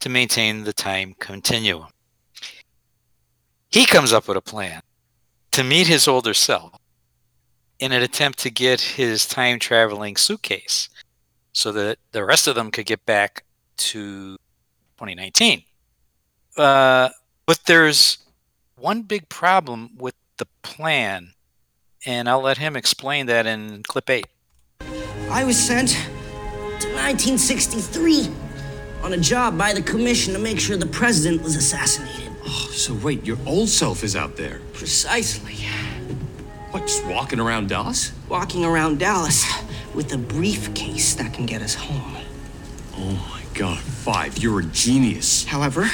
to 0.00 0.08
maintain 0.08 0.64
the 0.64 0.72
time 0.72 1.14
continuum. 1.18 1.88
He 3.70 3.86
comes 3.86 4.12
up 4.12 4.28
with 4.28 4.36
a 4.36 4.42
plan 4.42 4.82
to 5.52 5.64
meet 5.64 5.86
his 5.86 6.08
older 6.08 6.34
self 6.34 6.74
in 7.78 7.92
an 7.92 8.02
attempt 8.02 8.38
to 8.40 8.50
get 8.50 8.80
his 8.80 9.26
time 9.26 9.58
traveling 9.58 10.16
suitcase 10.16 10.88
so 11.52 11.70
that 11.72 11.98
the 12.12 12.24
rest 12.24 12.46
of 12.46 12.54
them 12.54 12.70
could 12.70 12.86
get 12.86 13.04
back 13.06 13.44
to 13.76 14.36
2019. 14.98 15.62
Uh, 16.56 17.10
but 17.46 17.60
there's 17.66 18.18
one 18.76 19.02
big 19.02 19.28
problem 19.28 19.90
with 19.96 20.14
the 20.38 20.46
plan, 20.62 21.34
and 22.04 22.28
I'll 22.28 22.42
let 22.42 22.58
him 22.58 22.76
explain 22.76 23.26
that 23.26 23.46
in 23.46 23.82
clip 23.84 24.10
eight. 24.10 24.26
I 25.30 25.44
was 25.44 25.58
sent 25.58 25.90
to 25.90 26.88
1963 26.88 28.28
on 29.02 29.12
a 29.12 29.16
job 29.16 29.56
by 29.56 29.72
the 29.72 29.82
commission 29.82 30.32
to 30.34 30.38
make 30.38 30.60
sure 30.60 30.76
the 30.76 30.86
president 30.86 31.42
was 31.42 31.56
assassinated. 31.56 32.32
Oh, 32.44 32.70
so 32.72 32.94
wait, 32.94 33.24
your 33.24 33.38
old 33.46 33.68
self 33.68 34.02
is 34.02 34.16
out 34.16 34.36
there. 34.36 34.60
Precisely. 34.72 35.54
What, 36.70 36.82
just 36.82 37.04
walking 37.06 37.38
around 37.38 37.68
Dallas? 37.68 38.12
Walking 38.28 38.64
around 38.64 38.98
Dallas 38.98 39.44
with 39.94 40.12
a 40.12 40.18
briefcase 40.18 41.14
that 41.14 41.32
can 41.32 41.46
get 41.46 41.62
us 41.62 41.74
home. 41.74 42.16
Oh 42.96 43.28
my 43.30 43.42
god, 43.54 43.78
Five, 43.78 44.38
you're 44.38 44.60
a 44.60 44.64
genius. 44.64 45.44
However, 45.44 45.88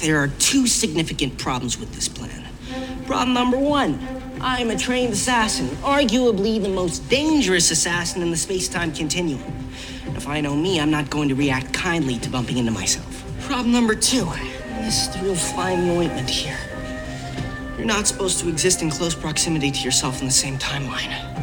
there 0.00 0.18
are 0.18 0.28
two 0.28 0.66
significant 0.66 1.38
problems 1.38 1.78
with 1.78 1.94
this 1.94 2.08
plan. 2.08 2.44
Problem 3.06 3.34
number 3.34 3.58
one 3.58 3.98
I'm 4.40 4.70
a 4.70 4.76
trained 4.76 5.12
assassin, 5.12 5.68
arguably 5.82 6.60
the 6.62 6.68
most 6.68 7.08
dangerous 7.08 7.70
assassin 7.70 8.22
in 8.22 8.30
the 8.30 8.36
space 8.36 8.68
time 8.68 8.92
continuum. 8.92 9.42
If 10.16 10.28
I 10.28 10.40
know 10.40 10.54
me, 10.54 10.80
I'm 10.80 10.90
not 10.90 11.08
going 11.10 11.28
to 11.28 11.34
react 11.34 11.72
kindly 11.72 12.18
to 12.18 12.30
bumping 12.30 12.58
into 12.58 12.72
myself. 12.72 13.24
Problem 13.40 13.72
number 13.72 13.94
two 13.94 14.28
this 14.84 15.08
thrill 15.16 15.34
flying 15.34 15.88
ointment 15.88 16.28
here. 16.28 16.58
You're 17.78 17.86
not 17.86 18.06
supposed 18.06 18.40
to 18.40 18.48
exist 18.48 18.82
in 18.82 18.90
close 18.90 19.14
proximity 19.14 19.70
to 19.70 19.80
yourself 19.80 20.20
in 20.20 20.26
the 20.26 20.32
same 20.32 20.58
timeline. 20.58 21.33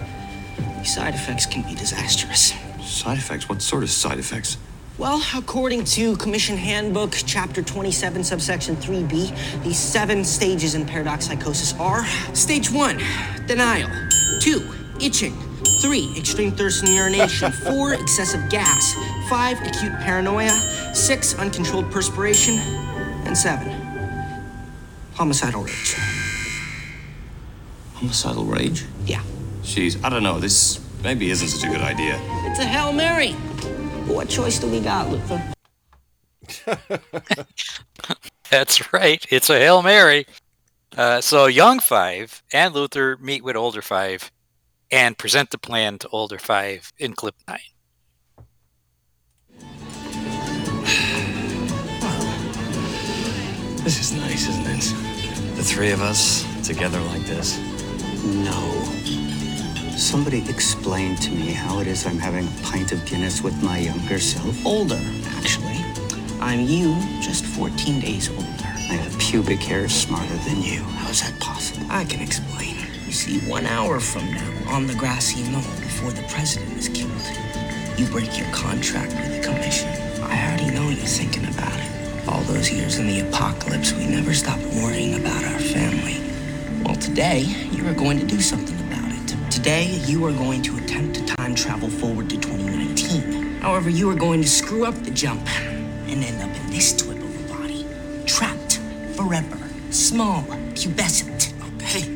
These 0.82 0.96
side 0.96 1.14
effects 1.14 1.46
can 1.46 1.62
be 1.62 1.76
disastrous. 1.76 2.56
Side 2.82 3.20
effects? 3.20 3.48
What 3.48 3.62
sort 3.62 3.84
of 3.84 3.92
side 3.92 4.18
effects? 4.18 4.58
Well, 4.98 5.22
according 5.36 5.84
to 5.96 6.18
Commission 6.18 6.58
Handbook, 6.58 7.14
Chapter 7.28 7.62
27, 7.62 8.24
Subsection 8.24 8.76
3B, 8.78 9.64
these 9.64 9.78
seven 9.78 10.24
stages 10.26 10.74
in 10.74 10.88
paradox 10.88 11.28
psychosis 11.28 11.76
are 11.80 12.04
Stage 12.34 12.72
1, 12.72 13.00
denial. 13.46 13.92
2, 14.40 14.60
itching. 15.00 15.38
3, 15.84 16.16
extreme 16.18 16.52
thirst 16.52 16.84
and 16.84 16.96
urination. 16.96 17.52
4, 17.70 17.94
excessive 17.94 18.50
gas. 18.50 18.96
5, 19.30 19.62
acute 19.62 19.94
paranoia. 20.00 20.50
6, 20.96 21.36
uncontrolled 21.36 21.92
perspiration. 21.92 22.56
And 23.28 23.38
7, 23.38 23.70
homicidal 25.14 25.62
rage. 25.62 25.96
Homicidal 27.94 28.46
rage? 28.46 28.86
Yeah. 29.06 29.22
Jeez, 29.72 30.04
I 30.04 30.10
don't 30.10 30.22
know. 30.22 30.38
This 30.38 30.82
maybe 31.02 31.32
isn't 31.32 31.48
such 31.48 31.64
a 31.64 31.72
good 31.72 31.80
idea. 31.80 32.20
It's 32.44 32.60
a 32.60 32.66
Hail 32.66 32.92
Mary. 32.92 33.32
What 34.06 34.28
choice 34.28 34.60
do 34.60 34.68
we 34.68 34.82
got, 34.82 35.10
Luther? 35.10 35.42
That's 38.50 38.92
right. 38.92 39.26
It's 39.30 39.50
a 39.50 39.58
Hail 39.58 39.82
Mary. 39.82 40.26
Uh, 40.98 41.22
so 41.22 41.46
young 41.46 41.80
five 41.80 42.44
and 42.52 42.76
Luther 42.76 43.16
meet 43.22 43.46
with 43.46 43.56
older 43.56 43.82
five 43.82 44.30
and 44.92 45.18
present 45.18 45.52
the 45.52 45.58
plan 45.58 45.98
to 46.00 46.10
older 46.10 46.38
five 46.38 46.92
in 46.98 47.14
clip 47.14 47.36
nine. 47.48 47.60
This 53.86 54.00
is 54.00 54.12
nice, 54.12 54.50
isn't 54.50 54.68
it? 54.68 55.56
The 55.56 55.64
three 55.64 55.92
of 55.92 56.02
us 56.02 56.46
together 56.68 57.00
like 57.00 57.24
this. 57.24 57.58
No. 58.26 59.21
Somebody 60.02 60.40
explain 60.50 61.16
to 61.18 61.30
me 61.30 61.52
how 61.52 61.80
it 61.80 61.86
is 61.86 62.08
I'm 62.08 62.18
having 62.18 62.48
a 62.48 62.62
pint 62.64 62.92
of 62.92 63.06
Guinness 63.06 63.44
with 63.44 63.62
my 63.64 63.78
younger 63.78 64.18
self. 64.20 64.66
Older, 64.66 65.00
actually. 65.38 65.78
I'm 66.42 66.62
you, 66.62 66.96
just 67.22 67.46
14 67.46 68.00
days 68.00 68.28
older. 68.30 68.66
I 68.66 68.98
have 68.98 69.18
pubic 69.20 69.60
hair 69.60 69.88
smarter 69.88 70.36
than 70.50 70.64
you. 70.64 70.82
How 70.82 71.12
is 71.12 71.22
that 71.22 71.40
possible? 71.40 71.86
I 71.92 72.04
can 72.06 72.20
explain. 72.20 72.78
You 73.06 73.12
see, 73.12 73.48
one 73.48 73.68
hour 73.68 74.00
from 74.00 74.30
now, 74.32 74.72
on 74.74 74.88
the 74.88 74.96
grassy 74.96 75.44
knoll, 75.52 75.62
before 75.80 76.10
the 76.10 76.24
president 76.24 76.76
is 76.80 76.90
killed, 76.90 77.12
you 77.96 78.08
break 78.08 78.40
your 78.40 78.52
contract 78.52 79.14
with 79.14 79.38
the 79.38 79.48
commission. 79.48 79.88
I 80.24 80.48
already 80.48 80.72
know 80.72 80.90
you're 80.90 81.06
thinking 81.06 81.46
about 81.46 81.78
it. 81.80 82.28
All 82.28 82.42
those 82.42 82.72
years 82.72 82.98
in 82.98 83.06
the 83.06 83.20
apocalypse, 83.20 83.94
we 83.94 84.08
never 84.08 84.34
stopped 84.34 84.66
worrying 84.82 85.14
about 85.14 85.44
our 85.44 85.60
family. 85.60 86.18
Well, 86.84 86.96
today, 86.96 87.42
you 87.72 87.88
are 87.88 87.94
going 87.94 88.20
to 88.20 88.26
do 88.26 88.42
something 88.42 88.74
about 88.74 88.88
it. 88.88 88.91
Today, 89.52 89.86
you 90.06 90.26
are 90.26 90.32
going 90.32 90.62
to 90.64 90.78
attempt 90.78 91.16
to 91.16 91.26
time 91.26 91.54
travel 91.54 91.90
forward 91.90 92.30
to 92.30 92.38
2019. 92.40 93.60
However, 93.62 93.90
you 93.90 94.10
are 94.10 94.16
going 94.16 94.42
to 94.42 94.48
screw 94.48 94.86
up 94.86 94.96
the 95.04 95.12
jump 95.12 95.46
and 96.08 96.24
end 96.24 96.42
up 96.42 96.56
in 96.62 96.72
this 96.72 96.96
twip 96.96 97.18
of 97.18 97.52
a 97.52 97.54
body. 97.54 97.86
Trapped 98.26 98.78
forever. 99.16 99.58
Small, 99.92 100.42
pubescent. 100.74 101.54
Okay. 101.76 102.08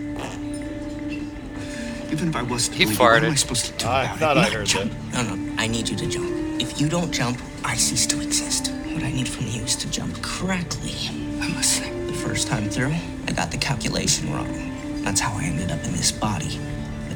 Even 2.11 2.29
if 2.29 2.35
I 2.35 2.41
was 2.41 2.69
to 2.69 2.75
He 2.75 2.85
believe 2.85 2.97
you, 2.97 3.05
what 3.05 3.23
am 3.23 3.31
I 3.31 3.35
supposed 3.35 3.65
to 3.65 3.71
do 3.73 3.85
ah, 3.85 3.91
I 3.91 4.03
about 4.05 4.19
thought 4.19 4.37
it? 4.37 4.39
I 4.39 4.49
heard 4.49 4.65
jump. 4.65 4.93
No, 5.13 5.21
no, 5.23 5.53
I 5.57 5.67
need 5.67 5.89
you 5.89 5.97
to 5.97 6.07
jump. 6.07 6.61
If 6.61 6.79
you 6.79 6.87
don't 6.87 7.11
jump, 7.11 7.39
I 7.63 7.75
cease 7.75 8.07
to 8.07 8.21
exist. 8.21 8.71
What 8.93 9.03
I 9.03 9.11
need 9.11 9.27
from 9.27 9.45
you 9.47 9.61
is 9.63 9.75
to 9.77 9.91
jump 9.91 10.19
correctly. 10.23 11.09
I 11.41 11.49
must 11.49 11.73
say, 11.73 11.91
the 12.05 12.13
first 12.13 12.47
time 12.47 12.69
through, 12.69 12.95
I 13.27 13.33
got 13.33 13.51
the 13.51 13.57
calculation 13.57 14.33
wrong. 14.33 15.03
That's 15.03 15.19
how 15.19 15.37
I 15.37 15.43
ended 15.43 15.69
up 15.69 15.83
in 15.83 15.91
this 15.91 16.11
body. 16.13 16.59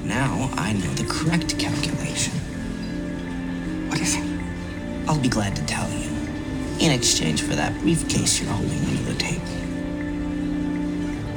Now 0.10 0.50
I 0.58 0.74
know 0.74 0.92
the 0.96 1.06
correct 1.06 1.60
calculation. 1.60 2.34
What 3.90 4.02
is 4.02 4.16
it? 4.16 4.24
I'll 5.08 5.20
be 5.20 5.30
glad 5.30 5.56
to 5.56 5.64
tell 5.68 5.88
you. 5.92 6.10
In 6.80 6.92
exchange 6.92 7.44
for 7.44 7.54
that 7.54 7.80
briefcase 7.82 8.42
you're 8.42 8.52
holding 8.52 8.84
under 8.86 9.04
the 9.04 9.20
table. 9.20 9.46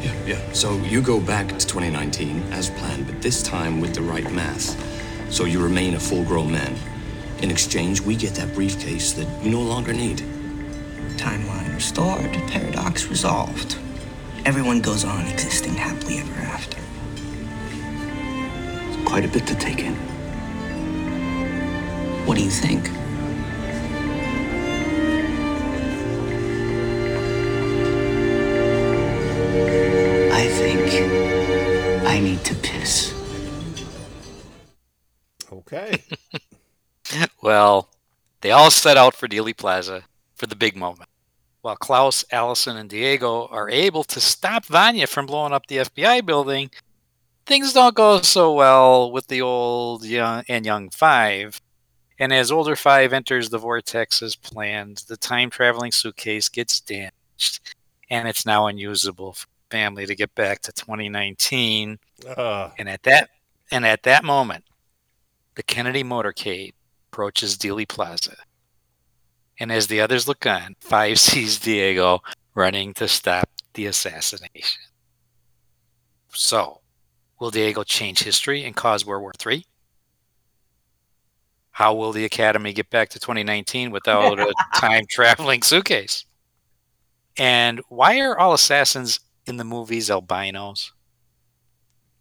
Yeah, 0.00 0.14
yeah. 0.26 0.52
So 0.54 0.78
you 0.84 1.02
go 1.02 1.20
back 1.20 1.48
to 1.48 1.66
2019 1.66 2.50
as 2.50 2.70
planned, 2.70 3.06
but 3.06 3.20
this 3.20 3.42
time 3.42 3.78
with 3.82 3.94
the 3.94 4.00
right 4.00 4.32
math. 4.32 4.74
So 5.30 5.44
you 5.44 5.62
remain 5.62 5.94
a 5.94 6.00
full 6.00 6.24
grown 6.24 6.50
man. 6.50 6.74
In 7.42 7.50
exchange, 7.50 8.00
we 8.00 8.16
get 8.16 8.34
that 8.36 8.54
briefcase 8.54 9.12
that 9.12 9.28
we 9.42 9.50
no 9.50 9.60
longer 9.60 9.92
need. 9.92 10.22
Timeline 11.18 11.74
restored, 11.74 12.32
paradox 12.48 13.06
resolved. 13.08 13.76
Everyone 14.46 14.80
goes 14.80 15.04
on 15.04 15.26
existing 15.26 15.74
happily 15.74 16.20
ever 16.20 16.40
after. 16.40 16.81
Quite 19.04 19.24
a 19.24 19.28
bit 19.28 19.46
to 19.46 19.54
take 19.54 19.80
in. 19.80 19.94
What 22.26 22.36
do 22.38 22.44
you 22.44 22.50
think? 22.50 22.88
I 30.32 30.46
think 30.48 32.06
I 32.06 32.20
need 32.20 32.44
to 32.44 32.54
piss. 32.56 33.14
Okay. 35.52 36.02
Well, 37.42 37.88
they 38.40 38.52
all 38.52 38.70
set 38.70 38.96
out 38.96 39.14
for 39.14 39.26
Dealey 39.26 39.56
Plaza 39.56 40.04
for 40.36 40.46
the 40.46 40.56
big 40.56 40.76
moment. 40.76 41.10
While 41.60 41.76
Klaus, 41.76 42.24
Allison, 42.30 42.76
and 42.76 42.88
Diego 42.88 43.46
are 43.48 43.68
able 43.68 44.04
to 44.04 44.20
stop 44.20 44.64
Vanya 44.66 45.06
from 45.06 45.26
blowing 45.26 45.52
up 45.52 45.66
the 45.66 45.78
FBI 45.78 46.24
building, 46.24 46.70
things 47.47 47.73
don't 47.73 47.94
go 47.94 48.20
so 48.23 48.52
well 48.52 49.10
with 49.10 49.27
the 49.27 49.43
old 49.43 50.05
young 50.05 50.44
and 50.48 50.64
young 50.64 50.90
five. 50.90 51.60
And 52.19 52.32
as 52.32 52.52
older 52.52 52.77
five 52.77 53.12
enters 53.12 53.51
the 53.51 53.59
vortex 53.59 54.23
as 54.23 54.36
planned, 54.36 55.02
the 55.09 55.16
time 55.16 55.51
traveling 55.51 55.93
suitcase 55.93 56.48
gets 56.48 56.81
damaged, 56.81 57.60
and 58.10 58.28
it's 58.28 58.47
now 58.47 58.66
unusable 58.66 59.32
for 59.32 59.47
the 59.47 59.77
family 59.77 60.06
to 60.06 60.14
get 60.14 60.35
back 60.35 60.60
to 60.62 60.73
2019. 60.73 61.98
Uh, 62.36 62.70
And 62.78 62.89
at 62.89 63.02
that 63.05 63.31
and 63.73 63.86
at 63.86 64.02
that 64.05 64.23
moment, 64.23 64.64
the 65.55 65.62
Kennedy 65.62 66.05
motorcade 66.05 66.74
approaches 67.10 67.56
Dealey 67.56 67.89
Plaza. 67.89 68.36
And 69.59 69.73
as 69.73 69.86
the 69.86 70.01
others 70.01 70.28
look 70.28 70.47
on, 70.47 70.77
Five 70.81 71.19
sees 71.20 71.59
Diego 71.59 72.23
running 72.55 72.93
to 72.94 73.09
stop 73.09 73.48
the 73.74 73.86
assassination. 73.86 74.82
So, 76.35 76.81
will 77.43 77.51
Diego 77.51 77.82
change 77.82 78.23
history 78.23 78.62
and 78.62 78.77
cause 78.77 79.05
World 79.05 79.23
War 79.23 79.32
III? 79.44 79.66
How 81.73 81.93
will 81.93 82.12
the 82.12 82.24
Academy 82.24 82.73
get 82.73 82.89
back 82.89 83.09
to 83.10 83.19
2019 83.19 83.90
without 83.90 84.39
a 84.39 84.52
time 84.77 85.05
traveling 85.10 85.62
suitcase? 85.62 86.24
And 87.36 87.81
why 87.89 88.20
are 88.20 88.39
all 88.39 88.52
assassins 88.55 89.19
in 89.47 89.56
the 89.56 89.64
movies 89.64 90.09
albinos? 90.09 90.93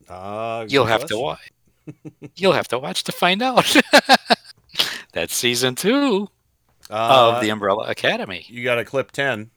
Uh, 0.09 0.65
You'll 0.67 0.85
have 0.85 1.05
to 1.05 1.17
watch. 1.19 1.51
You'll 2.35 2.53
have 2.53 2.67
to 2.69 2.79
watch 2.79 3.03
to 3.03 3.11
find 3.11 3.43
out. 3.43 3.75
That's 5.13 5.35
season 5.35 5.75
two 5.75 6.29
Uh, 6.89 7.33
of 7.35 7.41
the 7.41 7.49
Umbrella 7.49 7.87
Academy. 7.89 8.45
You 8.47 8.63
got 8.63 8.79
a 8.79 8.85
clip 8.85 9.11
10. 9.11 9.51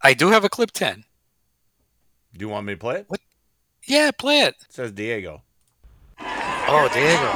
I 0.00 0.14
do 0.14 0.28
have 0.28 0.44
a 0.44 0.48
clip 0.48 0.70
10. 0.70 1.04
Do 2.34 2.44
you 2.44 2.48
want 2.48 2.66
me 2.66 2.74
to 2.74 2.78
play 2.78 2.96
it? 2.98 3.06
What? 3.08 3.20
Yeah, 3.86 4.10
play 4.12 4.40
it. 4.40 4.54
It 4.60 4.72
says 4.72 4.92
Diego. 4.92 5.42
Oh, 6.20 6.88
Diego. 6.92 7.32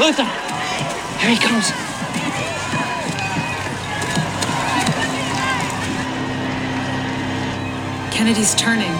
Luther! 0.00 0.24
Here 1.20 1.30
he 1.30 1.38
comes. 1.38 1.70
Kennedy's 8.14 8.54
turning. 8.54 8.92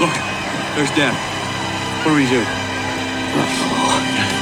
Look, 0.00 0.14
there's 0.74 0.90
Dan. 0.96 1.14
What 2.04 2.12
do 2.12 2.16
we 2.16 2.26
do? 2.28 2.42
Oh, 3.40 4.37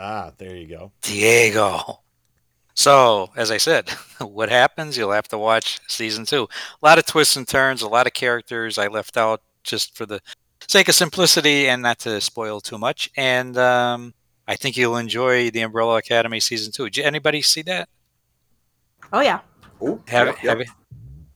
Ah, 0.00 0.32
there 0.38 0.56
you 0.56 0.66
go. 0.66 0.92
Diego. 1.02 2.00
So, 2.74 3.30
as 3.36 3.50
I 3.50 3.58
said, 3.58 3.90
what 4.20 4.48
happens? 4.48 4.96
You'll 4.96 5.12
have 5.12 5.28
to 5.28 5.36
watch 5.38 5.80
season 5.88 6.24
two. 6.24 6.48
A 6.82 6.86
lot 6.86 6.98
of 6.98 7.04
twists 7.04 7.36
and 7.36 7.46
turns, 7.46 7.82
a 7.82 7.88
lot 7.88 8.06
of 8.06 8.14
characters 8.14 8.78
I 8.78 8.86
left 8.86 9.16
out 9.18 9.42
just 9.62 9.94
for 9.94 10.06
the 10.06 10.20
sake 10.66 10.88
of 10.88 10.94
simplicity 10.94 11.68
and 11.68 11.82
not 11.82 11.98
to 12.00 12.20
spoil 12.20 12.60
too 12.60 12.78
much. 12.78 13.10
And 13.16 13.58
um, 13.58 14.14
I 14.48 14.56
think 14.56 14.76
you'll 14.78 14.96
enjoy 14.96 15.50
the 15.50 15.60
Umbrella 15.60 15.98
Academy 15.98 16.40
season 16.40 16.72
two. 16.72 16.88
Did 16.88 17.04
anybody 17.04 17.42
see 17.42 17.62
that? 17.62 17.88
Oh 19.12 19.20
yeah. 19.20 19.40
Oh, 19.82 20.00
Have, 20.08 20.28
yep, 20.28 20.36
have 20.38 20.58
yep. 20.60 20.66
you? 20.68 20.72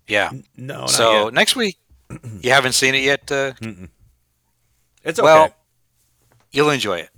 Yeah. 0.07 0.31
No, 0.57 0.81
not 0.81 0.91
So 0.91 1.25
yet. 1.25 1.35
next 1.35 1.57
week, 1.57 1.77
you 2.41 2.51
haven't 2.51 2.73
seen 2.73 2.95
it 2.95 3.03
yet. 3.03 3.31
Uh, 3.31 3.53
It's 5.03 5.19
okay. 5.19 5.23
well, 5.25 5.55
you'll 6.53 6.71
enjoy 6.71 6.99
it. 7.01 7.11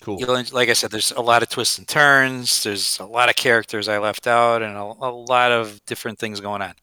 Cool. 0.00 0.18
You'll, 0.20 0.42
like 0.52 0.68
I 0.68 0.72
said, 0.74 0.90
there's 0.90 1.12
a 1.12 1.20
lot 1.20 1.42
of 1.42 1.48
twists 1.48 1.76
and 1.78 1.86
turns. 1.88 2.62
There's 2.62 2.98
a 3.00 3.04
lot 3.06 3.28
of 3.28 3.36
characters 3.36 3.88
I 3.88 3.98
left 3.98 4.26
out, 4.26 4.62
and 4.62 4.76
a, 4.76 4.82
a 4.82 5.10
lot 5.10 5.50
of 5.52 5.84
different 5.86 6.18
things 6.18 6.40
going 6.40 6.62
on. 6.62 6.74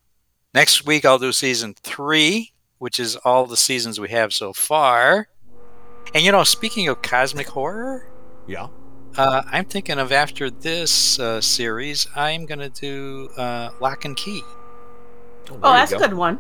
Next 0.53 0.85
week, 0.85 1.05
I'll 1.05 1.19
do 1.19 1.31
season 1.31 1.75
three, 1.81 2.51
which 2.77 2.99
is 2.99 3.15
all 3.17 3.45
the 3.45 3.57
seasons 3.57 3.99
we 3.99 4.09
have 4.09 4.33
so 4.33 4.53
far. 4.53 5.27
And 6.13 6.23
you 6.23 6.31
know, 6.31 6.43
speaking 6.43 6.87
of 6.87 7.01
cosmic 7.01 7.47
horror, 7.47 8.07
Yeah. 8.47 8.67
uh, 9.17 9.43
I'm 9.47 9.65
thinking 9.65 9.97
of 9.97 10.11
after 10.11 10.49
this 10.49 11.17
uh, 11.19 11.41
series, 11.41 12.07
I'm 12.15 12.45
gonna 12.45 12.69
do 12.69 13.29
uh, 13.37 13.71
Lock 13.79 14.05
and 14.05 14.15
Key. 14.15 14.41
Oh, 15.51 15.73
that's 15.73 15.91
a 15.91 15.97
good 15.97 16.13
one. 16.13 16.39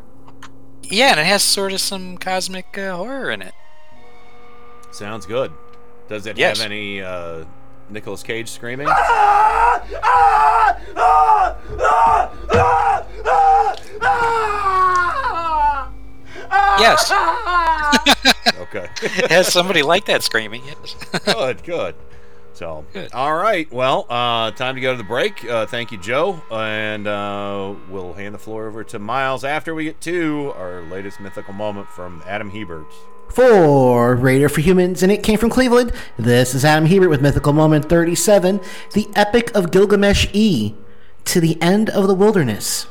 Yeah, 0.83 1.11
and 1.11 1.19
it 1.19 1.25
has 1.25 1.41
sort 1.43 1.73
of 1.73 1.81
some 1.81 2.17
cosmic 2.17 2.77
uh, 2.77 2.95
horror 2.95 3.31
in 3.31 3.41
it. 3.41 3.53
Sounds 4.91 5.25
good. 5.25 5.51
Does 6.07 6.25
it 6.27 6.37
Yes. 6.37 6.57
have 6.59 6.65
any 6.71 7.01
uh, 7.01 7.45
Nicolas 7.89 8.23
Cage 8.23 8.49
screaming? 8.49 8.87
Yes. 16.79 17.11
okay. 18.59 18.87
it 19.01 19.31
has 19.31 19.51
somebody 19.51 19.81
like 19.81 20.05
that 20.05 20.23
screaming. 20.23 20.61
Yes. 20.65 20.95
good, 21.25 21.63
good. 21.63 21.95
So, 22.53 22.85
all 23.13 23.35
right. 23.35 23.69
Well, 23.71 24.05
uh, 24.09 24.51
time 24.51 24.75
to 24.75 24.81
go 24.81 24.91
to 24.93 24.97
the 24.97 25.03
break. 25.03 25.43
Uh, 25.43 25.65
thank 25.65 25.91
you, 25.91 25.97
Joe. 25.97 26.41
And 26.49 27.05
uh, 27.05 27.75
we'll 27.89 28.13
hand 28.13 28.33
the 28.33 28.39
floor 28.39 28.67
over 28.67 28.83
to 28.85 28.99
Miles 28.99 29.43
after 29.43 29.75
we 29.75 29.83
get 29.85 29.99
to 30.01 30.53
our 30.55 30.81
latest 30.83 31.19
mythical 31.19 31.53
moment 31.53 31.89
from 31.89 32.23
Adam 32.25 32.49
Hebert. 32.49 32.85
For 33.29 34.15
Raider 34.15 34.47
for 34.47 34.61
Humans, 34.61 35.03
and 35.03 35.11
it 35.11 35.23
came 35.23 35.37
from 35.37 35.49
Cleveland. 35.49 35.91
This 36.17 36.55
is 36.55 36.63
Adam 36.63 36.85
Hebert 36.85 37.09
with 37.09 37.21
Mythical 37.21 37.51
Moment 37.51 37.89
37, 37.89 38.61
the 38.93 39.07
Epic 39.15 39.51
of 39.53 39.71
Gilgamesh 39.71 40.27
E, 40.31 40.73
to 41.25 41.41
the 41.41 41.61
end 41.61 41.89
of 41.89 42.07
the 42.07 42.15
wilderness. 42.15 42.87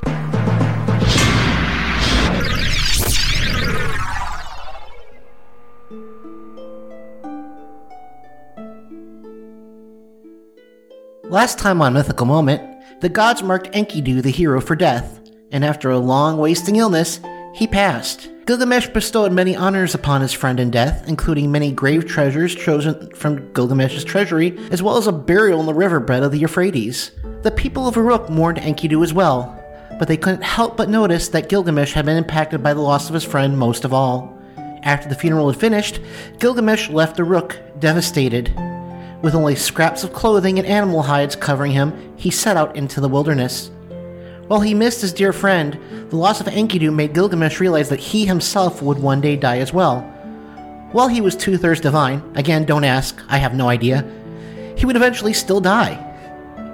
Last 11.24 11.58
time 11.58 11.80
on 11.80 11.94
Mythical 11.94 12.26
Moment, 12.26 13.00
the 13.00 13.08
gods 13.08 13.42
marked 13.42 13.72
Enkidu 13.72 14.22
the 14.22 14.30
hero 14.30 14.60
for 14.60 14.76
death, 14.76 15.20
and 15.50 15.64
after 15.64 15.90
a 15.90 15.98
long 15.98 16.36
wasting 16.36 16.76
illness, 16.76 17.18
he 17.54 17.66
passed. 17.66 18.28
Gilgamesh 18.46 18.88
bestowed 18.88 19.32
many 19.32 19.56
honors 19.56 19.94
upon 19.94 20.20
his 20.20 20.34
friend 20.34 20.60
in 20.60 20.70
death, 20.70 21.08
including 21.08 21.50
many 21.50 21.72
grave 21.72 22.06
treasures 22.06 22.54
chosen 22.54 23.10
from 23.14 23.50
Gilgamesh's 23.54 24.04
treasury, 24.04 24.58
as 24.70 24.82
well 24.82 24.98
as 24.98 25.06
a 25.06 25.12
burial 25.12 25.60
in 25.60 25.66
the 25.66 25.72
riverbed 25.72 26.22
of 26.22 26.30
the 26.30 26.38
Euphrates. 26.38 27.12
The 27.40 27.50
people 27.50 27.88
of 27.88 27.96
Uruk 27.96 28.28
mourned 28.28 28.58
Enkidu 28.58 29.02
as 29.02 29.14
well, 29.14 29.58
but 29.98 30.08
they 30.08 30.18
couldn't 30.18 30.42
help 30.42 30.76
but 30.76 30.90
notice 30.90 31.28
that 31.28 31.48
Gilgamesh 31.48 31.94
had 31.94 32.04
been 32.04 32.18
impacted 32.18 32.62
by 32.62 32.74
the 32.74 32.82
loss 32.82 33.08
of 33.08 33.14
his 33.14 33.24
friend 33.24 33.56
most 33.56 33.82
of 33.86 33.94
all. 33.94 34.38
After 34.82 35.08
the 35.08 35.14
funeral 35.14 35.50
had 35.50 35.58
finished, 35.58 36.00
Gilgamesh 36.38 36.90
left 36.90 37.18
Uruk 37.18 37.58
devastated. 37.78 38.54
With 39.22 39.34
only 39.34 39.54
scraps 39.54 40.04
of 40.04 40.12
clothing 40.12 40.58
and 40.58 40.68
animal 40.68 41.00
hides 41.00 41.34
covering 41.34 41.72
him, 41.72 42.14
he 42.16 42.30
set 42.30 42.58
out 42.58 42.76
into 42.76 43.00
the 43.00 43.08
wilderness. 43.08 43.70
While 44.46 44.60
he 44.60 44.74
missed 44.74 45.00
his 45.00 45.14
dear 45.14 45.32
friend, 45.32 45.78
the 46.10 46.16
loss 46.16 46.40
of 46.40 46.46
Enkidu 46.46 46.94
made 46.94 47.14
Gilgamesh 47.14 47.60
realize 47.60 47.88
that 47.88 47.98
he 47.98 48.26
himself 48.26 48.82
would 48.82 48.98
one 48.98 49.22
day 49.22 49.36
die 49.36 49.58
as 49.58 49.72
well. 49.72 50.00
While 50.92 51.08
he 51.08 51.22
was 51.22 51.34
two 51.34 51.56
thirds 51.56 51.80
divine, 51.80 52.22
again, 52.34 52.66
don't 52.66 52.84
ask, 52.84 53.20
I 53.28 53.38
have 53.38 53.54
no 53.54 53.68
idea, 53.68 54.04
he 54.76 54.84
would 54.84 54.96
eventually 54.96 55.32
still 55.32 55.60
die. 55.60 55.98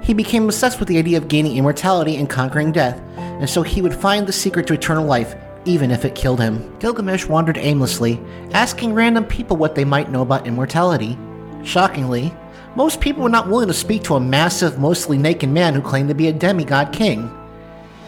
He 0.03 0.13
became 0.13 0.45
obsessed 0.45 0.79
with 0.79 0.89
the 0.89 0.97
idea 0.97 1.17
of 1.17 1.29
gaining 1.29 1.55
immortality 1.55 2.17
and 2.17 2.29
conquering 2.29 2.73
death, 2.73 3.01
and 3.15 3.49
so 3.49 3.61
he 3.61 3.81
would 3.81 3.93
find 3.93 4.27
the 4.27 4.33
secret 4.33 4.67
to 4.67 4.73
eternal 4.73 5.05
life, 5.05 5.35
even 5.63 5.91
if 5.91 6.03
it 6.03 6.13
killed 6.13 6.41
him. 6.41 6.77
Gilgamesh 6.79 7.25
wandered 7.25 7.57
aimlessly, 7.57 8.19
asking 8.51 8.93
random 8.93 9.25
people 9.25 9.55
what 9.55 9.75
they 9.75 9.85
might 9.85 10.11
know 10.11 10.23
about 10.23 10.45
immortality. 10.45 11.17
Shockingly, 11.63 12.33
most 12.75 12.99
people 12.99 13.23
were 13.23 13.29
not 13.29 13.47
willing 13.47 13.67
to 13.67 13.73
speak 13.73 14.03
to 14.03 14.15
a 14.15 14.19
massive, 14.19 14.77
mostly 14.77 15.17
naked 15.17 15.49
man 15.49 15.73
who 15.73 15.81
claimed 15.81 16.09
to 16.09 16.15
be 16.15 16.27
a 16.27 16.33
demigod 16.33 16.91
king. 16.91 17.31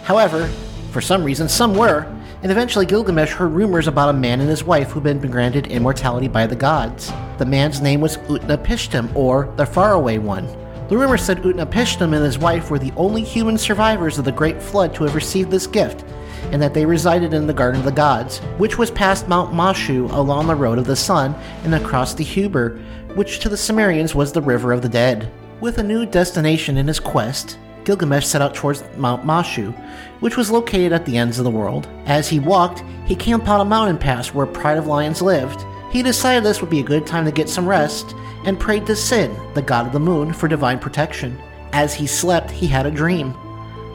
However, 0.04 0.48
for 0.92 1.02
some 1.02 1.24
reason, 1.24 1.48
some 1.48 1.76
were, 1.76 2.06
and 2.44 2.52
eventually 2.52 2.86
Gilgamesh 2.86 3.32
heard 3.32 3.52
rumors 3.52 3.88
about 3.88 4.10
a 4.10 4.14
man 4.14 4.42
and 4.42 4.50
his 4.50 4.64
wife 4.64 4.92
who'd 4.92 5.04
been 5.04 5.20
granted 5.20 5.68
immortality 5.68 6.28
by 6.28 6.46
the 6.46 6.58
gods. 6.58 7.12
The 7.38 7.46
man's 7.46 7.80
name 7.80 8.02
was 8.02 8.18
Utnapishtim, 8.18 9.16
or 9.16 9.54
the 9.56 9.66
Faraway 9.66 10.18
One. 10.18 10.46
The 10.90 10.98
rumor 10.98 11.18
said 11.18 11.42
Utnapishtim 11.42 12.14
and 12.14 12.26
his 12.26 12.38
wife 12.38 12.70
were 12.70 12.80
the 12.80 12.92
only 12.98 13.24
human 13.24 13.58
survivors 13.58 14.20
of 14.20 14.26
the 14.26 14.32
Great 14.34 14.62
Flood 14.62 14.94
to 14.96 15.06
have 15.06 15.16
received 15.16 15.50
this 15.50 15.68
gift, 15.68 16.04
and 16.52 16.62
that 16.62 16.74
they 16.74 16.86
resided 16.86 17.34
in 17.34 17.48
the 17.48 17.54
Garden 17.54 17.80
of 17.80 17.86
the 17.86 17.92
Gods, 17.92 18.40
which 18.58 18.78
was 18.78 18.92
past 18.92 19.30
Mount 19.30 19.54
Mashu 19.54 20.12
along 20.12 20.48
the 20.48 20.56
Road 20.56 20.78
of 20.78 20.86
the 20.86 20.98
Sun 20.98 21.34
and 21.64 21.74
across 21.74 22.14
the 22.14 22.26
Hubur, 22.26 22.78
which 23.16 23.40
to 23.40 23.48
the 23.48 23.56
Sumerians 23.56 24.14
was 24.14 24.34
the 24.34 24.42
River 24.42 24.74
of 24.74 24.82
the 24.82 24.90
Dead. 24.90 25.32
With 25.62 25.78
a 25.78 25.84
new 25.84 26.06
destination 26.06 26.78
in 26.78 26.88
his 26.88 27.00
quest, 27.00 27.58
Gilgamesh 27.86 28.26
set 28.26 28.42
out 28.42 28.56
towards 28.56 28.84
Mount 28.98 29.24
Mashu, 29.24 29.74
which 30.20 30.38
was 30.38 30.52
located 30.52 30.94
at 30.94 31.06
the 31.06 31.18
ends 31.18 31.38
of 31.38 31.44
the 31.44 31.52
world. 31.52 31.88
As 32.06 32.30
he 32.30 32.40
walked, 32.40 32.84
he 33.06 33.16
came 33.16 33.40
upon 33.40 33.62
a 33.62 33.66
mountain 33.66 33.98
pass 33.98 34.34
where 34.34 34.46
pride 34.46 34.78
of 34.78 34.88
lions 34.88 35.22
lived. 35.22 35.66
He 35.92 36.02
decided 36.02 36.44
this 36.44 36.62
would 36.62 36.70
be 36.70 36.80
a 36.80 36.84
good 36.84 37.06
time 37.06 37.26
to 37.26 37.32
get 37.32 37.50
some 37.50 37.68
rest, 37.68 38.16
and 38.46 38.60
prayed 38.60 38.86
to 38.88 38.96
Sin, 38.96 39.36
the 39.54 39.62
god 39.62 39.88
of 39.88 39.94
the 39.94 40.00
moon, 40.00 40.34
for 40.34 40.48
divine 40.48 40.80
protection. 40.80 41.40
As 41.72 41.94
he 41.94 42.08
slept, 42.08 42.52
he 42.52 42.68
had 42.68 42.86
a 42.86 42.92
dream. 42.92 43.36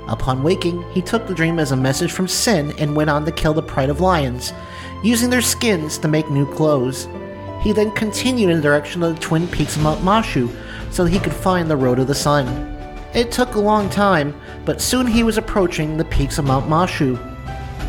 Upon 0.09 0.43
waking, 0.43 0.83
he 0.93 1.03
took 1.03 1.27
the 1.27 1.35
dream 1.35 1.59
as 1.59 1.73
a 1.73 1.77
message 1.77 2.13
from 2.13 2.29
Sin 2.29 2.73
and 2.79 2.97
went 2.97 3.11
on 3.11 3.25
to 3.25 3.33
kill 3.33 3.53
the 3.53 3.63
pride 3.63 3.91
of 3.91 4.01
lions, 4.01 4.53
using 5.05 5.29
their 5.29 5.43
skins 5.43 5.99
to 5.99 6.09
make 6.09 6.31
new 6.31 6.51
clothes. 6.55 7.09
He 7.61 7.73
then 7.73 7.91
continued 7.93 8.51
in 8.51 8.57
the 8.57 8.63
direction 8.63 9.03
of 9.03 9.15
the 9.15 9.21
twin 9.21 9.47
peaks 9.49 9.77
of 9.77 9.83
Mount 9.83 10.01
Mashu 10.01 10.55
so 10.91 11.05
he 11.05 11.19
could 11.19 11.33
find 11.33 11.69
the 11.71 11.77
road 11.77 11.99
of 11.99 12.07
the 12.07 12.15
sun. 12.15 12.78
It 13.15 13.33
took 13.33 13.55
a 13.55 13.61
long 13.61 13.89
time, 13.89 14.39
but 14.67 14.81
soon 14.81 15.07
he 15.07 15.23
was 15.23 15.39
approaching 15.39 15.97
the 15.97 16.05
peaks 16.05 16.39
of 16.39 16.45
Mount 16.45 16.69
Mashu. 16.69 17.19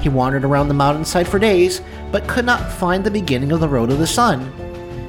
He 0.02 0.08
wandered 0.08 0.46
around 0.46 0.70
the 0.70 0.74
mountainside 0.74 1.28
for 1.28 1.40
days, 1.40 1.82
but 2.12 2.28
could 2.28 2.46
not 2.46 2.72
find 2.72 3.04
the 3.04 3.12
beginning 3.12 3.52
of 3.52 3.60
the 3.60 3.68
road 3.68 3.91
of 3.91 4.00
the 4.00 4.08
sun. 4.08 4.52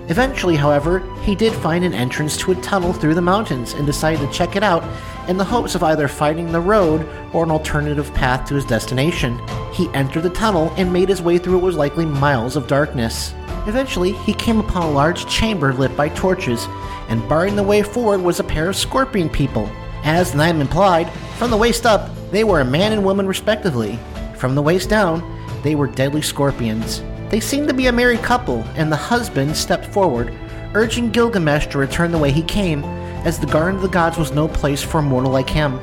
Eventually, 0.08 0.56
however, 0.56 0.98
he 1.22 1.36
did 1.36 1.52
find 1.52 1.84
an 1.84 1.94
entrance 1.94 2.36
to 2.38 2.50
a 2.50 2.56
tunnel 2.56 2.92
through 2.92 3.14
the 3.14 3.22
mountains 3.22 3.74
and 3.74 3.86
decided 3.86 4.18
to 4.18 4.36
check 4.36 4.56
it 4.56 4.64
out 4.64 4.82
in 5.28 5.36
the 5.36 5.44
hopes 5.44 5.76
of 5.76 5.84
either 5.84 6.08
finding 6.08 6.50
the 6.50 6.60
road 6.60 7.08
or 7.32 7.44
an 7.44 7.52
alternative 7.52 8.12
path 8.12 8.48
to 8.48 8.56
his 8.56 8.64
destination. 8.64 9.40
He 9.72 9.88
entered 9.94 10.24
the 10.24 10.30
tunnel 10.30 10.74
and 10.76 10.92
made 10.92 11.08
his 11.08 11.22
way 11.22 11.38
through 11.38 11.54
what 11.54 11.62
was 11.62 11.76
likely 11.76 12.04
miles 12.04 12.56
of 12.56 12.66
darkness. 12.66 13.32
Eventually, 13.68 14.10
he 14.12 14.34
came 14.34 14.58
upon 14.58 14.82
a 14.82 14.90
large 14.90 15.26
chamber 15.26 15.72
lit 15.72 15.96
by 15.96 16.08
torches, 16.08 16.66
and 17.08 17.28
barring 17.28 17.54
the 17.54 17.62
way 17.62 17.82
forward 17.82 18.20
was 18.20 18.40
a 18.40 18.44
pair 18.44 18.68
of 18.68 18.74
scorpion 18.74 19.28
people. 19.28 19.70
As 20.04 20.32
the 20.32 20.38
name 20.38 20.60
implied, 20.60 21.10
from 21.36 21.50
the 21.50 21.56
waist 21.56 21.86
up, 21.86 22.10
they 22.30 22.44
were 22.44 22.60
a 22.60 22.64
man 22.64 22.92
and 22.92 23.04
woman 23.04 23.26
respectively. 23.26 23.98
From 24.36 24.54
the 24.54 24.62
waist 24.62 24.88
down, 24.88 25.22
they 25.62 25.74
were 25.74 25.86
deadly 25.86 26.22
scorpions. 26.22 27.02
They 27.28 27.40
seemed 27.40 27.68
to 27.68 27.74
be 27.74 27.86
a 27.86 27.92
married 27.92 28.22
couple, 28.22 28.62
and 28.76 28.90
the 28.90 28.96
husband 28.96 29.56
stepped 29.56 29.86
forward, 29.86 30.32
urging 30.74 31.10
Gilgamesh 31.10 31.66
to 31.68 31.78
return 31.78 32.12
the 32.12 32.18
way 32.18 32.30
he 32.30 32.42
came, 32.42 32.82
as 33.24 33.38
the 33.38 33.46
Garden 33.46 33.76
of 33.76 33.82
the 33.82 33.88
Gods 33.88 34.16
was 34.16 34.32
no 34.32 34.48
place 34.48 34.82
for 34.82 34.98
a 34.98 35.02
mortal 35.02 35.30
like 35.30 35.50
him. 35.50 35.78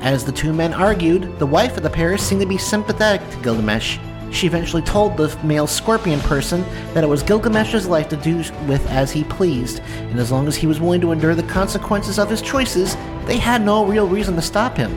As 0.00 0.24
the 0.24 0.32
two 0.32 0.52
men 0.52 0.74
argued, 0.74 1.38
the 1.38 1.46
wife 1.46 1.76
of 1.76 1.82
the 1.82 1.90
pair 1.90 2.18
seemed 2.18 2.40
to 2.40 2.46
be 2.46 2.58
sympathetic 2.58 3.28
to 3.30 3.42
Gilgamesh. 3.42 3.98
She 4.30 4.46
eventually 4.46 4.82
told 4.82 5.16
the 5.16 5.36
male 5.42 5.66
scorpion 5.66 6.20
person 6.20 6.62
that 6.94 7.04
it 7.04 7.08
was 7.08 7.22
Gilgamesh's 7.22 7.86
life 7.86 8.08
to 8.10 8.16
do 8.16 8.38
with 8.66 8.86
as 8.88 9.10
he 9.10 9.24
pleased, 9.24 9.80
and 9.80 10.18
as 10.18 10.30
long 10.30 10.46
as 10.46 10.56
he 10.56 10.66
was 10.66 10.80
willing 10.80 11.00
to 11.00 11.12
endure 11.12 11.34
the 11.34 11.42
consequences 11.44 12.18
of 12.18 12.30
his 12.30 12.42
choices, 12.42 12.96
they 13.24 13.38
had 13.38 13.62
no 13.62 13.84
real 13.84 14.06
reason 14.06 14.34
to 14.36 14.42
stop 14.42 14.76
him. 14.76 14.92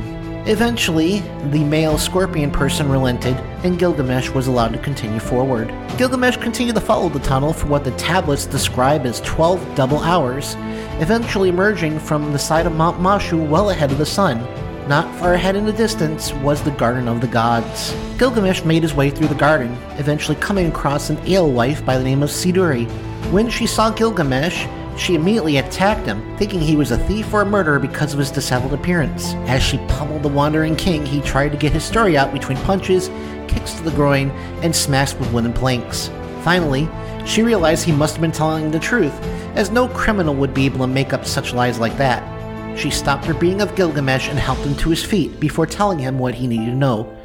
Eventually, 0.48 1.20
the 1.52 1.64
male 1.64 2.00
scorpion 2.00 2.50
person 2.50 2.90
relented, 2.90 3.38
and 3.64 3.78
Gilgamesh 3.78 4.32
was 4.32 4.48
allowed 4.48 4.74
to 4.74 4.80
continue 4.80 5.20
forward. 5.20 5.72
Gilgamesh 5.98 6.38
continued 6.38 6.74
to 6.74 6.82
follow 6.82 7.10
the 7.10 7.20
tunnel 7.20 7.54
for 7.54 7.68
what 7.68 7.84
the 7.84 7.92
tablets 7.92 8.48
describe 8.48 9.06
as 9.06 9.22
12 9.22 9.76
double 9.76 10.00
hours, 10.00 10.56
eventually 11.00 11.50
emerging 11.50 12.00
from 12.00 12.34
the 12.34 12.40
side 12.40 12.66
of 12.66 12.74
Mount 12.74 13.00
Mashu 13.00 13.48
well 13.48 13.70
ahead 13.70 13.92
of 13.92 14.00
the 14.00 14.06
sun. 14.06 14.40
Not 14.88 15.14
far 15.20 15.36
ahead 15.36 15.56
in 15.56 15.66
the 15.66 15.72
distance 15.72 16.34
was 16.34 16.62
the 16.62 16.72
Garden 16.72 17.08
of 17.08 17.22
the 17.22 17.28
Gods. 17.28 17.96
Gilgamesh 18.18 18.64
made 18.66 18.84
his 18.84 18.94
way 18.94 19.10
through 19.10 19.28
the 19.28 19.36
garden, 19.36 19.78
eventually 19.98 20.36
coming 20.38 20.68
across 20.68 21.10
an 21.10 21.18
alewife 21.20 21.86
by 21.86 21.98
the 21.98 22.04
name 22.04 22.24
of 22.24 22.30
Siduri. 22.30 22.90
When 23.32 23.50
she 23.50 23.68
saw 23.68 23.92
Gilgamesh, 23.92 24.68
she 24.98 25.16
immediately 25.16 25.58
attacked 25.58 26.06
him, 26.06 26.36
thinking 26.38 26.60
he 26.60 26.76
was 26.76 26.92
a 26.92 26.98
thief 26.98 27.32
or 27.34 27.42
a 27.42 27.46
murderer 27.46 27.80
because 27.80 28.12
of 28.12 28.20
his 28.20 28.32
disheveled 28.32 28.74
appearance. 28.74 29.34
As 29.48 29.64
she 29.64 29.78
pummeled 29.88 30.24
the 30.24 30.30
wandering 30.30 30.76
king, 30.76 31.06
he 31.06 31.22
tried 31.22 31.50
to 31.50 31.58
get 31.58 31.72
his 31.72 31.84
story 31.84 32.18
out 32.18 32.34
between 32.34 32.58
punches, 32.58 33.10
kicks 33.48 33.74
to 33.76 33.84
the 33.84 33.92
groin, 33.92 34.32
and 34.62 34.76
smacks 34.76 35.14
with 35.14 35.32
wooden 35.32 35.54
planks. 35.54 36.10
Finally, 36.42 36.90
she 37.26 37.44
realized 37.44 37.86
he 37.86 37.92
must 37.92 38.16
have 38.16 38.22
been 38.22 38.32
telling 38.32 38.72
the 38.72 38.80
truth, 38.80 39.14
as 39.56 39.70
no 39.70 39.88
criminal 39.88 40.34
would 40.36 40.54
be 40.54 40.66
able 40.66 40.80
to 40.80 40.88
make 40.88 41.14
up 41.14 41.26
such 41.26 41.54
lies 41.54 41.80
like 41.80 41.96
that. 41.98 42.41
She 42.78 42.90
stopped 42.90 43.26
her 43.26 43.34
being 43.34 43.62
of 43.62 43.76
Gilgamesh 43.76 44.30
and 44.30 44.40
helped 44.40 44.62
him 44.62 44.76
to 44.78 44.90
his 44.90 45.04
feet 45.04 45.40
before 45.40 45.66
telling 45.66 46.00
him 46.00 46.18
what 46.18 46.34
he 46.34 46.48
needed 46.48 46.68
to 46.68 46.76
know. 46.76 47.16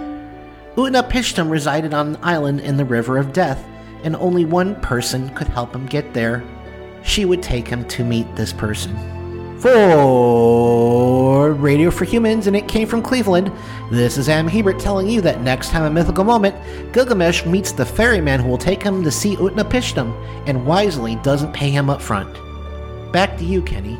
Utnapishtim 0.77 1.51
resided 1.51 1.95
on 1.95 2.09
an 2.09 2.19
island 2.23 2.61
in 2.61 2.77
the 2.77 2.85
River 2.85 3.17
of 3.17 3.33
Death, 3.33 3.65
and 4.03 4.15
only 4.17 4.45
one 4.45 4.79
person 4.83 5.31
could 5.31 5.49
help 5.49 5.75
him 5.75 5.87
get 5.87 6.13
there. 6.13 6.45
She 7.03 7.25
would 7.25 7.43
take 7.43 7.67
him 7.67 7.87
to 7.89 8.05
meet 8.05 8.37
this 8.37 8.53
person. 8.53 8.95
For 9.61 11.53
Radio 11.53 11.91
for 11.91 12.05
Humans, 12.05 12.47
and 12.47 12.55
it 12.55 12.69
came 12.69 12.87
from 12.87 13.01
Cleveland, 13.01 13.51
this 13.91 14.19
is 14.19 14.29
Am 14.29 14.47
Hebert 14.47 14.79
telling 14.79 15.09
you 15.09 15.23
that 15.23 15.41
next 15.41 15.71
time 15.71 15.85
a 15.85 15.91
mythical 15.91 16.25
moment, 16.25 16.55
Gilgamesh 16.93 17.47
meets 17.47 17.73
the 17.73 17.87
ferryman 17.87 18.41
who 18.41 18.49
will 18.49 18.59
take 18.59 18.83
him 18.83 19.03
to 19.03 19.11
see 19.11 19.37
Utnapishtim, 19.37 20.13
and 20.47 20.67
wisely 20.67 21.17
doesn't 21.17 21.55
pay 21.55 21.71
him 21.71 21.89
up 21.89 22.03
front. 22.03 22.37
Back 23.13 23.39
to 23.39 23.45
you, 23.45 23.63
Kenny. 23.63 23.99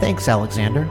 Thanks, 0.00 0.28
Alexander. 0.28 0.88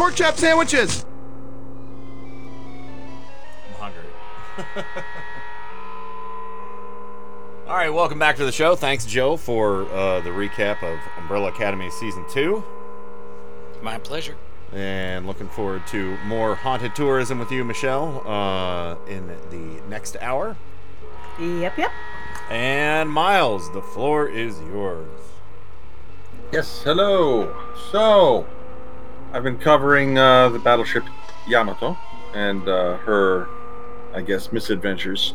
Pork 0.00 0.14
chop 0.14 0.38
sandwiches! 0.38 1.04
I'm 3.68 3.74
hungry. 3.74 4.02
All 7.68 7.76
right, 7.76 7.90
welcome 7.90 8.18
back 8.18 8.36
to 8.36 8.46
the 8.46 8.50
show. 8.50 8.74
Thanks, 8.76 9.04
Joe, 9.04 9.36
for 9.36 9.82
uh, 9.92 10.20
the 10.22 10.30
recap 10.30 10.82
of 10.82 10.98
Umbrella 11.18 11.48
Academy 11.48 11.90
Season 11.90 12.24
2. 12.30 12.64
My 13.82 13.98
pleasure. 13.98 14.36
And 14.72 15.26
looking 15.26 15.50
forward 15.50 15.86
to 15.88 16.16
more 16.24 16.54
haunted 16.54 16.94
tourism 16.94 17.38
with 17.38 17.50
you, 17.50 17.62
Michelle, 17.62 18.26
uh, 18.26 18.96
in 19.06 19.26
the 19.50 19.82
next 19.90 20.16
hour. 20.22 20.56
Yep, 21.38 21.76
yep. 21.76 21.92
And 22.48 23.10
Miles, 23.10 23.70
the 23.74 23.82
floor 23.82 24.26
is 24.26 24.58
yours. 24.60 25.20
Yes, 26.52 26.80
hello. 26.84 27.54
So, 27.92 28.46
I've 29.32 29.44
been 29.44 29.58
covering 29.58 30.18
uh, 30.18 30.48
the 30.48 30.58
battleship 30.58 31.04
Yamato 31.46 31.96
and 32.34 32.68
uh, 32.68 32.96
her, 32.98 33.48
I 34.12 34.22
guess, 34.22 34.52
misadventures. 34.52 35.34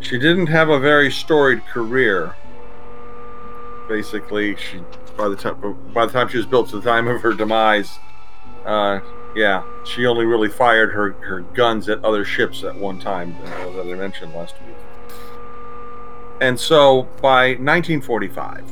She 0.00 0.18
didn't 0.18 0.48
have 0.48 0.68
a 0.68 0.78
very 0.78 1.10
storied 1.10 1.64
career. 1.66 2.34
Basically, 3.88 4.56
she 4.56 4.80
by 5.16 5.28
the 5.28 5.36
time 5.36 5.76
by 5.94 6.06
the 6.06 6.12
time 6.12 6.28
she 6.28 6.36
was 6.36 6.46
built 6.46 6.68
to 6.70 6.80
the 6.80 6.90
time 6.90 7.06
of 7.08 7.22
her 7.22 7.32
demise, 7.32 7.98
uh, 8.64 9.00
yeah, 9.36 9.62
she 9.84 10.06
only 10.06 10.24
really 10.24 10.48
fired 10.48 10.92
her, 10.92 11.12
her 11.12 11.40
guns 11.40 11.88
at 11.88 12.04
other 12.04 12.24
ships 12.24 12.64
at 12.64 12.74
one 12.74 12.98
time, 12.98 13.36
uh, 13.44 13.68
as 13.68 13.86
I 13.86 13.94
mentioned 13.94 14.34
last 14.34 14.56
week. 14.66 14.76
And 16.40 16.58
so, 16.58 17.02
by 17.22 17.50
1945, 17.50 18.64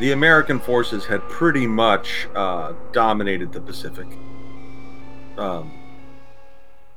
the 0.00 0.12
American 0.12 0.58
forces 0.58 1.04
had 1.04 1.20
pretty 1.28 1.66
much 1.66 2.26
uh, 2.34 2.72
dominated 2.90 3.52
the 3.52 3.60
Pacific. 3.60 4.06
Um, 5.36 5.70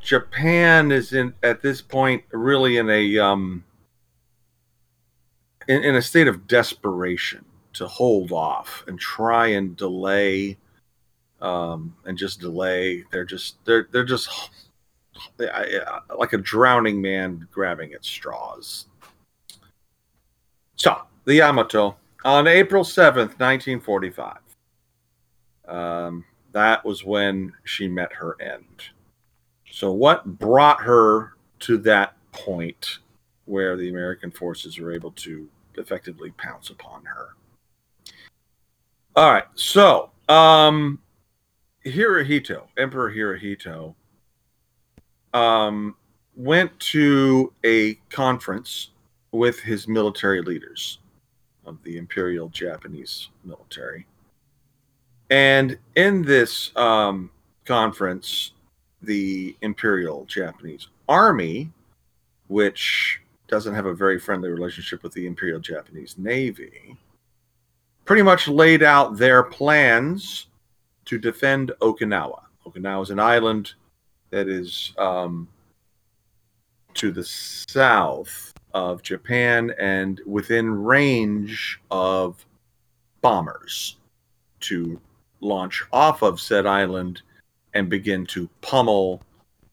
Japan 0.02 0.90
is 0.90 1.12
in 1.12 1.34
at 1.44 1.62
this 1.62 1.82
point 1.82 2.24
really 2.32 2.78
in 2.78 2.90
a 2.90 3.20
um, 3.20 3.66
in, 5.68 5.84
in 5.84 5.96
a 5.96 6.02
state 6.02 6.28
of 6.28 6.48
desperation 6.48 7.44
to 7.74 7.88
hold 7.88 8.32
off 8.32 8.86
and 8.88 8.98
try 8.98 9.48
and 9.48 9.76
delay 9.76 10.58
um, 11.42 11.96
and 12.06 12.18
just 12.18 12.40
delay. 12.40 13.04
They're 13.12 13.26
just 13.26 13.58
they're 13.66 13.90
they're 13.92 14.06
just 14.06 14.30
like 16.18 16.32
a 16.32 16.38
drowning 16.38 17.02
man 17.02 17.50
grabbing 17.52 17.94
at 17.94 18.06
straws. 18.06 18.86
So 20.78 21.02
the 21.26 21.36
Yamato 21.36 21.98
on 22.24 22.48
April 22.48 22.84
7th, 22.84 23.40
1945. 23.40 24.38
Um, 25.68 26.26
that 26.52 26.84
was 26.86 27.04
when 27.04 27.54
she 27.64 27.88
met 27.88 28.14
her 28.14 28.40
end. 28.42 28.84
So, 29.72 29.92
what 29.92 30.38
brought 30.38 30.82
her 30.82 31.34
to 31.62 31.78
that 31.80 32.16
point 32.32 33.00
where 33.46 33.76
the 33.76 33.90
American 33.90 34.32
forces 34.32 34.78
were 34.78 34.94
able 34.94 35.12
to 35.12 35.50
effectively 35.76 36.32
pounce 36.32 36.70
upon 36.70 37.04
her? 37.06 37.30
All 39.16 39.32
right, 39.32 39.46
so 39.56 40.12
um, 40.30 41.00
Hirohito, 41.86 42.64
Emperor 42.78 43.12
Hirohito, 43.12 43.96
um, 45.34 45.96
went 46.36 46.78
to 46.80 47.54
a 47.64 47.96
conference 48.10 48.90
with 49.32 49.60
his 49.60 49.88
military 49.88 50.42
leaders 50.42 51.00
of 51.66 51.82
the 51.84 51.98
Imperial 51.98 52.50
Japanese 52.50 53.30
military. 53.44 54.06
And 55.30 55.78
in 55.96 56.22
this 56.22 56.76
um, 56.76 57.32
conference, 57.66 58.52
the 59.02 59.56
Imperial 59.62 60.26
Japanese 60.26 60.88
Army, 61.08 61.72
which 62.48 63.20
doesn't 63.48 63.76
have 63.76 63.86
a 63.86 63.94
very 63.94 64.20
friendly 64.20 64.50
relationship 64.50 65.04
with 65.04 65.14
the 65.14 65.26
Imperial 65.26 65.60
Japanese 65.60 66.18
Navy, 66.18 66.98
pretty 68.06 68.22
much 68.22 68.48
laid 68.48 68.84
out 68.84 69.18
their 69.18 69.44
plans 69.44 70.48
to 71.06 71.18
defend 71.18 71.72
Okinawa. 71.82 72.42
Okinawa 72.66 73.04
is 73.04 73.10
an 73.10 73.20
island 73.20 73.74
that 74.30 74.48
is 74.48 74.94
um, 74.98 75.48
to 76.94 77.12
the 77.12 77.24
south 77.24 78.53
of 78.74 79.02
Japan 79.02 79.74
and 79.78 80.20
within 80.26 80.84
range 80.84 81.80
of 81.92 82.46
bombers 83.22 83.98
to 84.62 85.00
launch 85.42 85.84
off 85.92 86.22
of 86.22 86.40
said 86.40 86.66
island 86.66 87.22
and 87.74 87.90
begin 87.90 88.26
to 88.28 88.50
pummel 88.62 89.22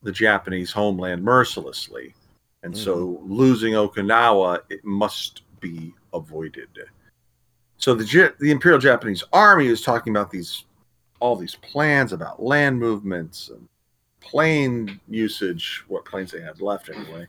the 0.02 0.12
Japanese 0.12 0.72
homeland 0.72 1.22
mercilessly. 1.22 2.14
And 2.62 2.76
so 2.76 2.96
mm-hmm. 2.96 3.32
losing 3.32 3.74
Okinawa, 3.74 4.60
it 4.68 4.84
must 4.84 5.42
be 5.60 5.94
avoided. 6.12 6.68
So 7.76 7.94
the 7.94 8.34
the 8.40 8.50
Imperial 8.50 8.80
Japanese 8.80 9.24
Army 9.32 9.66
is 9.66 9.80
talking 9.80 10.14
about 10.14 10.30
these 10.30 10.64
all 11.20 11.36
these 11.36 11.54
plans 11.56 12.12
about 12.12 12.42
land 12.42 12.78
movements 12.78 13.48
and 13.48 13.68
plane 14.20 15.00
usage, 15.08 15.84
what 15.88 16.04
planes 16.04 16.30
they 16.30 16.40
had 16.40 16.60
left 16.60 16.88
anyway, 16.88 17.26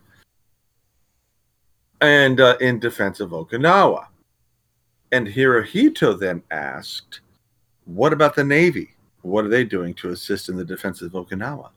and 2.02 2.40
uh, 2.40 2.56
in 2.60 2.78
defense 2.78 3.20
of 3.20 3.30
Okinawa. 3.30 4.06
And 5.12 5.26
Hirohito 5.26 6.18
then 6.18 6.42
asked, 6.50 7.20
"What 7.84 8.12
about 8.12 8.34
the 8.34 8.44
Navy? 8.44 8.90
What 9.22 9.44
are 9.44 9.48
they 9.48 9.64
doing 9.64 9.94
to 9.94 10.10
assist 10.10 10.48
in 10.48 10.56
the 10.56 10.64
defense 10.64 11.00
of 11.00 11.12
Okinawa?" 11.12 11.70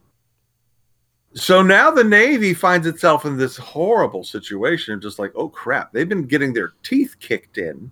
So 1.35 1.61
now 1.61 1.91
the 1.91 2.03
Navy 2.03 2.53
finds 2.53 2.88
itself 2.88 3.26
in 3.26 3.38
this 3.38 3.57
horrible 3.57 4.23
situation 4.23 4.93
of 4.93 5.02
just 5.02 5.19
like, 5.19 5.34
oh 5.35 5.49
crap, 5.49 5.91
they've 5.91 6.07
been 6.07 6.27
getting 6.27 6.53
their 6.53 6.73
teeth 6.81 7.18
kicked 7.19 7.57
in 7.57 7.91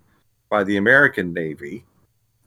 by 0.49 0.63
the 0.63 0.77
American 0.77 1.33
Navy 1.33 1.83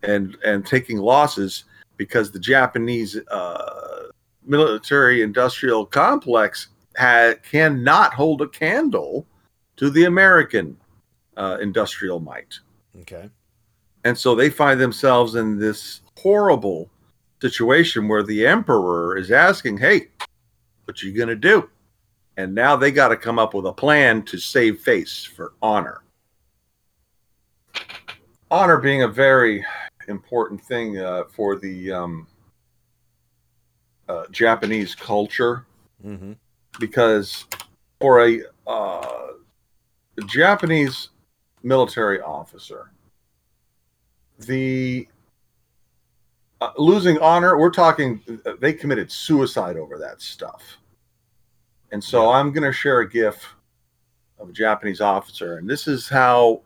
and 0.03 0.37
and 0.45 0.65
taking 0.65 0.99
losses 0.99 1.65
because 1.99 2.31
the 2.31 2.39
Japanese 2.39 3.19
uh, 3.31 4.09
military 4.47 5.23
industrial 5.23 5.85
complex 5.85 6.69
had 6.97 7.43
cannot 7.43 8.15
hold 8.15 8.41
a 8.41 8.49
candle 8.49 9.27
to 9.77 9.91
the 9.91 10.05
American 10.05 10.77
uh, 11.37 11.59
industrial 11.61 12.21
might. 12.21 12.59
Okay. 13.01 13.31
And 14.05 14.17
so 14.17 14.35
they 14.35 14.51
find 14.51 14.81
themselves 14.81 15.35
in 15.35 15.59
this 15.59 16.01
horrible 16.17 16.89
situation 17.41 18.09
where 18.09 18.23
the 18.23 18.47
emperor 18.47 19.17
is 19.17 19.31
asking, 19.31 19.79
"Hey, 19.79 20.09
what 20.85 21.03
you 21.03 21.13
going 21.13 21.29
to 21.29 21.37
do?" 21.37 21.69
And 22.37 22.55
now 22.55 22.77
they 22.77 22.91
got 22.91 23.09
to 23.09 23.17
come 23.17 23.39
up 23.39 23.55
with 23.55 23.67
a 23.67 23.73
plan 23.73 24.23
to 24.25 24.39
save 24.39 24.81
face 24.81 25.25
for 25.25 25.55
honor. 25.63 26.03
Honor 28.51 28.79
being 28.79 29.03
a 29.03 29.09
very 29.09 29.65
important 30.09 30.63
thing 30.63 30.99
uh, 30.99 31.25
for 31.33 31.57
the 31.57 31.93
um, 31.93 32.27
uh, 34.09 34.25
Japanese 34.31 34.95
culture 34.95 35.67
Mm-hmm. 36.05 36.33
because 36.79 37.47
for 38.01 38.25
a 38.25 38.43
uh, 38.67 39.29
Japanese 40.23 41.11
military 41.63 42.21
officer, 42.21 42.91
the 44.39 45.09
uh, 46.61 46.71
losing 46.79 47.19
honor, 47.19 47.59
we're 47.59 47.71
talking, 47.71 48.23
they 48.61 48.73
committed 48.73 49.11
suicide 49.11 49.77
over 49.77 49.99
that 49.99 50.23
stuff. 50.23 50.79
And 51.93 52.03
so 52.03 52.31
I'm 52.31 52.53
going 52.53 52.65
to 52.65 52.73
share 52.73 53.01
a 53.01 53.09
GIF 53.09 53.55
of 54.39 54.49
a 54.49 54.53
Japanese 54.53 55.01
officer, 55.01 55.59
and 55.59 55.69
this 55.69 55.87
is 55.87 56.09
how 56.09 56.63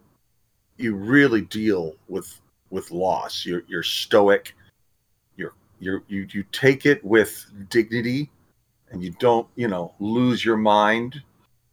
you 0.76 0.94
really 0.94 1.42
deal 1.42 1.94
with 2.08 2.40
with 2.70 2.90
loss. 2.90 3.44
You're 3.44 3.62
you're 3.68 3.82
stoic. 3.82 4.54
You're 5.36 5.54
you're 5.78 6.02
you 6.08 6.26
you 6.30 6.44
take 6.52 6.86
it 6.86 7.04
with 7.04 7.46
dignity, 7.68 8.30
and 8.90 9.02
you 9.02 9.10
don't 9.18 9.46
you 9.56 9.68
know 9.68 9.94
lose 10.00 10.44
your 10.44 10.56
mind. 10.56 11.22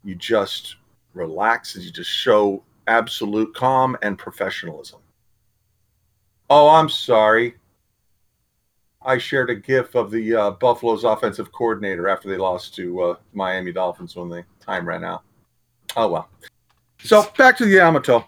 You 0.04 0.16
just 0.16 0.76
relax 1.18 1.76
and 1.76 1.84
you 1.84 1.92
just 1.92 2.10
show 2.10 2.64
absolute 2.88 3.54
calm 3.54 3.98
and 4.02 4.18
professionalism. 4.18 5.00
Oh, 6.50 6.70
I'm 6.70 6.90
sorry. 6.90 7.56
I 9.02 9.18
shared 9.18 9.50
a 9.50 9.56
GIF 9.56 9.96
of 9.96 10.12
the 10.12 10.36
uh, 10.36 10.52
Buffalo's 10.52 11.04
offensive 11.04 11.52
coordinator 11.52 12.08
after 12.10 12.30
they 12.30 12.38
lost 12.38 12.76
to 12.76 13.02
uh, 13.02 13.16
Miami 13.34 13.72
Dolphins 13.72 14.16
when 14.16 14.30
the 14.30 14.44
time 14.60 14.88
ran 14.88 15.04
out. 15.04 15.24
Oh 15.96 16.10
well. 16.10 16.30
So 17.04 17.26
back 17.38 17.58
to 17.58 17.66
the 17.66 17.76
Yamato. 17.76 18.28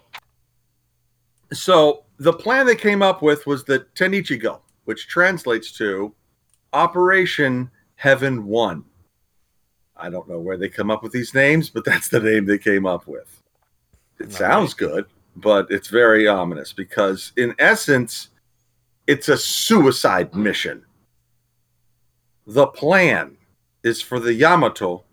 So 1.52 2.04
the 2.18 2.32
plan 2.32 2.66
they 2.66 2.76
came 2.76 3.02
up 3.02 3.22
with 3.22 3.46
was 3.46 3.64
the 3.64 3.80
Tenichigo, 3.94 4.60
which 4.84 5.08
translates 5.08 5.72
to 5.72 6.14
Operation 6.72 7.70
Heaven 7.96 8.46
One. 8.46 8.84
I 10.00 10.10
don't 10.10 10.28
know 10.28 10.38
where 10.40 10.56
they 10.56 10.68
come 10.68 10.90
up 10.90 11.02
with 11.02 11.12
these 11.12 11.34
names, 11.34 11.70
but 11.70 11.84
that's 11.86 12.08
the 12.08 12.20
name 12.20 12.46
they 12.46 12.58
came 12.58 12.86
up 12.86 13.06
with. 13.06 13.40
It 14.18 14.32
sounds 14.32 14.74
good, 14.74 15.06
but 15.36 15.70
it's 15.70 15.88
very 15.88 16.26
ominous 16.26 16.72
because, 16.72 17.32
in 17.36 17.54
essence, 17.58 18.28
it's 19.06 19.28
a 19.28 19.36
suicide 19.38 20.34
mission. 20.34 20.84
The 22.46 22.66
plan 22.66 23.36
is 23.82 24.02
for 24.02 24.20
the 24.20 24.34
Yamato 24.34 25.04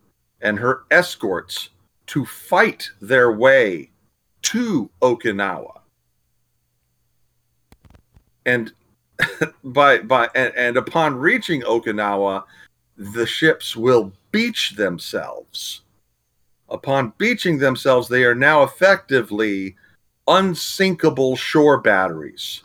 and 0.42 0.60
her 0.60 0.84
escorts 0.92 1.70
to 2.08 2.26
fight 2.26 2.90
their 3.02 3.32
way 3.32 3.92
to 4.44 4.90
Okinawa. 5.02 5.80
And 8.46 8.72
by 9.64 10.00
by 10.00 10.30
and, 10.36 10.54
and 10.56 10.78
upon 10.78 11.16
reaching 11.16 11.62
Okinawa, 11.64 12.44
the 12.98 13.26
ships 13.26 13.76
will 13.76 14.12
beach 14.32 14.76
themselves. 14.76 15.82
Upon 16.70 17.14
beaching 17.18 17.58
themselves, 17.58 18.08
they 18.08 18.24
are 18.24 18.36
now 18.36 18.64
effectively 18.64 19.76
unsinkable 20.28 21.36
shore 21.36 21.80
batteries. 21.80 22.64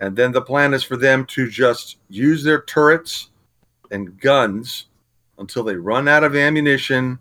And 0.00 0.16
then 0.16 0.32
the 0.32 0.42
plan 0.42 0.74
is 0.74 0.84
for 0.84 0.96
them 0.96 1.24
to 1.26 1.48
just 1.48 1.96
use 2.08 2.44
their 2.44 2.62
turrets 2.62 3.30
and 3.90 4.20
guns 4.20 4.86
until 5.38 5.64
they 5.64 5.76
run 5.76 6.08
out 6.08 6.24
of 6.24 6.36
ammunition 6.36 7.18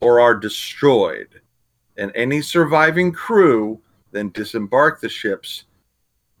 or 0.00 0.20
are 0.20 0.34
destroyed. 0.34 1.40
And 1.96 2.10
any 2.14 2.42
surviving 2.42 3.12
crew 3.12 3.80
then 4.10 4.30
disembark 4.30 5.00
the 5.00 5.08
ships 5.08 5.64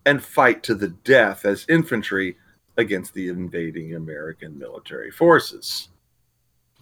and 0.04 0.22
fight 0.22 0.62
to 0.64 0.74
the 0.74 0.88
death 0.88 1.44
as 1.44 1.66
infantry 1.68 2.36
against 2.76 3.14
the 3.14 3.28
invading 3.28 3.94
American 3.94 4.58
military 4.58 5.10
forces. 5.10 5.88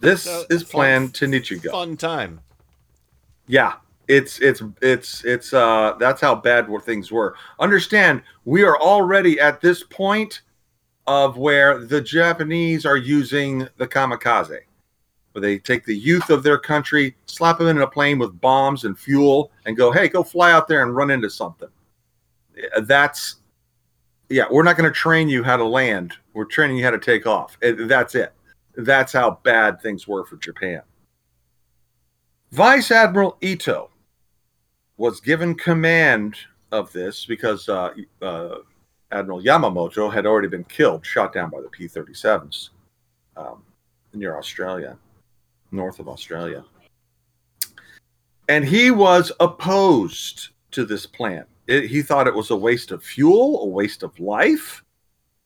This 0.01 0.23
So, 0.23 0.43
is 0.49 0.63
fun- 0.63 0.69
planned 0.71 1.15
to 1.15 1.25
Nichigo. 1.27 1.71
Fun 1.71 1.95
time. 1.95 2.41
Yeah, 3.47 3.73
it's 4.07 4.39
it's 4.39 4.61
it's 4.81 5.23
it's 5.23 5.53
uh 5.53 5.95
that's 5.99 6.19
how 6.21 6.35
bad 6.35 6.67
were 6.67 6.79
things 6.81 7.11
were. 7.11 7.35
Understand, 7.59 8.23
we 8.45 8.63
are 8.63 8.77
already 8.79 9.39
at 9.39 9.61
this 9.61 9.83
point 9.83 10.41
of 11.07 11.37
where 11.37 11.79
the 11.79 12.01
Japanese 12.01 12.85
are 12.85 12.97
using 12.97 13.67
the 13.77 13.87
kamikaze. 13.87 14.59
Where 15.33 15.41
they 15.41 15.59
take 15.59 15.85
the 15.85 15.95
youth 15.95 16.29
of 16.29 16.43
their 16.43 16.57
country, 16.57 17.15
slap 17.25 17.57
them 17.57 17.67
in 17.67 17.77
a 17.81 17.87
plane 17.87 18.19
with 18.19 18.39
bombs 18.41 18.83
and 18.83 18.97
fuel, 18.99 19.51
and 19.65 19.77
go, 19.77 19.91
"Hey, 19.91 20.09
go 20.09 20.23
fly 20.23 20.51
out 20.51 20.67
there 20.67 20.83
and 20.83 20.95
run 20.95 21.09
into 21.09 21.29
something." 21.29 21.69
Uh, 22.75 22.81
That's 22.81 23.37
yeah. 24.29 24.43
We're 24.51 24.63
not 24.63 24.77
going 24.77 24.91
to 24.91 24.95
train 24.97 25.29
you 25.29 25.41
how 25.43 25.57
to 25.57 25.63
land. 25.65 26.13
We're 26.33 26.45
training 26.45 26.77
you 26.77 26.83
how 26.83 26.91
to 26.91 26.99
take 26.99 27.25
off. 27.27 27.57
Uh, 27.63 27.73
That's 27.77 28.13
it. 28.15 28.33
That's 28.75 29.13
how 29.13 29.39
bad 29.43 29.81
things 29.81 30.07
were 30.07 30.25
for 30.25 30.37
Japan. 30.37 30.81
Vice 32.51 32.91
Admiral 32.91 33.37
Ito 33.41 33.89
was 34.97 35.19
given 35.21 35.55
command 35.55 36.35
of 36.71 36.91
this 36.91 37.25
because 37.25 37.67
uh, 37.69 37.93
uh, 38.21 38.57
Admiral 39.11 39.41
Yamamoto 39.41 40.11
had 40.11 40.25
already 40.25 40.47
been 40.47 40.63
killed, 40.65 41.05
shot 41.05 41.33
down 41.33 41.49
by 41.49 41.61
the 41.61 41.69
P 41.69 41.87
37s 41.87 42.69
um, 43.37 43.63
near 44.13 44.37
Australia, 44.37 44.97
north 45.71 45.99
of 45.99 46.07
Australia. 46.07 46.63
And 48.49 48.65
he 48.65 48.91
was 48.91 49.31
opposed 49.39 50.49
to 50.71 50.85
this 50.85 51.05
plan. 51.05 51.45
It, 51.67 51.85
he 51.85 52.01
thought 52.01 52.27
it 52.27 52.35
was 52.35 52.49
a 52.49 52.55
waste 52.55 52.91
of 52.91 53.03
fuel, 53.03 53.63
a 53.63 53.67
waste 53.67 54.03
of 54.03 54.17
life, 54.19 54.83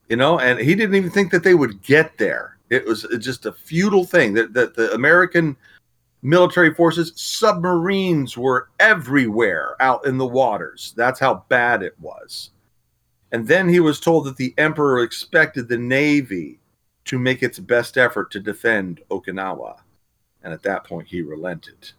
you 0.09 0.15
know, 0.15 0.39
and 0.39 0.59
he 0.59 0.75
didn't 0.75 0.95
even 0.95 1.11
think 1.11 1.31
that 1.31 1.43
they 1.43 1.55
would 1.55 1.81
get 1.81 2.17
there. 2.17 2.54
It 2.69 2.85
was 2.85 3.05
just 3.19 3.45
a 3.45 3.51
futile 3.51 4.05
thing 4.05 4.33
that, 4.33 4.53
that 4.53 4.75
the 4.75 4.93
American 4.93 5.55
military 6.21 6.73
forces, 6.73 7.13
submarines 7.15 8.37
were 8.37 8.69
everywhere 8.79 9.75
out 9.79 10.05
in 10.05 10.17
the 10.17 10.25
waters. 10.25 10.93
That's 10.97 11.19
how 11.19 11.45
bad 11.49 11.83
it 11.83 11.95
was. 11.99 12.49
And 13.31 13.47
then 13.47 13.69
he 13.69 13.79
was 13.79 13.99
told 13.99 14.25
that 14.25 14.37
the 14.37 14.53
emperor 14.57 15.03
expected 15.03 15.67
the 15.67 15.77
navy 15.77 16.59
to 17.05 17.19
make 17.19 17.43
its 17.43 17.59
best 17.59 17.97
effort 17.97 18.31
to 18.31 18.39
defend 18.39 19.01
Okinawa. 19.11 19.77
And 20.43 20.53
at 20.53 20.63
that 20.63 20.83
point, 20.83 21.07
he 21.07 21.21
relented 21.21 21.91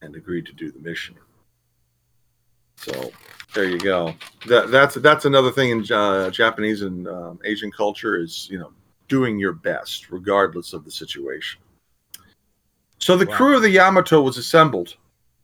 and 0.00 0.14
agreed 0.14 0.46
to 0.46 0.52
do 0.52 0.70
the 0.70 0.78
mission. 0.78 1.16
So 2.76 3.10
there 3.54 3.64
you 3.64 3.78
go. 3.78 4.14
That, 4.46 4.70
that's 4.70 4.96
that's 4.96 5.24
another 5.24 5.50
thing 5.50 5.70
in 5.70 5.92
uh, 5.92 6.30
Japanese 6.30 6.82
and 6.82 7.06
um, 7.08 7.38
Asian 7.44 7.70
culture 7.70 8.16
is 8.16 8.48
you 8.50 8.58
know 8.58 8.72
doing 9.08 9.38
your 9.38 9.52
best 9.52 10.10
regardless 10.10 10.72
of 10.72 10.84
the 10.84 10.90
situation. 10.90 11.60
So 12.98 13.16
the 13.16 13.26
crew 13.26 13.56
of 13.56 13.62
the 13.62 13.70
Yamato 13.70 14.22
was 14.22 14.38
assembled 14.38 14.96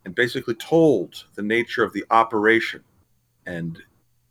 and 0.04 0.14
basically 0.14 0.54
told 0.54 1.24
the 1.34 1.42
nature 1.42 1.84
of 1.84 1.92
the 1.92 2.04
operation, 2.10 2.82
and 3.44 3.82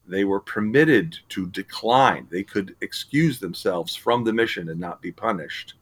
they 0.07 0.23
were 0.23 0.39
permitted 0.39 1.19
to 1.30 1.45
decline. 1.47 2.27
They 2.31 2.41
could 2.43 2.76
excuse 2.81 3.39
themselves 3.39 3.95
from 3.95 4.23
the 4.23 4.34
mission 4.34 4.69
and 4.69 4.80
not 4.80 5.01
be 5.01 5.11
punished. 5.11 5.76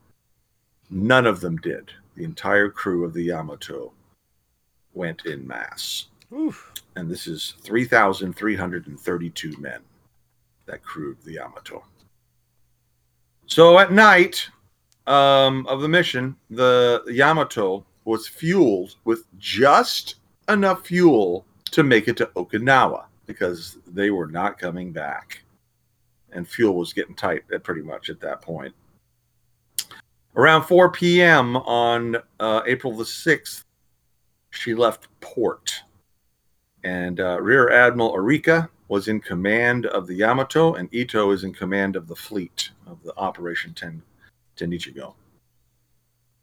None 0.90 1.26
of 1.26 1.40
them 1.40 1.56
did. 1.58 1.92
The 2.16 2.26
entire 2.26 2.70
crew 2.70 3.06
of 3.06 3.14
the 3.14 3.24
Yamato 3.24 3.94
went 4.94 5.26
in 5.26 5.48
mass. 5.48 6.08
And 6.98 7.10
this 7.10 7.28
is 7.28 7.54
3,332 7.62 9.58
men 9.58 9.80
that 10.66 10.84
crewed 10.84 11.18
the 11.24 11.34
Yamato. 11.34 11.86
So 13.48 13.80
at 13.80 13.94
night 13.94 14.50
um, 15.08 15.66
of 15.68 15.82
the 15.82 15.88
mission, 15.88 16.36
the 16.50 17.02
Yamato 17.08 17.86
was 18.04 18.28
fueled 18.28 18.96
with 19.06 19.24
just 19.40 20.16
enough 20.50 20.86
fuel 20.86 21.46
to 21.72 21.84
make 21.84 22.08
it 22.08 22.18
to 22.18 22.26
Okinawa 22.36 23.06
because 23.26 23.78
they 23.88 24.12
were 24.12 24.28
not 24.28 24.60
coming 24.60 24.92
back. 24.92 25.44
And 26.34 26.48
fuel 26.48 26.76
was 26.76 26.92
getting 26.92 27.16
tight 27.16 27.44
at 27.54 27.64
pretty 27.64 27.82
much 27.82 28.10
at 28.10 28.20
that 28.20 28.42
point. 28.42 28.76
Around 30.36 30.64
4 30.64 30.92
p.m. 30.92 31.56
on 31.56 32.18
uh, 32.40 32.62
April 32.68 32.96
the 32.96 33.06
6th, 33.06 33.64
she 34.52 34.76
left 34.76 35.08
port. 35.22 35.74
And 36.84 37.20
uh, 37.20 37.42
Rear 37.42 37.72
Admiral 37.72 38.14
Ariga 38.14 38.70
was 38.88 39.08
in 39.08 39.20
command 39.20 39.86
of 39.86 40.08
the 40.08 40.16
Yamato, 40.16 40.76
and 40.76 40.94
Ito 40.94 41.32
is 41.32 41.44
in 41.44 41.54
command 41.54 41.96
of 41.96 42.08
the 42.08 42.16
fleet 42.16 42.72
of 42.86 43.02
the 43.04 43.16
Operation 43.18 43.74
Ten, 43.74 44.02
Tenichigo. 44.56 45.14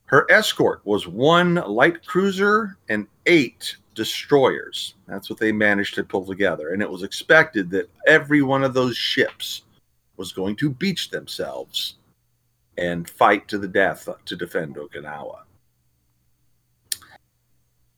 Her 0.07 0.31
escort 0.31 0.83
was 0.85 1.09
one 1.09 1.55
light 1.55 2.05
cruiser 2.05 2.77
and 2.89 3.07
eight 3.27 3.77
destroyers. 3.95 4.95
That's 5.07 5.31
what 5.31 5.39
they 5.39 5.53
managed 5.53 5.95
to 5.95 6.05
pull 6.05 6.27
together. 6.27 6.73
And 6.73 6.83
it 6.83 6.91
was 6.91 7.03
expected 7.03 7.71
that 7.71 7.91
every 8.07 8.43
one 8.43 8.63
of 8.63 8.75
those 8.75 8.97
ships 8.97 9.63
was 10.17 10.33
going 10.33 10.57
to 10.57 10.71
beach 10.71 11.11
themselves 11.11 11.97
and 12.77 13.09
fight 13.09 13.49
to 13.49 13.59
the 13.59 13.69
death 13.69 14.09
to 14.25 14.37
defend 14.37 14.77
Okinawa. 14.77 15.39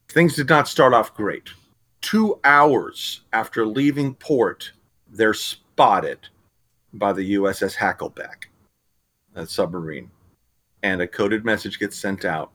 Things 0.09 0.36
did 0.36 0.48
not 0.48 0.68
start 0.68 0.94
off 0.94 1.14
great. 1.14 1.51
Two 2.06 2.38
hours 2.44 3.22
after 3.32 3.66
leaving 3.66 4.14
port, 4.14 4.70
they're 5.10 5.34
spotted 5.34 6.28
by 6.92 7.12
the 7.12 7.34
USS 7.34 7.74
Hackleback, 7.74 8.44
a 9.34 9.44
submarine, 9.44 10.08
and 10.84 11.02
a 11.02 11.08
coded 11.08 11.44
message 11.44 11.80
gets 11.80 11.98
sent 11.98 12.24
out. 12.24 12.52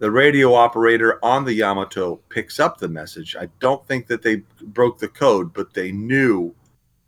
The 0.00 0.10
radio 0.10 0.52
operator 0.52 1.18
on 1.24 1.46
the 1.46 1.54
Yamato 1.54 2.16
picks 2.28 2.60
up 2.60 2.76
the 2.76 2.86
message. 2.86 3.34
I 3.40 3.48
don't 3.58 3.88
think 3.88 4.06
that 4.08 4.20
they 4.20 4.42
broke 4.60 4.98
the 4.98 5.08
code, 5.08 5.54
but 5.54 5.72
they 5.72 5.90
knew 5.90 6.54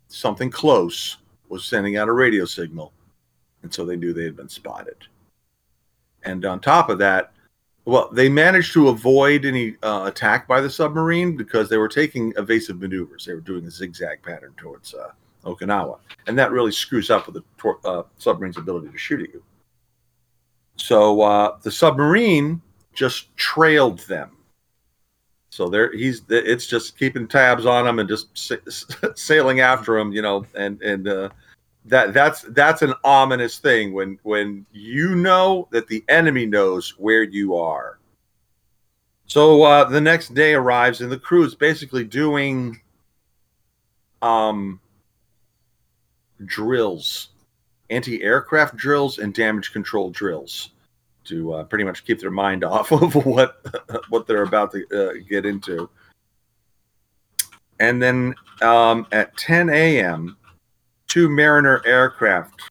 something 0.07 0.49
close 0.49 1.17
was 1.47 1.63
sending 1.63 1.95
out 1.95 2.09
a 2.09 2.13
radio 2.13 2.45
signal, 2.45 2.91
and 3.61 3.71
so 3.71 3.85
they 3.85 3.97
knew 3.97 4.13
they 4.13 4.23
had 4.23 4.35
been 4.35 4.49
spotted. 4.49 4.97
And 6.23 6.43
on 6.43 6.59
top 6.59 6.89
of 6.89 6.97
that, 6.97 7.33
well, 7.87 8.09
they 8.11 8.27
managed 8.27 8.73
to 8.73 8.89
avoid 8.89 9.45
any 9.45 9.77
uh, 9.81 10.03
attack 10.07 10.45
by 10.45 10.59
the 10.59 10.69
submarine 10.69 11.37
because 11.37 11.69
they 11.69 11.77
were 11.77 11.87
taking 11.87 12.33
evasive 12.35 12.81
maneuvers. 12.81 13.23
They 13.23 13.33
were 13.33 13.39
doing 13.39 13.65
a 13.65 13.71
zigzag 13.71 14.21
pattern 14.21 14.53
towards 14.57 14.93
uh, 14.93 15.11
Okinawa, 15.45 15.99
and 16.27 16.37
that 16.37 16.51
really 16.51 16.73
screws 16.73 17.09
up 17.09 17.27
with 17.27 17.35
the 17.35 17.43
tor- 17.57 17.79
uh, 17.85 18.03
submarine's 18.17 18.57
ability 18.57 18.89
to 18.89 18.97
shoot 18.97 19.21
at 19.21 19.33
you. 19.33 19.41
So 20.75 21.21
uh, 21.21 21.59
the 21.61 21.71
submarine 21.71 22.61
just 22.93 23.33
trailed 23.37 23.99
them. 23.99 24.31
So 25.49 25.69
there, 25.69 25.93
he's 25.93 26.23
it's 26.27 26.67
just 26.67 26.99
keeping 26.99 27.25
tabs 27.25 27.65
on 27.65 27.85
them 27.85 27.99
and 27.99 28.09
just 28.09 28.37
sa- 28.37 28.55
sailing 29.15 29.61
after 29.61 29.97
them, 29.97 30.11
you 30.11 30.21
know, 30.21 30.45
and 30.55 30.81
and 30.81 31.07
uh, 31.07 31.29
that 31.87 32.13
that's 32.13 32.41
that's 32.49 32.81
an 32.81 32.93
ominous 33.03 33.59
thing 33.59 33.93
when 33.93 34.19
when 34.23 34.65
you 34.71 35.15
know 35.15 35.67
that 35.71 35.87
the 35.87 36.03
enemy 36.09 36.45
knows 36.45 36.91
where 36.97 37.23
you 37.23 37.55
are. 37.55 37.99
So 39.25 39.63
uh, 39.63 39.83
the 39.85 40.01
next 40.01 40.33
day 40.33 40.53
arrives 40.53 41.01
and 41.01 41.11
the 41.11 41.19
crew 41.19 41.43
is 41.43 41.55
basically 41.55 42.03
doing 42.03 42.79
um 44.21 44.79
drills, 46.45 47.29
anti-aircraft 47.89 48.75
drills 48.75 49.17
and 49.19 49.33
damage 49.33 49.71
control 49.71 50.09
drills 50.09 50.71
to 51.25 51.53
uh, 51.53 51.63
pretty 51.63 51.83
much 51.83 52.05
keep 52.05 52.19
their 52.19 52.31
mind 52.31 52.63
off 52.63 52.91
of 52.91 53.15
what 53.25 53.65
what 54.09 54.27
they're 54.27 54.43
about 54.43 54.71
to 54.71 54.85
uh, 54.93 55.13
get 55.29 55.45
into. 55.45 55.89
And 57.79 58.01
then 58.01 58.33
um, 58.61 59.05
at 59.11 59.37
10 59.37 59.69
a.m., 59.69 60.35
two 61.07 61.29
Mariner 61.29 61.81
aircraft 61.85 62.61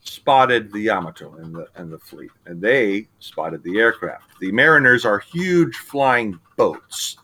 spotted 0.00 0.72
the 0.72 0.80
Yamato 0.80 1.34
and 1.36 1.54
the 1.54 1.66
and 1.76 1.92
the 1.92 1.98
fleet, 1.98 2.30
and 2.46 2.60
they 2.60 3.08
spotted 3.20 3.62
the 3.62 3.78
aircraft. 3.78 4.38
The 4.40 4.52
Mariners 4.52 5.04
are 5.04 5.18
huge 5.18 5.76
flying 5.76 6.38
boats. 6.56 7.16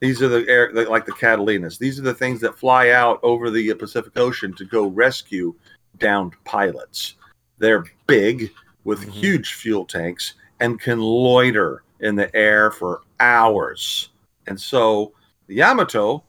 These 0.00 0.22
are 0.22 0.28
the 0.28 0.48
air 0.48 0.72
like 0.72 1.04
the 1.04 1.12
Catalinas. 1.12 1.78
These 1.78 1.98
are 1.98 2.04
the 2.04 2.14
things 2.14 2.40
that 2.40 2.58
fly 2.58 2.90
out 2.90 3.20
over 3.22 3.50
the 3.50 3.74
Pacific 3.74 4.16
Ocean 4.16 4.54
to 4.54 4.64
go 4.64 4.86
rescue 4.86 5.54
downed 5.98 6.32
pilots. 6.44 7.16
They're 7.58 7.84
big 8.06 8.50
with 8.84 9.00
mm-hmm. 9.00 9.10
huge 9.10 9.54
fuel 9.54 9.84
tanks 9.84 10.34
and 10.60 10.80
can 10.80 11.00
loiter 11.00 11.82
in 12.00 12.16
the 12.16 12.34
air 12.34 12.70
for 12.70 13.02
hours. 13.18 14.08
And 14.46 14.58
so 14.58 15.12
the 15.46 15.56
Yamato 15.56 16.24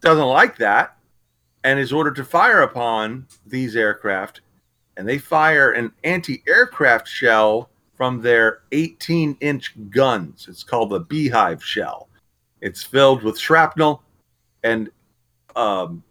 doesn't 0.00 0.26
like 0.26 0.58
that 0.58 0.97
and 1.64 1.78
is 1.78 1.92
ordered 1.92 2.16
to 2.16 2.24
fire 2.24 2.62
upon 2.62 3.26
these 3.46 3.76
aircraft. 3.76 4.40
And 4.96 5.08
they 5.08 5.18
fire 5.18 5.72
an 5.72 5.92
anti 6.04 6.42
aircraft 6.48 7.06
shell 7.06 7.70
from 7.94 8.20
their 8.22 8.60
18 8.72 9.36
inch 9.40 9.74
guns. 9.90 10.46
It's 10.48 10.62
called 10.62 10.90
the 10.90 11.00
Beehive 11.00 11.62
shell. 11.62 12.08
It's 12.60 12.82
filled 12.82 13.22
with 13.22 13.38
shrapnel 13.38 14.02
and 14.62 14.90
um, 15.56 16.02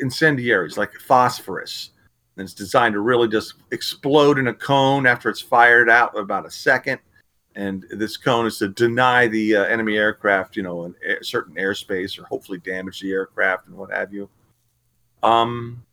incendiaries 0.00 0.76
like 0.76 0.92
phosphorus. 0.94 1.90
And 2.36 2.44
it's 2.44 2.54
designed 2.54 2.94
to 2.94 3.00
really 3.00 3.28
just 3.28 3.54
explode 3.70 4.38
in 4.38 4.48
a 4.48 4.54
cone 4.54 5.06
after 5.06 5.28
it's 5.28 5.40
fired 5.40 5.90
out 5.90 6.16
about 6.16 6.46
a 6.46 6.50
second. 6.50 6.98
And 7.54 7.84
this 7.90 8.16
cone 8.16 8.46
is 8.46 8.58
to 8.58 8.68
deny 8.68 9.26
the 9.26 9.56
uh, 9.56 9.64
enemy 9.64 9.96
aircraft, 9.96 10.56
you 10.56 10.62
know, 10.62 10.94
a 11.06 11.22
certain 11.22 11.56
airspace 11.56 12.18
or 12.18 12.24
hopefully 12.24 12.58
damage 12.58 13.00
the 13.00 13.12
aircraft 13.12 13.66
and 13.66 13.76
what 13.76 13.92
have 13.92 14.12
you. 14.12 14.28
Um, 15.22 15.84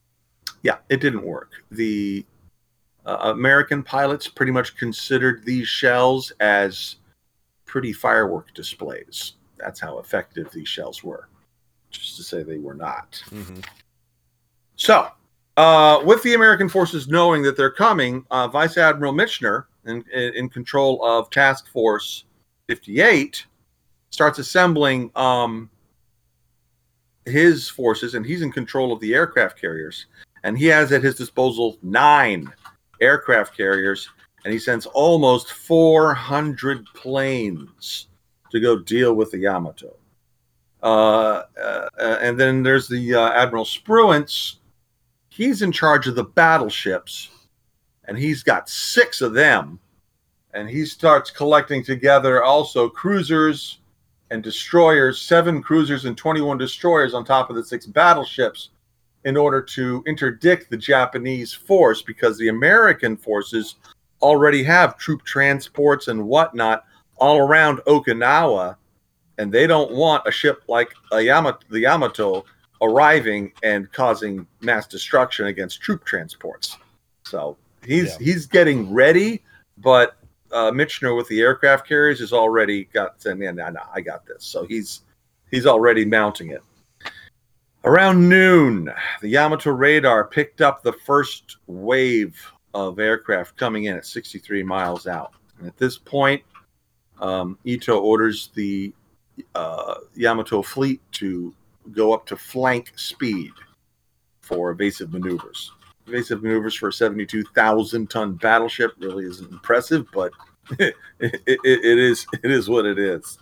yeah, 0.63 0.77
it 0.89 0.99
didn't 0.99 1.23
work. 1.23 1.51
The 1.71 2.25
uh, 3.05 3.31
American 3.33 3.83
pilots 3.83 4.27
pretty 4.27 4.51
much 4.51 4.75
considered 4.77 5.43
these 5.45 5.67
shells 5.67 6.31
as 6.39 6.97
pretty 7.65 7.93
firework 7.93 8.53
displays. 8.53 9.33
That's 9.57 9.79
how 9.79 9.99
effective 9.99 10.51
these 10.51 10.67
shells 10.67 11.03
were. 11.03 11.29
Just 11.91 12.17
to 12.17 12.23
say 12.23 12.43
they 12.43 12.59
were 12.59 12.75
not. 12.75 13.21
So, 14.75 15.07
uh, 15.57 16.01
with 16.05 16.23
the 16.23 16.35
American 16.35 16.69
forces 16.69 17.07
knowing 17.07 17.41
that 17.43 17.57
they're 17.57 17.71
coming, 17.71 18.25
uh, 18.31 18.47
Vice 18.47 18.77
Admiral 18.77 19.13
Mitscher, 19.13 19.65
in, 19.85 20.03
in 20.13 20.49
control 20.49 21.03
of 21.03 21.29
Task 21.29 21.67
Force 21.67 22.25
58, 22.67 23.45
starts 24.11 24.39
assembling 24.39 25.11
um, 25.15 25.69
his 27.29 27.69
forces, 27.69 28.15
and 28.15 28.25
he's 28.25 28.41
in 28.41 28.51
control 28.51 28.91
of 28.91 28.99
the 28.99 29.13
aircraft 29.13 29.59
carriers. 29.59 30.07
And 30.43 30.57
he 30.57 30.65
has 30.67 30.91
at 30.91 31.03
his 31.03 31.15
disposal 31.15 31.77
nine 31.81 32.51
aircraft 33.01 33.55
carriers, 33.55 34.09
and 34.43 34.53
he 34.53 34.59
sends 34.59 34.85
almost 34.87 35.51
400 35.51 36.85
planes 36.93 38.07
to 38.51 38.59
go 38.59 38.79
deal 38.79 39.13
with 39.13 39.31
the 39.31 39.39
Yamato. 39.39 39.95
Uh, 40.81 41.43
uh, 41.61 41.89
and 41.99 42.39
then 42.39 42.63
there's 42.63 42.87
the 42.87 43.15
uh, 43.15 43.29
Admiral 43.31 43.65
Spruance. 43.65 44.55
He's 45.29 45.61
in 45.61 45.71
charge 45.71 46.07
of 46.07 46.15
the 46.15 46.23
battleships, 46.23 47.29
and 48.05 48.17
he's 48.17 48.43
got 48.43 48.69
six 48.69 49.21
of 49.21 49.33
them. 49.33 49.79
And 50.53 50.69
he 50.69 50.85
starts 50.85 51.29
collecting 51.29 51.83
together 51.83 52.43
also 52.43 52.89
cruisers 52.89 53.79
and 54.31 54.43
destroyers, 54.43 55.21
seven 55.21 55.61
cruisers 55.61 56.05
and 56.05 56.17
21 56.17 56.57
destroyers 56.57 57.13
on 57.13 57.25
top 57.25 57.49
of 57.49 57.55
the 57.55 57.63
six 57.63 57.85
battleships 57.85 58.69
in 59.25 59.35
order 59.35 59.61
to 59.61 60.03
interdict 60.07 60.69
the 60.69 60.77
Japanese 60.77 61.53
force 61.53 62.01
because 62.01 62.37
the 62.37 62.47
American 62.47 63.17
forces 63.17 63.75
already 64.21 64.63
have 64.63 64.97
troop 64.97 65.23
transports 65.23 66.07
and 66.07 66.25
whatnot 66.25 66.85
all 67.17 67.39
around 67.39 67.79
Okinawa, 67.79 68.75
and 69.37 69.51
they 69.51 69.67
don't 69.67 69.91
want 69.91 70.23
a 70.25 70.31
ship 70.31 70.63
like 70.67 70.93
a 71.11 71.21
Yamato, 71.21 71.59
the 71.69 71.81
Yamato 71.81 72.45
arriving 72.81 73.51
and 73.63 73.91
causing 73.91 74.47
mass 74.61 74.87
destruction 74.87 75.47
against 75.47 75.81
troop 75.81 76.05
transports. 76.05 76.77
So 77.25 77.57
he's 77.85 78.15
he's 78.17 78.45
getting 78.45 78.93
ready, 78.93 79.43
but 79.77 80.17
uh, 80.51 80.71
Mitscher 80.71 81.15
with 81.15 81.27
the 81.27 81.41
aircraft 81.41 81.87
carriers 81.87 82.19
has 82.19 82.33
already 82.33 82.85
got 82.85 83.21
saying, 83.21 83.41
"Yeah, 83.41 83.51
no, 83.51 83.69
no, 83.69 83.81
I 83.93 84.01
got 84.01 84.25
this." 84.25 84.43
So 84.43 84.65
he's 84.65 85.01
he's 85.51 85.65
already 85.65 86.05
mounting 86.05 86.49
it. 86.51 86.63
Around 87.85 88.27
noon, 88.27 88.91
the 89.21 89.29
Yamato 89.29 89.71
radar 89.71 90.25
picked 90.25 90.61
up 90.61 90.83
the 90.83 90.93
first 90.93 91.57
wave 91.67 92.37
of 92.73 92.99
aircraft 92.99 93.55
coming 93.55 93.85
in 93.85 93.95
at 93.95 94.05
63 94.05 94.63
miles 94.63 95.07
out. 95.07 95.33
And 95.57 95.67
at 95.67 95.77
this 95.77 95.97
point, 95.97 96.43
um, 97.19 97.57
Ito 97.63 97.97
orders 97.99 98.49
the 98.53 98.93
uh, 99.55 99.95
Yamato 100.13 100.61
fleet 100.61 101.01
to 101.13 101.53
go 101.91 102.13
up 102.13 102.25
to 102.27 102.35
flank 102.35 102.91
speed 102.95 103.51
for 104.41 104.71
evasive 104.71 105.13
maneuvers. 105.13 105.71
Evasive 106.09 106.43
maneuvers 106.43 106.75
for 106.75 106.89
a 106.89 106.93
72,000 106.93 108.09
ton 108.09 108.33
battleship 108.33 108.93
really 108.99 109.25
isn't 109.25 109.51
impressive, 109.51 110.05
but 110.13 110.31
it, 110.79 110.95
it, 111.19 111.39
it 111.63 111.97
is 111.97 112.25
it 112.43 112.51
is 112.51 112.69
what 112.69 112.85
it 112.85 112.99
is. 112.99 113.39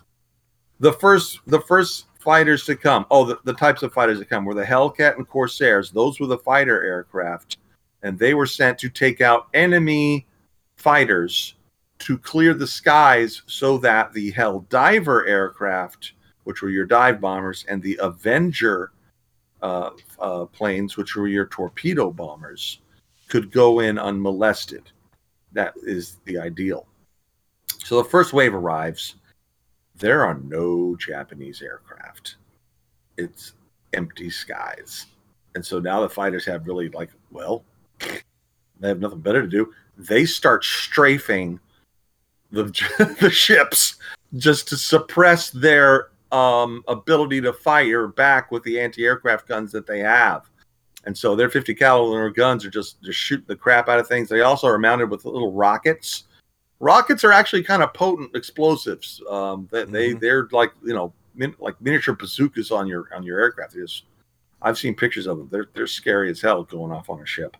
The 0.80 0.92
first 0.92 1.40
the 1.46 1.60
first 1.60 2.06
fighters 2.18 2.64
to 2.66 2.76
come. 2.76 3.06
Oh, 3.10 3.24
the, 3.24 3.38
the 3.44 3.54
types 3.54 3.82
of 3.82 3.92
fighters 3.92 4.18
that 4.18 4.28
come 4.28 4.44
were 4.44 4.54
the 4.54 4.64
Hellcat 4.64 5.16
and 5.16 5.28
Corsairs. 5.28 5.90
Those 5.90 6.20
were 6.20 6.26
the 6.26 6.38
fighter 6.38 6.82
aircraft, 6.82 7.58
and 8.02 8.18
they 8.18 8.34
were 8.34 8.46
sent 8.46 8.78
to 8.78 8.88
take 8.88 9.20
out 9.20 9.48
enemy 9.54 10.26
fighters 10.76 11.54
to 12.00 12.18
clear 12.18 12.54
the 12.54 12.66
skies 12.66 13.42
so 13.46 13.78
that 13.78 14.12
the 14.12 14.30
Hell 14.30 14.66
Diver 14.68 15.26
aircraft, 15.26 16.12
which 16.44 16.62
were 16.62 16.70
your 16.70 16.86
dive 16.86 17.20
bombers, 17.20 17.64
and 17.68 17.82
the 17.82 17.98
Avenger 18.00 18.92
uh, 19.62 19.90
uh, 20.18 20.44
planes, 20.46 20.96
which 20.96 21.16
were 21.16 21.28
your 21.28 21.46
torpedo 21.46 22.10
bombers, 22.10 22.80
could 23.28 23.50
go 23.50 23.80
in 23.80 23.98
unmolested. 23.98 24.90
That 25.52 25.74
is 25.82 26.18
the 26.24 26.38
ideal. 26.38 26.86
So 27.84 27.96
the 28.02 28.08
first 28.08 28.32
wave 28.32 28.54
arrives. 28.54 29.16
There 29.96 30.24
are 30.24 30.38
no 30.44 30.96
Japanese 30.96 31.62
aircraft. 31.62 32.36
It's 33.16 33.54
empty 33.92 34.30
skies. 34.30 35.06
And 35.54 35.64
so 35.64 35.80
now 35.80 36.00
the 36.00 36.08
fighters 36.08 36.44
have 36.44 36.66
really 36.66 36.88
like, 36.90 37.10
well, 37.30 37.64
they 37.98 38.88
have 38.88 39.00
nothing 39.00 39.20
better 39.20 39.42
to 39.42 39.48
do. 39.48 39.72
They 39.96 40.24
start 40.24 40.64
strafing 40.64 41.58
the 42.50 42.64
the 43.20 43.30
ships 43.30 43.96
just 44.36 44.68
to 44.68 44.76
suppress 44.76 45.50
their 45.50 46.10
um, 46.32 46.82
ability 46.88 47.40
to 47.42 47.52
fire 47.52 48.06
back 48.06 48.50
with 48.50 48.62
the 48.62 48.80
anti-aircraft 48.80 49.48
guns 49.48 49.72
that 49.72 49.86
they 49.86 50.00
have. 50.00 50.48
And 51.04 51.16
so 51.16 51.34
their 51.34 51.48
50 51.48 51.74
caliber 51.74 52.30
guns 52.30 52.64
are 52.64 52.70
just 52.70 53.02
just 53.02 53.18
shooting 53.18 53.46
the 53.48 53.56
crap 53.56 53.88
out 53.88 53.98
of 53.98 54.08
things. 54.08 54.28
They 54.28 54.42
also 54.42 54.66
are 54.66 54.78
mounted 54.78 55.10
with 55.10 55.24
little 55.24 55.52
rockets. 55.52 56.24
Rockets 56.80 57.24
are 57.24 57.32
actually 57.32 57.62
kind 57.62 57.82
of 57.82 57.94
potent 57.94 58.36
explosives. 58.36 59.22
Um, 59.30 59.68
they, 59.70 59.84
they 59.84 60.12
they're 60.12 60.48
like 60.52 60.72
you 60.84 60.94
know 60.94 61.12
min, 61.34 61.54
like 61.60 61.80
miniature 61.80 62.14
bazookas 62.14 62.70
on 62.70 62.86
your 62.86 63.08
on 63.14 63.22
your 63.22 63.40
aircraft. 63.40 63.74
Just, 63.74 64.04
I've 64.60 64.76
seen 64.78 64.94
pictures 64.94 65.26
of 65.26 65.38
them. 65.38 65.48
They're 65.50 65.68
they're 65.74 65.86
scary 65.86 66.30
as 66.30 66.40
hell 66.40 66.64
going 66.64 66.92
off 66.92 67.08
on 67.08 67.20
a 67.20 67.26
ship. 67.26 67.56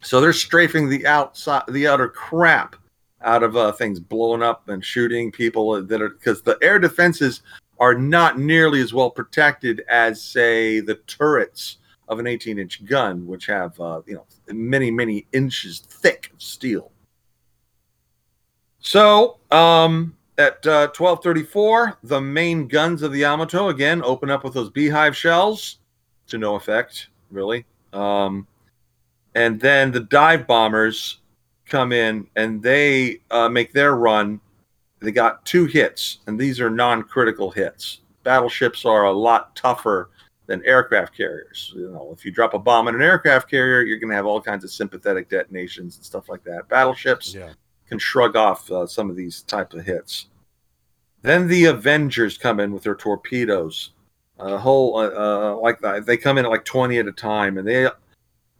So 0.00 0.20
they're 0.20 0.32
strafing 0.32 0.88
the 0.88 1.06
outside, 1.06 1.62
the 1.68 1.86
outer 1.86 2.08
crap 2.08 2.76
out 3.26 3.42
of 3.42 3.56
uh, 3.56 3.72
things, 3.72 4.00
blowing 4.00 4.42
up 4.42 4.68
and 4.68 4.82
shooting 4.82 5.30
people 5.30 5.82
that 5.82 6.00
are 6.00 6.10
because 6.10 6.40
the 6.40 6.56
air 6.62 6.78
defenses 6.78 7.42
are 7.78 7.94
not 7.94 8.38
nearly 8.38 8.80
as 8.80 8.94
well 8.94 9.10
protected 9.10 9.82
as, 9.90 10.22
say, 10.22 10.80
the 10.80 10.94
turrets 11.06 11.78
of 12.08 12.18
an 12.18 12.24
18-inch 12.24 12.84
gun, 12.86 13.26
which 13.26 13.44
have 13.46 13.78
uh, 13.80 14.00
you 14.06 14.14
know 14.14 14.24
many 14.52 14.90
many 14.90 15.26
inches 15.32 15.80
thick 15.80 16.30
of 16.32 16.40
steel. 16.40 16.92
So 18.78 19.38
um, 19.50 20.16
at 20.38 20.64
uh, 20.66 20.88
12:34, 20.94 21.96
the 22.04 22.20
main 22.20 22.68
guns 22.68 23.02
of 23.02 23.12
the 23.12 23.20
Yamato 23.20 23.68
again 23.68 24.02
open 24.04 24.30
up 24.30 24.44
with 24.44 24.54
those 24.54 24.70
beehive 24.70 25.16
shells 25.16 25.78
to 26.28 26.38
no 26.38 26.54
effect, 26.54 27.08
really. 27.30 27.64
Um, 27.92 28.46
and 29.34 29.60
then 29.60 29.90
the 29.90 30.00
dive 30.00 30.46
bombers 30.46 31.18
come 31.68 31.92
in 31.92 32.26
and 32.36 32.62
they 32.62 33.20
uh, 33.30 33.48
make 33.48 33.72
their 33.72 33.96
run. 33.96 34.40
They 35.00 35.12
got 35.12 35.44
two 35.44 35.66
hits, 35.66 36.18
and 36.26 36.38
these 36.38 36.60
are 36.60 36.70
non-critical 36.70 37.50
hits. 37.50 38.00
Battleships 38.24 38.84
are 38.84 39.04
a 39.04 39.12
lot 39.12 39.54
tougher 39.54 40.10
than 40.46 40.64
aircraft 40.64 41.16
carriers. 41.16 41.72
You 41.76 41.90
know, 41.90 42.10
if 42.12 42.24
you 42.24 42.30
drop 42.30 42.54
a 42.54 42.58
bomb 42.58 42.88
in 42.88 42.94
an 42.94 43.02
aircraft 43.02 43.50
carrier, 43.50 43.82
you're 43.82 43.98
going 43.98 44.10
to 44.10 44.16
have 44.16 44.26
all 44.26 44.40
kinds 44.40 44.64
of 44.64 44.70
sympathetic 44.70 45.28
detonations 45.28 45.96
and 45.96 46.04
stuff 46.04 46.28
like 46.28 46.42
that. 46.44 46.68
Battleships 46.68 47.34
Yeah. 47.34 47.52
can 47.88 47.98
shrug 47.98 48.36
off 48.36 48.70
uh, 48.70 48.86
some 48.86 49.10
of 49.10 49.16
these 49.16 49.42
types 49.42 49.74
of 49.74 49.84
hits. 49.84 50.26
Then 51.22 51.48
the 51.48 51.64
Avengers 51.66 52.38
come 52.38 52.60
in 52.60 52.72
with 52.72 52.84
their 52.84 52.94
torpedoes. 52.94 53.90
A 54.38 54.58
whole 54.58 54.96
uh, 54.98 55.08
uh, 55.10 55.56
like 55.56 55.80
that. 55.80 56.06
They 56.06 56.16
come 56.16 56.36
in 56.38 56.44
at 56.44 56.50
like 56.50 56.64
twenty 56.64 56.98
at 56.98 57.08
a 57.08 57.12
time, 57.12 57.56
and 57.58 57.66
they 57.66 57.88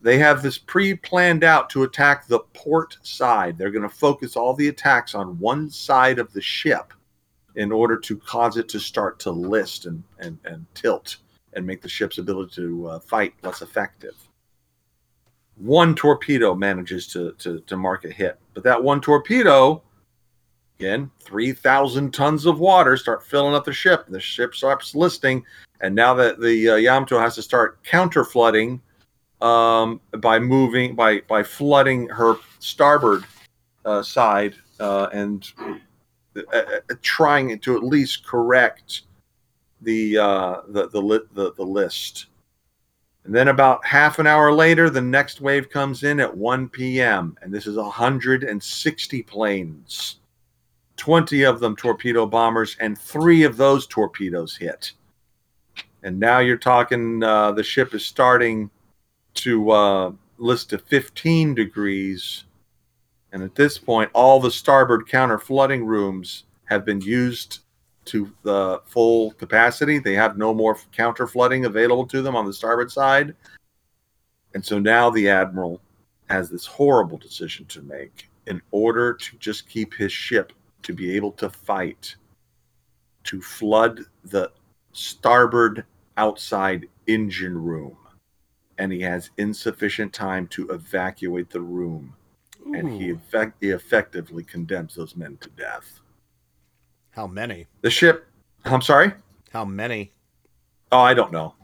they 0.06 0.18
have 0.18 0.40
this 0.40 0.56
pre-planned 0.56 1.42
out 1.42 1.68
to 1.70 1.82
attack 1.82 2.28
the 2.28 2.38
port 2.54 2.96
side. 3.02 3.58
They're 3.58 3.72
going 3.72 3.82
to 3.82 3.88
focus 3.88 4.36
all 4.36 4.54
the 4.54 4.68
attacks 4.68 5.16
on 5.16 5.36
one 5.40 5.68
side 5.68 6.20
of 6.20 6.32
the 6.32 6.40
ship 6.40 6.92
in 7.56 7.72
order 7.72 7.96
to 7.96 8.16
cause 8.18 8.56
it 8.56 8.68
to 8.68 8.78
start 8.78 9.18
to 9.18 9.32
list 9.32 9.86
and 9.86 10.04
and, 10.20 10.38
and 10.44 10.64
tilt 10.74 11.16
and 11.54 11.66
make 11.66 11.82
the 11.82 11.88
ship's 11.88 12.18
ability 12.18 12.54
to 12.54 12.86
uh, 12.86 13.00
fight 13.00 13.34
less 13.42 13.62
effective. 13.62 14.14
One 15.56 15.92
torpedo 15.96 16.54
manages 16.54 17.08
to, 17.08 17.32
to 17.38 17.58
to 17.58 17.76
mark 17.76 18.04
a 18.04 18.10
hit, 18.10 18.38
but 18.54 18.62
that 18.62 18.80
one 18.80 19.00
torpedo 19.00 19.82
again 20.78 21.10
3000 21.18 22.14
tons 22.14 22.46
of 22.46 22.60
water 22.60 22.96
start 22.96 23.26
filling 23.26 23.54
up 23.54 23.64
the 23.64 23.72
ship 23.72 24.04
the 24.08 24.20
ship 24.20 24.54
starts 24.54 24.94
listing 24.94 25.42
and 25.80 25.94
now 25.94 26.12
that 26.12 26.38
the 26.38 26.68
uh, 26.68 26.74
yamato 26.76 27.18
has 27.18 27.34
to 27.34 27.40
start 27.40 27.82
counter 27.82 28.22
flooding 28.22 28.78
um, 29.40 30.00
by 30.18 30.38
moving 30.38 30.94
by 30.94 31.20
by 31.28 31.42
flooding 31.42 32.08
her 32.08 32.36
starboard 32.58 33.24
uh, 33.84 34.02
side 34.02 34.54
uh, 34.80 35.08
and 35.12 35.52
uh, 36.36 36.40
uh, 36.52 36.64
trying 37.02 37.58
to 37.58 37.76
at 37.76 37.84
least 37.84 38.26
correct 38.26 39.02
the 39.82 40.16
uh, 40.16 40.60
the 40.68 40.88
the, 40.88 41.00
li- 41.00 41.20
the 41.34 41.52
the 41.54 41.64
list 41.64 42.26
and 43.24 43.34
then 43.34 43.48
about 43.48 43.84
half 43.84 44.18
an 44.18 44.26
hour 44.26 44.52
later 44.52 44.88
the 44.88 45.00
next 45.00 45.40
wave 45.40 45.68
comes 45.68 46.02
in 46.02 46.20
at 46.20 46.36
1 46.36 46.68
p.m 46.70 47.36
and 47.42 47.52
this 47.52 47.66
is 47.66 47.76
160 47.76 49.22
planes 49.24 50.20
20 50.96 51.44
of 51.44 51.60
them 51.60 51.76
torpedo 51.76 52.26
bombers, 52.26 52.76
and 52.80 52.98
three 52.98 53.44
of 53.44 53.56
those 53.56 53.86
torpedoes 53.86 54.56
hit. 54.56 54.92
And 56.02 56.18
now 56.18 56.38
you're 56.38 56.56
talking, 56.56 57.22
uh, 57.22 57.52
the 57.52 57.62
ship 57.62 57.94
is 57.94 58.04
starting 58.04 58.70
to 59.36 59.70
uh, 59.70 60.12
list 60.38 60.70
to 60.70 60.78
15 60.78 61.54
degrees. 61.54 62.44
And 63.32 63.42
at 63.42 63.54
this 63.54 63.78
point, 63.78 64.10
all 64.14 64.40
the 64.40 64.50
starboard 64.50 65.08
counter 65.08 65.38
flooding 65.38 65.84
rooms 65.84 66.44
have 66.64 66.84
been 66.84 67.00
used 67.00 67.60
to 68.06 68.32
the 68.42 68.80
full 68.86 69.32
capacity. 69.32 69.98
They 69.98 70.14
have 70.14 70.38
no 70.38 70.54
more 70.54 70.78
counter 70.92 71.26
flooding 71.26 71.64
available 71.64 72.06
to 72.06 72.22
them 72.22 72.36
on 72.36 72.46
the 72.46 72.52
starboard 72.52 72.90
side. 72.90 73.34
And 74.54 74.64
so 74.64 74.78
now 74.78 75.10
the 75.10 75.28
admiral 75.28 75.80
has 76.28 76.48
this 76.48 76.66
horrible 76.66 77.18
decision 77.18 77.66
to 77.66 77.82
make 77.82 78.28
in 78.46 78.62
order 78.70 79.12
to 79.12 79.36
just 79.38 79.68
keep 79.68 79.94
his 79.94 80.12
ship 80.12 80.52
to 80.82 80.92
be 80.92 81.14
able 81.16 81.32
to 81.32 81.50
fight 81.50 82.14
to 83.24 83.42
flood 83.42 84.00
the 84.24 84.50
starboard 84.92 85.84
outside 86.16 86.88
engine 87.06 87.60
room 87.60 87.96
and 88.78 88.92
he 88.92 89.00
has 89.00 89.30
insufficient 89.38 90.12
time 90.12 90.46
to 90.48 90.68
evacuate 90.70 91.50
the 91.50 91.60
room. 91.60 92.14
And 92.74 92.88
he, 92.90 93.10
effect- 93.10 93.56
he 93.60 93.70
effectively 93.70 94.42
condemns 94.42 94.94
those 94.96 95.14
men 95.16 95.38
to 95.40 95.48
death. 95.50 96.00
How 97.10 97.26
many? 97.26 97.66
the 97.82 97.90
ship 97.90 98.26
i'm 98.64 98.82
sorry? 98.82 99.12
How 99.52 99.64
many? 99.64 100.12
oh 100.92 100.98
i 101.00 101.14
don't 101.14 101.32
know. 101.32 101.54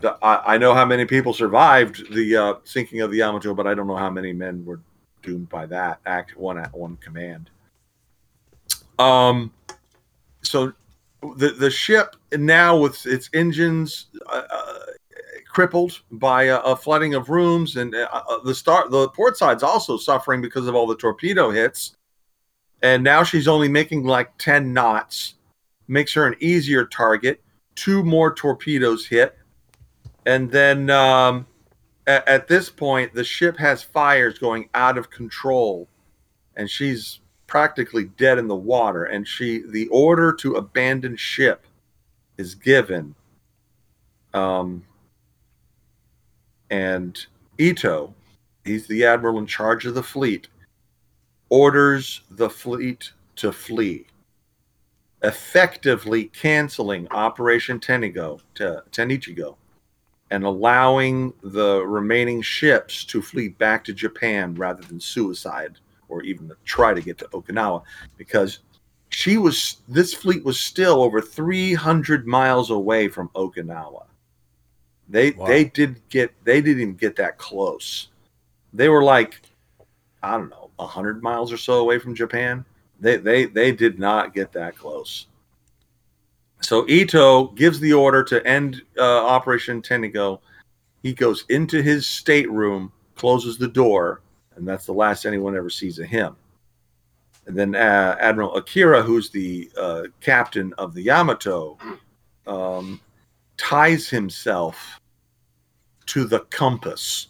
The- 0.00 0.18
I, 0.22 0.54
I 0.54 0.58
know 0.58 0.74
how 0.74 0.84
many 0.84 1.04
people 1.04 1.32
survived 1.32 2.12
the 2.12 2.36
uh, 2.36 2.54
sinking 2.64 3.00
of 3.02 3.10
the 3.12 3.18
yamato 3.18 3.54
but 3.54 3.66
i 3.66 3.74
don't 3.74 3.86
know 3.86 3.96
how 3.96 4.10
many 4.10 4.32
men 4.32 4.64
were 4.64 4.80
doomed 5.22 5.48
by 5.50 5.66
that 5.66 6.00
act 6.06 6.36
one 6.36 6.58
at 6.58 6.72
one 6.74 6.96
command. 6.96 7.50
Um 8.98 9.52
so 10.42 10.72
the 11.36 11.50
the 11.50 11.70
ship 11.70 12.16
now 12.32 12.76
with 12.76 13.04
its 13.06 13.28
engines 13.34 14.06
uh, 14.26 14.42
uh, 14.50 14.78
crippled 15.60 16.00
by 16.12 16.44
a, 16.44 16.56
a 16.60 16.74
flooding 16.74 17.12
of 17.12 17.28
rooms, 17.28 17.76
and 17.76 17.94
uh, 17.94 18.08
uh, 18.10 18.38
the 18.44 18.54
start 18.54 18.90
the 18.90 19.10
port 19.10 19.36
side's 19.36 19.62
also 19.62 19.98
suffering 19.98 20.40
because 20.40 20.66
of 20.66 20.74
all 20.74 20.86
the 20.86 20.96
torpedo 20.96 21.50
hits. 21.50 21.96
And 22.80 23.04
now 23.04 23.22
she's 23.24 23.46
only 23.46 23.68
making 23.68 24.04
like 24.04 24.38
ten 24.38 24.72
knots, 24.72 25.34
makes 25.86 26.14
her 26.14 26.26
an 26.26 26.34
easier 26.40 26.86
target. 26.86 27.42
Two 27.74 28.02
more 28.02 28.32
torpedoes 28.32 29.06
hit, 29.06 29.36
and 30.24 30.50
then 30.50 30.88
um, 30.88 31.46
at, 32.06 32.26
at 32.26 32.48
this 32.48 32.70
point, 32.70 33.12
the 33.12 33.22
ship 33.22 33.58
has 33.58 33.82
fires 33.82 34.38
going 34.38 34.70
out 34.72 34.96
of 34.96 35.10
control, 35.10 35.88
and 36.56 36.70
she's 36.70 37.20
practically 37.46 38.04
dead 38.16 38.38
in 38.38 38.48
the 38.48 38.56
water. 38.56 39.04
And 39.04 39.28
she 39.28 39.62
the 39.68 39.88
order 39.88 40.32
to 40.36 40.54
abandon 40.54 41.16
ship 41.16 41.66
is 42.38 42.54
given. 42.54 43.14
Um, 44.32 44.84
and 46.70 47.26
Ito, 47.58 48.14
he's 48.64 48.86
the 48.86 49.04
admiral 49.04 49.38
in 49.38 49.46
charge 49.46 49.86
of 49.86 49.94
the 49.94 50.02
fleet, 50.02 50.48
orders 51.48 52.22
the 52.30 52.48
fleet 52.48 53.12
to 53.36 53.52
flee, 53.52 54.06
effectively 55.22 56.24
canceling 56.24 57.08
Operation 57.10 57.80
Tenigo, 57.80 58.40
to 58.54 58.82
Tenichigo, 58.92 59.56
and 60.30 60.44
allowing 60.44 61.32
the 61.42 61.84
remaining 61.84 62.40
ships 62.40 63.04
to 63.04 63.20
flee 63.20 63.48
back 63.48 63.84
to 63.84 63.92
Japan 63.92 64.54
rather 64.54 64.82
than 64.82 65.00
suicide 65.00 65.78
or 66.08 66.22
even 66.22 66.50
try 66.64 66.94
to 66.94 67.00
get 67.00 67.18
to 67.18 67.24
Okinawa 67.26 67.82
because 68.16 68.60
she 69.10 69.38
was 69.38 69.78
this 69.88 70.14
fleet 70.14 70.44
was 70.44 70.58
still 70.58 71.02
over 71.02 71.20
300 71.20 72.26
miles 72.26 72.70
away 72.70 73.08
from 73.08 73.28
Okinawa. 73.34 74.04
They 75.10 75.32
Wow. 75.32 75.46
they 75.46 75.64
did 75.64 76.00
get 76.08 76.32
they 76.44 76.60
didn't 76.62 76.82
even 76.82 76.94
get 76.94 77.16
that 77.16 77.36
close. 77.36 78.08
They 78.72 78.88
were 78.88 79.02
like 79.02 79.40
I 80.22 80.36
don't 80.36 80.50
know, 80.50 80.70
100 80.76 81.22
miles 81.22 81.50
or 81.52 81.56
so 81.56 81.74
away 81.80 81.98
from 81.98 82.14
Japan. 82.14 82.64
They 83.00 83.16
they 83.16 83.46
they 83.46 83.72
did 83.72 83.98
not 83.98 84.34
get 84.34 84.52
that 84.52 84.76
close. 84.76 85.26
So 86.62 86.86
Ito 86.88 87.48
gives 87.48 87.80
the 87.80 87.92
order 87.94 88.22
to 88.24 88.46
end 88.46 88.82
uh, 88.98 89.26
Operation 89.26 89.82
Tenigo. 89.82 90.40
He 91.02 91.14
goes 91.14 91.44
into 91.48 91.80
his 91.82 92.06
stateroom, 92.06 92.92
closes 93.16 93.56
the 93.56 93.66
door, 93.68 94.20
and 94.56 94.68
that's 94.68 94.84
the 94.84 94.92
last 94.92 95.24
anyone 95.24 95.56
ever 95.56 95.70
sees 95.70 95.98
of 95.98 96.06
him. 96.06 96.36
And 97.46 97.56
then 97.56 97.74
uh, 97.74 98.16
Admiral 98.20 98.54
Akira, 98.56 99.02
who's 99.02 99.30
the 99.30 99.70
uh, 99.76 100.02
captain 100.20 100.74
of 100.76 100.92
the 100.92 101.02
Yamato, 101.02 101.78
um, 102.46 103.00
ties 103.56 104.08
himself 104.10 104.99
to 106.10 106.24
the 106.24 106.40
compass 106.50 107.28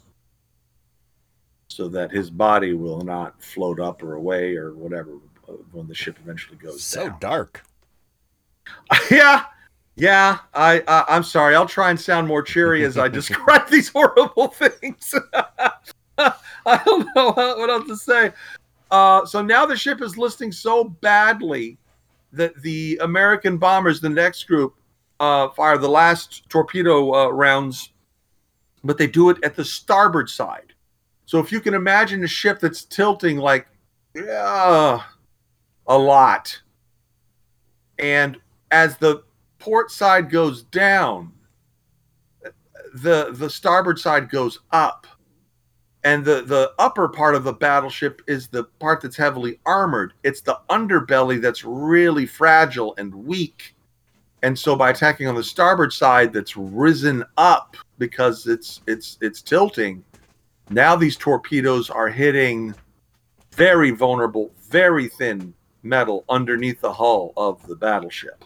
so 1.69 1.87
that 1.87 2.11
his 2.11 2.31
body 2.31 2.73
will 2.73 3.03
not 3.03 3.43
float 3.43 3.79
up 3.79 4.03
or 4.03 4.15
away 4.15 4.57
or 4.57 4.73
whatever 4.73 5.19
when 5.73 5.87
the 5.87 5.95
ship 5.95 6.17
eventually 6.23 6.57
goes 6.57 6.73
down. 6.73 6.79
So 6.79 7.09
down. 7.11 7.19
dark. 7.21 7.63
yeah 9.11 9.45
yeah 9.97 10.39
I, 10.55 10.83
I 10.89 11.05
i'm 11.09 11.25
sorry 11.25 11.55
i'll 11.55 11.67
try 11.67 11.91
and 11.91 12.01
sound 12.01 12.27
more 12.27 12.43
cheery 12.43 12.85
as 12.85 12.97
i 12.97 13.09
describe 13.21 13.69
these 13.69 13.89
horrible 13.89 14.49
things 14.57 15.15
i 16.17 16.83
don't 16.85 17.07
know 17.15 17.33
what 17.33 17.69
else 17.69 17.87
to 17.89 17.97
say 17.97 18.33
uh, 18.91 19.25
so 19.25 19.41
now 19.41 19.67
the 19.67 19.77
ship 19.77 20.03
is 20.03 20.17
listing 20.17 20.53
so 20.53 20.85
badly 20.85 21.79
that 22.33 22.61
the 22.63 22.99
american 23.03 23.59
bombers 23.59 24.01
the 24.01 24.09
next 24.09 24.45
group 24.45 24.75
uh, 25.19 25.49
fire 25.51 25.77
the 25.77 25.89
last 25.89 26.49
torpedo 26.49 27.13
uh, 27.15 27.29
rounds 27.29 27.91
but 28.85 28.99
they 28.99 29.07
do 29.07 29.31
it 29.31 29.39
at 29.43 29.55
the 29.55 29.65
starboard 29.65 30.29
side. 30.29 30.73
So 31.27 31.39
if 31.39 31.53
you 31.53 31.61
can 31.61 31.75
imagine 31.75 32.25
a 32.25 32.29
ship 32.29 32.61
that's 32.61 32.85
tilting 32.85 33.37
like 33.39 33.67
yeah 34.15 35.03
a 35.87 35.97
lot 35.97 36.61
and 38.01 38.37
as 38.73 38.97
the 38.97 39.23
port 39.61 39.93
side 39.93 40.29
goes 40.29 40.65
down 40.65 41.33
the 42.95 43.31
the 43.35 43.49
starboard 43.49 43.99
side 43.99 44.29
goes 44.29 44.59
up 44.73 45.07
and 46.05 46.25
the 46.25 46.43
the 46.43 46.73
upper 46.79 47.09
part 47.09 47.35
of 47.35 47.45
the 47.45 47.53
battleship 47.53 48.23
is 48.27 48.49
the 48.49 48.65
part 48.79 49.01
that's 49.01 49.17
heavily 49.17 49.61
armored. 49.67 50.15
It's 50.23 50.41
the 50.41 50.59
underbelly 50.71 51.41
that's 51.41 51.65
really 51.65 52.27
fragile 52.27 52.95
and 52.97 53.15
weak. 53.15 53.75
And 54.43 54.59
so 54.59 54.75
by 54.75 54.91
attacking 54.91 55.29
on 55.29 55.35
the 55.35 55.45
starboard 55.45 55.93
side 55.93 56.33
that's 56.33 56.57
risen 56.57 57.23
up 57.37 57.77
because 58.01 58.49
it's 58.49 58.81
it's 58.89 59.17
it's 59.21 59.43
tilting. 59.43 60.03
Now 60.71 60.97
these 60.97 61.17
torpedoes 61.17 61.91
are 61.91 62.09
hitting 62.09 62.75
very 63.55 63.93
vulnerable 63.93 64.53
very 64.69 65.09
thin 65.09 65.55
metal 65.83 66.25
underneath 66.29 66.81
the 66.81 66.93
hull 66.93 67.33
of 67.37 67.65
the 67.67 67.77
battleship. 67.77 68.45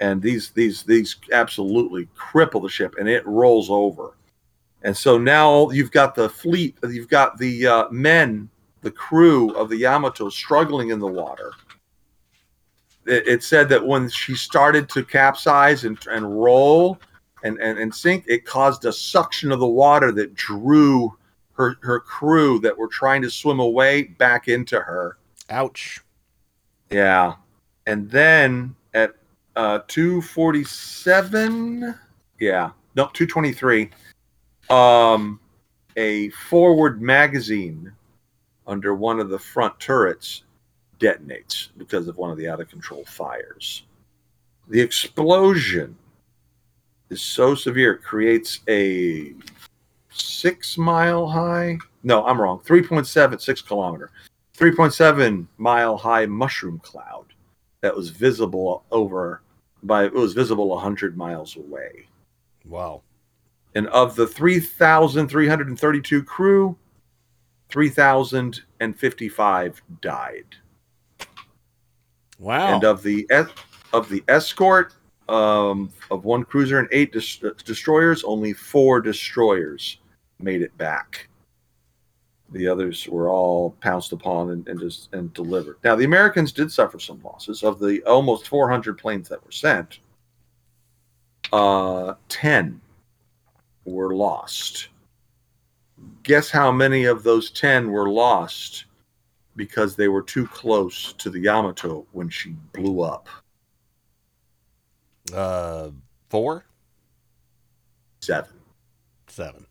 And 0.00 0.20
these 0.20 0.50
these 0.50 0.82
these 0.82 1.16
absolutely 1.32 2.08
cripple 2.18 2.62
the 2.62 2.68
ship 2.68 2.94
and 2.98 3.08
it 3.08 3.24
rolls 3.26 3.70
over. 3.70 4.16
And 4.82 4.96
so 4.96 5.16
now 5.18 5.70
you've 5.70 5.92
got 5.92 6.14
the 6.14 6.28
fleet 6.28 6.76
you've 6.88 7.08
got 7.08 7.38
the 7.38 7.66
uh, 7.66 7.88
men 7.90 8.48
the 8.80 8.90
crew 8.90 9.50
of 9.54 9.68
the 9.68 9.76
yamato 9.76 10.28
struggling 10.28 10.90
in 10.90 10.98
the 10.98 11.06
water. 11.06 11.52
It, 13.06 13.26
it 13.26 13.42
said 13.42 13.68
that 13.70 13.86
when 13.86 14.08
she 14.08 14.34
started 14.34 14.88
to 14.90 15.04
capsize 15.04 15.84
and, 15.84 15.98
and 16.10 16.42
roll 16.42 16.98
and, 17.44 17.60
and, 17.60 17.78
and 17.78 17.94
sink 17.94 18.24
it 18.26 18.44
caused 18.44 18.84
a 18.84 18.92
suction 18.92 19.52
of 19.52 19.60
the 19.60 19.66
water 19.66 20.10
that 20.10 20.34
drew 20.34 21.16
her, 21.52 21.76
her 21.82 22.00
crew 22.00 22.58
that 22.60 22.76
were 22.76 22.88
trying 22.88 23.22
to 23.22 23.30
swim 23.30 23.60
away 23.60 24.02
back 24.02 24.48
into 24.48 24.80
her 24.80 25.18
ouch 25.50 26.00
yeah. 26.90 27.34
And 27.86 28.10
then 28.10 28.74
at 28.94 29.14
uh 29.56 29.80
247, 29.88 31.94
yeah, 32.40 32.70
no, 32.94 33.10
223, 33.12 33.90
um 34.70 35.40
a 35.96 36.30
forward 36.30 37.02
magazine 37.02 37.92
under 38.66 38.94
one 38.94 39.20
of 39.20 39.28
the 39.28 39.38
front 39.38 39.78
turrets 39.78 40.44
detonates 40.98 41.68
because 41.76 42.08
of 42.08 42.16
one 42.16 42.30
of 42.30 42.38
the 42.38 42.48
out 42.48 42.60
of 42.60 42.68
control 42.68 43.04
fires. 43.04 43.84
The 44.68 44.80
explosion 44.80 45.96
is 47.10 47.20
so 47.22 47.54
severe 47.54 47.96
creates 47.96 48.60
a 48.68 49.34
6 50.10 50.78
mile 50.78 51.26
high, 51.26 51.76
no, 52.02 52.24
I'm 52.24 52.40
wrong, 52.40 52.60
3.7 52.60 53.40
6 53.40 53.62
kilometer 53.62 54.10
3.7 54.56 55.46
mile 55.58 55.96
high 55.96 56.26
mushroom 56.26 56.78
cloud 56.80 57.26
that 57.80 57.94
was 57.96 58.10
visible 58.10 58.84
over 58.92 59.42
by 59.82 60.04
it 60.04 60.12
was 60.14 60.32
visible 60.32 60.68
100 60.68 61.16
miles 61.16 61.56
away 61.56 62.06
Wow. 62.64 63.02
and 63.74 63.88
of 63.88 64.14
the 64.14 64.26
3332 64.26 66.22
crew 66.22 66.76
3055 67.70 69.82
died 70.00 70.46
Wow. 72.38 72.74
and 72.74 72.84
of 72.84 73.02
the 73.02 73.26
of 73.92 74.08
the 74.08 74.22
escort 74.28 74.94
um, 75.28 75.90
of 76.10 76.24
one 76.24 76.44
cruiser 76.44 76.78
and 76.78 76.88
eight 76.92 77.12
des- 77.12 77.50
destroyers 77.64 78.24
only 78.24 78.52
four 78.52 79.00
destroyers 79.00 79.98
made 80.38 80.62
it 80.62 80.76
back 80.76 81.28
the 82.54 82.68
others 82.68 83.08
were 83.08 83.28
all 83.28 83.72
pounced 83.80 84.12
upon 84.12 84.50
and, 84.50 84.66
and 84.68 84.80
just 84.80 85.12
and 85.12 85.32
delivered. 85.34 85.76
Now 85.84 85.96
the 85.96 86.04
Americans 86.04 86.52
did 86.52 86.70
suffer 86.70 86.98
some 86.98 87.20
losses 87.22 87.62
of 87.62 87.78
the 87.78 88.02
almost 88.04 88.48
400 88.48 88.96
planes 88.96 89.28
that 89.28 89.44
were 89.44 89.52
sent. 89.52 89.98
Uh, 91.52 92.14
10 92.28 92.80
were 93.84 94.14
lost. 94.14 94.88
Guess 96.22 96.50
how 96.50 96.70
many 96.72 97.04
of 97.04 97.22
those 97.22 97.50
10 97.50 97.90
were 97.90 98.08
lost 98.08 98.86
because 99.56 99.94
they 99.94 100.08
were 100.08 100.22
too 100.22 100.46
close 100.46 101.12
to 101.14 101.30
the 101.30 101.40
Yamato 101.40 102.06
when 102.12 102.28
she 102.28 102.50
blew 102.72 103.02
up? 103.02 103.28
Uh, 105.34 105.90
four, 106.30 106.64
Seven. 108.20 108.50
seven. 109.26 109.66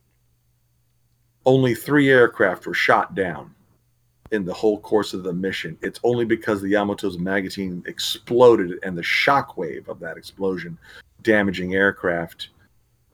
only 1.46 1.74
three 1.74 2.10
aircraft 2.10 2.66
were 2.68 2.74
shot 2.74 3.16
down 3.16 3.54
in 4.32 4.44
the 4.46 4.54
whole 4.54 4.80
course 4.80 5.14
of 5.14 5.24
the 5.24 5.32
mission. 5.34 5.78
It's 5.82 6.00
only 6.04 6.26
because 6.26 6.62
the 6.62 6.74
Yamato's 6.74 7.18
magazine 7.18 7.84
exploded 7.88 8.80
and 8.84 8.98
the 8.98 9.02
shockwave 9.02 9.88
of 9.88 10.00
that 10.00 10.18
explosion 10.18 10.78
damaging 11.22 11.76
aircraft 11.76 12.50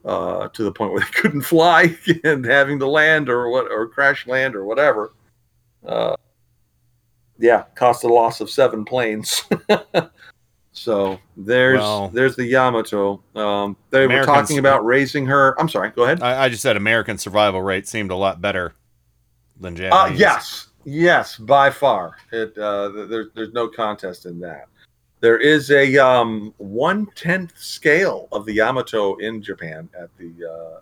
uh, 0.05 0.47
to 0.49 0.63
the 0.63 0.71
point 0.71 0.91
where 0.93 1.01
they 1.05 1.11
couldn't 1.11 1.41
fly 1.41 1.95
and 2.23 2.43
having 2.45 2.79
to 2.79 2.87
land 2.87 3.29
or 3.29 3.49
what 3.49 3.71
or 3.71 3.87
crash 3.87 4.25
land 4.27 4.55
or 4.55 4.65
whatever. 4.65 5.13
Uh, 5.85 6.15
yeah, 7.37 7.63
cost 7.75 8.03
a 8.03 8.07
loss 8.07 8.41
of 8.41 8.49
seven 8.49 8.83
planes. 8.83 9.43
So 10.71 11.19
there's 11.35 11.79
Well- 11.79 12.09
there's 12.09 12.35
the 12.35 12.45
Yamato. 12.45 13.21
Um, 13.35 13.75
they 13.89 14.05
Americans- 14.05 14.27
were 14.27 14.33
talking 14.41 14.59
about 14.59 14.85
raising 14.85 15.25
her. 15.25 15.59
I'm 15.59 15.67
sorry. 15.69 15.89
Go 15.89 16.03
ahead. 16.03 16.21
I, 16.21 16.45
I 16.45 16.49
just 16.49 16.61
said 16.61 16.77
American 16.77 17.17
survival 17.17 17.61
rate 17.61 17.87
seemed 17.87 18.11
a 18.11 18.15
lot 18.15 18.39
better 18.41 18.73
than 19.59 19.75
Uh, 19.91 20.11
yes, 20.15 20.67
yes, 20.85 21.37
by 21.37 21.69
far. 21.69 22.15
It 22.31 22.57
uh, 22.57 22.89
there's 23.07 23.27
there's 23.35 23.51
no 23.53 23.67
contest 23.67 24.25
in 24.25 24.39
that. 24.39 24.67
There 25.21 25.37
is 25.37 25.69
a 25.71 25.97
um, 25.97 26.53
one 26.57 27.07
tenth 27.15 27.57
scale 27.57 28.29
of 28.31 28.45
the 28.45 28.53
Yamato 28.53 29.15
in 29.17 29.41
Japan 29.41 29.89
at 29.99 30.09
the 30.17 30.31
uh, 30.49 30.79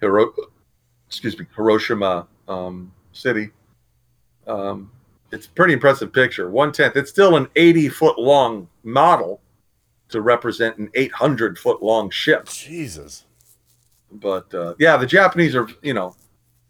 Hiro- 0.00 0.34
excuse 1.06 1.38
me 1.38 1.46
Hiroshima 1.56 2.26
um, 2.46 2.92
city. 3.12 3.50
Um, 4.46 4.90
it's 5.30 5.46
a 5.46 5.50
pretty 5.50 5.72
impressive 5.72 6.12
picture. 6.12 6.50
One 6.50 6.72
tenth. 6.72 6.96
It's 6.96 7.10
still 7.10 7.36
an 7.36 7.48
eighty 7.56 7.88
foot 7.88 8.18
long 8.18 8.68
model 8.82 9.40
to 10.08 10.20
represent 10.20 10.78
an 10.78 10.90
eight 10.94 11.12
hundred 11.12 11.58
foot 11.58 11.82
long 11.82 12.10
ship. 12.10 12.46
Jesus. 12.48 13.24
But 14.10 14.52
uh, 14.54 14.74
yeah, 14.78 14.96
the 14.96 15.06
Japanese 15.06 15.54
are 15.54 15.68
you 15.82 15.94
know 15.94 16.16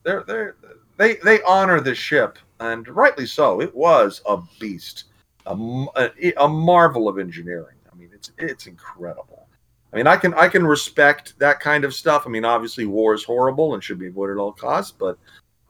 they're 0.03 0.25
they're 0.27 0.57
they 0.97 1.17
they 1.17 1.41
honor 1.43 1.81
the 1.81 1.95
ship 1.95 2.39
and 2.61 2.87
rightly 2.89 3.27
so. 3.27 3.61
It 3.61 3.75
was 3.75 4.23
a 4.27 4.39
beast, 4.59 5.05
a 5.47 6.11
a 6.37 6.49
marvel 6.49 7.09
of 7.09 7.19
engineering. 7.19 7.77
I 7.91 7.97
mean, 7.97 8.11
it's 8.13 8.33
it's 8.39 8.67
incredible. 8.67 9.47
I 9.93 9.97
mean, 9.97 10.07
I 10.07 10.17
can 10.17 10.35
I 10.35 10.49
can 10.49 10.67
respect 10.67 11.39
that 11.39 11.61
kind 11.61 11.85
of 11.85 11.95
stuff. 11.95 12.25
I 12.27 12.31
mean, 12.31 12.45
obviously, 12.45 12.85
war 12.85 13.15
is 13.15 13.25
horrible 13.25 13.75
and 13.75 13.83
should 13.83 13.99
be 13.99 14.09
avoided 14.09 14.35
at 14.35 14.39
all 14.39 14.53
costs. 14.53 14.93
But 14.93 15.17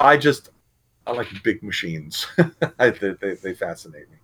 I 0.01 0.16
just 0.16 0.51
I 1.09 1.12
like 1.12 1.28
big 1.43 1.62
machines. 1.62 2.26
I, 2.78 2.90
they, 2.90 3.12
they 3.20 3.35
they 3.35 3.55
fascinate 3.55 4.10
me. 4.10 4.18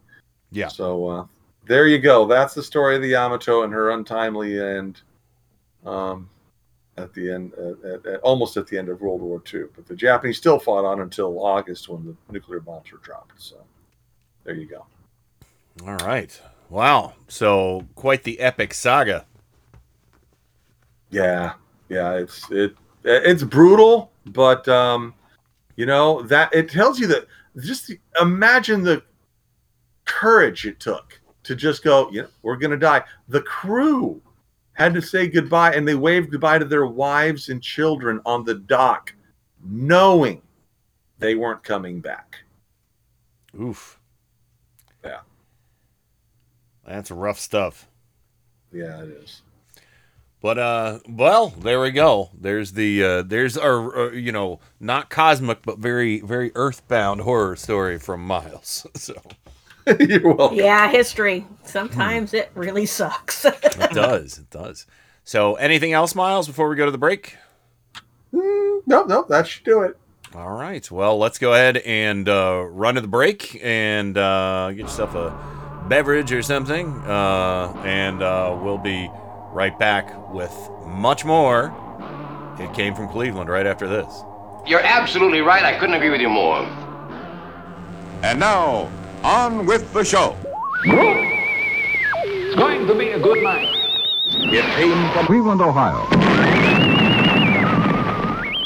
Yeah. 0.52 0.68
So 0.68 1.06
uh, 1.06 1.26
there 1.66 1.86
you 1.86 1.98
go. 1.98 2.26
That's 2.26 2.54
the 2.54 2.62
story 2.62 2.96
of 2.96 3.02
the 3.02 3.08
Yamato 3.08 3.62
and 3.62 3.72
her 3.72 3.90
untimely 3.90 4.60
end. 4.60 5.00
Um, 5.84 6.28
at 6.96 7.12
the 7.12 7.32
end, 7.32 7.52
uh, 7.58 7.88
at, 7.88 8.06
at, 8.06 8.20
almost 8.20 8.56
at 8.56 8.66
the 8.66 8.78
end 8.78 8.88
of 8.88 9.00
World 9.00 9.20
War 9.20 9.42
II. 9.52 9.64
But 9.74 9.86
the 9.86 9.96
Japanese 9.96 10.36
still 10.36 10.58
fought 10.58 10.84
on 10.84 11.00
until 11.00 11.44
August 11.44 11.88
when 11.88 12.04
the 12.04 12.14
nuclear 12.32 12.60
bombs 12.60 12.92
were 12.92 12.98
dropped. 12.98 13.32
So 13.42 13.56
there 14.44 14.54
you 14.54 14.66
go. 14.66 14.86
All 15.86 15.96
right. 15.96 16.40
Wow. 16.70 17.14
So 17.28 17.86
quite 17.94 18.22
the 18.22 18.38
epic 18.40 18.74
saga. 18.74 19.26
Yeah, 21.10 21.54
yeah, 21.88 22.14
it's 22.14 22.50
it 22.50 22.76
it's 23.04 23.42
brutal, 23.42 24.10
but 24.26 24.66
um, 24.68 25.14
you 25.76 25.86
know 25.86 26.22
that 26.22 26.54
it 26.54 26.68
tells 26.68 26.98
you 26.98 27.06
that 27.08 27.26
just 27.60 27.92
imagine 28.20 28.82
the 28.82 29.02
courage 30.04 30.66
it 30.66 30.80
took 30.80 31.20
to 31.44 31.54
just 31.54 31.82
go. 31.84 32.10
You 32.10 32.22
know, 32.22 32.28
we're 32.42 32.56
gonna 32.56 32.76
die. 32.76 33.02
The 33.28 33.42
crew 33.42 34.20
had 34.72 34.94
to 34.94 35.02
say 35.02 35.28
goodbye, 35.28 35.72
and 35.74 35.86
they 35.86 35.94
waved 35.94 36.30
goodbye 36.30 36.58
to 36.58 36.64
their 36.64 36.86
wives 36.86 37.48
and 37.48 37.62
children 37.62 38.20
on 38.26 38.44
the 38.44 38.54
dock, 38.54 39.14
knowing 39.64 40.42
they 41.18 41.34
weren't 41.34 41.62
coming 41.62 42.00
back. 42.00 42.38
Oof. 43.60 43.98
Yeah. 45.04 45.20
That's 46.86 47.10
rough 47.10 47.38
stuff. 47.38 47.88
Yeah, 48.72 49.02
it 49.02 49.10
is. 49.10 49.42
But 50.44 50.58
uh, 50.58 50.98
well, 51.08 51.48
there 51.48 51.80
we 51.80 51.90
go. 51.90 52.28
There's 52.38 52.72
the 52.72 53.02
uh, 53.02 53.22
there's 53.22 53.56
our 53.56 54.08
uh, 54.08 54.10
you 54.10 54.30
know 54.30 54.60
not 54.78 55.08
cosmic 55.08 55.62
but 55.62 55.78
very 55.78 56.20
very 56.20 56.52
earthbound 56.54 57.22
horror 57.22 57.56
story 57.56 57.98
from 57.98 58.22
Miles. 58.26 58.86
So 58.94 59.14
you're 60.00 60.34
welcome. 60.34 60.58
Yeah, 60.58 60.90
history. 60.90 61.46
Sometimes 61.62 62.34
it 62.34 62.50
really 62.54 62.84
sucks. 62.84 63.44
it 63.46 63.90
does, 63.94 64.36
it 64.36 64.50
does. 64.50 64.84
So 65.24 65.54
anything 65.54 65.94
else, 65.94 66.14
Miles, 66.14 66.46
before 66.46 66.68
we 66.68 66.76
go 66.76 66.84
to 66.84 66.90
the 66.90 66.98
break? 66.98 67.38
Mm, 68.34 68.82
no, 68.86 69.04
no, 69.04 69.24
that 69.30 69.46
should 69.46 69.64
do 69.64 69.80
it. 69.80 69.96
All 70.34 70.50
right. 70.50 70.90
Well, 70.90 71.16
let's 71.16 71.38
go 71.38 71.54
ahead 71.54 71.78
and 71.78 72.28
uh, 72.28 72.66
run 72.68 72.96
to 72.96 73.00
the 73.00 73.08
break 73.08 73.58
and 73.64 74.18
uh, 74.18 74.72
get 74.72 74.80
yourself 74.80 75.14
a 75.14 75.34
beverage 75.88 76.32
or 76.32 76.42
something, 76.42 76.98
uh, 77.06 77.72
and 77.82 78.22
uh, 78.22 78.58
we'll 78.62 78.76
be 78.76 79.08
right 79.54 79.78
back 79.78 80.32
with 80.32 80.52
much 80.84 81.24
more. 81.24 81.72
It 82.58 82.74
came 82.74 82.94
from 82.94 83.08
Cleveland 83.08 83.48
right 83.48 83.66
after 83.66 83.86
this. 83.86 84.24
You're 84.66 84.82
absolutely 84.82 85.40
right. 85.40 85.64
I 85.64 85.78
couldn't 85.78 85.94
agree 85.94 86.10
with 86.10 86.20
you 86.20 86.28
more. 86.28 86.58
And 88.22 88.40
now, 88.40 88.90
on 89.22 89.64
with 89.64 89.92
the 89.92 90.04
show. 90.04 90.36
It's 90.84 92.56
going 92.56 92.86
to 92.86 92.94
be 92.94 93.10
a 93.10 93.18
good 93.20 93.42
night. 93.42 93.68
It 94.26 94.64
came 94.74 95.12
from 95.12 95.26
Cleveland, 95.26 95.60
Ohio. 95.60 96.06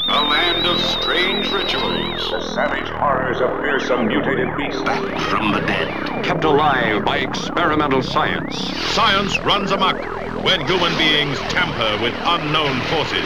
A 0.08 0.20
land 0.22 0.66
of 0.66 0.80
strange 0.80 1.50
rituals. 1.52 2.30
The 2.30 2.54
savage 2.54 2.88
horrors 2.88 3.40
of 3.40 3.50
fearsome 3.60 4.06
mutated 4.06 4.56
beasts. 4.56 4.82
Back 4.82 5.20
from 5.28 5.52
the 5.52 5.60
dead. 5.60 6.24
Kept 6.24 6.44
alive 6.44 7.04
by 7.04 7.18
experimental 7.18 8.02
science. 8.02 8.56
Science 8.94 9.38
runs 9.40 9.70
amok 9.72 10.17
when 10.42 10.64
human 10.66 10.96
beings 10.96 11.38
tamper 11.50 12.02
with 12.02 12.14
unknown 12.24 12.80
forces. 12.92 13.24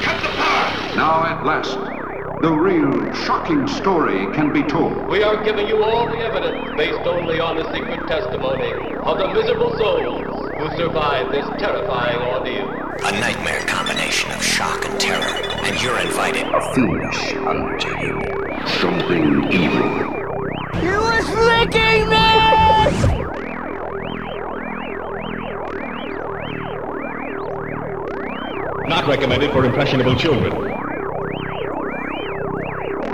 Cut 0.00 0.22
the 0.22 0.28
power! 0.28 0.96
Now 0.96 1.24
at 1.24 1.44
last, 1.44 1.74
the 2.40 2.52
real 2.52 3.12
shocking 3.12 3.68
story 3.68 4.26
can 4.34 4.52
be 4.52 4.62
told. 4.62 5.08
We 5.08 5.22
are 5.22 5.44
giving 5.44 5.68
you 5.68 5.84
all 5.84 6.06
the 6.06 6.16
evidence 6.16 6.76
based 6.76 7.06
only 7.06 7.40
on 7.40 7.56
the 7.56 7.70
secret 7.72 8.08
testimony 8.08 8.72
of 9.00 9.18
the 9.18 9.28
miserable 9.34 9.76
souls 9.76 10.50
who 10.56 10.76
survived 10.76 11.32
this 11.32 11.46
terrifying 11.58 12.18
ordeal. 12.22 12.68
A 13.04 13.12
nightmare 13.20 13.62
combination 13.66 14.30
of 14.30 14.42
shock 14.42 14.86
and 14.86 14.98
terror, 14.98 15.22
and 15.64 15.82
you're 15.82 15.98
invited. 15.98 16.46
Fiendish 16.74 17.34
unto 17.34 17.88
you. 18.00 18.20
Something 18.80 19.52
evil. 19.52 20.20
He 20.80 20.88
was 20.88 21.28
licking 21.28 22.08
me! 22.08 23.19
Not 28.90 29.06
recommended 29.06 29.52
for 29.52 29.64
impressionable 29.64 30.16
children. 30.16 30.50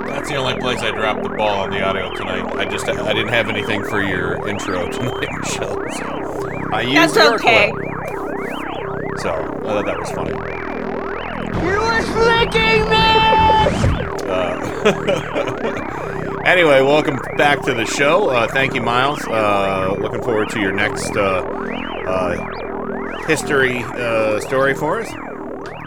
That's 0.07 0.31
the 0.31 0.37
only 0.37 0.59
place 0.59 0.81
I 0.81 0.91
dropped 0.91 1.23
the 1.23 1.29
ball 1.29 1.65
on 1.65 1.71
the 1.71 1.83
audio 1.83 2.11
tonight. 2.15 2.47
I 2.57 2.65
just 2.65 2.89
I 2.89 3.13
didn't 3.13 3.29
have 3.29 3.51
anything 3.51 3.85
for 3.85 4.01
your 4.01 4.49
intro 4.49 4.89
tonight, 4.91 5.29
Michelle. 5.39 5.77
So 5.99 6.07
I 6.73 6.81
used 6.81 7.15
That's 7.15 7.43
okay. 7.45 7.73
clip. 7.73 7.85
So 9.19 9.35
I 9.35 9.69
thought 9.69 9.85
that 9.85 9.99
was 9.99 10.11
funny. 10.13 10.31
You 11.61 11.77
were 11.77 12.01
licking 12.25 12.89
me! 12.89 13.09
Uh, 14.33 14.57
anyway, 16.47 16.81
welcome 16.81 17.19
back 17.37 17.61
to 17.67 17.75
the 17.75 17.85
show. 17.85 18.31
Uh, 18.31 18.49
thank 18.49 18.73
you, 18.75 18.81
Miles. 18.81 19.23
Uh, 19.29 19.95
looking 20.01 20.23
forward 20.23 20.49
to 20.49 20.59
your 20.59 20.73
next 20.73 21.15
uh, 21.19 21.43
uh, 22.09 22.35
history 23.27 23.83
uh, 23.83 24.41
story 24.41 24.73
for 24.73 25.03
us. 25.03 25.13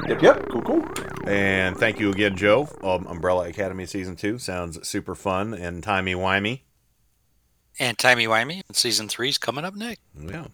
Yep, 0.10 0.22
yep. 0.24 0.50
Cool, 0.50 0.62
cool. 0.64 0.90
And 1.28 1.78
thank 1.78 2.00
you 2.00 2.10
again, 2.10 2.36
Joe. 2.36 2.68
Um, 2.82 3.06
Umbrella 3.06 3.48
Academy 3.48 3.86
Season 3.86 4.16
2 4.16 4.40
sounds 4.40 4.88
super 4.88 5.14
fun 5.14 5.54
and 5.54 5.84
timey-wimey. 5.84 6.62
And 7.78 7.96
Timey 7.96 8.26
Wimey 8.26 8.64
Season 8.74 9.08
3 9.08 9.30
is 9.30 9.38
coming 9.38 9.66
up 9.66 9.76
next. 9.76 10.02
Yeah. 10.20 10.48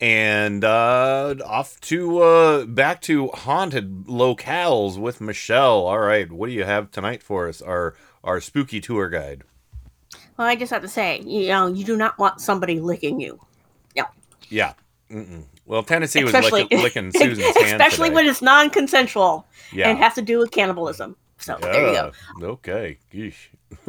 And 0.00 0.62
uh, 0.64 1.34
off 1.44 1.80
to 1.82 2.20
uh, 2.20 2.64
back 2.66 3.00
to 3.02 3.28
haunted 3.28 4.04
locales 4.06 4.96
with 4.96 5.20
Michelle. 5.20 5.86
All 5.86 5.98
right, 5.98 6.30
what 6.30 6.46
do 6.46 6.52
you 6.52 6.62
have 6.64 6.92
tonight 6.92 7.22
for 7.22 7.48
us? 7.48 7.60
Our 7.62 7.94
our 8.22 8.40
spooky 8.40 8.80
tour 8.80 9.08
guide. 9.08 9.42
well, 10.36 10.46
I 10.46 10.54
just 10.56 10.72
have 10.72 10.82
to 10.82 10.88
say, 10.88 11.20
you 11.20 11.48
know, 11.48 11.66
you 11.66 11.84
do 11.84 11.96
not 11.96 12.18
want 12.18 12.40
somebody 12.40 12.80
licking 12.80 13.20
you. 13.20 13.40
Yeah. 13.94 14.06
Yeah. 14.48 14.74
Mm-mm. 15.10 15.44
Well, 15.66 15.82
Tennessee 15.82 16.22
was 16.24 16.34
Especially, 16.34 16.62
licking, 16.62 16.80
licking 16.82 17.12
Susan's 17.16 17.56
hand 17.56 17.80
especially 17.80 18.08
today. 18.10 18.14
when 18.16 18.26
it's 18.26 18.42
non-consensual 18.42 19.46
Yeah. 19.72 19.88
and 19.88 19.98
has 19.98 20.14
to 20.14 20.22
do 20.22 20.38
with 20.38 20.50
cannibalism. 20.50 21.16
So 21.38 21.56
there 21.60 21.86
you 21.88 21.92
go. 21.94 22.12
Okay. 22.42 22.98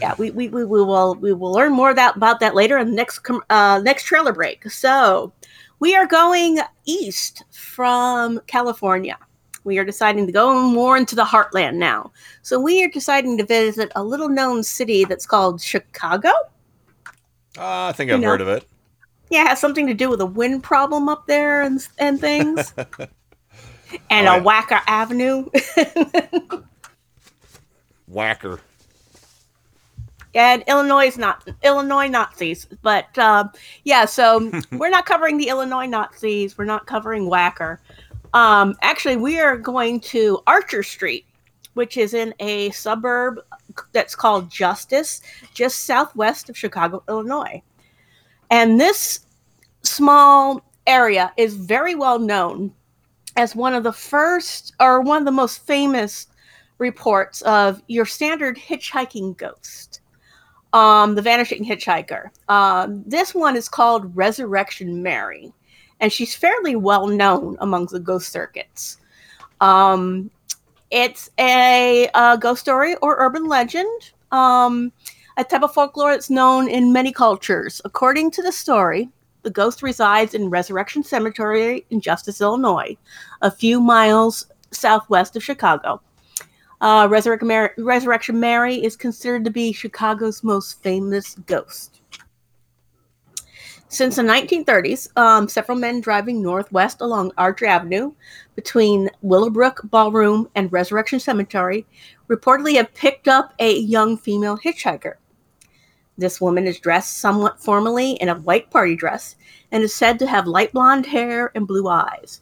Yeah, 0.00 0.14
we, 0.18 0.30
we, 0.32 0.48
we, 0.48 0.64
we 0.64 0.82
will 0.82 1.14
we 1.16 1.32
will 1.32 1.52
learn 1.52 1.72
more 1.72 1.94
that, 1.94 2.16
about 2.16 2.40
that 2.40 2.54
later 2.54 2.78
in 2.78 2.88
the 2.90 2.94
next 2.94 3.20
com- 3.20 3.42
uh, 3.50 3.80
next 3.82 4.04
trailer 4.04 4.32
break. 4.32 4.70
So 4.70 5.32
we 5.80 5.94
are 5.96 6.06
going 6.06 6.58
east 6.84 7.44
from 7.52 8.40
California. 8.46 9.18
We 9.64 9.78
are 9.78 9.84
deciding 9.84 10.26
to 10.26 10.32
go 10.32 10.62
more 10.62 10.96
into 10.96 11.14
the 11.16 11.24
heartland 11.24 11.76
now. 11.76 12.12
So 12.42 12.60
we 12.60 12.84
are 12.84 12.88
deciding 12.88 13.38
to 13.38 13.46
visit 13.46 13.90
a 13.96 14.04
little 14.04 14.28
known 14.28 14.62
city 14.62 15.04
that's 15.04 15.26
called 15.26 15.60
Chicago. 15.62 16.28
Uh, 17.56 17.86
I 17.88 17.92
think 17.92 18.10
I've 18.10 18.20
know. 18.20 18.28
heard 18.28 18.40
of 18.42 18.48
it. 18.48 18.66
Yeah, 19.34 19.42
it 19.46 19.48
has 19.48 19.60
something 19.60 19.86
to 19.88 19.94
do 19.94 20.08
with 20.08 20.20
a 20.20 20.26
wind 20.26 20.62
problem 20.62 21.08
up 21.08 21.26
there 21.26 21.62
and 21.62 21.84
and 21.98 22.20
things, 22.20 22.72
and 24.10 24.28
Oh, 24.28 24.34
a 24.34 24.36
yeah. 24.36 24.42
Wacker 24.42 24.80
Avenue. 24.86 25.46
Whacker. 28.06 28.60
and 30.36 30.62
Illinois 30.68 31.06
is 31.06 31.18
not 31.18 31.48
Illinois 31.62 32.06
Nazis. 32.08 32.66
But 32.82 33.16
um, 33.18 33.50
yeah, 33.84 34.04
so 34.04 34.50
we're 34.72 34.90
not 34.90 35.06
covering 35.06 35.36
the 35.38 35.48
Illinois 35.48 35.86
Nazis. 35.86 36.56
We're 36.56 36.64
not 36.64 36.86
covering 36.86 37.28
Whacker. 37.28 37.80
Um, 38.34 38.76
actually, 38.82 39.16
we 39.16 39.40
are 39.40 39.56
going 39.56 40.00
to 40.00 40.40
Archer 40.46 40.82
Street, 40.82 41.24
which 41.74 41.96
is 41.96 42.14
in 42.14 42.34
a 42.40 42.70
suburb 42.70 43.40
that's 43.92 44.14
called 44.14 44.50
Justice, 44.50 45.22
just 45.54 45.84
southwest 45.86 46.48
of 46.48 46.56
Chicago, 46.58 47.02
Illinois. 47.08 47.62
And 48.50 48.78
this 48.78 49.20
small 49.84 50.60
area 50.86 51.32
is 51.36 51.54
very 51.54 51.94
well 51.94 52.18
known 52.18 52.72
as 53.36 53.56
one 53.56 53.74
of 53.74 53.82
the 53.82 53.92
first 53.92 54.74
or 54.80 55.00
one 55.00 55.18
of 55.18 55.24
the 55.24 55.32
most 55.32 55.66
famous 55.66 56.26
reports 56.78 57.42
of 57.42 57.82
your 57.88 58.06
standard 58.06 58.56
hitchhiking 58.56 59.36
ghost, 59.36 60.00
um, 60.72 61.14
the 61.14 61.22
vanishing 61.22 61.64
hitchhiker. 61.64 62.30
Um, 62.48 63.02
this 63.06 63.34
one 63.34 63.56
is 63.56 63.68
called 63.68 64.14
Resurrection 64.16 65.02
Mary, 65.02 65.52
and 66.00 66.12
she's 66.12 66.34
fairly 66.34 66.76
well 66.76 67.06
known 67.06 67.56
among 67.60 67.86
the 67.86 68.00
ghost 68.00 68.30
circuits. 68.30 68.98
Um, 69.60 70.30
it's 70.90 71.30
a, 71.38 72.08
a, 72.14 72.38
ghost 72.38 72.60
story 72.60 72.96
or 72.96 73.16
urban 73.18 73.46
legend, 73.46 74.12
um, 74.30 74.92
a 75.36 75.44
type 75.44 75.62
of 75.62 75.72
folklore 75.72 76.12
that's 76.12 76.30
known 76.30 76.68
in 76.68 76.92
many 76.92 77.12
cultures. 77.12 77.80
According 77.84 78.30
to 78.32 78.42
the 78.42 78.52
story, 78.52 79.08
the 79.44 79.50
ghost 79.50 79.82
resides 79.82 80.34
in 80.34 80.50
Resurrection 80.50 81.04
Cemetery 81.04 81.86
in 81.90 82.00
Justice, 82.00 82.40
Illinois, 82.40 82.96
a 83.42 83.50
few 83.50 83.80
miles 83.80 84.46
southwest 84.72 85.36
of 85.36 85.44
Chicago. 85.44 86.00
Uh, 86.80 87.06
Resurrection, 87.08 87.48
Mary, 87.48 87.70
Resurrection 87.78 88.40
Mary 88.40 88.82
is 88.82 88.96
considered 88.96 89.44
to 89.44 89.50
be 89.50 89.72
Chicago's 89.72 90.42
most 90.42 90.82
famous 90.82 91.36
ghost. 91.46 92.00
Since 93.88 94.16
the 94.16 94.22
1930s, 94.22 95.16
um, 95.16 95.48
several 95.48 95.78
men 95.78 96.00
driving 96.00 96.42
northwest 96.42 97.00
along 97.00 97.30
Arch 97.38 97.62
Avenue 97.62 98.12
between 98.56 99.08
Willowbrook 99.22 99.82
Ballroom 99.84 100.48
and 100.56 100.72
Resurrection 100.72 101.20
Cemetery 101.20 101.86
reportedly 102.28 102.74
have 102.74 102.92
picked 102.94 103.28
up 103.28 103.54
a 103.60 103.78
young 103.78 104.16
female 104.16 104.58
hitchhiker. 104.58 105.14
This 106.16 106.40
woman 106.40 106.66
is 106.66 106.78
dressed 106.78 107.18
somewhat 107.18 107.60
formally 107.60 108.12
in 108.12 108.28
a 108.28 108.36
white 108.36 108.70
party 108.70 108.94
dress 108.94 109.36
and 109.72 109.82
is 109.82 109.94
said 109.94 110.18
to 110.20 110.26
have 110.26 110.46
light 110.46 110.72
blonde 110.72 111.06
hair 111.06 111.50
and 111.54 111.66
blue 111.66 111.88
eyes. 111.88 112.40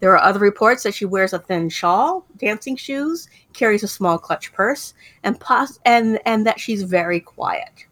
There 0.00 0.12
are 0.12 0.22
other 0.22 0.40
reports 0.40 0.82
that 0.82 0.94
she 0.94 1.04
wears 1.04 1.32
a 1.32 1.38
thin 1.38 1.68
shawl, 1.68 2.26
dancing 2.36 2.76
shoes, 2.76 3.28
carries 3.52 3.84
a 3.84 3.88
small 3.88 4.18
clutch 4.18 4.52
purse, 4.52 4.92
and, 5.22 5.38
pos- 5.38 5.78
and, 5.84 6.20
and 6.26 6.46
that 6.46 6.60
she's 6.60 6.82
very 6.82 7.20
quiet. 7.20 7.86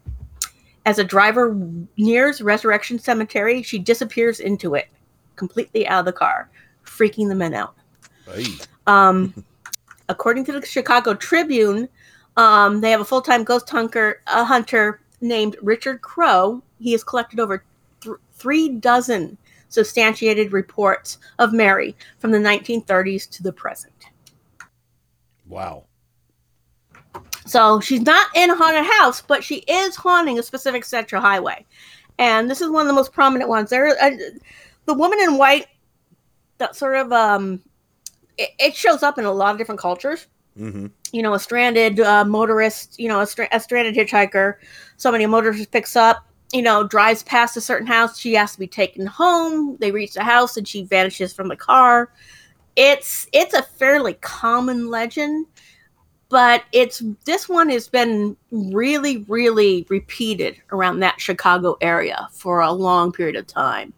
As 0.85 0.99
a 0.99 1.03
driver 1.03 1.57
nears 1.97 2.41
Resurrection 2.41 2.99
Cemetery, 2.99 3.63
she 3.63 3.79
disappears 3.79 4.41
into 4.41 4.75
it, 4.75 4.89
completely 5.37 5.87
out 5.87 6.01
of 6.01 6.05
the 6.05 6.11
car, 6.11 6.49
freaking 6.85 7.29
the 7.29 7.35
men 7.35 7.53
out. 7.53 7.73
Hey. 8.25 8.45
Um, 8.85 9.45
according 10.09 10.43
to 10.45 10.51
the 10.51 10.65
Chicago 10.65 11.13
Tribune, 11.13 11.87
um, 12.35 12.81
they 12.81 12.91
have 12.91 13.01
a 13.01 13.05
full-time 13.05 13.45
ghost 13.45 13.69
hunter, 13.69 14.21
a 14.27 14.43
hunter 14.43 14.99
named 15.23 15.55
Richard 15.61 16.01
Crowe. 16.01 16.61
He 16.79 16.91
has 16.91 17.03
collected 17.03 17.39
over 17.39 17.63
th- 18.01 18.17
three 18.33 18.69
dozen 18.69 19.37
substantiated 19.69 20.53
reports 20.53 21.17
of 21.39 21.51
Mary 21.51 21.95
from 22.19 22.31
the 22.31 22.37
1930s 22.37 23.29
to 23.31 23.43
the 23.43 23.51
present. 23.51 23.93
Wow. 25.47 25.85
So 27.45 27.79
she's 27.79 28.01
not 28.01 28.27
in 28.35 28.49
a 28.49 28.55
haunted 28.55 28.85
house, 28.85 29.21
but 29.21 29.43
she 29.43 29.57
is 29.67 29.95
haunting 29.95 30.39
a 30.39 30.43
specific 30.43 30.85
central 30.85 31.21
highway. 31.21 31.65
And 32.17 32.49
this 32.49 32.61
is 32.61 32.69
one 32.69 32.81
of 32.81 32.87
the 32.87 32.93
most 32.93 33.11
prominent 33.11 33.49
ones. 33.49 33.69
There, 33.69 33.87
uh, 33.87 34.11
the 34.85 34.93
woman 34.93 35.19
in 35.19 35.37
white, 35.37 35.67
that 36.59 36.75
sort 36.75 36.95
of, 36.95 37.11
um, 37.11 37.61
it, 38.37 38.51
it, 38.59 38.75
shows 38.75 39.03
up 39.03 39.17
in 39.17 39.25
a 39.25 39.31
lot 39.31 39.51
of 39.51 39.57
different 39.57 39.81
cultures. 39.81 40.27
Mm-hmm. 40.57 40.87
You 41.11 41.21
know, 41.21 41.33
a 41.33 41.39
stranded 41.39 41.99
uh, 41.99 42.23
motorist, 42.23 42.99
you 42.99 43.07
know, 43.07 43.19
a, 43.19 43.27
stra- 43.27 43.49
a 43.51 43.59
stranded 43.59 43.95
hitchhiker, 43.95 44.55
somebody 45.03 45.25
a 45.25 45.27
motorist 45.27 45.69
picks 45.69 45.95
up, 45.95 46.25
you 46.51 46.63
know, 46.63 46.87
drives 46.87 47.21
past 47.23 47.57
a 47.57 47.61
certain 47.61 47.85
house. 47.85 48.17
She 48.17 48.33
has 48.33 48.53
to 48.53 48.59
be 48.59 48.67
taken 48.67 49.05
home. 49.05 49.77
They 49.79 49.91
reach 49.91 50.13
the 50.13 50.23
house 50.23 50.57
and 50.57 50.67
she 50.67 50.83
vanishes 50.83 51.33
from 51.33 51.49
the 51.49 51.55
car. 51.55 52.11
It's 52.75 53.27
it's 53.33 53.53
a 53.53 53.61
fairly 53.61 54.15
common 54.15 54.89
legend, 54.89 55.45
but 56.29 56.63
it's 56.71 57.03
this 57.25 57.47
one 57.47 57.69
has 57.69 57.87
been 57.87 58.35
really, 58.49 59.17
really 59.27 59.85
repeated 59.89 60.59
around 60.71 61.01
that 61.01 61.21
Chicago 61.21 61.77
area 61.81 62.27
for 62.31 62.61
a 62.61 62.71
long 62.71 63.11
period 63.11 63.35
of 63.35 63.45
time. 63.45 63.93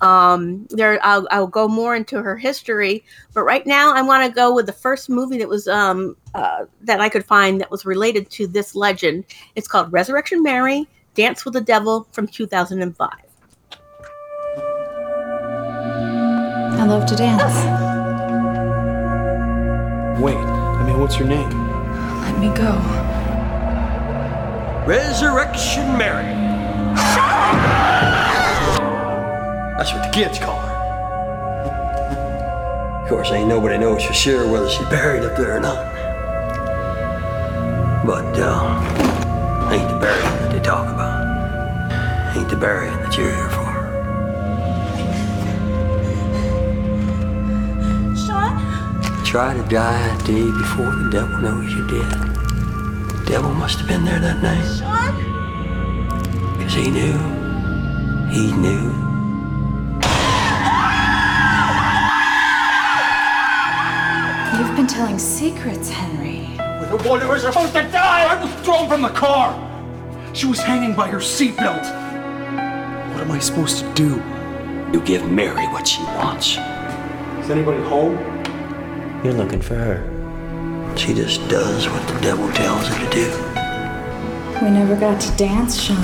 Um, 0.00 0.66
there, 0.70 0.98
I'll, 1.04 1.26
I'll 1.30 1.46
go 1.46 1.66
more 1.66 1.96
into 1.96 2.22
her 2.22 2.36
history, 2.36 3.04
but 3.34 3.42
right 3.42 3.66
now 3.66 3.92
I 3.92 4.02
want 4.02 4.24
to 4.24 4.32
go 4.32 4.54
with 4.54 4.66
the 4.66 4.72
first 4.72 5.10
movie 5.10 5.38
that 5.38 5.48
was 5.48 5.66
um, 5.66 6.16
uh, 6.34 6.66
that 6.82 7.00
I 7.00 7.08
could 7.08 7.24
find 7.24 7.60
that 7.60 7.70
was 7.70 7.84
related 7.84 8.30
to 8.30 8.46
this 8.46 8.74
legend. 8.74 9.24
It's 9.56 9.66
called 9.66 9.92
Resurrection 9.92 10.42
Mary 10.42 10.86
Dance 11.14 11.44
with 11.44 11.54
the 11.54 11.60
Devil 11.60 12.06
from 12.12 12.28
2005. 12.28 13.10
I 16.78 16.84
love 16.84 17.06
to 17.06 17.16
dance. 17.16 17.88
Wait, 20.20 20.36
I 20.36 20.86
mean, 20.86 21.00
what's 21.00 21.18
your 21.18 21.26
name? 21.28 21.50
Let 22.22 22.38
me 22.38 22.48
go. 22.56 22.74
Resurrection 24.86 25.98
Mary. 25.98 26.24
That's 29.78 29.92
what 29.92 30.02
the 30.02 30.10
kids 30.10 30.40
call 30.40 30.58
her. 30.58 30.74
Of 33.04 33.08
course, 33.08 33.30
ain't 33.30 33.48
nobody 33.48 33.78
knows 33.78 34.04
for 34.04 34.12
sure 34.12 34.50
whether 34.50 34.68
she's 34.68 34.88
buried 34.88 35.22
up 35.22 35.36
there 35.36 35.56
or 35.56 35.60
not. 35.60 35.94
But, 38.04 38.36
uh, 38.40 39.70
ain't 39.70 39.88
the 39.88 39.98
burying 40.00 40.38
that 40.40 40.50
they 40.50 40.58
talk 40.58 40.92
about. 40.92 42.36
Ain't 42.36 42.48
the 42.48 42.56
burying 42.56 42.96
that 42.96 43.16
you're 43.16 43.32
here 43.32 43.48
for. 43.50 43.68
Sean? 48.16 49.24
Try 49.24 49.54
to 49.54 49.62
die 49.68 50.08
a 50.08 50.18
day 50.26 50.50
before 50.50 50.90
the 50.90 51.08
devil 51.12 51.38
knows 51.38 51.72
you're 51.72 51.86
dead. 51.86 52.10
The 52.10 53.24
devil 53.28 53.54
must 53.54 53.78
have 53.78 53.86
been 53.86 54.04
there 54.04 54.18
that 54.18 54.42
night. 54.42 54.64
Sean? 54.76 55.14
Because 56.58 56.74
he 56.74 56.90
knew. 56.90 57.16
He 58.28 58.52
knew. 58.54 58.97
Telling 64.88 65.18
secrets, 65.18 65.90
Henry. 65.90 66.56
The 66.88 66.96
one 67.08 67.20
who 67.20 67.28
was 67.28 67.42
supposed 67.42 67.74
to 67.74 67.82
die! 67.82 68.34
I 68.34 68.42
was 68.42 68.52
thrown 68.64 68.88
from 68.88 69.02
the 69.02 69.10
car! 69.10 69.54
She 70.32 70.46
was 70.46 70.58
hanging 70.58 70.94
by 70.94 71.08
her 71.08 71.18
seatbelt. 71.18 71.84
What 73.12 73.20
am 73.20 73.30
I 73.30 73.38
supposed 73.38 73.80
to 73.80 73.94
do? 73.94 74.22
You 74.92 75.00
give 75.04 75.30
Mary 75.30 75.66
what 75.68 75.86
she 75.86 76.02
wants. 76.02 76.52
Is 77.44 77.50
anybody 77.50 77.82
home? 77.82 78.16
You're 79.22 79.34
looking 79.34 79.60
for 79.60 79.74
her. 79.74 80.96
She 80.96 81.12
just 81.12 81.46
does 81.48 81.88
what 81.88 82.08
the 82.08 82.20
devil 82.20 82.50
tells 82.52 82.86
her 82.88 83.04
to 83.04 83.10
do. 83.14 84.64
We 84.64 84.70
never 84.70 84.96
got 84.96 85.20
to 85.20 85.36
dance, 85.36 85.80
Sean. 85.80 85.96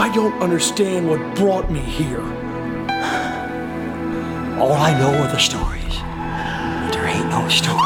I 0.00 0.10
don't 0.12 0.42
understand 0.42 1.08
what 1.08 1.36
brought 1.36 1.70
me 1.70 1.80
here. 1.80 2.22
All 4.58 4.72
I 4.72 4.98
know 4.98 5.12
are 5.22 5.28
the 5.28 5.38
stories. 5.38 5.71
But 7.42 7.50
there 7.50 7.72
ain't 7.72 7.74
no 7.74 7.74
story 7.74 7.76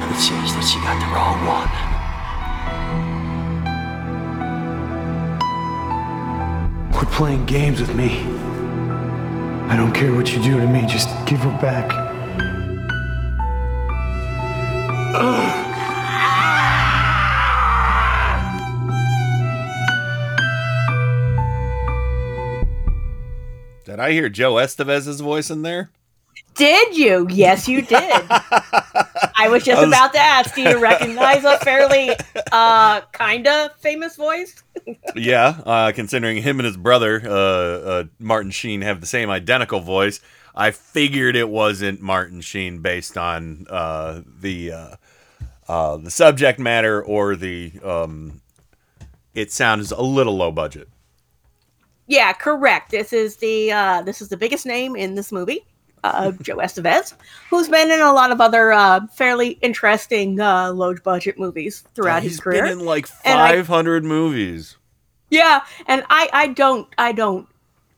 that 0.00 0.18
says 0.20 0.54
that 0.54 0.62
she 0.62 0.78
got 0.80 1.00
the 1.00 1.06
wrong 1.12 1.38
one. 1.46 1.70
Quit 6.92 7.10
playing 7.10 7.46
games 7.46 7.80
with 7.80 7.94
me. 7.96 8.24
I 9.68 9.76
don't 9.76 9.92
care 9.92 10.14
what 10.14 10.32
you 10.32 10.40
do 10.42 10.60
to 10.60 10.66
me, 10.66 10.86
just 10.86 11.08
give 11.26 11.40
her 11.40 11.58
back. 11.60 11.90
Did 23.84 23.98
I 23.98 24.12
hear 24.12 24.28
Joe 24.28 24.54
Estevez's 24.54 25.20
voice 25.20 25.50
in 25.50 25.62
there? 25.62 25.90
Did 26.54 26.96
you? 26.96 27.26
Yes, 27.30 27.68
you 27.68 27.82
did. 27.82 28.00
I 28.30 29.48
was 29.48 29.62
just 29.62 29.78
I 29.78 29.82
was- 29.82 29.88
about 29.88 30.12
to 30.14 30.18
ask, 30.18 30.54
do 30.54 30.62
you 30.62 30.78
recognize 30.78 31.44
a 31.44 31.58
fairly 31.58 32.10
uh 32.52 33.00
kind 33.12 33.46
of 33.46 33.74
famous 33.76 34.16
voice? 34.16 34.62
yeah, 35.14 35.60
uh, 35.66 35.92
considering 35.92 36.42
him 36.42 36.58
and 36.58 36.66
his 36.66 36.76
brother, 36.76 37.20
uh, 37.24 37.30
uh, 37.30 38.04
Martin 38.18 38.50
Sheen, 38.50 38.82
have 38.82 39.00
the 39.00 39.06
same 39.06 39.28
identical 39.30 39.80
voice, 39.80 40.20
I 40.54 40.70
figured 40.70 41.36
it 41.36 41.48
wasn't 41.50 42.00
Martin 42.00 42.40
Sheen 42.40 42.80
based 42.80 43.18
on 43.18 43.66
uh, 43.68 44.22
the 44.40 44.72
uh, 44.72 44.96
uh, 45.68 45.96
the 45.98 46.10
subject 46.10 46.58
matter 46.58 47.02
or 47.02 47.36
the 47.36 47.72
um, 47.84 48.40
it 49.34 49.52
sounds 49.52 49.92
a 49.92 50.00
little 50.00 50.36
low 50.36 50.50
budget. 50.52 50.88
Yeah, 52.06 52.32
correct. 52.32 52.90
This 52.92 53.12
is 53.12 53.36
the 53.36 53.72
uh, 53.72 54.02
this 54.02 54.22
is 54.22 54.28
the 54.28 54.36
biggest 54.36 54.64
name 54.64 54.96
in 54.96 55.14
this 55.16 55.32
movie, 55.32 55.66
uh, 56.04 56.32
Joe 56.42 56.56
Estevez, 56.56 57.14
who's 57.50 57.68
been 57.68 57.90
in 57.90 58.00
a 58.00 58.12
lot 58.12 58.30
of 58.32 58.40
other 58.40 58.72
uh, 58.72 59.06
fairly 59.08 59.50
interesting 59.62 60.40
uh, 60.40 60.70
low 60.72 60.94
budget 60.94 61.38
movies 61.38 61.84
throughout 61.94 62.22
He's 62.22 62.32
his 62.32 62.40
career. 62.40 62.62
been 62.64 62.72
in 62.80 62.84
like 62.84 63.08
And 63.24 63.38
I- 63.40 63.56
500 63.56 64.04
movies. 64.04 64.76
Yeah, 65.30 65.64
and 65.86 66.04
I 66.08 66.28
I 66.32 66.46
don't 66.48 66.86
I 66.98 67.10
don't 67.10 67.48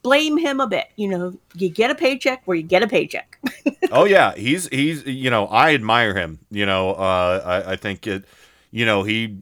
blame 0.02 0.38
him 0.38 0.60
a 0.60 0.66
bit. 0.66 0.86
You 0.96 1.08
know, 1.08 1.38
you 1.54 1.68
get 1.68 1.90
a 1.90 1.94
paycheck 1.94 2.40
where 2.46 2.56
you 2.56 2.62
get 2.62 2.82
a 2.82 2.86
paycheck. 2.88 3.38
oh 3.92 4.04
yeah, 4.06 4.34
he's 4.34 4.66
he's 4.68 5.04
you 5.04 5.28
know 5.28 5.46
I 5.46 5.74
admire 5.74 6.14
him. 6.14 6.38
You 6.50 6.64
know, 6.64 6.92
uh, 6.92 7.42
I 7.66 7.72
I 7.72 7.76
think 7.76 8.06
it. 8.06 8.24
You 8.70 8.86
know 8.86 9.02
he, 9.02 9.38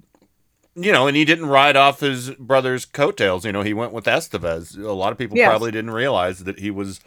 you 0.75 0.91
know, 0.91 1.07
and 1.07 1.17
he 1.17 1.25
didn't 1.25 1.47
ride 1.47 1.77
off 1.77 2.01
his 2.01 2.31
brother's 2.33 2.85
coattails. 2.85 3.45
You 3.45 3.53
know, 3.53 3.63
he 3.63 3.73
went 3.73 3.93
with 3.93 4.07
Estevez. 4.07 4.77
A 4.77 4.91
lot 4.93 5.13
of 5.13 5.19
people 5.19 5.37
Yes. 5.37 5.49
probably 5.49 5.71
didn't 5.71 5.91
realize 5.93 6.41
that 6.45 6.59
he 6.59 6.73
was 6.73 6.99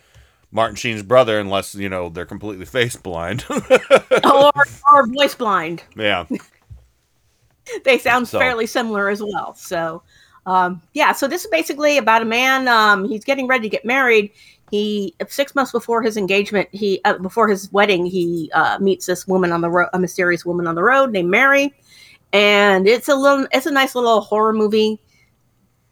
Martin 0.52 0.76
Sheen's 0.76 1.04
brother, 1.04 1.40
unless 1.40 1.76
you 1.76 1.90
know 1.90 2.10
they're 2.10 2.26
completely 2.26 2.66
face 2.66 2.96
blind. 2.96 3.46
or 3.50 4.52
or 4.94 5.08
voice 5.08 5.36
blind. 5.36 5.84
yeah, 5.96 6.26
they 7.84 7.98
sound 7.98 8.28
So- 8.28 8.40
fairly 8.40 8.66
similar 8.66 9.10
as 9.10 9.22
well. 9.22 9.54
So, 9.56 10.02
um, 10.46 10.82
yeah. 10.94 11.12
So 11.14 11.28
this 11.28 11.46
is 11.46 11.52
basically 11.52 11.98
about 11.98 12.22
a 12.22 12.26
man. 12.26 12.68
Um, 12.68 13.08
he's 13.08 13.24
getting 13.24 13.48
ready 13.48 13.64
to 13.64 13.70
get 13.70 13.86
married. 13.86 14.32
He 14.72 15.16
six 15.28 15.56
months 15.56 15.72
before 15.72 16.02
his 16.04 16.16
engagement, 16.18 16.70
he 16.72 17.02
uh, 17.06 17.18
before 17.18 17.48
his 17.48 17.72
wedding, 17.72 18.06
he 18.06 18.52
uh, 18.54 18.78
meets 18.80 19.06
this 19.08 19.28
woman 19.28 19.52
on 19.52 19.62
the 19.62 19.70
road, 19.70 19.90
a 19.94 20.00
mysterious 20.00 20.46
woman 20.46 20.68
on 20.68 20.76
the 20.76 20.84
road 20.84 21.12
named 21.12 21.30
Mary, 21.32 21.74
and 22.34 22.88
it's 22.88 23.10
a 23.10 23.16
little, 23.16 23.48
it's 23.52 23.66
a 23.66 23.72
nice 23.72 23.96
little 23.96 24.22
horror 24.22 24.54
movie 24.54 25.00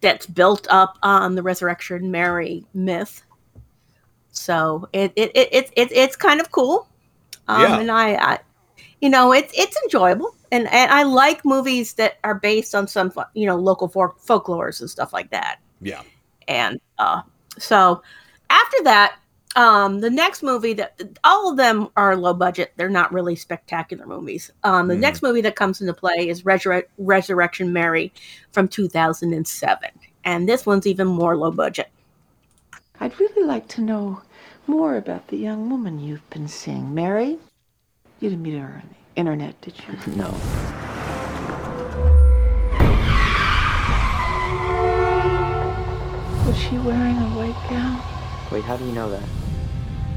that's 0.02 0.28
built 0.28 0.68
up 0.70 1.00
on 1.02 1.34
the 1.34 1.42
resurrection 1.42 2.12
Mary 2.12 2.64
myth. 2.76 3.24
So 4.38 4.88
it 4.94 5.12
it, 5.16 5.32
it, 5.36 5.50
it, 5.52 5.72
it 5.76 5.92
it's 5.92 6.16
kind 6.16 6.40
of 6.42 6.52
cool. 6.52 6.88
Um, 7.48 7.62
Yeah. 7.62 7.80
and 7.80 7.92
I, 7.92 8.16
I 8.16 8.40
you 9.02 9.10
know 9.10 9.32
it's 9.32 9.54
it's 9.58 9.78
enjoyable 9.84 10.36
and, 10.52 10.68
and 10.74 10.92
i 10.92 11.04
like 11.04 11.46
movies 11.46 11.94
that 11.94 12.18
are 12.24 12.34
based 12.36 12.74
on 12.74 12.88
some 12.88 13.12
you 13.36 13.46
know 13.46 13.56
local 13.56 13.88
folk- 13.88 14.20
folklores 14.26 14.82
and 14.82 14.90
stuff 14.90 15.14
like 15.14 15.30
that 15.30 15.60
yeah. 15.82 16.02
and 16.48 16.80
uh 16.98 17.22
so 17.60 18.02
after 18.50 18.78
that 18.84 19.18
um 19.56 20.00
the 20.00 20.10
next 20.10 20.42
movie 20.42 20.74
that 20.74 21.00
all 21.24 21.50
of 21.52 21.58
them 21.58 21.88
are 21.96 22.16
low 22.18 22.34
budget 22.34 22.74
they're 22.76 22.90
not 22.90 23.14
really 23.14 23.36
spectacular 23.36 24.06
movies 24.08 24.50
um 24.64 24.88
the 24.88 24.96
Mhm. 24.96 25.00
next 25.00 25.22
movie 25.22 25.42
that 25.42 25.56
comes 25.56 25.80
into 25.80 25.94
play 25.94 26.28
is 26.28 26.42
Resur- 26.44 26.84
resurrection 26.98 27.72
mary 27.72 28.12
from 28.52 28.68
2007 28.68 29.90
and 30.26 30.50
this 30.50 30.66
one's 30.66 30.88
even 30.88 31.06
more 31.08 31.38
low 31.38 31.52
budget 31.52 31.90
I'd 33.00 33.20
really 33.20 33.44
like 33.46 33.68
to 33.70 33.82
know 33.82 34.22
more 34.66 34.98
about 34.98 35.28
the 35.28 35.38
young 35.38 35.70
woman 35.70 36.00
you've 36.00 36.28
been 36.32 36.48
seeing. 36.48 36.96
Mary? 36.96 37.38
You 38.20 38.30
didn't 38.30 38.42
meet 38.42 38.58
her 38.58 38.82
on 38.84 38.90
the 38.90 39.20
internet, 39.20 39.60
did 39.62 39.76
you? 39.78 40.16
No. 40.16 40.32
Was 46.48 46.58
she 46.58 46.78
wearing 46.80 47.18
a 47.18 47.30
white 47.36 47.70
gown? 47.70 48.02
Wait, 48.52 48.64
how 48.64 48.78
do 48.78 48.86
you 48.86 48.94
know 48.94 49.10
that? 49.12 49.24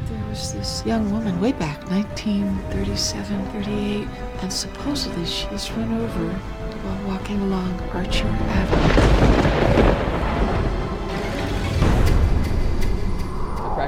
There 0.06 0.28
was 0.28 0.54
this 0.54 0.84
young 0.86 1.12
woman 1.12 1.38
way 1.40 1.52
back, 1.52 1.88
1937, 1.90 3.44
38, 3.46 4.08
and 4.40 4.52
supposedly 4.52 5.26
she 5.26 5.46
was 5.48 5.70
run 5.72 5.92
over 6.00 6.28
while 6.28 7.08
walking 7.08 7.40
along 7.42 7.78
Archer 7.92 8.26
Avenue. 8.26 9.29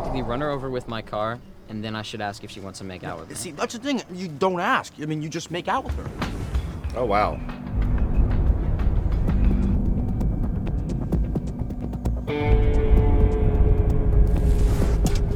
Practically 0.03 0.29
run 0.29 0.41
her 0.41 0.51
over 0.51 0.69
with 0.69 0.89
my 0.89 1.01
car, 1.01 1.39
and 1.69 1.85
then 1.85 1.95
I 1.95 2.03
should 2.03 2.20
ask 2.20 2.43
if 2.43 2.51
she 2.51 2.59
wants 2.59 2.81
to 2.81 2.85
make 2.85 3.05
out 3.05 3.20
with 3.20 3.29
me. 3.29 3.37
See, 3.37 3.53
that's 3.53 3.74
the 3.74 3.79
thing. 3.79 4.03
You 4.12 4.27
don't 4.27 4.59
ask. 4.59 4.93
I 5.01 5.07
mean, 5.07 5.23
you 5.23 5.29
just 5.29 5.53
make 5.53 5.69
out 5.69 5.85
with 5.85 5.95
her. 5.95 6.11
Oh 6.97 7.05
wow. 7.05 7.39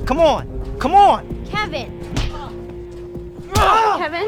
Come 0.05 0.19
on, 0.19 0.79
come 0.81 0.95
on. 0.97 1.47
Kevin! 1.47 1.93
Ah! 3.57 3.99
Kevin? 3.99 4.27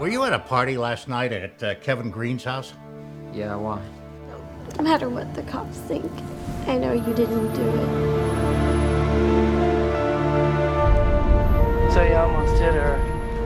Were 0.00 0.08
you 0.08 0.24
at 0.24 0.32
a 0.32 0.38
party 0.38 0.78
last 0.78 1.08
night 1.08 1.32
at 1.32 1.62
uh, 1.62 1.74
Kevin 1.76 2.10
Green's 2.10 2.44
house? 2.44 2.72
Yeah, 3.34 3.56
why? 3.56 3.82
No 4.78 4.84
matter 4.84 5.08
what 5.08 5.34
the 5.34 5.42
cops 5.42 5.76
think, 5.76 6.10
I 6.68 6.78
know 6.78 6.92
you 6.92 7.12
didn't 7.14 7.52
do 7.52 7.68
it. 7.68 7.88
So 11.92 12.02
you 12.02 12.14
almost 12.14 12.60
hit 12.62 12.74
her. 12.74 12.96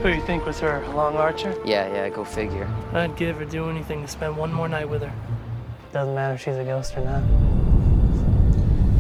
Who 0.03 0.11
you 0.11 0.21
think 0.21 0.45
was 0.45 0.61
her? 0.61 0.87
Long 0.89 1.17
Archer? 1.17 1.55
Yeah, 1.65 1.91
yeah, 1.93 2.09
go 2.11 2.23
figure. 2.23 2.69
I'd 2.93 3.17
give 3.17 3.41
or 3.41 3.47
do 3.47 3.71
anything 3.71 4.03
to 4.03 4.09
spend 4.09 4.37
one 4.37 4.53
more 4.53 4.69
night 4.69 4.89
with 4.89 5.03
her. 5.03 5.13
Doesn't 5.93 6.15
matter 6.15 6.35
if 6.35 6.43
she's 6.43 6.57
a 6.57 6.65
ghost 6.65 6.95
or 6.97 7.01
not. 7.01 7.23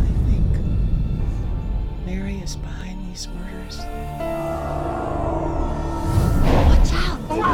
I 0.03 0.07
think 0.31 0.47
Mary 2.07 2.39
is 2.39 2.57
behind 2.57 3.07
these 3.11 3.29
murders. 3.29 3.77
Four 7.29 7.49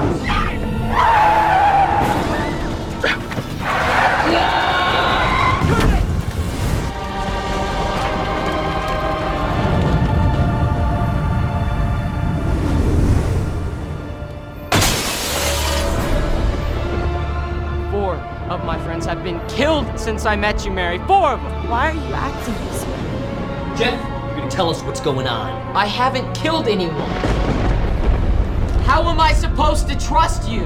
friends 18.94 19.06
have 19.06 19.24
been 19.24 19.44
killed 19.48 19.98
since 19.98 20.24
I 20.24 20.36
met 20.36 20.64
you, 20.64 20.70
Mary. 20.70 20.98
Four 20.98 21.30
of 21.30 21.42
them. 21.42 21.68
Why 21.68 21.90
are 21.90 21.94
you 21.94 22.14
acting 22.14 22.54
this 22.66 22.84
way? 22.86 23.76
Jeff, 23.76 24.00
you're 24.28 24.36
gonna 24.36 24.48
tell 24.48 24.70
us 24.70 24.84
what's 24.84 25.00
going 25.00 25.26
on. 25.26 25.50
I 25.76 25.84
haven't 25.84 26.32
killed 26.32 26.68
anyone. 26.68 27.10
How 28.86 29.02
am 29.10 29.18
I 29.18 29.32
supposed 29.32 29.88
to 29.88 29.98
trust 29.98 30.48
you? 30.48 30.60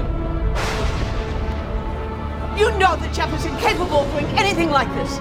You 2.55 2.69
know 2.77 2.95
that 3.01 3.11
Jeff 3.15 3.33
is 3.33 3.45
incapable 3.45 4.01
of 4.01 4.11
doing 4.11 4.27
anything 4.37 4.69
like 4.69 4.93
this. 4.93 5.17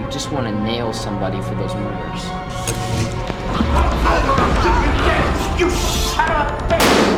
You 0.00 0.10
just 0.10 0.32
want 0.32 0.48
to 0.48 0.64
nail 0.64 0.92
somebody 0.92 1.40
for 1.42 1.54
those 1.54 1.74
murders. 1.76 2.24
You 5.60 5.70
shut 5.70 6.28
up! 6.28 7.15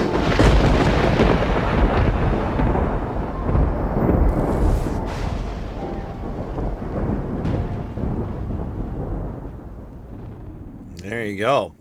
You 11.28 11.36
go. 11.38 11.74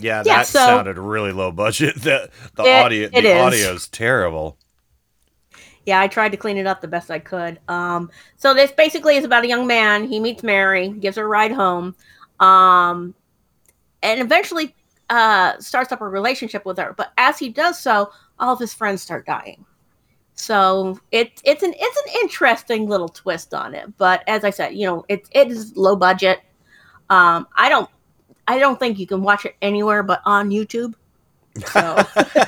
Yeah, 0.00 0.22
Yeah, 0.24 0.36
that 0.38 0.46
so- 0.46 0.58
sounded 0.60 0.98
really 0.98 1.32
low 1.32 1.50
budget. 1.50 1.94
The 2.00 2.30
the 2.54 2.62
It- 2.64 2.84
audio 2.84 3.08
it 3.12 3.22
the 3.22 3.30
is. 3.30 3.36
audio's 3.46 3.88
terrible. 3.88 4.56
yeah 5.86 6.00
i 6.00 6.06
tried 6.06 6.30
to 6.30 6.36
clean 6.36 6.56
it 6.58 6.66
up 6.66 6.80
the 6.82 6.88
best 6.88 7.10
i 7.10 7.18
could 7.18 7.58
um 7.68 8.10
so 8.36 8.52
this 8.52 8.70
basically 8.72 9.16
is 9.16 9.24
about 9.24 9.44
a 9.44 9.48
young 9.48 9.66
man 9.66 10.04
he 10.04 10.20
meets 10.20 10.42
mary 10.42 10.90
gives 10.90 11.16
her 11.16 11.24
a 11.24 11.26
ride 11.28 11.50
home 11.52 11.94
um 12.40 13.14
and 14.02 14.20
eventually 14.20 14.74
uh 15.10 15.58
starts 15.58 15.90
up 15.90 16.00
a 16.02 16.06
relationship 16.06 16.66
with 16.66 16.76
her 16.78 16.92
but 16.96 17.12
as 17.16 17.38
he 17.38 17.48
does 17.48 17.78
so 17.80 18.10
all 18.38 18.52
of 18.52 18.58
his 18.60 18.74
friends 18.74 19.00
start 19.00 19.24
dying 19.24 19.64
so 20.34 20.98
it 21.10 21.40
it's 21.44 21.62
an 21.62 21.72
it's 21.76 21.96
an 22.06 22.12
interesting 22.20 22.86
little 22.86 23.08
twist 23.08 23.54
on 23.54 23.74
it 23.74 23.86
but 23.96 24.22
as 24.26 24.44
i 24.44 24.50
said 24.50 24.74
you 24.74 24.86
know 24.86 25.04
it, 25.08 25.26
it 25.32 25.50
is 25.50 25.74
low 25.74 25.96
budget 25.96 26.40
um 27.08 27.46
i 27.56 27.68
don't 27.70 27.88
i 28.48 28.58
don't 28.58 28.80
think 28.80 28.98
you 28.98 29.06
can 29.06 29.22
watch 29.22 29.44
it 29.44 29.54
anywhere 29.62 30.02
but 30.02 30.20
on 30.24 30.50
youtube. 30.50 30.94
So. 31.66 32.02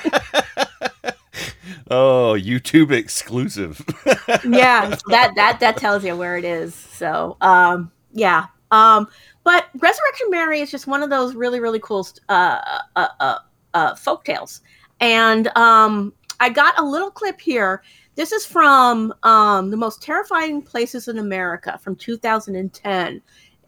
Oh, 1.93 2.37
YouTube 2.39 2.93
exclusive. 2.93 3.85
yeah 4.49 4.97
that 5.09 5.33
that 5.35 5.59
that 5.59 5.77
tells 5.77 6.05
you 6.05 6.17
where 6.17 6.37
it 6.37 6.45
is. 6.45 6.73
So 6.73 7.37
um 7.41 7.91
yeah 8.13 8.47
um 8.71 9.09
but 9.43 9.67
resurrection 9.75 10.31
mary 10.31 10.61
is 10.61 10.71
just 10.71 10.87
one 10.87 11.03
of 11.03 11.11
those 11.11 11.35
really 11.35 11.59
really 11.59 11.81
cool 11.81 12.07
uh 12.29 12.79
uh 12.95 13.09
uh, 13.19 13.39
uh 13.75 13.95
folk 13.97 14.25
tales. 14.25 14.61
And 15.01 15.49
um 15.57 16.13
i 16.39 16.49
got 16.49 16.79
a 16.79 16.85
little 16.85 17.11
clip 17.11 17.41
here. 17.41 17.83
This 18.15 18.31
is 18.31 18.47
from 18.47 19.13
um 19.25 19.71
the 19.71 19.77
most 19.77 20.01
terrifying 20.01 20.63
places 20.63 21.09
in 21.09 21.19
america 21.19 21.79
from 21.83 21.97
2010 21.97 23.21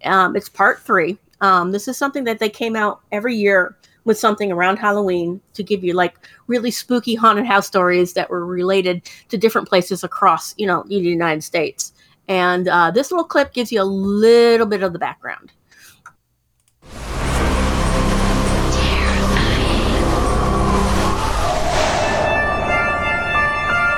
um 0.05 0.37
it's 0.37 0.49
part 0.49 0.81
three 0.81 1.19
Um, 1.43 1.73
this 1.73 1.89
is 1.89 1.99
something 1.99 2.25
that 2.25 2.39
they 2.39 2.49
came 2.49 2.77
out 2.77 3.01
every 3.11 3.35
year 3.35 3.77
with 4.05 4.19
something 4.19 4.51
around 4.51 4.79
Halloween 4.79 5.41
to 5.55 5.63
give 5.63 5.85
you 5.85 5.93
like 5.93 6.17
really 6.47 6.71
spooky 6.71 7.15
haunted 7.15 7.47
house 7.47 7.67
stories 7.67 8.15
that 8.15 8.31
were 8.31 8.47
related 8.47 9.03
to 9.29 9.37
different 9.37 9.69
places 9.69 10.03
across, 10.03 10.55
you 10.57 10.67
know, 10.67 10.85
the 10.87 10.97
United 10.97 11.43
States. 11.43 11.93
And 12.29 12.69
uh, 12.69 12.93
this 12.93 13.11
little 13.11 13.27
clip 13.27 13.53
gives 13.53 13.73
you 13.73 13.83
a 13.83 13.85
little 13.85 14.67
bit 14.67 14.83
of 14.83 14.93
the 14.93 14.99
background. 14.99 15.53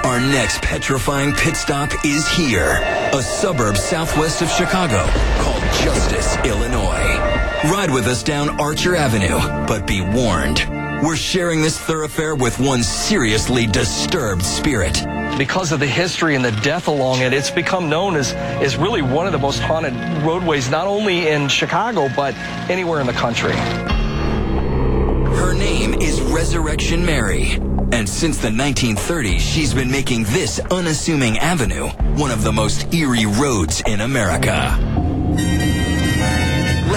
Our 0.05 0.21
next 0.21 0.62
petrifying 0.62 1.33
pit 1.33 1.57
stop 1.57 1.91
is 2.05 2.29
here, 2.29 2.81
a 3.12 3.21
suburb 3.21 3.77
southwest 3.77 4.43
of 4.43 4.49
Chicago 4.49 5.05
called 5.41 5.62
Justice, 5.83 6.37
Illinois. 6.45 7.34
Ride 7.65 7.91
with 7.91 8.07
us 8.07 8.23
down 8.23 8.61
Archer 8.61 8.95
Avenue, 8.95 9.39
but 9.66 9.86
be 9.86 10.03
warned, 10.03 10.66
we're 11.03 11.16
sharing 11.16 11.62
this 11.62 11.78
thoroughfare 11.78 12.35
with 12.35 12.61
one 12.61 12.82
seriously 12.82 13.66
disturbed 13.66 14.45
spirit. 14.45 15.03
Because 15.39 15.73
of 15.73 15.81
the 15.81 15.86
history 15.86 16.35
and 16.35 16.45
the 16.45 16.51
death 16.61 16.89
along 16.89 17.23
it, 17.23 17.32
it's 17.32 17.51
become 17.51 17.89
known 17.89 18.16
as, 18.16 18.35
as 18.35 18.77
really 18.77 19.01
one 19.01 19.24
of 19.24 19.32
the 19.32 19.39
most 19.39 19.61
haunted 19.61 19.95
roadways, 20.23 20.69
not 20.70 20.86
only 20.86 21.28
in 21.28 21.49
Chicago, 21.49 22.11
but 22.15 22.35
anywhere 22.69 23.01
in 23.01 23.07
the 23.07 23.15
country. 23.15 23.55
Her 25.35 25.55
name 25.55 25.95
is 25.95 26.20
Resurrection 26.20 27.03
Mary. 27.05 27.53
And 27.93 28.07
since 28.07 28.36
the 28.36 28.51
1930s, 28.51 29.41
she's 29.41 29.73
been 29.73 29.91
making 29.91 30.24
this 30.24 30.61
unassuming 30.70 31.39
avenue 31.39 31.89
one 32.19 32.31
of 32.31 32.45
the 32.45 32.53
most 32.53 32.93
eerie 32.93 33.24
roads 33.24 33.82
in 33.86 34.03
America. 34.03 34.78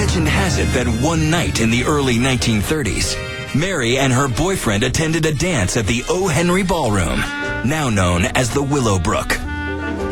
Legend 0.08 0.28
has 0.30 0.58
it 0.58 0.68
that 0.68 0.88
one 1.04 1.30
night 1.30 1.60
in 1.60 1.70
the 1.70 1.84
early 1.84 2.16
1930s, 2.16 3.14
Mary 3.54 3.98
and 3.98 4.14
her 4.14 4.30
boyfriend 4.30 4.84
attended 4.84 5.26
a 5.26 5.34
dance 5.34 5.76
at 5.76 5.86
the 5.86 6.02
O. 6.08 6.30
Henry 6.30 6.64
Ballroom, 6.64 7.20
now 7.68 7.90
known 7.90 8.24
as 8.24 8.50
the 8.50 8.64
Willowbrook. 8.64 9.36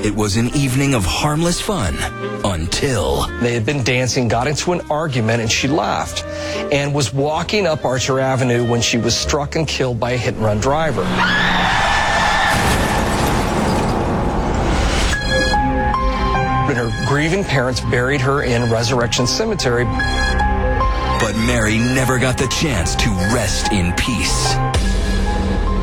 It 0.04 0.14
was 0.14 0.36
an 0.36 0.54
evening 0.54 0.96
of 0.96 1.06
harmless 1.06 1.62
fun 1.62 1.96
until 2.44 3.28
They 3.40 3.54
had 3.54 3.66
been 3.66 3.86
dancing, 3.86 4.28
got 4.28 4.48
into 4.48 4.74
an 4.74 4.82
argument, 4.92 5.42
and 5.42 5.50
she 5.50 5.70
laughed 5.70 6.26
and 6.74 6.94
was 6.94 7.14
walking 7.14 7.66
up 7.66 7.86
Archer 7.86 8.20
Avenue 8.20 8.70
when 8.70 8.82
she 8.82 8.98
was 8.98 9.16
struck 9.16 9.56
and 9.56 9.66
killed 9.66 9.98
by 9.98 10.12
a 10.12 10.18
hit 10.18 10.34
and 10.34 10.44
run 10.44 10.60
driver. 10.60 11.04
And 16.76 16.92
her 16.92 17.06
grieving 17.08 17.46
parents 17.46 17.80
buried 17.80 18.20
her 18.20 18.44
in 18.44 18.70
Resurrection 18.70 19.26
Cemetery. 19.26 19.86
But 19.86 21.34
Mary 21.48 21.78
never 21.78 22.20
got 22.20 22.38
the 22.38 22.48
chance 22.48 22.96
to 22.96 23.10
rest 23.34 23.72
in 23.72 23.94
peace. 23.94 24.54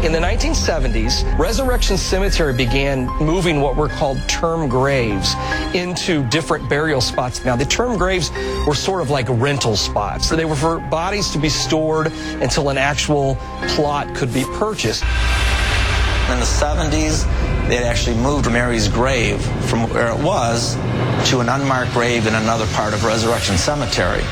In 0.04 0.12
the 0.12 0.18
1970s, 0.18 1.38
Resurrection 1.38 1.96
Cemetery 1.96 2.52
began 2.52 3.06
moving 3.22 3.62
what 3.62 3.74
were 3.74 3.88
called 3.88 4.18
term 4.28 4.68
graves 4.68 5.34
into 5.72 6.28
different 6.28 6.68
burial 6.68 7.00
spots. 7.00 7.42
Now, 7.42 7.56
the 7.56 7.64
term 7.64 7.96
graves 7.96 8.30
were 8.66 8.74
sort 8.74 9.00
of 9.00 9.08
like 9.08 9.26
rental 9.30 9.76
spots. 9.76 10.28
So 10.28 10.36
they 10.36 10.44
were 10.44 10.56
for 10.56 10.78
bodies 10.78 11.30
to 11.30 11.38
be 11.38 11.48
stored 11.48 12.08
until 12.42 12.68
an 12.68 12.76
actual 12.76 13.36
plot 13.68 14.14
could 14.14 14.34
be 14.34 14.44
purchased. 14.58 15.04
In 16.32 16.40
the 16.40 16.46
70s, 16.46 17.24
they 17.68 17.76
had 17.76 17.84
actually 17.84 18.16
moved 18.16 18.50
Mary's 18.50 18.88
grave 18.88 19.38
from 19.66 19.86
where 19.90 20.08
it 20.08 20.18
was 20.18 20.76
to 21.28 21.40
an 21.40 21.50
unmarked 21.50 21.92
grave 21.92 22.26
in 22.26 22.34
another 22.34 22.66
part 22.68 22.94
of 22.94 23.04
Resurrection 23.04 23.58
Cemetery. 23.58 24.22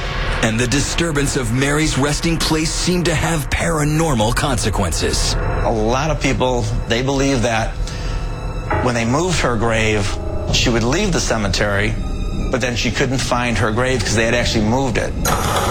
And 0.43 0.59
the 0.59 0.67
disturbance 0.67 1.37
of 1.37 1.53
Mary's 1.53 1.99
resting 1.99 2.39
place 2.39 2.73
seemed 2.73 3.05
to 3.05 3.15
have 3.15 3.51
paranormal 3.51 4.35
consequences. 4.35 5.35
A 5.35 5.71
lot 5.71 6.11
of 6.11 6.23
people, 6.23 6.63
they 6.89 7.03
believe 7.03 7.43
that 7.43 7.75
when 8.83 8.95
they 8.95 9.05
moved 9.05 9.39
her 9.41 9.59
grave, 9.59 10.09
she 10.55 10.71
would 10.71 10.85
leave 10.85 11.13
the 11.13 11.21
cemetery, 11.21 11.95
but 12.51 12.61
then 12.61 12.77
she 12.77 12.91
couldn't 12.91 13.19
find 13.19 13.57
her 13.59 13.71
grave 13.71 14.01
because 14.01 14.17
they 14.17 14.25
had 14.25 14.35
actually 14.35 14.65
moved 14.65 14.99
it. 14.99 15.13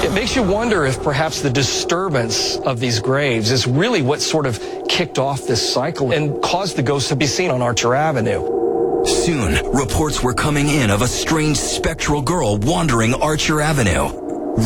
It 0.04 0.14
makes 0.14 0.36
you 0.36 0.44
wonder 0.44 0.86
if 0.86 1.02
perhaps 1.04 1.42
the 1.42 1.50
disturbance 1.50 2.58
of 2.58 2.80
these 2.80 3.00
graves 3.00 3.52
is 3.52 3.68
really 3.68 4.02
what 4.02 4.22
sort 4.22 4.46
of 4.46 4.62
kicked 4.88 5.20
off 5.20 5.46
this 5.46 5.74
cycle 5.74 6.12
and 6.12 6.42
caused 6.42 6.76
the 6.76 6.84
ghosts 6.84 7.10
to 7.10 7.16
be 7.16 7.28
seen 7.28 7.52
on 7.52 7.62
Archer 7.62 7.96
Avenue. 7.96 9.06
Soon, 9.06 9.66
reports 9.72 10.22
were 10.22 10.34
coming 10.34 10.68
in 10.68 10.90
of 10.90 11.02
a 11.02 11.08
strange 11.08 11.58
spectral 11.58 12.22
girl 12.22 12.58
wandering 12.58 13.14
Archer 13.14 13.62
Avenue. 13.62 14.10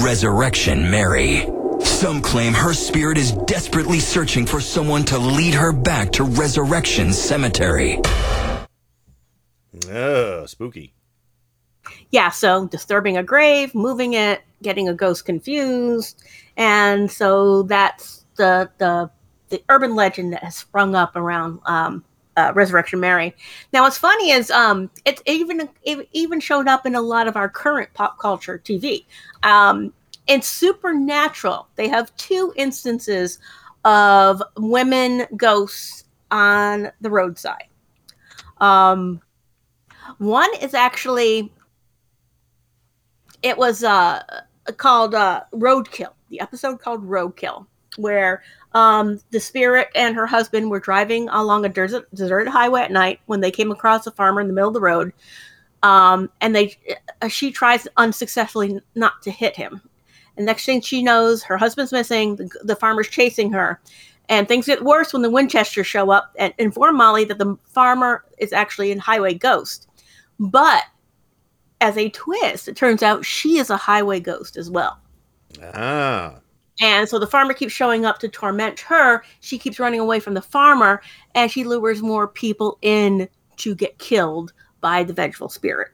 Resurrection 0.03 0.89
Mary. 0.89 1.47
Some 1.81 2.21
claim 2.21 2.53
her 2.53 2.73
spirit 2.73 3.17
is 3.17 3.33
desperately 3.45 3.99
searching 3.99 4.45
for 4.45 4.59
someone 4.59 5.03
to 5.05 5.17
lead 5.19 5.53
her 5.53 5.71
back 5.71 6.11
to 6.13 6.23
Resurrection 6.23 7.13
Cemetery. 7.13 7.99
Ugh, 9.91 10.47
spooky. 10.47 10.93
Yeah, 12.11 12.29
so 12.29 12.67
disturbing 12.67 13.17
a 13.17 13.23
grave, 13.23 13.73
moving 13.75 14.13
it, 14.13 14.41
getting 14.61 14.87
a 14.87 14.93
ghost 14.93 15.25
confused, 15.25 16.23
and 16.57 17.11
so 17.11 17.63
that's 17.63 18.25
the 18.35 18.69
the 18.77 19.09
the 19.49 19.63
urban 19.69 19.95
legend 19.95 20.33
that 20.33 20.43
has 20.43 20.55
sprung 20.55 20.95
up 20.95 21.15
around 21.15 21.59
um, 21.65 22.03
uh, 22.37 22.51
Resurrection 22.55 22.99
Mary. 22.99 23.35
Now, 23.71 23.83
what's 23.83 23.97
funny 23.97 24.31
is 24.31 24.49
um, 24.51 24.89
it 25.05 25.21
even 25.25 25.69
it 25.83 26.07
even 26.13 26.39
showed 26.39 26.67
up 26.67 26.85
in 26.85 26.95
a 26.95 27.01
lot 27.01 27.27
of 27.27 27.35
our 27.35 27.49
current 27.49 27.93
pop 27.93 28.19
culture 28.19 28.61
TV. 28.63 29.05
Um, 29.43 29.93
in 30.27 30.41
Supernatural, 30.41 31.67
they 31.75 31.89
have 31.89 32.15
two 32.15 32.53
instances 32.55 33.39
of 33.85 34.41
women 34.57 35.25
ghosts 35.35 36.05
on 36.31 36.91
the 37.01 37.09
roadside. 37.09 37.67
Um, 38.59 39.21
one 40.17 40.49
is 40.61 40.73
actually 40.73 41.51
it 43.43 43.57
was 43.57 43.83
uh 43.83 44.23
called 44.77 45.13
uh 45.13 45.43
roadkill 45.53 46.13
the 46.29 46.39
episode 46.39 46.79
called 46.79 47.07
roadkill 47.07 47.67
where 47.97 48.41
um 48.73 49.19
the 49.29 49.39
spirit 49.39 49.87
and 49.93 50.15
her 50.15 50.25
husband 50.25 50.71
were 50.71 50.79
driving 50.79 51.29
along 51.29 51.63
a 51.65 51.69
desert, 51.69 52.07
deserted 52.15 52.49
highway 52.49 52.81
at 52.81 52.91
night 52.91 53.19
when 53.27 53.41
they 53.41 53.51
came 53.51 53.69
across 53.69 54.07
a 54.07 54.11
farmer 54.11 54.41
in 54.41 54.47
the 54.47 54.53
middle 54.53 54.69
of 54.69 54.73
the 54.73 54.81
road 54.81 55.13
um 55.83 56.29
and 56.41 56.55
they 56.55 56.75
uh, 57.21 57.27
she 57.27 57.51
tries 57.51 57.87
unsuccessfully 57.97 58.79
not 58.95 59.21
to 59.21 59.29
hit 59.29 59.55
him. 59.55 59.81
And 60.35 60.47
next 60.47 60.65
thing 60.65 60.81
she 60.81 61.03
knows 61.03 61.43
her 61.43 61.57
husband's 61.57 61.91
missing 61.91 62.37
the, 62.37 62.49
the 62.63 62.75
farmer's 62.75 63.09
chasing 63.09 63.51
her 63.51 63.79
and 64.29 64.47
things 64.47 64.65
get 64.65 64.83
worse 64.83 65.13
when 65.13 65.21
the 65.21 65.29
winchesters 65.29 65.85
show 65.85 66.09
up 66.09 66.33
and 66.39 66.53
inform 66.57 66.97
molly 66.97 67.25
that 67.25 67.37
the 67.37 67.57
farmer 67.65 68.23
is 68.37 68.53
actually 68.53 68.91
a 68.91 68.99
highway 68.99 69.33
ghost. 69.33 69.87
But 70.39 70.83
as 71.83 71.97
a 71.97 72.09
twist, 72.11 72.69
it 72.69 72.77
turns 72.77 73.03
out 73.03 73.25
she 73.25 73.57
is 73.57 73.69
a 73.69 73.75
highway 73.75 74.17
ghost 74.17 74.55
as 74.55 74.69
well. 74.69 74.97
Ah. 75.75 76.39
And 76.81 77.09
so 77.09 77.19
the 77.19 77.27
farmer 77.27 77.53
keeps 77.53 77.73
showing 77.73 78.05
up 78.05 78.19
to 78.19 78.29
torment 78.29 78.79
her. 78.79 79.21
She 79.41 79.59
keeps 79.59 79.81
running 79.81 79.99
away 79.99 80.21
from 80.21 80.33
the 80.33 80.41
farmer, 80.41 81.01
and 81.35 81.51
she 81.51 81.65
lures 81.65 82.01
more 82.01 82.25
people 82.25 82.79
in 82.81 83.27
to 83.57 83.75
get 83.75 83.99
killed 83.99 84.53
by 84.79 85.03
the 85.03 85.11
vengeful 85.11 85.49
spirit. 85.49 85.91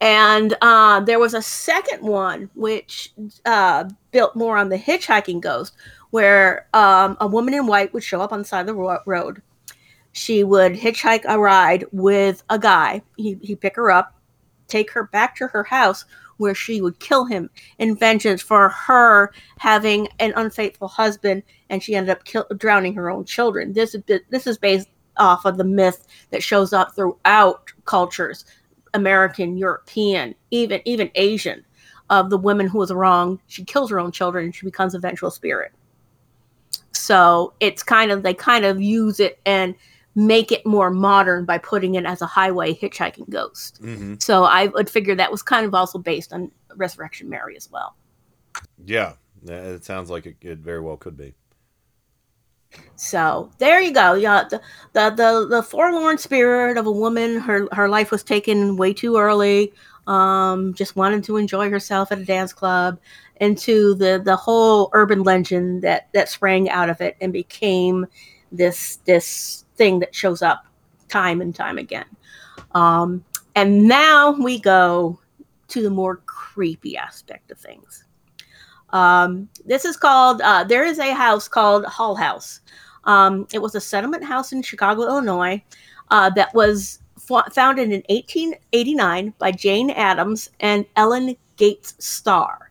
And 0.00 0.56
uh, 0.60 0.98
there 1.00 1.20
was 1.20 1.32
a 1.32 1.40
second 1.40 2.02
one 2.02 2.50
which 2.56 3.12
uh, 3.46 3.88
built 4.10 4.34
more 4.34 4.58
on 4.58 4.70
the 4.70 4.76
hitchhiking 4.76 5.40
ghost, 5.40 5.72
where 6.10 6.66
um, 6.74 7.16
a 7.20 7.28
woman 7.28 7.54
in 7.54 7.68
white 7.68 7.94
would 7.94 8.02
show 8.02 8.20
up 8.20 8.32
on 8.32 8.40
the 8.40 8.44
side 8.44 8.62
of 8.62 8.66
the 8.66 8.74
ro- 8.74 8.98
road. 9.06 9.40
She 10.14 10.44
would 10.44 10.74
hitchhike 10.74 11.24
a 11.26 11.40
ride 11.40 11.84
with 11.90 12.44
a 12.48 12.56
guy. 12.56 13.02
He, 13.16 13.36
he'd 13.42 13.60
pick 13.60 13.74
her 13.74 13.90
up, 13.90 14.14
take 14.68 14.92
her 14.92 15.08
back 15.08 15.34
to 15.36 15.48
her 15.48 15.64
house, 15.64 16.04
where 16.36 16.54
she 16.54 16.80
would 16.80 17.00
kill 17.00 17.24
him 17.24 17.50
in 17.78 17.96
vengeance 17.96 18.40
for 18.40 18.68
her 18.68 19.32
having 19.58 20.06
an 20.20 20.32
unfaithful 20.36 20.86
husband, 20.86 21.42
and 21.68 21.82
she 21.82 21.96
ended 21.96 22.10
up 22.10 22.24
kill- 22.24 22.46
drowning 22.56 22.94
her 22.94 23.10
own 23.10 23.24
children. 23.24 23.72
This 23.72 23.92
is 23.96 24.04
this 24.30 24.46
is 24.46 24.56
based 24.56 24.88
off 25.16 25.44
of 25.44 25.56
the 25.56 25.64
myth 25.64 26.06
that 26.30 26.44
shows 26.44 26.72
up 26.72 26.94
throughout 26.94 27.72
cultures, 27.84 28.44
American, 28.94 29.56
European, 29.56 30.36
even 30.52 30.80
even 30.84 31.10
Asian, 31.16 31.64
of 32.08 32.30
the 32.30 32.38
woman 32.38 32.68
who 32.68 32.78
was 32.78 32.92
wronged. 32.92 33.40
She 33.48 33.64
kills 33.64 33.90
her 33.90 33.98
own 33.98 34.12
children, 34.12 34.44
and 34.44 34.54
she 34.54 34.64
becomes 34.64 34.94
a 34.94 35.00
vengeful 35.00 35.32
spirit. 35.32 35.72
So 36.92 37.52
it's 37.58 37.82
kind 37.82 38.12
of 38.12 38.22
they 38.22 38.34
kind 38.34 38.64
of 38.64 38.80
use 38.80 39.18
it 39.18 39.40
and 39.44 39.74
make 40.14 40.52
it 40.52 40.64
more 40.66 40.90
modern 40.90 41.44
by 41.44 41.58
putting 41.58 41.94
it 41.96 42.04
as 42.06 42.22
a 42.22 42.26
highway 42.26 42.74
hitchhiking 42.74 43.28
ghost. 43.30 43.80
Mhm. 43.82 44.22
So 44.22 44.44
I 44.44 44.66
would 44.68 44.88
figure 44.90 45.14
that 45.16 45.30
was 45.32 45.42
kind 45.42 45.66
of 45.66 45.74
also 45.74 45.98
based 45.98 46.32
on 46.32 46.50
Resurrection 46.76 47.28
Mary 47.28 47.56
as 47.56 47.70
well. 47.70 47.96
Yeah, 48.84 49.14
it 49.46 49.84
sounds 49.84 50.10
like 50.10 50.26
it, 50.26 50.36
it 50.40 50.58
very 50.58 50.80
well 50.80 50.96
could 50.96 51.16
be. 51.16 51.34
So 52.96 53.50
there 53.58 53.80
you 53.80 53.92
go. 53.92 54.14
Yeah, 54.14 54.44
the, 54.48 54.60
the 54.92 55.10
the 55.10 55.46
the 55.48 55.62
forlorn 55.62 56.18
spirit 56.18 56.76
of 56.76 56.86
a 56.86 56.92
woman. 56.92 57.38
Her 57.40 57.68
her 57.72 57.88
life 57.88 58.10
was 58.10 58.22
taken 58.24 58.76
way 58.76 58.92
too 58.92 59.16
early. 59.16 59.72
um, 60.06 60.74
just 60.74 60.96
wanted 60.96 61.24
to 61.24 61.36
enjoy 61.38 61.70
herself 61.70 62.12
at 62.12 62.18
a 62.18 62.24
dance 62.24 62.52
club, 62.52 62.98
into 63.40 63.94
the 63.94 64.20
the 64.24 64.36
whole 64.36 64.90
urban 64.92 65.22
legend 65.22 65.82
that 65.82 66.08
that 66.14 66.28
sprang 66.28 66.68
out 66.70 66.90
of 66.90 67.00
it 67.00 67.16
and 67.20 67.32
became 67.32 68.06
this 68.52 68.96
this 69.04 69.63
thing 69.76 69.98
that 70.00 70.14
shows 70.14 70.42
up 70.42 70.66
time 71.08 71.40
and 71.40 71.54
time 71.54 71.78
again. 71.78 72.06
Um, 72.72 73.24
and 73.54 73.86
now 73.86 74.32
we 74.32 74.58
go 74.58 75.20
to 75.68 75.82
the 75.82 75.90
more 75.90 76.16
creepy 76.26 76.96
aspect 76.96 77.50
of 77.50 77.58
things. 77.58 78.04
Um, 78.90 79.48
this 79.64 79.84
is 79.84 79.96
called, 79.96 80.40
uh, 80.40 80.64
there 80.64 80.84
is 80.84 80.98
a 80.98 81.14
house 81.14 81.48
called 81.48 81.84
Hull 81.84 82.14
House. 82.14 82.60
Um, 83.04 83.46
it 83.52 83.58
was 83.58 83.74
a 83.74 83.80
settlement 83.80 84.24
house 84.24 84.52
in 84.52 84.62
Chicago, 84.62 85.02
Illinois, 85.02 85.62
uh, 86.10 86.30
that 86.30 86.54
was 86.54 87.00
fo- 87.18 87.42
founded 87.52 87.90
in 87.90 88.02
1889 88.08 89.34
by 89.38 89.50
Jane 89.50 89.90
Addams 89.90 90.50
and 90.60 90.86
Ellen 90.96 91.36
Gates 91.56 91.94
Starr. 91.98 92.70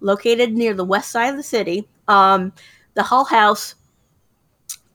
Located 0.00 0.52
near 0.52 0.74
the 0.74 0.84
west 0.84 1.10
side 1.10 1.30
of 1.30 1.36
the 1.36 1.42
city, 1.42 1.88
um, 2.06 2.52
the 2.94 3.02
Hull 3.02 3.24
House 3.24 3.74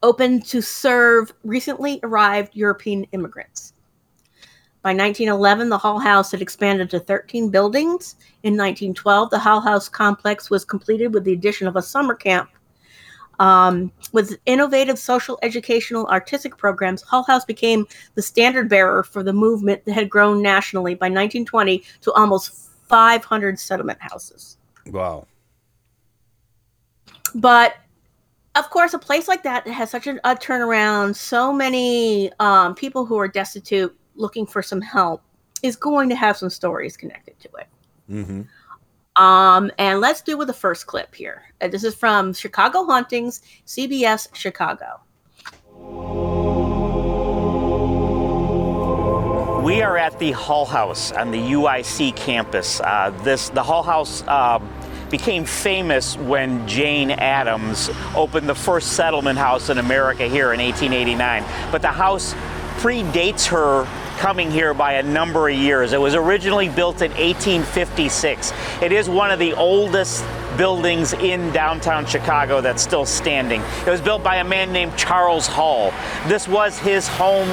opened 0.03 0.45
to 0.45 0.61
serve 0.61 1.33
recently 1.43 1.99
arrived 2.03 2.55
European 2.55 3.03
immigrants. 3.11 3.73
By 4.81 4.93
1911, 4.93 5.69
the 5.69 5.77
Hull 5.77 5.99
House 5.99 6.31
had 6.31 6.41
expanded 6.41 6.89
to 6.89 6.99
13 6.99 7.49
buildings. 7.49 8.15
In 8.41 8.53
1912, 8.53 9.29
the 9.29 9.37
Hull 9.37 9.61
House 9.61 9.87
complex 9.87 10.49
was 10.49 10.65
completed 10.65 11.13
with 11.13 11.23
the 11.23 11.33
addition 11.33 11.67
of 11.67 11.75
a 11.75 11.83
summer 11.83 12.15
camp. 12.15 12.49
Um, 13.39 13.91
with 14.11 14.37
innovative 14.45 14.97
social, 14.97 15.37
educational, 15.43 16.07
artistic 16.07 16.57
programs, 16.57 17.03
Hull 17.03 17.23
House 17.23 17.45
became 17.45 17.87
the 18.15 18.21
standard 18.21 18.69
bearer 18.69 19.03
for 19.03 19.23
the 19.23 19.33
movement 19.33 19.85
that 19.85 19.93
had 19.93 20.09
grown 20.09 20.41
nationally 20.41 20.95
by 20.95 21.07
1920 21.07 21.83
to 22.01 22.13
almost 22.13 22.71
500 22.87 23.59
settlement 23.59 23.99
houses. 24.01 24.57
Wow. 24.87 25.27
But 27.35 27.75
of 28.55 28.69
course, 28.69 28.93
a 28.93 28.99
place 28.99 29.27
like 29.27 29.43
that 29.43 29.65
that 29.65 29.71
has 29.71 29.89
such 29.89 30.07
a, 30.07 30.15
a 30.29 30.35
turnaround, 30.35 31.15
so 31.15 31.53
many 31.53 32.31
um, 32.39 32.75
people 32.75 33.05
who 33.05 33.17
are 33.17 33.27
destitute 33.27 33.95
looking 34.15 34.45
for 34.45 34.61
some 34.61 34.81
help 34.81 35.23
is 35.63 35.75
going 35.75 36.09
to 36.09 36.15
have 36.15 36.35
some 36.35 36.49
stories 36.49 36.97
connected 36.97 37.39
to 37.39 37.49
it. 37.59 37.67
Mm-hmm. 38.09 39.21
Um, 39.21 39.71
and 39.77 39.99
let's 39.99 40.21
do 40.21 40.37
with 40.37 40.47
the 40.47 40.53
first 40.53 40.87
clip 40.87 41.13
here. 41.15 41.43
Uh, 41.61 41.67
this 41.67 41.83
is 41.83 41.95
from 41.95 42.33
Chicago 42.33 42.85
Hauntings, 42.85 43.41
CBS 43.65 44.33
Chicago. 44.33 45.01
We 49.63 49.81
are 49.81 49.97
at 49.97 50.17
the 50.19 50.31
Hull 50.31 50.65
House 50.65 51.11
on 51.11 51.31
the 51.31 51.37
UIC 51.37 52.15
campus. 52.15 52.81
Uh, 52.81 53.11
this 53.23 53.49
the 53.49 53.63
Hull 53.63 53.83
House 53.83 54.23
uh, 54.27 54.59
became 55.11 55.45
famous 55.45 56.17
when 56.17 56.67
Jane 56.67 57.11
Addams 57.11 57.89
opened 58.15 58.49
the 58.49 58.55
first 58.55 58.93
settlement 58.93 59.37
house 59.37 59.69
in 59.69 59.77
America 59.77 60.27
here 60.27 60.53
in 60.53 60.59
1889. 60.59 61.43
But 61.71 61.81
the 61.81 61.89
house 61.89 62.33
predates 62.77 63.45
her 63.47 63.85
coming 64.21 64.51
here 64.51 64.71
by 64.75 64.93
a 64.93 65.03
number 65.03 65.49
of 65.49 65.55
years. 65.55 65.93
It 65.93 65.99
was 65.99 66.13
originally 66.13 66.69
built 66.69 67.01
in 67.01 67.09
1856. 67.09 68.53
It 68.79 68.91
is 68.91 69.09
one 69.09 69.31
of 69.31 69.39
the 69.39 69.53
oldest 69.53 70.23
buildings 70.57 71.13
in 71.13 71.51
downtown 71.53 72.05
Chicago 72.05 72.61
that's 72.61 72.83
still 72.83 73.07
standing. 73.07 73.61
It 73.79 73.89
was 73.89 73.99
built 73.99 74.23
by 74.23 74.35
a 74.35 74.43
man 74.43 74.71
named 74.71 74.95
Charles 74.95 75.47
Hall. 75.47 75.91
This 76.27 76.47
was 76.47 76.77
his 76.77 77.07
home 77.07 77.49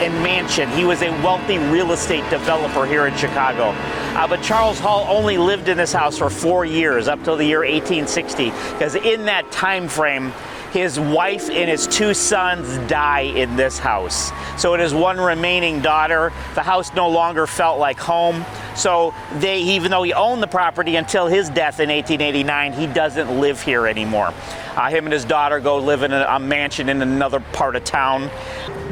and 0.00 0.14
mansion. 0.22 0.70
He 0.70 0.86
was 0.86 1.02
a 1.02 1.10
wealthy 1.22 1.58
real 1.58 1.92
estate 1.92 2.24
developer 2.30 2.86
here 2.86 3.06
in 3.06 3.14
Chicago. 3.14 3.74
Uh, 4.16 4.26
but 4.26 4.40
Charles 4.42 4.78
Hall 4.78 5.04
only 5.14 5.36
lived 5.36 5.68
in 5.68 5.76
this 5.76 5.92
house 5.92 6.16
for 6.16 6.30
four 6.30 6.64
years, 6.64 7.06
up 7.06 7.22
till 7.22 7.36
the 7.36 7.44
year 7.44 7.60
1860, 7.60 8.46
because 8.72 8.94
in 8.94 9.26
that 9.26 9.52
time 9.52 9.88
frame, 9.88 10.32
his 10.70 11.00
wife 11.00 11.48
and 11.50 11.70
his 11.70 11.86
two 11.86 12.14
sons 12.14 12.78
die 12.88 13.20
in 13.20 13.56
this 13.56 13.78
house. 13.78 14.32
So 14.60 14.74
it 14.74 14.80
is 14.80 14.92
one 14.94 15.18
remaining 15.18 15.80
daughter. 15.80 16.32
The 16.54 16.62
house 16.62 16.92
no 16.94 17.08
longer 17.08 17.46
felt 17.46 17.78
like 17.78 17.98
home. 17.98 18.44
So 18.74 19.12
they, 19.38 19.58
even 19.60 19.90
though 19.90 20.04
he 20.04 20.12
owned 20.12 20.42
the 20.42 20.46
property 20.46 20.96
until 20.96 21.26
his 21.26 21.48
death 21.48 21.80
in 21.80 21.88
1889, 21.88 22.72
he 22.72 22.86
doesn't 22.86 23.40
live 23.40 23.60
here 23.60 23.86
anymore. 23.86 24.32
Uh, 24.76 24.88
him 24.88 25.06
and 25.06 25.12
his 25.12 25.24
daughter 25.24 25.58
go 25.58 25.78
live 25.78 26.04
in 26.04 26.12
a, 26.12 26.24
a 26.28 26.38
mansion 26.38 26.88
in 26.88 27.02
another 27.02 27.40
part 27.52 27.74
of 27.74 27.82
town. 27.82 28.30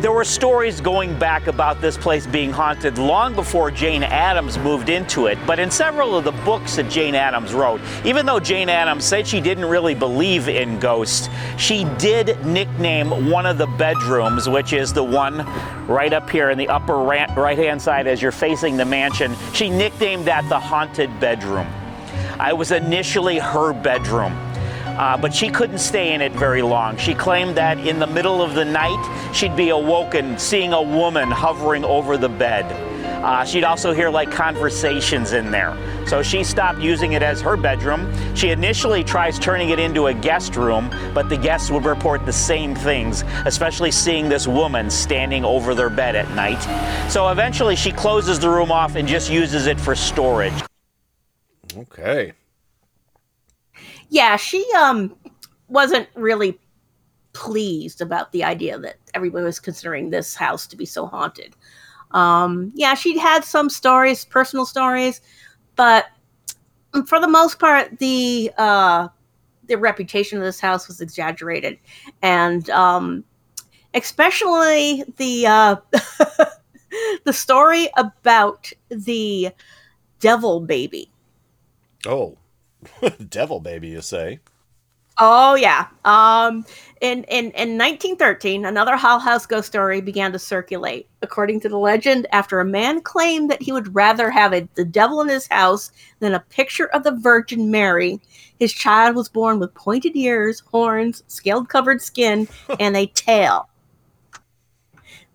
There 0.00 0.10
were 0.10 0.24
stories 0.24 0.80
going 0.80 1.16
back 1.18 1.46
about 1.46 1.80
this 1.80 1.96
place 1.96 2.26
being 2.26 2.50
haunted 2.50 2.98
long 2.98 3.34
before 3.34 3.70
Jane 3.70 4.02
Addams 4.02 4.58
moved 4.58 4.88
into 4.88 5.26
it, 5.26 5.38
but 5.46 5.60
in 5.60 5.70
several 5.70 6.16
of 6.16 6.24
the 6.24 6.32
books 6.32 6.76
that 6.76 6.90
Jane 6.90 7.14
Addams 7.14 7.54
wrote, 7.54 7.80
even 8.04 8.26
though 8.26 8.40
Jane 8.40 8.68
Addams 8.68 9.04
said 9.04 9.26
she 9.26 9.40
didn't 9.40 9.64
really 9.64 9.94
believe 9.94 10.48
in 10.48 10.80
ghosts, 10.80 11.28
she 11.66 11.82
did 11.98 12.46
nickname 12.46 13.28
one 13.28 13.44
of 13.44 13.58
the 13.58 13.66
bedrooms, 13.66 14.48
which 14.48 14.72
is 14.72 14.92
the 14.92 15.02
one 15.02 15.38
right 15.88 16.12
up 16.12 16.30
here 16.30 16.50
in 16.50 16.58
the 16.58 16.68
upper 16.68 16.96
right 16.96 17.58
hand 17.58 17.82
side 17.82 18.06
as 18.06 18.22
you're 18.22 18.30
facing 18.30 18.76
the 18.76 18.84
mansion, 18.84 19.34
she 19.52 19.68
nicknamed 19.68 20.26
that 20.26 20.48
the 20.48 20.60
haunted 20.60 21.10
bedroom. 21.18 21.66
I 22.38 22.52
was 22.52 22.70
initially 22.70 23.40
her 23.40 23.72
bedroom. 23.72 24.32
Uh, 24.98 25.16
but 25.16 25.34
she 25.34 25.48
couldn't 25.48 25.78
stay 25.78 26.14
in 26.14 26.20
it 26.20 26.32
very 26.32 26.62
long. 26.62 26.96
She 26.96 27.14
claimed 27.14 27.56
that 27.56 27.78
in 27.78 27.98
the 27.98 28.06
middle 28.06 28.40
of 28.40 28.54
the 28.54 28.64
night, 28.64 29.32
she'd 29.34 29.56
be 29.56 29.68
awoken 29.68 30.38
seeing 30.38 30.72
a 30.72 30.82
woman 30.82 31.30
hovering 31.30 31.84
over 31.84 32.16
the 32.16 32.28
bed. 32.28 32.64
Uh, 33.22 33.44
she'd 33.44 33.64
also 33.64 33.92
hear 33.92 34.08
like 34.08 34.30
conversations 34.30 35.32
in 35.32 35.50
there. 35.50 35.76
So 36.06 36.22
she 36.22 36.44
stopped 36.44 36.78
using 36.78 37.12
it 37.12 37.22
as 37.22 37.40
her 37.40 37.56
bedroom. 37.56 38.12
She 38.36 38.50
initially 38.50 39.02
tries 39.02 39.38
turning 39.38 39.70
it 39.70 39.78
into 39.78 40.06
a 40.06 40.14
guest 40.14 40.54
room, 40.54 40.90
but 41.12 41.28
the 41.28 41.36
guests 41.36 41.70
would 41.70 41.84
report 41.84 42.24
the 42.24 42.32
same 42.32 42.74
things, 42.74 43.24
especially 43.44 43.90
seeing 43.90 44.28
this 44.28 44.46
woman 44.46 44.90
standing 44.90 45.44
over 45.44 45.74
their 45.74 45.90
bed 45.90 46.14
at 46.14 46.30
night. 46.36 46.62
So 47.10 47.28
eventually 47.30 47.74
she 47.74 47.90
closes 47.90 48.38
the 48.38 48.48
room 48.48 48.70
off 48.70 48.94
and 48.94 49.08
just 49.08 49.30
uses 49.30 49.66
it 49.66 49.80
for 49.80 49.94
storage. 49.96 50.54
Okay. 51.76 52.32
Yeah, 54.08 54.36
she 54.36 54.64
um 54.78 55.16
wasn't 55.68 56.08
really 56.14 56.58
pleased 57.32 58.00
about 58.00 58.32
the 58.32 58.44
idea 58.44 58.78
that 58.78 58.96
everybody 59.14 59.44
was 59.44 59.60
considering 59.60 60.10
this 60.10 60.34
house 60.34 60.66
to 60.68 60.76
be 60.76 60.86
so 60.86 61.06
haunted. 61.06 61.54
Um, 62.12 62.72
yeah, 62.74 62.94
she'd 62.94 63.18
had 63.18 63.44
some 63.44 63.68
stories, 63.68 64.24
personal 64.24 64.64
stories, 64.64 65.20
but 65.74 66.06
for 67.06 67.20
the 67.20 67.28
most 67.28 67.58
part, 67.58 67.98
the 67.98 68.50
uh, 68.56 69.08
the 69.66 69.76
reputation 69.76 70.38
of 70.38 70.44
this 70.44 70.60
house 70.60 70.88
was 70.88 71.00
exaggerated, 71.00 71.78
and 72.22 72.70
um, 72.70 73.24
especially 73.92 75.04
the 75.16 75.46
uh, 75.46 75.76
the 77.24 77.32
story 77.32 77.88
about 77.96 78.72
the 78.88 79.50
devil 80.20 80.60
baby. 80.60 81.10
Oh, 82.06 82.38
devil 83.28 83.60
baby, 83.60 83.88
you 83.88 84.02
say? 84.02 84.40
Oh 85.18 85.54
yeah. 85.54 85.86
Um, 86.04 86.66
in, 87.00 87.24
in 87.24 87.46
in 87.52 87.78
1913, 87.78 88.66
another 88.66 88.96
Hull 88.96 89.18
House 89.18 89.46
ghost 89.46 89.68
story 89.68 90.02
began 90.02 90.30
to 90.32 90.38
circulate. 90.38 91.08
According 91.22 91.60
to 91.60 91.70
the 91.70 91.78
legend, 91.78 92.26
after 92.32 92.60
a 92.60 92.66
man 92.66 93.00
claimed 93.00 93.50
that 93.50 93.62
he 93.62 93.72
would 93.72 93.94
rather 93.94 94.30
have 94.30 94.52
a, 94.52 94.68
the 94.74 94.84
devil 94.84 95.22
in 95.22 95.28
his 95.28 95.46
house 95.46 95.90
than 96.20 96.34
a 96.34 96.40
picture 96.40 96.88
of 96.88 97.02
the 97.02 97.12
Virgin 97.12 97.70
Mary, 97.70 98.20
his 98.58 98.74
child 98.74 99.16
was 99.16 99.30
born 99.30 99.58
with 99.58 99.72
pointed 99.74 100.16
ears, 100.16 100.60
horns, 100.60 101.22
scaled-covered 101.28 102.02
skin, 102.02 102.46
and 102.80 102.94
a 102.94 103.06
tail. 103.06 103.70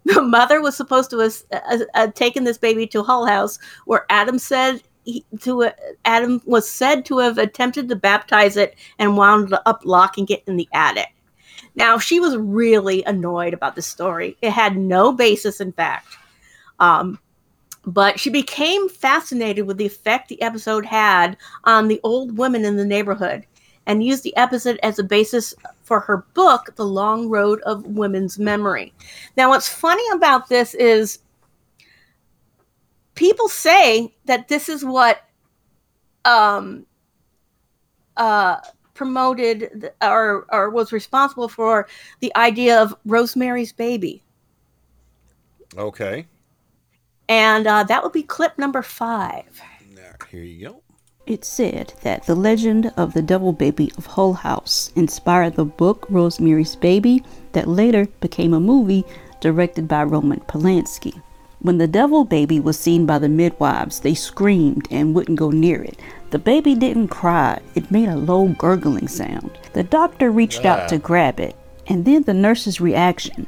The 0.05 0.21
mother 0.21 0.61
was 0.61 0.75
supposed 0.75 1.09
to 1.11 1.19
have 1.19 1.33
uh, 1.51 1.79
uh, 1.93 2.07
taken 2.07 2.43
this 2.43 2.57
baby 2.57 2.85
to 2.87 3.03
Hull 3.03 3.25
House, 3.25 3.57
where 3.85 4.05
Adam 4.09 4.39
said 4.39 4.81
he, 5.11 5.25
to 5.41 5.63
uh, 5.63 5.71
Adam 6.05 6.41
was 6.45 6.69
said 6.69 7.05
to 7.05 7.19
have 7.19 7.37
attempted 7.37 7.89
to 7.89 7.95
baptize 7.95 8.57
it 8.57 8.75
and 8.99 9.17
wound 9.17 9.55
up 9.65 9.81
locking 9.83 10.27
it 10.29 10.43
in 10.47 10.57
the 10.57 10.69
attic. 10.73 11.13
Now 11.75 11.97
she 11.97 12.19
was 12.19 12.37
really 12.37 13.03
annoyed 13.03 13.53
about 13.53 13.75
the 13.75 13.81
story. 13.81 14.37
It 14.41 14.51
had 14.51 14.77
no 14.77 15.11
basis 15.11 15.61
in 15.61 15.71
fact. 15.73 16.17
Um, 16.79 17.19
but 17.85 18.19
she 18.19 18.29
became 18.29 18.89
fascinated 18.89 19.65
with 19.65 19.77
the 19.77 19.85
effect 19.85 20.29
the 20.29 20.41
episode 20.41 20.85
had 20.85 21.37
on 21.63 21.87
the 21.87 21.99
old 22.03 22.37
women 22.37 22.63
in 22.65 22.75
the 22.75 22.85
neighborhood 22.85 23.45
and 23.87 24.03
used 24.03 24.23
the 24.23 24.35
episode 24.37 24.79
as 24.83 24.99
a 24.99 25.03
basis 25.03 25.53
for 25.81 25.99
her 25.99 26.25
book, 26.33 26.75
The 26.75 26.85
Long 26.85 27.29
Road 27.29 27.59
of 27.61 27.85
Women's 27.85 28.37
Memory. 28.37 28.93
Now, 29.35 29.49
what's 29.49 29.67
funny 29.67 30.03
about 30.13 30.49
this 30.49 30.73
is 30.75 31.19
people 33.15 33.49
say 33.49 34.13
that 34.25 34.47
this 34.47 34.69
is 34.69 34.83
what 34.83 35.23
um 36.25 36.85
uh 38.17 38.57
promoted 38.93 39.91
or 40.01 40.45
or 40.51 40.69
was 40.69 40.91
responsible 40.91 41.47
for 41.47 41.87
the 42.19 42.35
idea 42.35 42.81
of 42.81 42.95
Rosemary's 43.05 43.73
baby. 43.73 44.23
Okay. 45.77 46.27
And 47.27 47.65
uh, 47.65 47.83
that 47.83 48.03
would 48.03 48.11
be 48.11 48.23
clip 48.23 48.57
number 48.57 48.81
five. 48.81 49.61
Here 50.31 50.43
you 50.43 50.69
go. 50.69 50.81
It's 51.27 51.47
said 51.47 51.93
that 52.03 52.25
the 52.25 52.35
legend 52.35 52.93
of 52.95 53.13
the 53.13 53.21
devil 53.21 53.51
Baby 53.51 53.91
of 53.97 54.05
Hull 54.05 54.31
House 54.31 54.91
inspired 54.95 55.55
the 55.55 55.65
book 55.65 56.05
Rosemary's 56.09 56.77
Baby 56.77 57.21
that 57.51 57.67
later 57.67 58.07
became 58.21 58.53
a 58.53 58.59
movie 58.59 59.03
directed 59.41 59.89
by 59.89 60.03
Roman 60.03 60.39
Polanski. 60.41 61.21
When 61.61 61.77
the 61.77 61.87
devil 61.87 62.25
baby 62.25 62.59
was 62.59 62.79
seen 62.79 63.05
by 63.05 63.19
the 63.19 63.29
midwives, 63.29 63.99
they 63.99 64.15
screamed 64.15 64.87
and 64.89 65.13
wouldn't 65.13 65.37
go 65.37 65.51
near 65.51 65.83
it. 65.83 65.99
The 66.31 66.39
baby 66.39 66.73
didn't 66.73 67.09
cry, 67.09 67.61
it 67.75 67.91
made 67.91 68.09
a 68.09 68.15
low 68.15 68.47
gurgling 68.47 69.07
sound. 69.07 69.59
The 69.73 69.83
doctor 69.83 70.31
reached 70.31 70.65
out 70.65 70.89
to 70.89 70.97
grab 70.97 71.39
it, 71.39 71.55
and 71.85 72.03
then 72.03 72.23
the 72.23 72.33
nurse's 72.33 72.81
reaction 72.81 73.45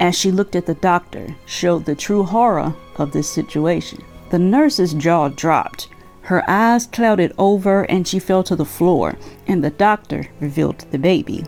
as 0.00 0.18
she 0.18 0.32
looked 0.32 0.56
at 0.56 0.66
the 0.66 0.74
doctor 0.74 1.36
showed 1.46 1.84
the 1.84 1.94
true 1.94 2.24
horror 2.24 2.74
of 2.96 3.12
this 3.12 3.30
situation. 3.30 4.02
The 4.30 4.40
nurse's 4.40 4.94
jaw 4.94 5.28
dropped, 5.28 5.88
her 6.22 6.48
eyes 6.48 6.86
clouded 6.86 7.32
over, 7.38 7.82
and 7.84 8.08
she 8.08 8.18
fell 8.18 8.42
to 8.44 8.56
the 8.56 8.64
floor, 8.64 9.16
and 9.46 9.62
the 9.62 9.70
doctor 9.70 10.28
revealed 10.40 10.84
the 10.90 10.98
baby. 10.98 11.44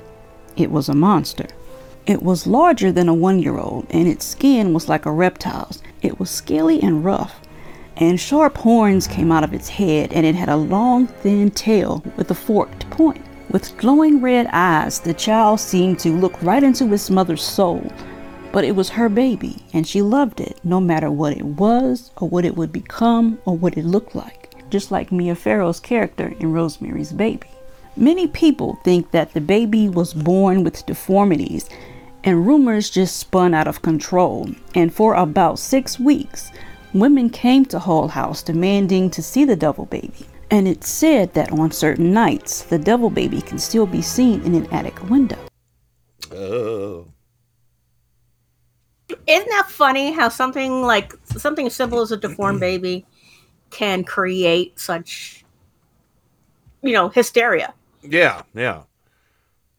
It 0.57 0.71
was 0.71 0.89
a 0.89 0.95
monster. 0.95 1.47
It 2.07 2.23
was 2.23 2.47
larger 2.47 2.93
than 2.93 3.09
a 3.09 3.15
one 3.15 3.39
year 3.41 3.59
old, 3.59 3.87
and 3.91 4.07
its 4.07 4.25
skin 4.25 4.75
was 4.75 4.89
like 4.89 5.07
a 5.07 5.13
reptile's. 5.13 5.83
It 6.05 6.21
was 6.21 6.29
scaly 6.29 6.83
and 6.83 7.03
rough, 7.03 7.41
and 7.97 8.21
sharp 8.21 8.59
horns 8.59 9.07
came 9.07 9.33
out 9.33 9.43
of 9.43 9.55
its 9.55 9.71
head, 9.71 10.13
and 10.13 10.27
it 10.27 10.35
had 10.35 10.51
a 10.51 10.57
long, 10.57 11.07
thin 11.07 11.51
tail 11.51 12.05
with 12.19 12.31
a 12.31 12.35
forked 12.35 12.91
point. 12.91 13.25
With 13.51 13.75
glowing 13.79 14.21
red 14.21 14.47
eyes, 14.53 15.01
the 15.01 15.15
child 15.15 15.61
seemed 15.61 15.99
to 16.01 16.11
look 16.11 16.43
right 16.43 16.63
into 16.63 16.93
its 16.93 17.09
mother's 17.09 17.43
soul. 17.43 17.91
But 18.53 18.65
it 18.65 18.77
was 18.77 18.91
her 18.91 19.09
baby, 19.09 19.65
and 19.73 19.87
she 19.87 20.03
loved 20.03 20.43
it 20.43 20.59
no 20.63 20.79
matter 20.79 21.11
what 21.11 21.39
it 21.39 21.47
was, 21.47 22.11
or 22.19 22.29
what 22.29 22.45
it 22.45 22.55
would 22.55 22.71
become, 22.71 23.39
or 23.47 23.57
what 23.57 23.79
it 23.79 23.87
looked 23.87 24.15
like, 24.15 24.55
just 24.69 24.91
like 24.91 25.11
Mia 25.11 25.35
Farrow's 25.35 25.81
character 25.81 26.35
in 26.39 26.53
Rosemary's 26.53 27.15
Baby. 27.15 27.49
Many 27.97 28.27
people 28.27 28.79
think 28.85 29.11
that 29.13 29.33
the 29.33 29.41
baby 29.41 29.89
was 29.89 30.13
born 30.13 30.65
with 30.65 30.85
deformities 30.85 31.71
and 32.25 32.47
rumors 32.47 32.91
just 32.91 33.17
spun 33.17 33.55
out 33.55 33.69
of 33.69 33.83
control. 33.83 34.49
And 34.75 34.93
for 34.93 35.15
about 35.15 35.59
six 35.59 36.01
weeks, 36.01 36.51
women 36.93 37.31
came 37.31 37.65
to 37.67 37.79
Hull 37.79 38.09
House 38.09 38.43
demanding 38.43 39.11
to 39.11 39.23
see 39.23 39.45
the 39.45 39.57
devil 39.57 39.85
baby. 39.87 40.27
And 40.51 40.67
it's 40.67 40.89
said 40.89 41.35
that 41.35 41.53
on 41.53 41.71
certain 41.71 42.13
nights, 42.13 42.63
the 42.63 42.79
devil 42.79 43.11
baby 43.11 43.41
can 43.41 43.59
still 43.59 43.87
be 43.87 44.03
seen 44.03 44.43
in 44.43 44.55
an 44.55 44.67
attic 44.73 45.09
window. 45.11 45.39
Oh. 46.33 47.07
Isn't 49.27 49.49
that 49.49 49.67
funny 49.69 50.13
how 50.13 50.29
something 50.29 50.83
like 50.83 51.13
something 51.25 51.67
as 51.67 51.75
simple 51.75 52.01
as 52.01 52.11
a 52.11 52.17
deformed 52.17 52.61
baby 52.61 53.07
can 53.71 54.03
create 54.03 54.79
such, 54.81 55.45
you 56.83 56.93
know, 56.93 57.09
hysteria? 57.11 57.75
Yeah, 58.03 58.43
yeah. 58.55 58.83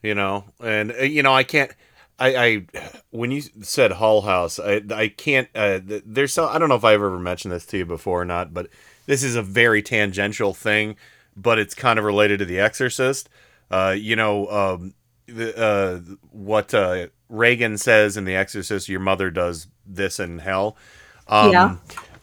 You 0.04 0.14
know, 0.14 0.46
and 0.60 0.92
uh, 0.92 1.04
you 1.04 1.24
know, 1.24 1.34
I 1.34 1.44
can't. 1.44 1.72
I, 2.20 2.36
I 2.36 2.66
when 3.12 3.32
you 3.32 3.42
said 3.62 3.94
Hull 3.94 4.22
House, 4.22 4.60
I 4.60 4.82
I 4.94 5.10
can't. 5.10 5.50
Uh, 5.54 5.80
there's 5.84 6.34
so 6.34 6.48
I 6.48 6.58
don't 6.58 6.70
know 6.70 6.76
if 6.76 6.84
I've 6.84 6.96
ever 6.96 7.20
mentioned 7.20 7.52
this 7.52 7.66
to 7.68 7.78
you 7.78 7.86
before 7.86 8.22
or 8.22 8.26
not, 8.26 8.54
but 8.54 8.70
this 9.06 9.24
is 9.24 9.36
a 9.36 9.42
very 9.42 9.82
tangential 9.82 10.54
thing, 10.54 10.96
but 11.36 11.60
it's 11.60 11.76
kind 11.76 12.00
of 12.00 12.06
related 12.06 12.40
to 12.40 12.46
The 12.46 12.60
Exorcist. 12.60 13.30
Uh, 13.70 13.96
you 13.98 14.16
know, 14.16 14.48
um, 14.48 14.94
the 15.28 15.58
uh, 15.58 16.00
what 16.32 16.74
uh, 16.74 17.08
Regan 17.30 17.78
says 17.78 18.16
in 18.16 18.26
The 18.26 18.36
Exorcist, 18.36 18.88
your 18.88 19.00
mother 19.00 19.30
does 19.30 19.68
this 19.86 20.20
in 20.20 20.40
hell. 20.40 20.78
Um, 21.28 21.52
Yeah. 21.52 21.76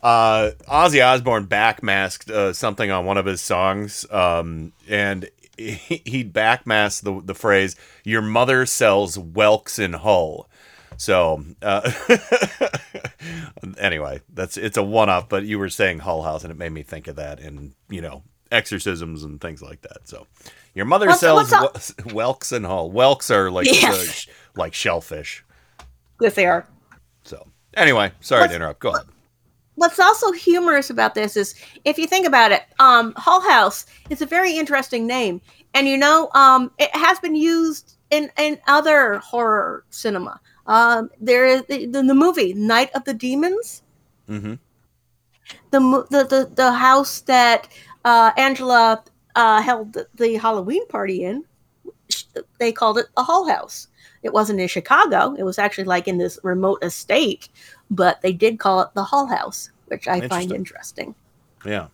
Uh, 0.03 0.51
Ozzy 0.69 1.05
Osbourne 1.05 1.47
backmasked 1.47 2.29
uh, 2.29 2.53
something 2.53 2.91
on 2.91 3.05
one 3.05 3.19
of 3.19 3.25
his 3.27 3.41
songs, 3.41 4.05
um, 4.11 4.73
and 4.89 5.31
he, 5.71 6.03
he 6.05 6.25
backmasked 6.25 7.03
the 7.03 7.21
the 7.25 7.35
phrase 7.35 7.77
"Your 8.05 8.23
mother 8.23 8.67
sells 8.67 9.17
whelks 9.17 9.79
in 9.79 9.93
Hull." 9.95 10.49
So 10.99 11.45
uh, 11.63 11.91
anyway, 13.79 14.21
that's 14.33 14.57
it's 14.57 14.77
a 14.77 14.83
one 14.83 15.09
off. 15.09 15.29
But 15.29 15.45
you 15.45 15.59
were 15.59 15.69
saying 15.69 16.01
Hull 16.01 16.23
House, 16.23 16.43
and 16.45 16.51
it 16.51 16.57
made 16.59 16.73
me 16.73 16.83
think 16.83 17.09
of 17.09 17.17
that, 17.17 17.41
and 17.41 17.73
you 17.89 18.01
know 18.01 18.23
exorcisms 18.51 19.23
and 19.23 19.41
things 19.41 19.63
like 19.63 19.81
that. 19.83 20.07
So 20.09 20.27
your 20.75 20.85
mother 20.85 21.07
What's- 21.07 21.21
sells 21.21 21.51
what's 21.51 21.95
wh- 22.03 22.13
whelks 22.13 22.53
in 22.53 22.65
Hull. 22.65 22.91
Whelks 22.91 23.31
are 23.31 23.51
like 23.51 23.67
uh, 23.85 23.95
sh- 24.05 24.29
like 24.57 24.75
shellfish. 24.75 25.45
Yes, 26.21 26.35
they 26.35 26.47
are. 26.47 26.67
So 27.25 27.49
anyway, 27.75 28.13
sorry 28.21 28.49
to 28.49 28.55
interrupt. 28.55 28.81
Go 28.81 28.91
ahead. 28.91 29.07
What's 29.77 29.99
also 29.99 30.33
humorous 30.33 30.91
about 30.91 31.15
this 31.15 31.37
is 31.37 31.55
if 31.85 31.97
you 31.99 32.07
think 32.07 32.27
about 32.27 32.53
it, 32.53 32.65
um, 32.79 33.15
Hull 33.17 33.41
House 33.41 33.87
is 34.11 34.21
a 34.21 34.27
very 34.27 34.57
interesting 34.57 35.07
name, 35.07 35.41
and 35.75 35.89
you 35.89 35.97
know, 35.97 36.31
um, 36.35 36.71
it 36.79 36.95
has 36.95 37.19
been 37.21 37.35
used 37.35 37.97
in 38.11 38.31
in 38.39 38.59
other 38.67 39.19
horror 39.19 39.85
cinema. 39.91 40.41
Um, 40.67 41.11
there 41.21 41.47
is 41.47 41.63
the, 41.69 41.87
the, 41.87 42.03
the 42.03 42.15
movie 42.15 42.53
Night 42.55 42.91
of 42.95 43.05
the 43.05 43.15
Demons, 43.15 43.83
Mm-hmm. 44.29 44.55
the 45.71 46.07
the 46.11 46.25
the, 46.25 46.51
the 46.55 46.73
house 46.73 47.21
that 47.23 47.69
uh, 48.05 48.31
Angela 48.37 49.03
uh, 49.35 49.63
held 49.63 49.95
the, 49.95 50.07
the 50.15 50.35
Halloween 50.37 50.87
party 50.89 51.25
in. 51.25 51.45
They 52.59 52.73
called 52.73 52.99
it 52.99 53.07
the 53.17 53.25
Hull 53.25 53.49
House. 53.49 53.89
It 54.23 54.33
wasn't 54.33 54.61
in 54.61 54.69
Chicago. 54.69 55.35
It 55.37 55.43
was 55.43 55.59
actually 55.59 55.85
like 55.85 56.07
in 56.07 56.19
this 56.19 56.39
remote 56.45 56.85
estate, 56.85 57.49
but 57.93 58.23
they 58.23 58.33
did 58.33 58.59
call 58.59 58.81
it 58.81 58.89
the 58.95 59.05
Hull 59.05 59.27
House, 59.27 59.71
which 59.87 60.09
I 60.09 60.27
find 60.27 60.51
Interesting. 60.51 61.15
interesting. 61.15 61.15
Yeah. 61.65 61.87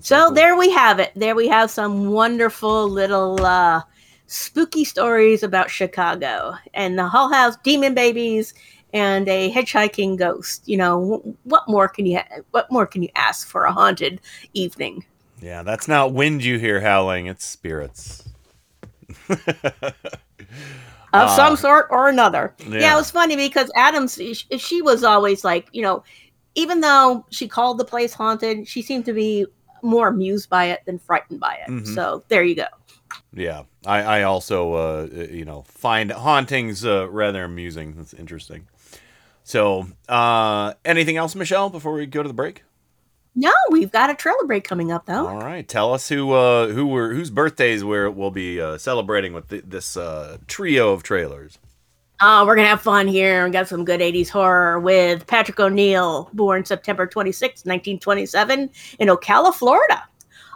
So 0.00 0.30
there 0.30 0.56
we 0.56 0.70
have 0.72 0.98
it. 0.98 1.12
There 1.14 1.36
we 1.36 1.46
have 1.46 1.70
some 1.70 2.08
wonderful 2.08 2.88
little 2.88 3.44
uh, 3.44 3.82
spooky 4.26 4.84
stories 4.84 5.44
about 5.44 5.70
Chicago 5.70 6.56
and 6.74 6.98
the 6.98 7.06
Hull 7.06 7.32
House, 7.32 7.56
demon 7.62 7.94
babies, 7.94 8.52
and 8.92 9.28
a 9.28 9.52
hitchhiking 9.52 10.16
ghost. 10.18 10.68
You 10.68 10.76
know, 10.78 11.36
what 11.44 11.68
more 11.68 11.88
can 11.88 12.04
you 12.04 12.18
ha- 12.18 12.42
what 12.50 12.70
more 12.72 12.86
can 12.86 13.04
you 13.04 13.10
ask 13.14 13.46
for 13.46 13.64
a 13.64 13.72
haunted 13.72 14.20
evening? 14.54 15.04
Yeah, 15.40 15.62
that's 15.62 15.86
not 15.86 16.12
wind 16.12 16.42
you 16.42 16.58
hear 16.58 16.80
howling, 16.80 17.26
it's 17.26 17.44
spirits. 17.44 18.28
of 21.12 21.28
Uh, 21.28 21.36
some 21.36 21.56
sort 21.56 21.86
or 21.90 22.08
another. 22.08 22.54
Yeah. 22.66 22.78
yeah. 22.78 22.94
it 22.94 22.96
was 22.96 23.10
funny 23.10 23.36
because 23.36 23.70
Addams, 23.76 24.14
she, 24.14 24.34
she 24.34 24.82
was 24.82 25.04
always 25.04 25.44
like, 25.44 25.68
you 25.72 25.82
know, 25.82 26.02
even 26.54 26.80
though 26.80 27.24
she 27.30 27.48
called 27.48 27.78
the 27.78 27.84
place 27.84 28.12
haunted, 28.14 28.66
she 28.66 28.82
seemed 28.82 29.04
to 29.06 29.12
be 29.12 29.46
more 29.82 30.08
amused 30.08 30.48
by 30.48 30.66
it 30.66 30.80
than 30.86 30.98
frightened 30.98 31.38
by 31.38 31.58
it. 31.66 31.70
Mhm. 31.70 31.94
So 31.94 32.24
there 32.28 32.42
you 32.42 32.54
go. 32.54 32.66
Yeah, 33.32 33.62
I, 33.84 34.02
I 34.02 34.22
also, 34.22 34.72
uh, 34.72 35.08
you 35.12 35.44
know, 35.44 35.62
find 35.68 36.10
hauntings 36.10 36.84
uh, 36.84 37.08
rather 37.10 37.44
amusing. 37.44 37.94
That's 37.94 38.14
interesting. 38.14 38.66
So, 39.44 39.86
uh, 40.08 40.74
anything 40.84 41.16
else, 41.16 41.34
Michelle, 41.36 41.70
before 41.70 41.92
we 41.92 42.06
go 42.06 42.22
to 42.22 42.28
the 42.28 42.34
break? 42.34 42.64
No, 43.38 43.52
we've 43.70 43.92
got 43.92 44.08
a 44.08 44.14
trailer 44.14 44.44
break 44.46 44.64
coming 44.64 44.90
up 44.90 45.04
though. 45.04 45.26
All 45.28 45.36
right, 45.36 45.68
tell 45.68 45.92
us 45.92 46.08
who 46.08 46.32
uh, 46.32 46.68
who 46.68 46.86
were 46.86 47.12
whose 47.12 47.30
birthdays 47.30 47.84
where 47.84 48.10
we'll 48.10 48.30
be 48.30 48.58
uh, 48.60 48.78
celebrating 48.78 49.34
with 49.34 49.50
th- 49.50 49.64
this 49.66 49.94
uh, 49.96 50.38
trio 50.46 50.92
of 50.92 51.02
trailers. 51.02 51.58
Uh, 52.18 52.44
we're 52.46 52.56
gonna 52.56 52.66
have 52.66 52.80
fun 52.80 53.06
here 53.06 53.44
and 53.44 53.52
got 53.52 53.68
some 53.68 53.84
good 53.84 54.00
80s 54.00 54.30
horror 54.30 54.80
with 54.80 55.26
Patrick 55.26 55.60
O'Neal, 55.60 56.30
born 56.32 56.64
September 56.64 57.06
26, 57.06 57.66
1927, 57.66 58.70
in 58.98 59.08
Ocala, 59.08 59.52
Florida. 59.52 60.02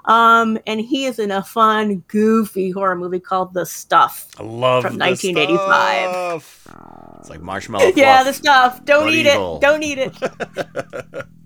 Um, 0.07 0.59
and 0.67 0.81
he 0.81 1.05
is 1.05 1.18
in 1.18 1.31
a 1.31 1.42
fun, 1.42 2.02
goofy 2.09 2.70
horror 2.70 2.97
movie 2.97 3.20
called 3.20 3.52
The 3.52 3.67
Stuff 3.67 4.28
I 4.39 4.42
love 4.42 4.84
from 4.84 4.94
the 4.97 5.05
1985. 5.05 6.42
stuff. 6.42 7.17
It's 7.20 7.28
like 7.28 7.42
marshmallow. 7.42 7.92
yeah, 7.94 8.25
the 8.25 8.33
stuff. 8.33 8.83
Don't 8.86 9.10
eat 9.10 9.26
evil. 9.26 9.57
it. 9.57 9.60
Don't 9.60 9.83
eat 9.83 9.99
it. 9.99 10.15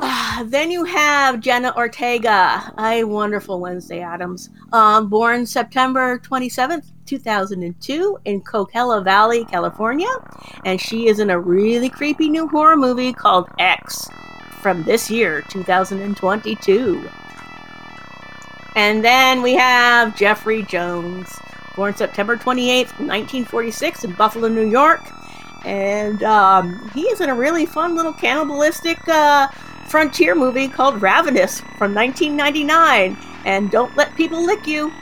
Ah, 0.00 0.42
then 0.46 0.70
you 0.70 0.84
have 0.84 1.40
Jenna 1.40 1.72
Ortega, 1.76 2.72
a 2.78 3.04
wonderful 3.04 3.60
Wednesday 3.60 4.00
Addams, 4.00 4.50
um, 4.72 5.08
born 5.08 5.46
September 5.46 6.18
27th, 6.18 6.90
2002, 7.06 8.18
in 8.24 8.40
Coachella 8.40 9.04
Valley, 9.04 9.44
California. 9.44 10.08
And 10.64 10.80
she 10.80 11.06
is 11.06 11.20
in 11.20 11.30
a 11.30 11.38
really 11.38 11.88
creepy 11.88 12.28
new 12.28 12.48
horror 12.48 12.76
movie 12.76 13.12
called 13.12 13.48
X 13.60 14.08
from 14.60 14.82
this 14.82 15.10
year, 15.10 15.42
2022. 15.42 17.08
And 18.74 19.04
then 19.04 19.42
we 19.42 19.54
have 19.54 20.16
Jeffrey 20.16 20.64
Jones, 20.64 21.28
born 21.76 21.94
September 21.94 22.36
28th, 22.36 22.98
1946, 22.98 24.04
in 24.04 24.12
Buffalo, 24.14 24.48
New 24.48 24.68
York. 24.68 25.02
And 25.64 26.22
um, 26.24 26.90
he 26.90 27.02
is 27.02 27.20
in 27.20 27.30
a 27.30 27.34
really 27.34 27.64
fun 27.64 27.94
little 27.94 28.12
cannibalistic 28.12 28.98
uh, 29.08 29.48
frontier 29.94 30.34
movie 30.34 30.66
called 30.66 31.00
Ravenous 31.00 31.60
from 31.78 31.94
1999. 31.94 33.16
And 33.44 33.70
don't 33.70 33.96
let 33.96 34.12
people 34.16 34.44
lick 34.44 34.66
you. 34.66 34.92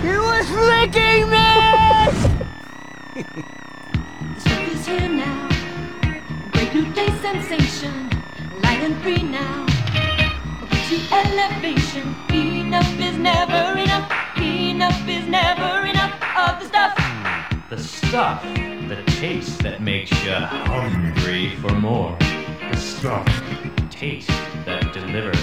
He 0.00 0.16
was 0.16 0.50
licking 0.50 1.28
me! 1.28 1.46
Circus 4.38 4.86
here 4.86 5.10
now. 5.10 5.46
Great 6.52 6.72
new 6.72 6.90
day 6.94 7.08
sensation, 7.20 8.08
light 8.62 8.80
and 8.80 8.96
free 9.02 9.24
now. 9.24 9.66
Get 10.70 10.90
you 10.90 11.00
elevation. 11.12 12.16
Enough 12.30 12.98
is 12.98 13.18
never 13.18 13.78
enough. 13.78 14.10
Enough 14.38 15.06
is 15.06 15.28
never 15.28 15.84
enough 15.86 16.14
of 16.38 16.60
the 16.60 16.66
stuff. 16.66 16.94
Hmm, 16.96 17.68
the 17.68 17.78
stuff, 17.82 18.42
the 18.42 19.02
taste 19.20 19.58
that 19.58 19.82
makes 19.82 20.10
you 20.24 20.32
hungry 20.32 21.56
for 21.56 21.72
more. 21.72 22.16
The 22.70 22.78
stuff, 22.78 23.26
taste 24.02 24.26
that 24.66 24.92
delivers. 24.92 25.38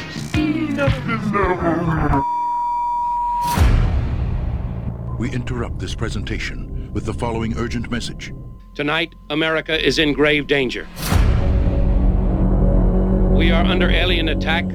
We 5.18 5.32
interrupt 5.32 5.80
this 5.80 5.96
presentation 5.96 6.92
with 6.92 7.06
the 7.06 7.14
following 7.14 7.58
urgent 7.58 7.90
message. 7.90 8.34
Tonight, 8.76 9.16
America 9.30 9.82
is 9.82 9.98
in 9.98 10.12
grave 10.12 10.48
danger. 10.48 10.90
We 13.32 13.50
are 13.50 13.64
under 13.64 13.90
alien 13.90 14.28
attack 14.28 14.66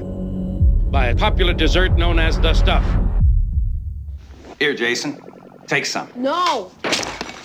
by 0.89 1.09
a 1.09 1.15
popular 1.15 1.53
dessert 1.53 1.95
known 1.95 2.17
as 2.17 2.39
the 2.39 2.55
stuff. 2.55 2.83
Here, 4.57 4.73
Jason. 4.73 5.21
Take 5.67 5.85
some. 5.85 6.09
No! 6.15 6.71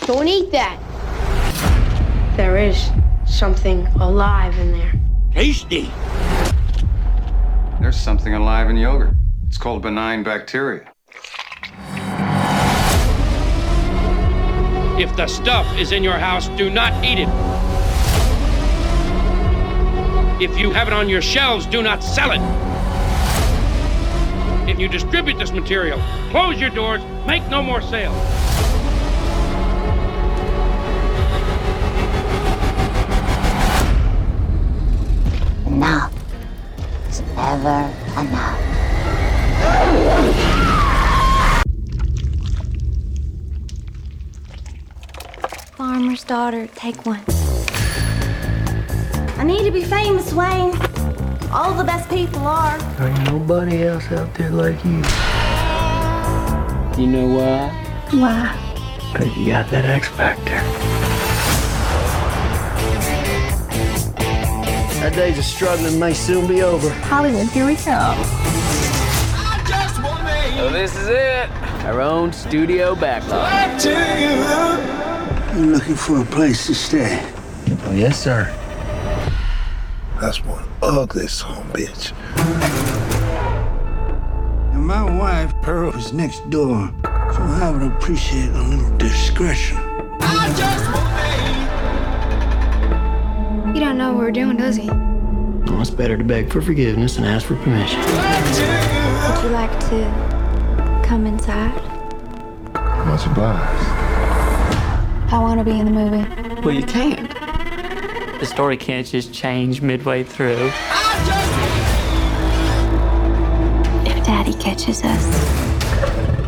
Don't 0.06 0.26
eat 0.26 0.50
that! 0.52 0.78
There 2.38 2.56
is 2.56 2.90
something 3.26 3.86
alive 3.98 4.58
in 4.58 4.72
there. 4.72 4.92
Tasty. 5.34 5.90
There's 7.80 7.98
something 7.98 8.34
alive 8.34 8.68
in 8.68 8.76
yogurt. 8.76 9.14
It's 9.48 9.56
called 9.56 9.80
benign 9.80 10.22
bacteria. 10.22 10.92
If 15.00 15.16
the 15.16 15.26
stuff 15.26 15.66
is 15.78 15.90
in 15.90 16.04
your 16.04 16.18
house, 16.18 16.48
do 16.58 16.68
not 16.68 16.92
eat 17.02 17.20
it. 17.20 17.28
If 20.42 20.58
you 20.58 20.72
have 20.72 20.88
it 20.88 20.92
on 20.92 21.08
your 21.08 21.22
shelves, 21.22 21.64
do 21.64 21.82
not 21.82 22.04
sell 22.04 22.32
it. 22.32 22.40
If 24.68 24.78
you 24.78 24.86
distribute 24.86 25.38
this 25.38 25.50
material, 25.50 25.98
close 26.28 26.60
your 26.60 26.70
doors, 26.70 27.00
make 27.26 27.48
no 27.48 27.62
more 27.62 27.80
sales. 27.80 28.14
Enough 35.66 36.19
is 37.40 37.64
never 37.64 37.90
enough. 38.20 38.58
Farmer's 45.76 46.24
daughter, 46.24 46.66
take 46.74 47.06
one. 47.06 47.22
I 49.38 49.44
need 49.44 49.64
to 49.64 49.70
be 49.70 49.82
famous, 49.84 50.32
Wayne. 50.32 50.76
All 51.52 51.74
the 51.74 51.84
best 51.84 52.08
people 52.10 52.46
are. 52.46 52.78
Ain't 53.00 53.24
nobody 53.24 53.84
else 53.84 54.04
out 54.12 54.32
there 54.34 54.50
like 54.50 54.84
you. 54.84 55.02
You 57.00 57.06
know 57.06 57.26
why? 57.26 57.70
Why? 58.10 58.56
Cause 59.14 59.36
you 59.36 59.46
got 59.46 59.70
that 59.70 59.84
X 59.84 60.08
Factor. 60.08 60.79
Our 65.02 65.10
days 65.10 65.38
of 65.38 65.44
struggling 65.44 65.98
may 65.98 66.12
soon 66.12 66.46
be 66.46 66.60
over. 66.62 66.90
Hollywood, 66.90 67.48
here 67.48 67.64
we 67.64 67.74
go. 67.76 68.14
So 70.56 70.70
this 70.70 70.94
is 70.94 71.08
it. 71.08 71.50
Our 71.86 72.02
own 72.02 72.34
studio 72.34 72.94
backlot. 72.94 73.82
You 75.56 75.66
looking 75.72 75.94
for 75.94 76.20
a 76.20 76.24
place 76.26 76.66
to 76.66 76.74
stay? 76.74 77.18
Oh, 77.86 77.92
yes, 77.94 78.22
sir. 78.22 78.54
That's 80.20 80.44
one 80.44 80.68
ugly 80.82 81.28
son 81.28 81.64
bitch. 81.72 82.12
And 84.74 84.86
my 84.86 85.02
wife, 85.18 85.54
Pearl, 85.62 85.96
is 85.96 86.12
next 86.12 86.48
door, 86.50 86.92
so 87.02 87.40
I 87.40 87.70
would 87.70 87.90
appreciate 87.90 88.50
a 88.50 88.62
little 88.62 88.94
discretion. 88.98 89.78
He 93.72 93.78
don't 93.78 93.96
know 93.96 94.12
what 94.12 94.18
we're 94.18 94.32
doing, 94.32 94.56
does 94.56 94.74
he? 94.76 94.88
Well, 94.88 95.80
it's 95.80 95.90
better 95.90 96.16
to 96.16 96.24
beg 96.24 96.52
for 96.52 96.60
forgiveness 96.60 97.14
than 97.14 97.24
ask 97.24 97.46
for 97.46 97.54
permission. 97.56 98.00
Would 98.00 99.44
you 99.44 99.50
like 99.50 99.70
to 99.90 101.04
come 101.06 101.24
inside? 101.24 101.74
Much 103.06 103.26
obliged. 103.26 103.86
I 105.32 105.38
want 105.40 105.60
to 105.60 105.64
be 105.64 105.78
in 105.78 105.86
the 105.86 105.92
movie. 105.92 106.26
Well, 106.62 106.74
you 106.74 106.84
can't. 106.84 107.30
The 108.40 108.46
story 108.46 108.76
can't 108.76 109.06
just 109.06 109.32
change 109.32 109.82
midway 109.82 110.24
through. 110.24 110.66
If 114.04 114.24
Daddy 114.26 114.54
catches 114.54 115.04
us, 115.04 115.26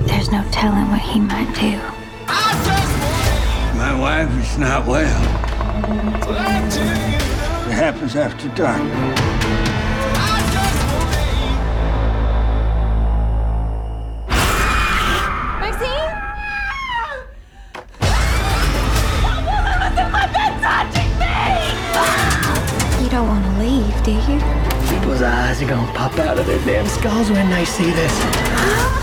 there's 0.09 0.33
no 0.33 0.45
telling 0.51 0.89
what 0.89 1.01
he 1.01 1.21
might 1.21 1.55
do. 1.55 1.79
My 3.79 3.95
wife 3.97 4.31
is 4.43 4.59
not 4.59 4.87
well. 4.87 5.52
It 5.95 7.75
happens 7.75 8.17
after 8.17 8.49
dark. 8.51 8.81
Maxine? 15.61 16.09
You 23.03 23.11
don't 23.11 23.29
want 23.29 23.45
to 23.45 23.51
leave, 23.59 24.03
do 24.03 24.13
you? 24.13 24.41
People's 24.89 25.21
eyes 25.21 25.61
are 25.61 25.69
gonna 25.69 25.93
pop 25.93 26.19
out 26.21 26.39
of 26.39 26.47
their 26.47 26.65
damn 26.65 26.87
skulls 26.87 27.31
when 27.31 27.51
they 27.51 27.67
see 27.67 27.91
this. 27.91 29.02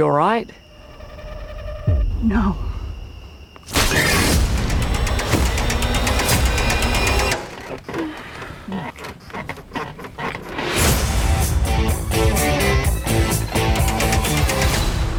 Are 0.00 0.02
you 0.02 0.06
alright? 0.06 0.50
No. 2.22 2.52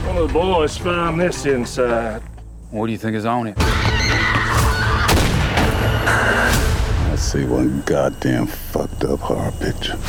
One 0.04 0.18
of 0.18 0.28
the 0.28 0.34
boys 0.34 0.76
found 0.80 1.22
this 1.22 1.46
inside. 1.46 2.24
What 2.72 2.88
do 2.88 2.92
you 2.92 2.98
think 2.98 3.16
is 3.16 3.26
on 3.26 3.50
it? 3.50 3.56
I 3.60 3.66
see 7.18 7.46
one 7.46 7.84
goddamn 7.86 8.48
fucked 8.48 9.04
up 9.04 9.20
horror 9.20 9.52
picture. 9.60 10.00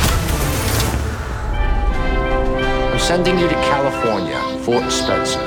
I'm 3.02 3.08
sending 3.08 3.36
you 3.36 3.48
to 3.48 3.55
California, 3.56 4.39
Fort 4.60 4.89
Spencer. 4.92 5.40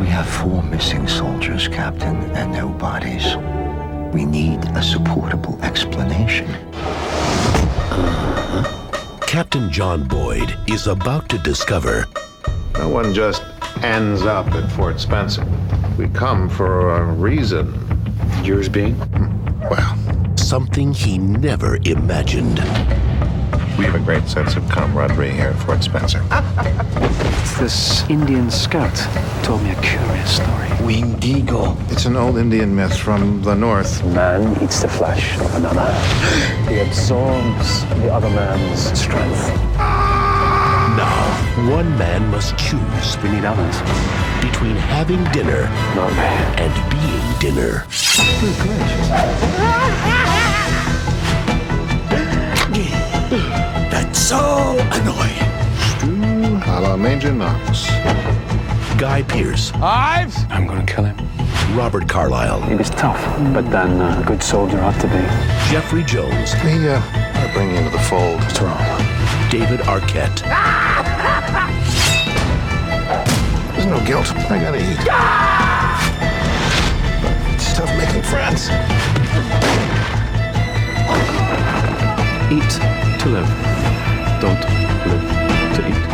We 0.00 0.06
have 0.06 0.28
four 0.28 0.64
missing 0.64 1.06
soldiers, 1.06 1.68
Captain, 1.68 2.16
and 2.32 2.52
no 2.52 2.70
bodies. 2.70 3.36
We 4.12 4.24
need 4.24 4.64
a 4.74 4.82
supportable 4.82 5.62
explanation. 5.62 6.48
Uh-huh. 7.92 9.20
Captain 9.28 9.70
John 9.70 10.08
Boyd 10.08 10.58
is 10.66 10.88
about 10.88 11.28
to 11.28 11.38
discover 11.38 12.06
No 12.74 12.88
one 12.88 13.14
just 13.14 13.44
ends 13.84 14.22
up 14.22 14.48
at 14.48 14.68
Fort 14.72 14.98
Spencer. 14.98 15.46
We 15.96 16.08
come 16.08 16.48
for 16.48 16.96
a 16.96 17.04
reason. 17.04 17.72
Yours 18.42 18.68
being? 18.68 18.98
well, 19.70 19.96
something 20.36 20.92
he 20.92 21.16
never 21.16 21.78
imagined. 21.84 22.58
We 23.78 23.84
have 23.84 23.94
a 23.94 24.00
great 24.00 24.26
sense 24.26 24.56
of 24.56 24.68
camaraderie 24.68 25.30
here 25.30 25.54
at 25.54 25.62
Fort 25.62 25.84
Spencer. 25.84 26.20
This 27.60 28.02
Indian 28.10 28.50
scout 28.50 28.96
told 29.44 29.62
me 29.62 29.70
a 29.70 29.80
curious 29.80 30.34
story. 30.36 30.68
Winged 30.84 31.24
eagle. 31.24 31.76
It's 31.88 32.04
an 32.04 32.16
old 32.16 32.38
Indian 32.38 32.74
myth 32.74 32.98
from 32.98 33.40
the 33.42 33.54
north. 33.54 34.04
Man 34.06 34.60
eats 34.60 34.82
the 34.82 34.88
flesh 34.88 35.38
of 35.38 35.54
another. 35.54 35.92
He 36.68 36.80
absorbs 36.80 37.84
the 38.02 38.12
other 38.12 38.30
man's 38.30 38.98
strength. 38.98 39.46
Now, 40.98 41.14
one 41.70 41.96
man 41.96 42.26
must 42.32 42.58
choose 42.58 43.16
We 43.22 43.30
need 43.30 43.44
others. 43.44 43.78
between 44.42 44.74
having 44.74 45.22
dinner 45.30 45.70
Not 45.94 46.10
and 46.58 46.74
being 46.90 47.38
dinner. 47.38 47.86
That's 47.86 48.18
so 54.28 54.76
annoying. 54.92 55.48
Stew 55.96 56.60
a 56.70 56.80
la 56.82 56.96
Major 56.98 57.32
Knox. 57.32 57.86
Guy 58.98 59.22
Pearce, 59.22 59.72
Ives! 59.76 60.36
I'm 60.50 60.66
gonna 60.66 60.84
kill 60.84 61.04
him. 61.04 61.16
Robert 61.74 62.06
Carlyle, 62.06 62.60
He 62.68 62.74
was 62.74 62.90
tough, 62.90 63.18
but 63.54 63.70
then 63.70 64.02
uh, 64.02 64.20
a 64.22 64.26
good 64.26 64.42
soldier 64.42 64.78
ought 64.82 65.00
to 65.00 65.06
be. 65.06 65.22
Jeffrey 65.72 66.04
Jones, 66.04 66.52
The 66.62 66.96
uh, 66.96 67.02
I 67.36 67.50
bring 67.54 67.70
you 67.70 67.76
into 67.76 67.88
the 67.88 67.98
fold. 68.00 68.38
What's 68.40 68.60
wrong? 68.60 68.76
David 69.48 69.80
Arquette. 69.88 70.42
There's 73.72 73.86
no 73.86 73.98
guilt. 74.04 74.30
I 74.50 74.58
gotta 74.60 74.76
eat. 74.76 74.98
It's 77.54 77.72
tough 77.72 77.96
making 77.96 78.24
friends. 78.24 78.68
Eat 82.52 82.80
to 83.20 83.28
live. 83.30 83.77
Don't 84.40 84.54
live 84.54 85.74
to 85.74 85.80
eat. 85.88 86.04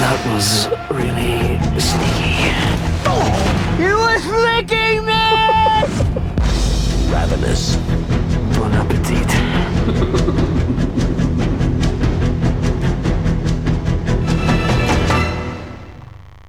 That 0.00 0.18
was 0.32 0.48
really 0.90 1.58
sneaky. 1.78 2.34
You 3.80 3.94
was 3.96 4.26
licking 4.26 5.04
me! 5.06 5.24
Ravenous. 7.12 7.76
Bon 8.56 8.72
appetit. 8.72 9.28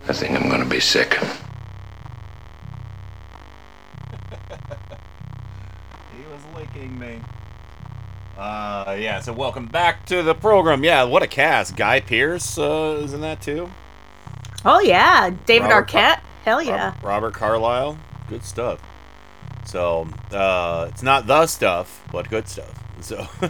I 0.09 0.13
think 0.13 0.31
I'm 0.35 0.49
gonna 0.49 0.65
be 0.65 0.79
sick. 0.79 1.19
He 6.17 6.23
was 6.31 6.41
licking 6.55 6.97
me. 6.99 7.21
Uh, 8.37 8.83
yeah. 8.99 9.19
So 9.19 9.33
welcome 9.33 9.65
back 9.65 10.05
to 10.07 10.23
the 10.23 10.35
program. 10.35 10.83
Yeah, 10.83 11.03
what 11.03 11.23
a 11.23 11.27
cast. 11.27 11.75
Guy 11.75 11.99
Pearce 11.99 12.57
uh, 12.57 13.01
is 13.03 13.13
in 13.13 13.21
that 13.21 13.41
too. 13.41 13.69
Oh 14.65 14.79
yeah, 14.79 15.31
David 15.45 15.69
Robert 15.69 15.89
Arquette. 15.89 16.21
Hell 16.43 16.61
yeah. 16.61 16.87
Robert, 16.87 17.07
Robert 17.07 17.33
Carlyle. 17.33 17.97
Good 18.27 18.43
stuff. 18.43 18.81
So 19.65 20.07
uh, 20.31 20.87
it's 20.89 21.03
not 21.03 21.27
the 21.27 21.47
stuff, 21.47 22.03
but 22.11 22.29
good 22.29 22.47
stuff. 22.47 22.73
So 23.01 23.27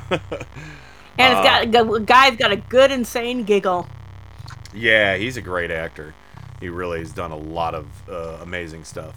And 1.20 1.38
it's 1.38 1.76
got 1.76 1.94
a 1.96 2.00
guy's 2.00 2.38
got 2.38 2.54
a 2.54 2.56
good 2.56 2.92
insane 2.92 3.44
giggle. 3.44 3.88
Yeah, 4.74 5.18
he's 5.18 5.36
a 5.36 5.42
great 5.42 5.70
actor. 5.70 6.16
He 6.62 6.70
really 6.70 7.00
has 7.00 7.12
done 7.12 7.32
a 7.32 7.38
lot 7.38 7.76
of 7.76 7.88
uh, 8.10 8.38
amazing 8.42 8.86
stuff. 8.86 9.16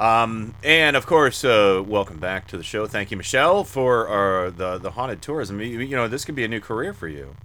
Um, 0.00 0.54
and 0.64 0.96
of 0.96 1.04
course, 1.06 1.44
uh, 1.44 1.82
welcome 1.86 2.18
back 2.18 2.48
to 2.48 2.56
the 2.56 2.62
show. 2.62 2.86
Thank 2.86 3.10
you, 3.10 3.18
Michelle, 3.18 3.64
for 3.64 4.08
uh, 4.08 4.50
the 4.50 4.78
the 4.78 4.92
haunted 4.92 5.20
tourism. 5.20 5.60
You, 5.60 5.80
you 5.80 5.94
know, 5.94 6.08
this 6.08 6.24
could 6.24 6.34
be 6.34 6.44
a 6.44 6.48
new 6.48 6.60
career 6.60 6.94
for 6.94 7.06
you. 7.06 7.36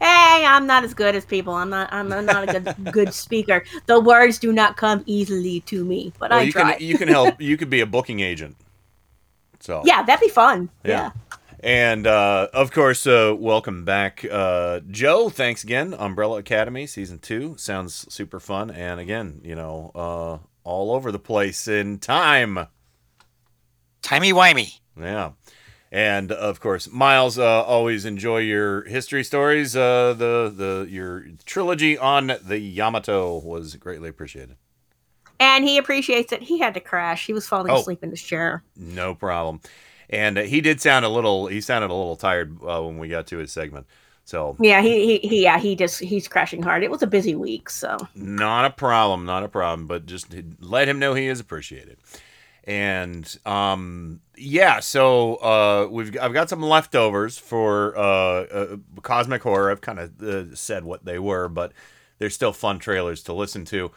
Hey, 0.00 0.44
I'm 0.46 0.66
not 0.66 0.84
as 0.84 0.92
good 0.92 1.14
as 1.14 1.24
people. 1.24 1.54
I'm 1.54 1.70
not. 1.70 1.88
I'm 1.92 2.08
not 2.08 2.48
a 2.48 2.60
good 2.60 2.92
good 2.92 3.14
speaker. 3.14 3.64
The 3.86 4.00
words 4.00 4.38
do 4.38 4.52
not 4.52 4.76
come 4.76 5.04
easily 5.06 5.60
to 5.60 5.84
me, 5.84 6.12
but 6.18 6.30
Well, 6.30 6.40
I 6.40 6.42
you 6.42 6.52
try. 6.52 6.72
can 6.74 6.82
you 6.86 6.98
can 6.98 7.08
help. 7.08 7.40
You 7.40 7.56
could 7.56 7.70
be 7.70 7.80
a 7.80 7.86
booking 7.86 8.20
agent. 8.20 8.56
So 9.60 9.82
yeah, 9.86 10.02
that'd 10.02 10.20
be 10.20 10.28
fun. 10.28 10.68
Yeah. 10.84 11.12
And 11.60 12.06
uh, 12.06 12.48
of 12.52 12.70
course, 12.72 13.06
uh, 13.06 13.34
welcome 13.38 13.84
back, 13.84 14.24
uh, 14.30 14.80
Joe. 14.90 15.30
Thanks 15.30 15.64
again. 15.64 15.94
Umbrella 15.94 16.38
Academy 16.38 16.86
season 16.86 17.18
two 17.18 17.54
sounds 17.56 18.12
super 18.12 18.38
fun, 18.40 18.70
and 18.70 19.00
again, 19.00 19.40
you 19.42 19.54
know, 19.54 19.90
uh, 19.94 20.38
all 20.66 20.90
over 20.92 21.12
the 21.12 21.18
place 21.18 21.68
in 21.68 21.98
time. 21.98 22.66
Timey 24.02 24.32
wimey. 24.32 24.80
Yeah. 25.00 25.30
And 25.92 26.32
of 26.32 26.60
course, 26.60 26.90
Miles, 26.90 27.38
uh, 27.38 27.62
always 27.62 28.04
enjoy 28.04 28.38
your 28.38 28.84
history 28.84 29.22
stories. 29.24 29.76
Uh, 29.76 30.14
the 30.18 30.52
the 30.54 30.86
your 30.90 31.24
trilogy 31.44 31.96
on 31.96 32.32
the 32.42 32.58
Yamato 32.58 33.38
was 33.38 33.76
greatly 33.76 34.08
appreciated. 34.08 34.56
And 35.38 35.64
he 35.64 35.78
appreciates 35.78 36.32
it. 36.32 36.42
He 36.42 36.58
had 36.58 36.74
to 36.74 36.80
crash. 36.80 37.26
He 37.26 37.32
was 37.32 37.46
falling 37.46 37.70
Oh. 37.70 37.76
asleep 37.76 38.02
in 38.02 38.10
his 38.10 38.22
chair. 38.22 38.62
No 38.74 39.14
problem. 39.14 39.60
And 40.10 40.38
uh, 40.38 40.42
he 40.42 40.60
did 40.60 40.80
sound 40.80 41.04
a 41.04 41.08
little. 41.08 41.46
He 41.46 41.60
sounded 41.60 41.90
a 41.90 41.94
little 41.94 42.16
tired 42.16 42.58
uh, 42.62 42.82
when 42.82 42.98
we 42.98 43.08
got 43.08 43.26
to 43.28 43.38
his 43.38 43.52
segment. 43.52 43.86
So 44.26 44.56
Yeah, 44.60 44.82
he, 44.82 45.06
he 45.20 45.28
he 45.28 45.42
yeah 45.44 45.58
he 45.58 45.76
just 45.76 46.00
he's 46.00 46.26
crashing 46.26 46.60
hard. 46.60 46.82
It 46.82 46.90
was 46.90 47.00
a 47.00 47.06
busy 47.06 47.36
week, 47.36 47.70
so 47.70 47.96
Not 48.16 48.64
a 48.64 48.70
problem, 48.70 49.24
not 49.24 49.44
a 49.44 49.48
problem, 49.48 49.86
but 49.86 50.04
just 50.04 50.34
let 50.60 50.88
him 50.88 50.98
know 50.98 51.14
he 51.14 51.28
is 51.28 51.38
appreciated. 51.38 51.98
And 52.64 53.24
um 53.46 54.20
yeah, 54.36 54.80
so 54.80 55.36
uh 55.36 55.88
we've 55.88 56.18
I've 56.20 56.32
got 56.32 56.48
some 56.50 56.60
leftovers 56.60 57.38
for 57.38 57.96
uh, 57.96 58.02
uh 58.02 58.76
Cosmic 59.02 59.42
Horror. 59.44 59.70
I've 59.70 59.80
kind 59.80 60.00
of 60.00 60.20
uh, 60.20 60.54
said 60.56 60.84
what 60.84 61.04
they 61.04 61.20
were, 61.20 61.48
but 61.48 61.72
they're 62.18 62.28
still 62.28 62.52
fun 62.52 62.80
trailers 62.80 63.22
to 63.24 63.32
listen 63.32 63.64
to. 63.66 63.92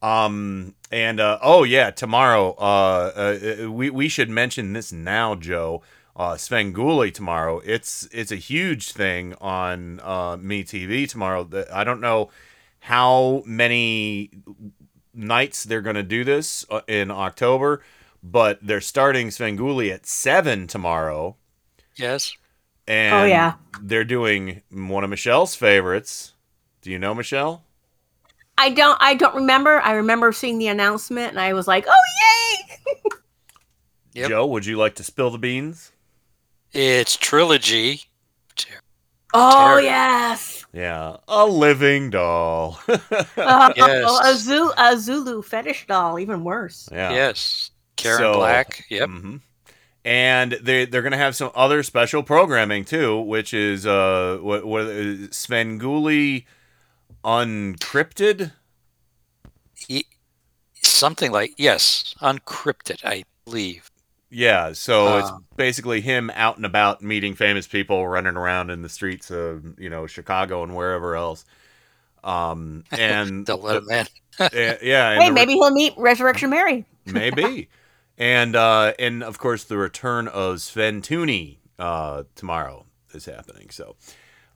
Um 0.00 0.76
and 0.92 1.18
uh 1.18 1.40
oh 1.42 1.64
yeah, 1.64 1.90
tomorrow 1.90 2.54
uh, 2.56 3.34
uh 3.64 3.70
we 3.70 3.90
we 3.90 4.08
should 4.08 4.30
mention 4.30 4.74
this 4.74 4.92
now, 4.92 5.34
Joe. 5.34 5.82
Uh 6.14 6.32
Svengoolie 6.34 7.12
tomorrow. 7.12 7.60
It's 7.64 8.08
it's 8.12 8.30
a 8.32 8.36
huge 8.36 8.92
thing 8.92 9.34
on 9.40 10.00
uh 10.02 10.36
Me 10.40 10.62
TV 10.64 11.08
tomorrow. 11.08 11.48
I 11.72 11.84
don't 11.84 12.00
know 12.00 12.30
how 12.80 13.42
many 13.46 14.30
nights 15.14 15.64
they're 15.64 15.80
going 15.82 15.94
to 15.96 16.02
do 16.02 16.24
this 16.24 16.64
uh, 16.70 16.80
in 16.88 17.10
October, 17.10 17.80
but 18.22 18.58
they're 18.60 18.80
starting 18.80 19.28
Svengoolie 19.28 19.92
at 19.92 20.04
7 20.06 20.66
tomorrow. 20.66 21.36
Yes. 21.96 22.34
And 22.88 23.14
Oh, 23.14 23.24
yeah. 23.24 23.54
they're 23.80 24.02
doing 24.04 24.62
one 24.70 25.04
of 25.04 25.10
Michelle's 25.10 25.54
favorites. 25.54 26.32
Do 26.80 26.90
you 26.90 26.98
know 26.98 27.14
Michelle? 27.14 27.62
I 28.58 28.70
don't 28.70 28.98
I 29.00 29.14
don't 29.14 29.36
remember. 29.36 29.80
I 29.80 29.92
remember 29.92 30.32
seeing 30.32 30.58
the 30.58 30.66
announcement 30.68 31.30
and 31.30 31.38
I 31.40 31.52
was 31.52 31.68
like, 31.68 31.86
oh 31.88 32.02
yay! 34.16 34.26
Joe, 34.28 34.46
would 34.46 34.66
you 34.66 34.76
like 34.76 34.96
to 34.96 35.04
spill 35.04 35.30
the 35.30 35.38
beans? 35.38 35.91
It's 36.72 37.16
trilogy. 37.16 38.02
Oh 39.34 39.76
Terror. 39.76 39.80
yes. 39.80 40.64
Yeah, 40.74 41.16
a 41.28 41.46
living 41.46 42.10
doll. 42.10 42.78
Uh, 42.88 43.72
Yes. 43.76 44.20
A 44.24 44.34
Zulu, 44.36 44.70
a 44.76 44.96
Zulu 44.98 45.42
fetish 45.42 45.86
doll, 45.86 46.18
even 46.18 46.44
worse. 46.44 46.88
Yeah. 46.92 47.12
Yes. 47.12 47.70
Karen 47.96 48.18
So- 48.18 48.34
Black. 48.34 48.84
Yep. 48.90 49.08
mhm. 49.08 49.40
And 50.04 50.52
they 50.60 50.84
they're 50.84 51.02
gonna 51.02 51.16
have 51.16 51.36
some 51.36 51.52
other 51.54 51.82
special 51.84 52.22
programming 52.24 52.84
too, 52.84 53.20
which 53.20 53.54
is 53.54 53.86
uh 53.86 54.38
what 54.42 54.64
what 54.66 54.82
uh, 54.86 55.28
Svengoolie 55.30 56.44
Uncrypted. 57.24 58.50
He, 59.76 60.06
something 60.82 61.30
like 61.30 61.52
yes, 61.56 62.14
uncrypted, 62.20 63.04
I 63.04 63.22
believe. 63.44 63.91
Yeah, 64.34 64.72
so 64.72 65.18
it's 65.18 65.28
Um, 65.28 65.44
basically 65.56 66.00
him 66.00 66.30
out 66.34 66.56
and 66.56 66.64
about 66.64 67.02
meeting 67.02 67.34
famous 67.34 67.66
people, 67.66 68.08
running 68.08 68.36
around 68.36 68.70
in 68.70 68.80
the 68.80 68.88
streets 68.88 69.30
of 69.30 69.78
you 69.78 69.90
know 69.90 70.06
Chicago 70.06 70.62
and 70.62 70.74
wherever 70.74 71.14
else. 71.14 71.44
Um, 72.24 72.84
and 72.92 73.44
They'll 73.44 73.58
let 73.58 73.76
him 73.82 73.90
in. 73.90 74.06
yeah, 74.54 74.76
yeah, 74.82 75.14
Hey, 75.20 75.28
the- 75.28 75.34
maybe 75.34 75.52
he'll 75.52 75.70
meet 75.70 75.92
Resurrection 75.98 76.48
Mary. 76.50 76.86
maybe, 77.06 77.68
and 78.16 78.56
uh, 78.56 78.94
and 78.98 79.22
of 79.22 79.38
course 79.38 79.64
the 79.64 79.76
return 79.76 80.28
of 80.28 80.62
Sven 80.62 81.02
Tooney 81.02 81.58
uh, 81.78 82.22
tomorrow 82.34 82.86
is 83.12 83.26
happening. 83.26 83.68
So 83.70 83.96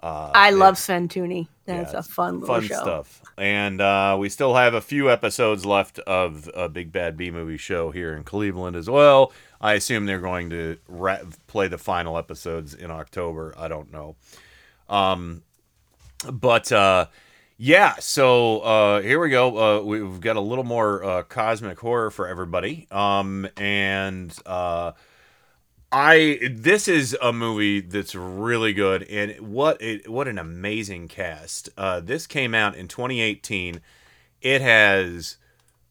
uh, 0.06 0.30
I 0.34 0.50
love 0.50 0.78
Sven 0.78 1.08
Tooney. 1.08 1.48
That's 1.64 1.92
yeah, 1.92 1.98
a 1.98 2.02
fun 2.02 2.40
little 2.40 2.54
fun 2.54 2.64
show. 2.64 2.76
stuff. 2.76 3.22
And 3.36 3.80
uh, 3.80 4.16
we 4.18 4.28
still 4.28 4.54
have 4.54 4.72
a 4.72 4.80
few 4.80 5.10
episodes 5.10 5.66
left 5.66 5.98
of 6.00 6.48
a 6.54 6.68
Big 6.68 6.92
Bad 6.92 7.16
B 7.16 7.32
movie 7.32 7.56
show 7.56 7.90
here 7.90 8.16
in 8.16 8.22
Cleveland 8.22 8.76
as 8.76 8.88
well. 8.88 9.32
I 9.60 9.72
assume 9.74 10.06
they're 10.06 10.20
going 10.20 10.50
to 10.50 10.78
ra- 10.86 11.24
play 11.48 11.66
the 11.66 11.78
final 11.78 12.18
episodes 12.18 12.72
in 12.72 12.92
October. 12.92 13.52
I 13.58 13.66
don't 13.66 13.92
know. 13.92 14.14
Um, 14.88 15.42
but 16.32 16.70
uh, 16.70 17.06
yeah, 17.58 17.94
so 17.98 18.60
uh, 18.60 19.00
here 19.00 19.18
we 19.18 19.30
go. 19.30 19.58
Uh, 19.58 19.82
we've 19.82 20.20
got 20.20 20.36
a 20.36 20.40
little 20.40 20.64
more 20.64 21.02
uh, 21.02 21.22
cosmic 21.24 21.80
horror 21.80 22.12
for 22.12 22.28
everybody. 22.28 22.86
Um, 22.92 23.48
and 23.56 24.32
uh, 24.46 24.92
I 25.92 26.38
this 26.50 26.88
is 26.88 27.16
a 27.22 27.32
movie 27.32 27.80
that's 27.80 28.14
really 28.14 28.72
good, 28.72 29.04
and 29.04 29.38
what 29.40 29.80
it, 29.80 30.08
what 30.08 30.28
an 30.28 30.38
amazing 30.38 31.08
cast. 31.08 31.68
Uh, 31.76 32.00
this 32.00 32.26
came 32.26 32.54
out 32.54 32.74
in 32.76 32.88
2018. 32.88 33.80
It 34.42 34.60
has 34.60 35.36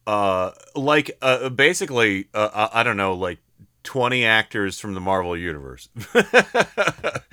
uh 0.06 0.52
like 0.74 1.16
uh, 1.20 1.48
basically 1.48 2.28
uh, 2.34 2.68
I 2.72 2.82
don't 2.82 2.96
know 2.96 3.14
like 3.14 3.38
20 3.86 4.24
actors 4.24 4.78
from 4.78 4.94
the 4.94 5.00
Marvel 5.00 5.36
universe. 5.36 5.88
it 6.14 7.24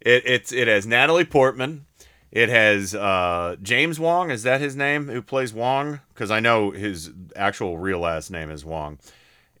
it's 0.00 0.52
it 0.52 0.68
has 0.68 0.86
Natalie 0.86 1.24
Portman. 1.24 1.86
It 2.32 2.48
has 2.48 2.94
uh, 2.94 3.56
James 3.62 4.00
Wong. 4.00 4.30
Is 4.30 4.42
that 4.42 4.62
his 4.62 4.74
name? 4.74 5.08
Who 5.08 5.20
plays 5.20 5.52
Wong? 5.52 6.00
Because 6.14 6.30
I 6.30 6.40
know 6.40 6.70
his 6.70 7.10
actual 7.36 7.76
real 7.76 8.00
last 8.00 8.30
name 8.30 8.50
is 8.50 8.64
Wong. 8.64 8.98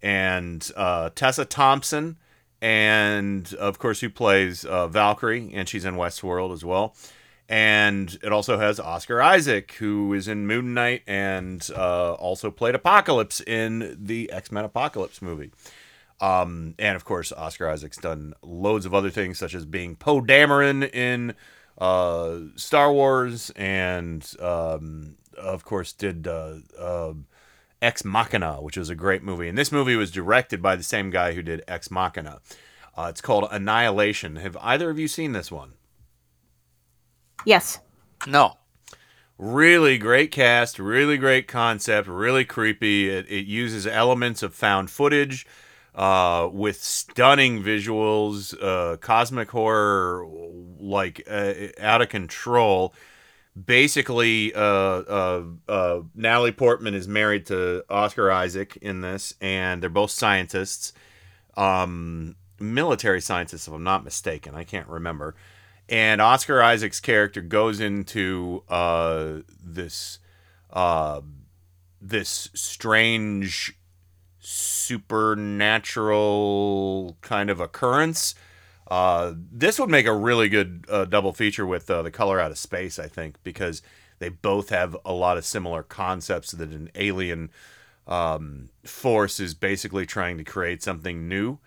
And 0.02 0.68
uh, 0.74 1.10
Tessa 1.14 1.44
Thompson, 1.44 2.16
and 2.62 3.52
of 3.54 3.78
course, 3.78 4.00
who 4.00 4.08
plays 4.08 4.64
uh, 4.64 4.86
Valkyrie, 4.88 5.50
and 5.52 5.68
she's 5.68 5.84
in 5.84 5.96
Westworld 5.96 6.52
as 6.54 6.64
well. 6.64 6.94
and 7.48 8.18
it 8.22 8.32
also 8.32 8.58
has 8.58 8.80
Oscar 8.80 9.20
Isaac, 9.20 9.72
who 9.72 10.14
is 10.14 10.26
in 10.28 10.46
Moon 10.46 10.72
Knight 10.72 11.02
and 11.06 11.68
uh, 11.76 12.14
also 12.14 12.50
played 12.50 12.74
Apocalypse 12.74 13.42
in 13.42 13.96
the 14.00 14.30
X 14.32 14.50
Men 14.50 14.64
Apocalypse 14.64 15.20
movie. 15.20 15.50
Um, 16.20 16.74
and 16.78 16.96
of 16.96 17.04
course, 17.04 17.32
Oscar 17.32 17.68
Isaac's 17.68 17.98
done 17.98 18.32
loads 18.42 18.86
of 18.86 18.94
other 18.94 19.10
things, 19.10 19.38
such 19.38 19.54
as 19.54 19.66
being 19.66 19.96
Poe 19.96 20.20
Dameron 20.22 20.88
in 20.94 21.34
uh, 21.78 22.38
Star 22.56 22.92
Wars, 22.92 23.50
and 23.56 24.24
um, 24.40 25.16
of 25.36 25.64
course, 25.64 25.92
did 25.92 26.28
uh, 26.28 26.54
uh, 26.78 27.12
Ex 27.82 28.04
Machina, 28.04 28.62
which 28.62 28.78
was 28.78 28.88
a 28.88 28.94
great 28.94 29.22
movie. 29.22 29.48
And 29.48 29.58
this 29.58 29.72
movie 29.72 29.96
was 29.96 30.10
directed 30.10 30.62
by 30.62 30.76
the 30.76 30.82
same 30.82 31.10
guy 31.10 31.34
who 31.34 31.42
did 31.42 31.64
Ex 31.66 31.90
Machina. 31.90 32.40
Uh, 32.96 33.08
it's 33.10 33.20
called 33.20 33.48
Annihilation. 33.50 34.36
Have 34.36 34.56
either 34.58 34.88
of 34.88 34.98
you 34.98 35.08
seen 35.08 35.32
this 35.32 35.50
one? 35.50 35.72
Yes. 37.44 37.80
No. 38.26 38.58
Really 39.36 39.98
great 39.98 40.30
cast, 40.30 40.78
really 40.78 41.16
great 41.16 41.48
concept, 41.48 42.06
really 42.06 42.44
creepy. 42.44 43.10
It, 43.10 43.26
it 43.28 43.46
uses 43.46 43.86
elements 43.86 44.42
of 44.42 44.54
found 44.54 44.90
footage 44.90 45.46
uh, 45.94 46.48
with 46.52 46.80
stunning 46.80 47.62
visuals, 47.62 48.54
uh, 48.62 48.96
cosmic 48.98 49.50
horror, 49.50 50.26
like 50.78 51.22
uh, 51.28 51.54
out 51.80 52.02
of 52.02 52.08
control. 52.08 52.94
Basically, 53.60 54.54
uh, 54.54 54.60
uh, 54.60 55.44
uh, 55.68 56.00
Natalie 56.14 56.52
Portman 56.52 56.94
is 56.94 57.06
married 57.06 57.44
to 57.46 57.84
Oscar 57.90 58.30
Isaac 58.30 58.78
in 58.80 59.02
this, 59.02 59.34
and 59.42 59.82
they're 59.82 59.90
both 59.90 60.10
scientists, 60.10 60.94
um, 61.56 62.36
military 62.58 63.20
scientists, 63.20 63.68
if 63.68 63.74
I'm 63.74 63.82
not 63.82 64.04
mistaken. 64.04 64.54
I 64.54 64.64
can't 64.64 64.88
remember. 64.88 65.34
And 65.86 66.22
Oscar 66.22 66.62
Isaac's 66.62 67.00
character 67.00 67.42
goes 67.42 67.78
into 67.78 68.64
uh, 68.70 69.40
this 69.62 70.18
uh, 70.70 71.20
this 72.00 72.48
strange 72.54 73.78
supernatural 74.40 77.18
kind 77.20 77.50
of 77.50 77.60
occurrence. 77.60 78.34
Uh, 78.88 79.34
this 79.36 79.78
would 79.78 79.90
make 79.90 80.06
a 80.06 80.12
really 80.12 80.48
good 80.48 80.84
uh, 80.88 81.04
double 81.04 81.32
feature 81.32 81.66
with 81.66 81.90
uh, 81.90 82.02
the 82.02 82.10
color 82.10 82.40
out 82.40 82.50
of 82.50 82.58
space, 82.58 82.98
I 82.98 83.06
think, 83.06 83.36
because 83.42 83.82
they 84.18 84.28
both 84.28 84.68
have 84.70 84.96
a 85.04 85.12
lot 85.12 85.38
of 85.38 85.44
similar 85.44 85.82
concepts 85.82 86.52
that 86.52 86.70
an 86.70 86.90
alien 86.94 87.50
um, 88.06 88.68
force 88.84 89.40
is 89.40 89.54
basically 89.54 90.06
trying 90.06 90.38
to 90.38 90.44
create 90.44 90.82
something 90.82 91.28
new 91.28 91.58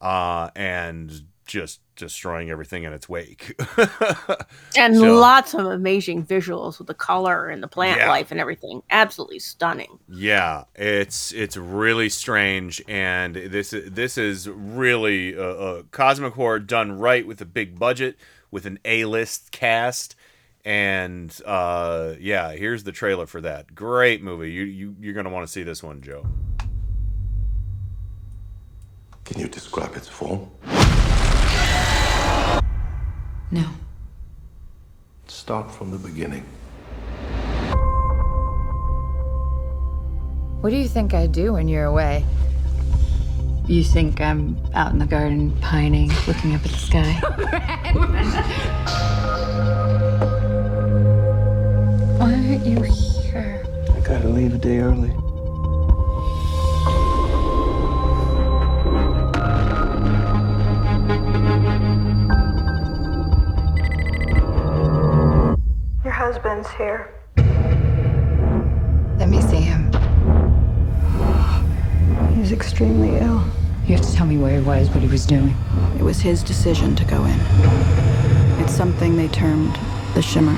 uh, 0.00 0.50
and 0.54 1.22
just 1.46 1.80
destroying 1.98 2.48
everything 2.50 2.84
in 2.84 2.92
its 2.94 3.08
wake. 3.08 3.54
and 4.76 4.96
So- 4.96 5.18
lots 5.18 5.52
of 5.52 5.66
amazing 5.66 6.24
visuals 6.24 6.78
with 6.78 6.86
the 6.86 6.94
color 6.94 7.48
and 7.48 7.62
the 7.62 7.68
plant 7.68 8.00
Yeah. 8.00 8.08
life 8.08 8.30
and 8.30 8.40
everything. 8.40 8.82
Absolutely 8.90 9.38
stunning. 9.40 9.98
Yeah, 10.08 10.64
it's 10.74 11.32
it's 11.32 11.56
really 11.58 12.08
strange, 12.08 12.82
and 12.88 13.34
this 13.34 13.74
this 13.86 14.16
is 14.16 14.48
really 14.48 15.34
a, 15.34 15.48
a 15.48 15.82
cosmic 15.84 16.32
horror 16.34 16.58
done 16.60 16.98
right 16.98 17.26
with 17.26 17.40
a 17.42 17.46
big 17.46 17.78
budget, 17.78 18.16
with 18.50 18.64
an 18.64 18.78
A 18.84 19.04
list 19.04 19.50
cast, 19.52 20.16
and 20.64 21.38
uh, 21.44 22.14
yeah, 22.18 22.52
here's 22.52 22.84
the 22.84 22.92
trailer 22.92 23.26
for 23.26 23.40
that. 23.42 23.74
Great 23.74 24.22
movie. 24.22 24.50
You 24.50 24.62
you 24.64 24.96
you're 25.00 25.14
gonna 25.14 25.30
want 25.30 25.46
to 25.46 25.52
see 25.52 25.62
this 25.62 25.82
one, 25.82 26.00
Joe. 26.00 26.24
Can 29.24 29.40
you 29.40 29.48
describe 29.48 29.94
its 29.94 30.08
form? 30.08 30.50
No. 33.50 33.64
Start 35.26 35.70
from 35.70 35.90
the 35.90 35.98
beginning. 35.98 36.44
What 40.60 40.70
do 40.70 40.76
you 40.76 40.88
think 40.88 41.14
I 41.14 41.26
do 41.26 41.54
when 41.54 41.68
you're 41.68 41.84
away? 41.84 42.24
You 43.66 43.84
think 43.84 44.20
I'm 44.20 44.58
out 44.74 44.92
in 44.92 44.98
the 44.98 45.06
garden 45.06 45.56
pining, 45.60 46.10
looking 46.26 46.54
up 46.54 46.64
at 46.64 46.70
the 46.70 46.76
sky? 46.76 47.12
Why 52.18 52.32
aren't 52.32 52.66
you 52.66 52.82
here? 52.82 53.64
I 53.94 54.00
gotta 54.00 54.28
leave 54.28 54.54
a 54.54 54.58
day 54.58 54.78
early. 54.78 55.12
Husband's 66.48 66.70
here. 66.78 67.12
Let 69.18 69.28
me 69.28 69.42
see 69.42 69.60
him. 69.60 69.92
He's 72.34 72.52
extremely 72.52 73.16
ill. 73.16 73.44
You 73.86 73.96
have 73.96 74.04
to 74.04 74.12
tell 74.14 74.26
me 74.26 74.38
where 74.38 74.58
he 74.58 74.66
was, 74.66 74.88
what 74.90 75.00
he 75.00 75.08
was 75.08 75.26
doing. 75.26 75.54
It 75.98 76.02
was 76.02 76.20
his 76.20 76.42
decision 76.42 76.96
to 76.96 77.04
go 77.04 77.24
in. 77.24 77.38
It's 78.62 78.74
something 78.74 79.16
they 79.16 79.28
termed 79.28 79.78
the 80.14 80.22
Shimmer. 80.22 80.56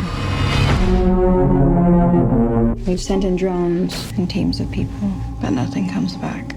We've 2.86 3.00
sent 3.00 3.24
in 3.24 3.36
drones 3.36 4.12
and 4.16 4.30
teams 4.30 4.60
of 4.60 4.70
people, 4.70 5.12
but 5.40 5.50
nothing 5.50 5.88
comes 5.88 6.16
back. 6.16 6.54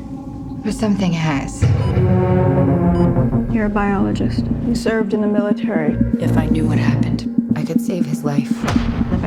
But 0.64 0.74
something 0.74 1.12
has. 1.12 1.64
You're 3.54 3.66
a 3.66 3.70
biologist. 3.70 4.46
You 4.66 4.76
served 4.76 5.14
in 5.14 5.22
the 5.22 5.28
military. 5.28 5.98
If 6.24 6.38
I 6.38 6.46
knew 6.46 6.68
what 6.68 6.78
happened, 6.78 7.52
I 7.56 7.64
could 7.64 7.82
save 7.82 8.06
his 8.06 8.24
life. 8.24 8.52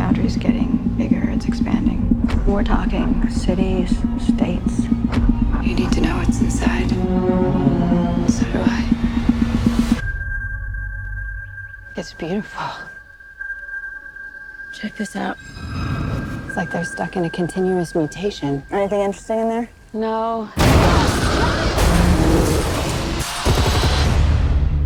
The 0.06 0.12
boundary's 0.12 0.36
getting 0.36 0.94
bigger, 0.96 1.30
it's 1.30 1.46
expanding. 1.46 2.00
We're 2.46 2.62
talking 2.62 3.28
cities, 3.28 3.90
states. 4.20 4.84
You 5.64 5.74
need 5.74 5.90
to 5.90 6.00
know 6.00 6.16
what's 6.18 6.40
inside. 6.40 6.88
So 8.30 8.44
do 8.44 8.60
I. 8.62 10.02
It's 11.96 12.12
beautiful. 12.12 12.62
Check 14.72 14.94
this 14.94 15.16
out. 15.16 15.38
It's 16.46 16.56
like 16.56 16.70
they're 16.70 16.84
stuck 16.84 17.16
in 17.16 17.24
a 17.24 17.30
continuous 17.30 17.96
mutation. 17.96 18.62
Anything 18.70 19.00
interesting 19.00 19.40
in 19.40 19.48
there? 19.48 19.68
No. 19.92 20.48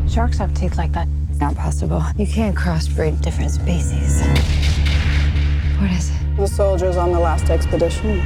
Sharks 0.09 0.39
have 0.39 0.55
teeth 0.55 0.79
like 0.79 0.93
that. 0.93 1.07
It's 1.29 1.41
not 1.41 1.55
possible. 1.57 2.03
You 2.17 2.27
can't 2.27 2.57
crossbreed 2.57 3.21
different 3.21 3.51
species. 3.51 4.23
What 5.81 5.91
is 5.93 6.11
it? 6.11 6.37
The 6.37 6.47
soldiers 6.47 6.99
on 6.99 7.11
the 7.11 7.19
last 7.19 7.49
expedition. 7.49 8.19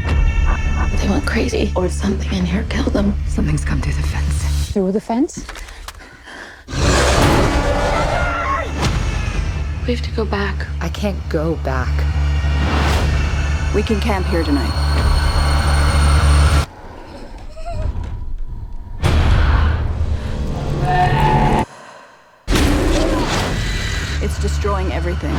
They 0.99 1.09
went 1.09 1.25
crazy, 1.25 1.73
or 1.77 1.89
something 1.89 2.33
in 2.37 2.45
here 2.45 2.65
killed 2.69 2.93
them. 2.93 3.15
Something's 3.29 3.65
come 3.65 3.81
through 3.81 3.93
the 3.93 4.03
fence. 4.03 4.73
Through 4.73 4.91
the 4.91 5.01
fence? 5.01 5.47
We 9.87 9.95
have 9.95 10.05
to 10.05 10.11
go 10.17 10.25
back. 10.25 10.67
I 10.81 10.89
can't 10.89 11.17
go 11.29 11.55
back. 11.63 11.95
We 13.73 13.85
can 13.85 14.01
camp 14.01 14.27
here 14.27 14.43
tonight. 14.43 14.73
It's 24.21 24.41
destroying 24.41 24.91
everything. 24.91 25.37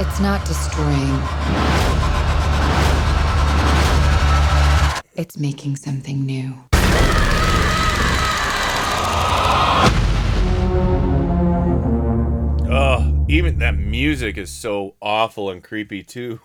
It's 0.00 0.20
not 0.20 0.44
destroying. 0.46 1.18
It's 5.16 5.36
making 5.36 5.76
something 5.76 6.24
new. 6.24 6.54
Oh, 12.70 13.24
even 13.28 13.58
that 13.58 13.76
music 13.78 14.36
is 14.36 14.50
so 14.50 14.94
awful 15.00 15.50
and 15.50 15.64
creepy 15.64 16.02
too. 16.02 16.38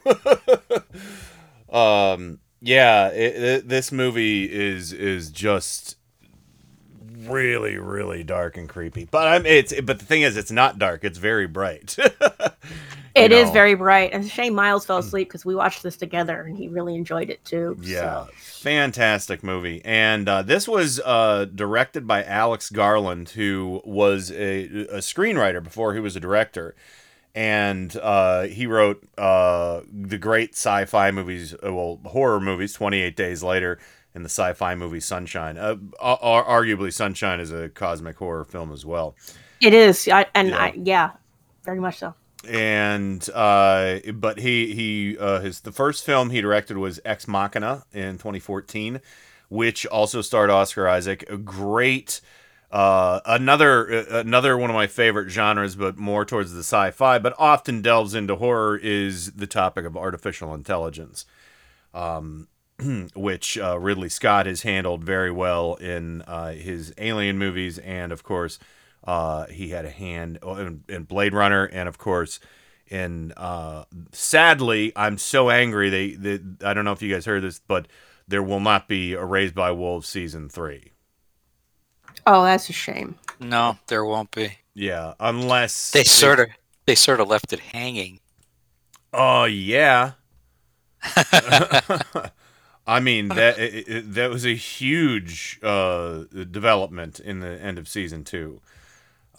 um, 1.70 2.40
yeah, 2.62 3.10
it, 3.10 3.44
it- 3.44 3.68
this 3.68 3.92
movie 3.92 4.46
is 4.52 4.94
is 4.94 5.30
just 5.32 5.98
really 7.30 7.78
really 7.78 8.24
dark 8.24 8.58
and 8.58 8.68
creepy. 8.70 9.06
But 9.10 9.28
I'm 9.28 9.46
it's 9.46 9.74
but 9.82 10.00
the 10.00 10.06
thing 10.06 10.22
is, 10.24 10.38
it's 10.38 10.52
not 10.52 10.80
dark. 10.80 11.04
It's 11.04 11.18
very 11.18 11.48
bright. 11.48 11.96
It 13.16 13.32
is 13.32 13.46
know. 13.46 13.50
Mm. 13.50 13.54
very 13.54 13.76
bright. 13.76 14.12
And 14.12 14.28
shame 14.28 14.56
Miles 14.56 14.86
fell 14.86 14.98
asleep 14.98 15.28
because 15.28 15.46
we 15.46 15.54
watched 15.54 15.84
this 15.84 15.96
together 15.98 16.42
and 16.42 16.58
he 16.58 16.68
really 16.68 16.96
enjoyed 16.96 17.30
it 17.30 17.46
too. 17.46 17.78
Yeah, 17.80 18.26
So. 18.26 18.30
fantastic 18.38 19.44
movie. 19.44 19.82
And 19.86 20.28
uh, 20.28 20.42
this 20.42 20.68
was 20.68 21.00
uh, 21.00 21.46
directed 21.46 22.08
by 22.08 22.24
Alex 22.24 22.72
Garland, 22.72 23.30
who 23.30 23.82
was 23.86 24.32
a, 24.32 24.64
a 24.88 24.98
screenwriter 24.98 25.64
before 25.64 25.94
he 25.94 26.00
was 26.00 26.16
a 26.16 26.20
director. 26.20 26.76
And 27.36 27.96
uh, 27.98 28.44
he 28.44 28.66
wrote 28.66 29.04
uh, 29.18 29.82
the 29.92 30.18
great 30.18 30.54
sci 30.54 30.86
fi 30.86 31.12
movies, 31.12 31.54
uh, 31.54 31.72
well, 31.74 32.00
horror 32.06 32.40
movies, 32.40 32.74
28 32.74 33.16
Days 33.16 33.44
Later, 33.44 33.78
and 34.16 34.24
the 34.24 34.30
sci 34.30 34.54
fi 34.54 34.76
movie 34.76 35.00
Sunshine. 35.00 35.58
Uh, 35.58 35.76
ar- 36.00 36.46
arguably, 36.64 36.92
Sunshine 36.94 37.40
is 37.40 37.52
a 37.52 37.70
cosmic 37.70 38.18
horror 38.18 38.44
film 38.46 38.72
as 38.72 38.86
well. 38.86 39.16
It 39.62 39.74
is. 39.74 40.08
I, 40.08 40.26
and 40.36 40.50
Yeah. 40.50 40.58
I, 40.58 40.74
yeah, 40.76 41.12
very 41.64 41.80
much 41.80 41.98
so. 42.00 42.14
and 42.48 43.28
uh, 43.34 44.00
but 44.14 44.40
he 44.40 44.74
he 44.76 45.18
uh, 45.18 45.40
his 45.40 45.62
the 45.62 45.72
first 45.72 46.06
film 46.06 46.30
he 46.30 46.42
directed 46.42 46.78
was 46.78 47.00
Ex 47.06 47.28
Machina 47.28 47.86
in 47.94 48.18
2014, 48.18 49.00
which 49.50 49.86
also 49.86 50.22
starred 50.22 50.50
Oscar 50.50 50.88
Isaac. 50.88 51.24
A 51.30 51.38
great. 51.38 52.20
Uh, 52.72 53.20
another 53.28 53.88
uh, 54.12 54.20
another 54.20 54.58
one 54.58 54.70
of 54.72 54.74
my 54.74 54.88
favorite 54.88 55.30
genres, 55.30 55.76
but 55.76 55.96
more 55.96 56.26
towards 56.26 56.54
the 56.54 56.62
sci-fi, 56.64 57.20
but 57.20 57.34
often 57.38 57.82
delves 57.84 58.16
into 58.16 58.36
horror, 58.36 58.76
is 58.76 59.32
the 59.34 59.46
topic 59.46 59.86
of 59.86 59.96
artificial 59.96 60.56
intelligence, 60.56 61.26
um, 61.94 62.48
which 63.16 63.58
uh, 63.58 63.80
Ridley 63.80 64.10
Scott 64.10 64.46
has 64.46 64.64
handled 64.64 65.04
very 65.04 65.32
well 65.32 65.76
in 65.76 66.22
uh, 66.24 66.52
his 66.52 66.94
Alien 66.98 67.38
movies, 67.38 67.78
and 67.80 68.12
of 68.12 68.24
course, 68.24 68.60
uh, 69.04 69.48
he 69.48 69.70
had 69.70 69.86
a 69.86 69.90
hand 69.90 70.40
in, 70.44 70.84
in 70.90 71.04
Blade 71.04 71.34
Runner, 71.34 71.66
and 71.66 71.88
of 71.88 71.98
course, 71.98 72.40
in 72.88 73.32
uh, 73.38 73.86
sadly, 74.12 74.92
I'm 74.96 75.18
so 75.18 75.50
angry. 75.50 75.90
They, 75.90 76.12
they, 76.12 76.40
I 76.64 76.74
don't 76.74 76.86
know 76.86 76.92
if 76.92 77.02
you 77.02 77.14
guys 77.14 77.26
heard 77.26 77.44
this, 77.44 77.60
but 77.68 77.88
there 78.28 78.44
will 78.44 78.60
not 78.60 78.88
be 78.88 79.14
a 79.14 79.24
Raised 79.24 79.56
by 79.56 79.72
Wolves 79.72 80.08
season 80.08 80.50
three. 80.50 80.92
Oh, 82.26 82.44
that's 82.44 82.70
a 82.70 82.74
shame. 82.74 83.16
No, 83.40 83.78
there 83.88 84.06
won't 84.06 84.32
be. 84.32 84.58
Yeah, 84.74 85.14
unless 85.20 85.92
They 85.92 86.04
sort 86.04 86.40
of 86.40 86.48
they 86.86 86.96
sort 86.96 87.20
of 87.20 87.28
left 87.28 87.54
it 87.54 87.60
hanging. 87.60 88.20
Oh 89.12 89.46
yeah. 89.46 90.14
I 92.86 93.00
mean 93.00 93.30
that 93.30 93.58
it, 93.60 93.88
it- 93.88 94.14
that 94.14 94.30
was 94.30 94.46
a 94.46 94.56
huge 94.56 95.60
uh, 95.64 96.24
development 96.52 97.20
in 97.20 97.40
the 97.40 97.60
end 97.62 97.78
of 97.78 97.88
season 97.88 98.24
two. 98.24 98.62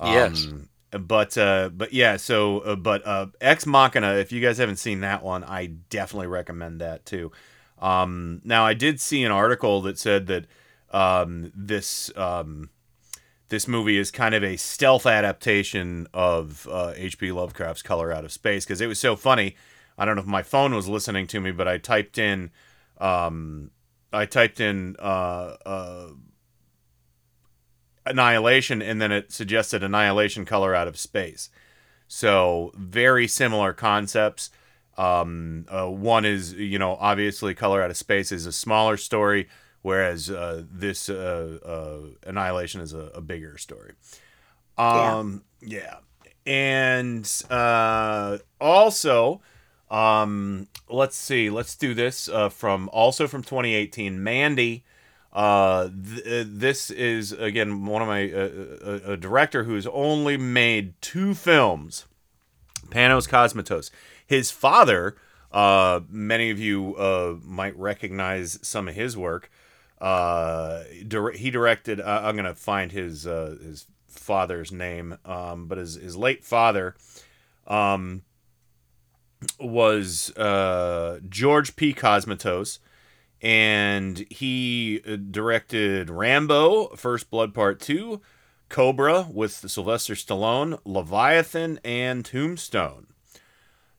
Yes. 0.02 0.46
But 0.90 1.36
uh, 1.36 1.70
but 1.72 1.92
yeah, 1.92 2.16
so 2.16 2.60
uh, 2.60 2.76
but 2.76 3.04
uh, 3.06 3.26
Ex 3.40 3.66
Machina. 3.66 4.14
If 4.14 4.30
you 4.32 4.40
guys 4.40 4.58
haven't 4.58 4.76
seen 4.76 5.00
that 5.00 5.22
one, 5.24 5.42
I 5.44 5.66
definitely 5.90 6.28
recommend 6.28 6.80
that 6.80 7.04
too. 7.04 7.32
Um, 7.80 8.40
now 8.44 8.64
I 8.64 8.74
did 8.74 9.00
see 9.00 9.24
an 9.24 9.32
article 9.32 9.82
that 9.82 9.98
said 9.98 10.28
that 10.28 10.46
um, 10.92 11.50
this 11.54 12.16
um, 12.16 12.70
this 13.48 13.66
movie 13.66 13.98
is 13.98 14.12
kind 14.12 14.36
of 14.36 14.44
a 14.44 14.56
stealth 14.56 15.04
adaptation 15.04 16.06
of 16.14 16.68
uh, 16.70 16.92
H.P. 16.94 17.32
Lovecraft's 17.32 17.82
Color 17.82 18.12
Out 18.12 18.24
of 18.24 18.30
Space 18.32 18.64
because 18.64 18.80
it 18.80 18.86
was 18.86 19.00
so 19.00 19.16
funny. 19.16 19.56
I 19.98 20.04
don't 20.04 20.14
know 20.14 20.22
if 20.22 20.28
my 20.28 20.42
phone 20.44 20.74
was 20.74 20.88
listening 20.88 21.26
to 21.28 21.40
me, 21.40 21.50
but 21.50 21.66
I 21.68 21.78
typed 21.78 22.18
in, 22.18 22.50
um, 22.98 23.70
I 24.12 24.26
typed 24.26 24.60
in 24.60 24.96
uh, 24.98 25.56
uh, 25.66 26.08
Annihilation, 28.06 28.82
and 28.82 29.00
then 29.00 29.12
it 29.12 29.32
suggested 29.32 29.82
Annihilation 29.82 30.44
Color 30.44 30.74
Out 30.74 30.88
of 30.88 30.98
Space. 30.98 31.50
So 32.06 32.70
very 32.76 33.26
similar 33.26 33.72
concepts. 33.72 34.50
Um, 34.96 35.66
uh, 35.68 35.88
one 35.88 36.24
is, 36.24 36.52
you 36.52 36.78
know, 36.78 36.96
obviously 37.00 37.54
Color 37.54 37.82
Out 37.82 37.90
of 37.90 37.96
Space 37.96 38.30
is 38.30 38.46
a 38.46 38.52
smaller 38.52 38.96
story, 38.96 39.48
whereas 39.82 40.30
uh, 40.30 40.62
this 40.70 41.08
uh, 41.08 41.58
uh, 41.64 42.28
Annihilation 42.28 42.80
is 42.80 42.92
a, 42.92 43.10
a 43.14 43.20
bigger 43.20 43.58
story. 43.58 43.94
Um, 44.78 45.42
yeah. 45.60 45.96
And 46.46 47.28
uh, 47.50 48.38
also, 48.60 49.40
um, 49.94 50.66
let's 50.88 51.16
see, 51.16 51.50
let's 51.50 51.76
do 51.76 51.94
this 51.94 52.28
uh, 52.28 52.48
from 52.48 52.90
also 52.92 53.28
from 53.28 53.42
2018, 53.42 54.22
Mandy. 54.22 54.84
Uh, 55.32 55.88
th- 55.88 56.26
uh, 56.26 56.48
this 56.48 56.90
is 56.90 57.30
again 57.32 57.86
one 57.86 58.02
of 58.02 58.08
my 58.08 58.30
uh, 58.30 58.50
a, 58.84 59.12
a 59.12 59.16
director 59.16 59.64
who's 59.64 59.86
only 59.86 60.36
made 60.36 61.00
two 61.00 61.32
films. 61.34 62.06
Panos 62.88 63.28
Cosmatos. 63.28 63.90
His 64.26 64.50
father, 64.50 65.16
uh, 65.52 66.00
many 66.08 66.50
of 66.50 66.58
you 66.58 66.96
uh, 66.96 67.36
might 67.44 67.76
recognize 67.78 68.58
some 68.62 68.88
of 68.88 68.94
his 68.94 69.16
work. 69.16 69.50
Uh, 70.00 70.82
he 70.90 71.50
directed. 71.50 72.00
Uh, 72.00 72.22
I'm 72.24 72.34
gonna 72.34 72.54
find 72.54 72.90
his 72.90 73.28
uh, 73.28 73.56
his 73.62 73.86
father's 74.08 74.72
name, 74.72 75.18
um, 75.24 75.66
but 75.66 75.78
his 75.78 75.94
his 75.94 76.16
late 76.16 76.44
father, 76.44 76.96
um, 77.68 78.22
was 79.58 80.36
uh, 80.36 81.20
George 81.28 81.76
P. 81.76 81.94
Cosmatos, 81.94 82.78
and 83.42 84.26
he 84.30 85.00
uh, 85.06 85.16
directed 85.16 86.10
Rambo: 86.10 86.96
First 86.96 87.30
Blood 87.30 87.54
Part 87.54 87.80
Two, 87.80 88.20
Cobra 88.68 89.26
with 89.30 89.70
Sylvester 89.70 90.14
Stallone, 90.14 90.78
Leviathan, 90.84 91.78
and 91.84 92.24
Tombstone. 92.24 93.06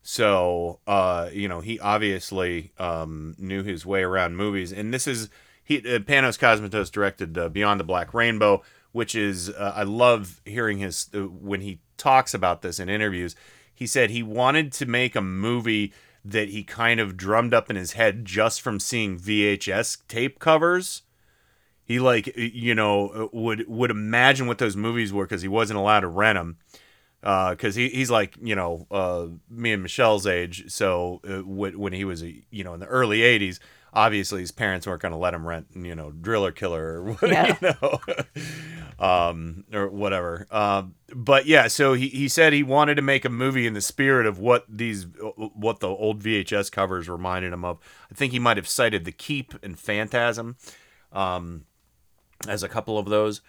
So, 0.07 0.82
uh, 0.85 1.30
you 1.33 1.48
know, 1.48 1.61
he 1.61 1.80
obviously 1.80 2.72
um, 2.77 3.35
knew 3.40 3.64
his 3.64 3.88
way 3.88 4.03
around 4.03 4.35
movies, 4.35 4.72
and 4.72 4.93
this 4.93 5.07
is 5.07 5.30
he 5.64 5.80
uh, 5.80 5.99
Panos 5.99 6.38
Cosmatos 6.38 6.91
directed 6.91 7.38
uh, 7.38 7.49
Beyond 7.49 7.80
the 7.80 7.83
Black 7.83 8.14
Rainbow, 8.14 8.61
which 8.91 9.15
is 9.15 9.49
uh, 9.49 9.74
I 9.75 9.83
love 9.83 10.41
hearing 10.45 10.77
his 10.77 11.09
uh, 11.14 11.22
when 11.22 11.61
he 11.61 11.80
talks 11.98 12.33
about 12.33 12.61
this 12.61 12.80
in 12.80 12.88
interviews. 12.88 13.35
He 13.75 13.85
said 13.85 14.09
he 14.09 14.23
wanted 14.23 14.71
to 14.73 14.85
make 14.85 15.15
a 15.15 15.21
movie 15.21 15.93
that 16.23 16.49
he 16.49 16.63
kind 16.63 16.99
of 16.99 17.17
drummed 17.17 17.53
up 17.53 17.69
in 17.69 17.75
his 17.75 17.91
head 17.91 18.25
just 18.25 18.61
from 18.61 18.79
seeing 18.79 19.19
VHS 19.19 20.07
tape 20.07 20.39
covers. 20.39 21.03
He 21.83 21.99
like 21.99 22.35
you 22.35 22.73
know 22.73 23.29
would 23.31 23.67
would 23.67 23.91
imagine 23.91 24.47
what 24.47 24.57
those 24.57 24.75
movies 24.75 25.13
were 25.13 25.25
because 25.25 25.43
he 25.43 25.47
wasn't 25.47 25.77
allowed 25.77 25.99
to 25.99 26.07
rent 26.07 26.37
them 26.37 26.57
because 27.21 27.75
he, 27.75 27.89
he's 27.89 28.09
like 28.09 28.35
you 28.41 28.55
know 28.55 28.87
uh, 28.89 29.27
me 29.49 29.73
and 29.73 29.83
Michelle's 29.83 30.25
age. 30.25 30.71
So 30.71 31.21
uh, 31.27 31.43
when, 31.45 31.77
when 31.77 31.93
he 31.93 32.05
was 32.05 32.23
you 32.23 32.63
know 32.63 32.73
in 32.73 32.79
the 32.79 32.87
early 32.87 33.19
'80s, 33.19 33.59
obviously 33.95 34.41
his 34.41 34.51
parents 34.51 34.85
weren't 34.85 35.01
going 35.01 35.14
to 35.14 35.17
let 35.17 35.33
him 35.33 35.48
rent 35.48 35.67
you 35.74 35.95
know 35.95 36.11
Driller 36.11 36.51
Killer 36.51 37.01
or 37.01 37.03
what 37.14 37.32
Yeah. 37.32 37.56
you 37.61 37.69
know, 37.82 37.99
um, 38.99 39.64
or 39.74 39.88
whatever. 39.90 40.48
Um, 40.51 40.95
but 41.14 41.45
yeah, 41.45 41.67
so 41.67 41.93
he, 41.93 42.09
he 42.09 42.27
said 42.27 42.53
he 42.53 42.64
wanted 42.64 42.95
to 42.95 43.01
make 43.01 43.25
a 43.25 43.30
movie 43.30 43.65
in 43.65 43.74
the 43.74 43.82
spirit 43.82 44.25
of 44.25 44.38
what 44.40 44.65
these 44.69 45.07
what 45.35 45.80
the 45.80 45.88
old 45.88 46.22
VHS 46.22 46.72
covers 46.72 47.09
reminded 47.09 47.53
him 47.53 47.65
of. 47.65 47.80
I 48.11 48.15
think 48.15 48.32
he 48.33 48.40
might 48.40 48.57
have 48.57 48.67
cited 48.67 49.06
The 49.06 49.11
Keep 49.11 49.64
and 49.64 49.80
Phantasm. 49.80 50.57
Um, 51.11 51.65
as 52.48 52.64
a 52.64 52.69
couple 52.69 52.98
of 52.98 53.06
those. 53.07 53.41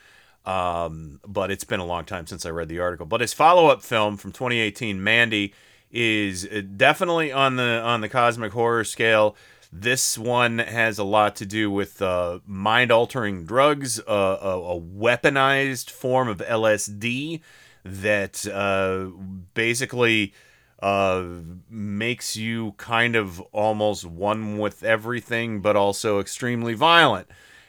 Um, 0.45 1.21
but 1.27 1.51
it's 1.51 1.65
been 1.65 1.81
a 1.81 1.85
long 1.85 2.05
time 2.05 2.27
since 2.27 2.47
I 2.47 2.51
read 2.51 2.69
the 2.69 2.79
article. 2.79 3.05
But 3.05 3.21
his 3.21 3.33
follow-up 3.33 3.83
film 3.83 4.17
from 4.17 4.31
2018, 4.31 5.03
Mandy, 5.03 5.53
is 5.91 6.47
uh, 6.47 6.63
definitely 6.77 7.33
on 7.33 7.57
the 7.57 7.81
on 7.83 8.01
the 8.01 8.09
cosmic 8.09 8.53
horror 8.53 8.85
scale. 8.85 9.37
This 9.79 10.17
one 10.17 10.59
has 10.59 10.99
a 10.99 11.05
lot 11.05 11.37
to 11.37 11.45
do 11.45 11.71
with 11.71 12.01
uh, 12.01 12.39
mind-altering 12.47 13.45
drugs, 13.45 14.01
uh, 14.01 14.39
a, 14.41 14.59
a 14.59 14.81
weaponized 14.81 15.91
form 15.91 16.29
of 16.29 16.39
LSD 16.39 17.43
that 17.85 18.47
uh, 18.47 19.11
basically 19.53 20.33
uh, 20.81 21.25
makes 21.69 22.39
you 22.39 22.73
kind 22.79 23.17
of 23.17 23.39
almost 23.53 24.07
one 24.07 24.57
with 24.57 24.83
everything, 24.83 25.61
but 25.61 25.77
also 25.77 26.21
extremely 26.21 26.73
violent. 26.73 27.29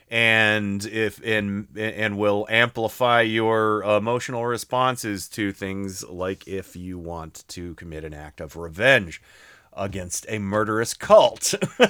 And 0.10 0.86
if 0.86 1.20
and 1.26 1.68
and 1.76 2.18
will 2.18 2.48
amplify 2.50 3.20
your 3.20 3.84
emotional 3.84 4.46
responses 4.46 5.28
to 5.30 5.52
things 5.52 6.08
like 6.08 6.48
if 6.48 6.78
you 6.78 6.98
want 6.98 7.44
to 7.50 7.76
commit 7.76 8.06
an 8.06 8.14
act 8.14 8.40
of 8.40 8.56
revenge 8.56 9.22
against 9.78 10.26
a 10.30 10.40
murderous 10.40 10.94
cult. 10.94 11.54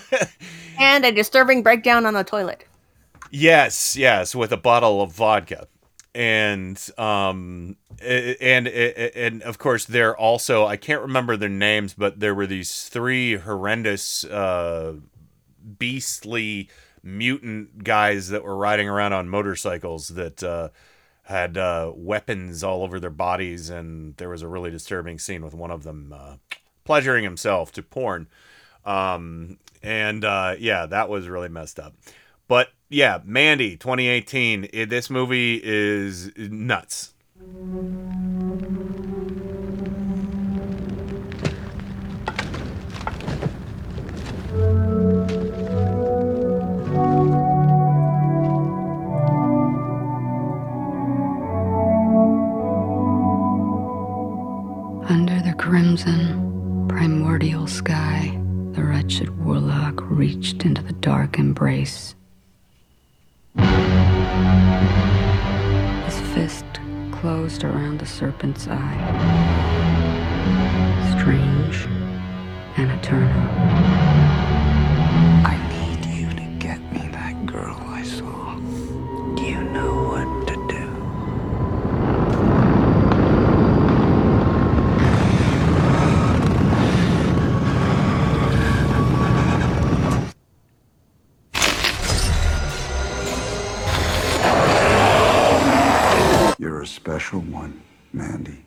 And 0.80 1.04
a 1.06 1.12
disturbing 1.12 1.64
breakdown 1.64 2.06
on 2.06 2.14
the 2.14 2.24
toilet. 2.24 2.64
yes, 3.32 3.96
yes, 3.98 4.36
with 4.36 4.52
a 4.52 4.58
bottle 4.58 5.02
of 5.02 5.12
vodka. 5.12 5.68
And 6.14 6.80
um 6.98 7.78
and 8.00 8.68
and 8.68 8.68
and 8.68 9.42
of 9.44 9.58
course 9.58 9.86
there 9.86 10.16
also 10.16 10.66
I 10.66 10.78
can't 10.78 11.02
remember 11.02 11.36
their 11.38 11.50
names 11.50 11.94
but 11.94 12.20
there 12.20 12.34
were 12.36 12.48
these 12.48 12.90
three 12.90 13.36
horrendous 13.38 14.24
uh 14.24 14.94
beastly 15.80 16.70
mutant 17.04 17.84
guys 17.84 18.30
that 18.30 18.44
were 18.44 18.56
riding 18.56 18.90
around 18.90 19.14
on 19.14 19.30
motorcycles 19.30 20.10
that 20.10 20.44
uh, 20.44 20.70
had 21.24 21.58
uh, 21.58 21.92
weapons 21.96 22.64
all 22.64 22.84
over 22.84 23.00
their 23.00 23.10
bodies, 23.10 23.70
and 23.70 24.16
there 24.18 24.30
was 24.30 24.42
a 24.42 24.48
really 24.48 24.72
disturbing 24.72 25.20
scene 25.20 25.44
with 25.44 25.54
one 25.54 25.72
of 25.72 25.84
them 25.84 26.14
uh, 26.16 26.36
pleasuring 26.88 27.26
himself 27.26 27.74
to 27.74 27.84
porn. 27.84 28.28
Um, 28.86 29.58
and 29.84 30.24
uh, 30.24 30.56
yeah, 30.58 30.86
that 30.86 31.10
was 31.10 31.28
really 31.28 31.50
messed 31.50 31.82
up. 31.82 31.94
But 32.48 32.70
yeah, 32.88 33.20
Mandy 33.26 33.76
2018, 33.76 34.70
it, 34.72 34.90
this 34.90 35.10
movie 35.10 35.60
is 35.62 36.32
nuts. 36.38 37.14
Under 55.10 55.42
the 55.42 55.54
primordial 56.98 57.68
sky, 57.68 58.36
the 58.72 58.84
wretched 58.84 59.30
warlock 59.46 60.02
reached 60.10 60.66
into 60.66 60.82
the 60.82 60.94
dark 60.94 61.38
embrace. 61.38 62.16
His 66.06 66.20
fist 66.34 66.66
closed 67.12 67.64
around 67.64 68.00
the 68.00 68.06
serpent's 68.08 68.68
eye. 68.68 68.98
Strange 71.20 71.86
and 72.78 72.90
eternal. 72.90 74.07
Special 97.28 97.52
one, 97.52 97.82
Mandy. 98.14 98.64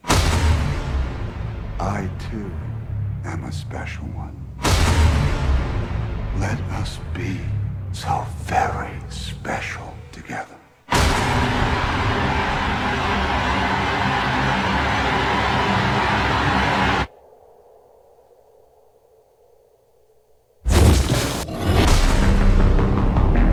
I, 1.81 2.11
too, 2.31 2.53
am 3.25 3.45
a 3.45 3.51
special 3.51 4.05
one. 4.09 4.37
Let 6.39 6.61
us 6.79 6.99
be 7.15 7.41
so 7.93 8.27
very 8.41 8.93
special 9.09 9.95
together. 10.13 10.59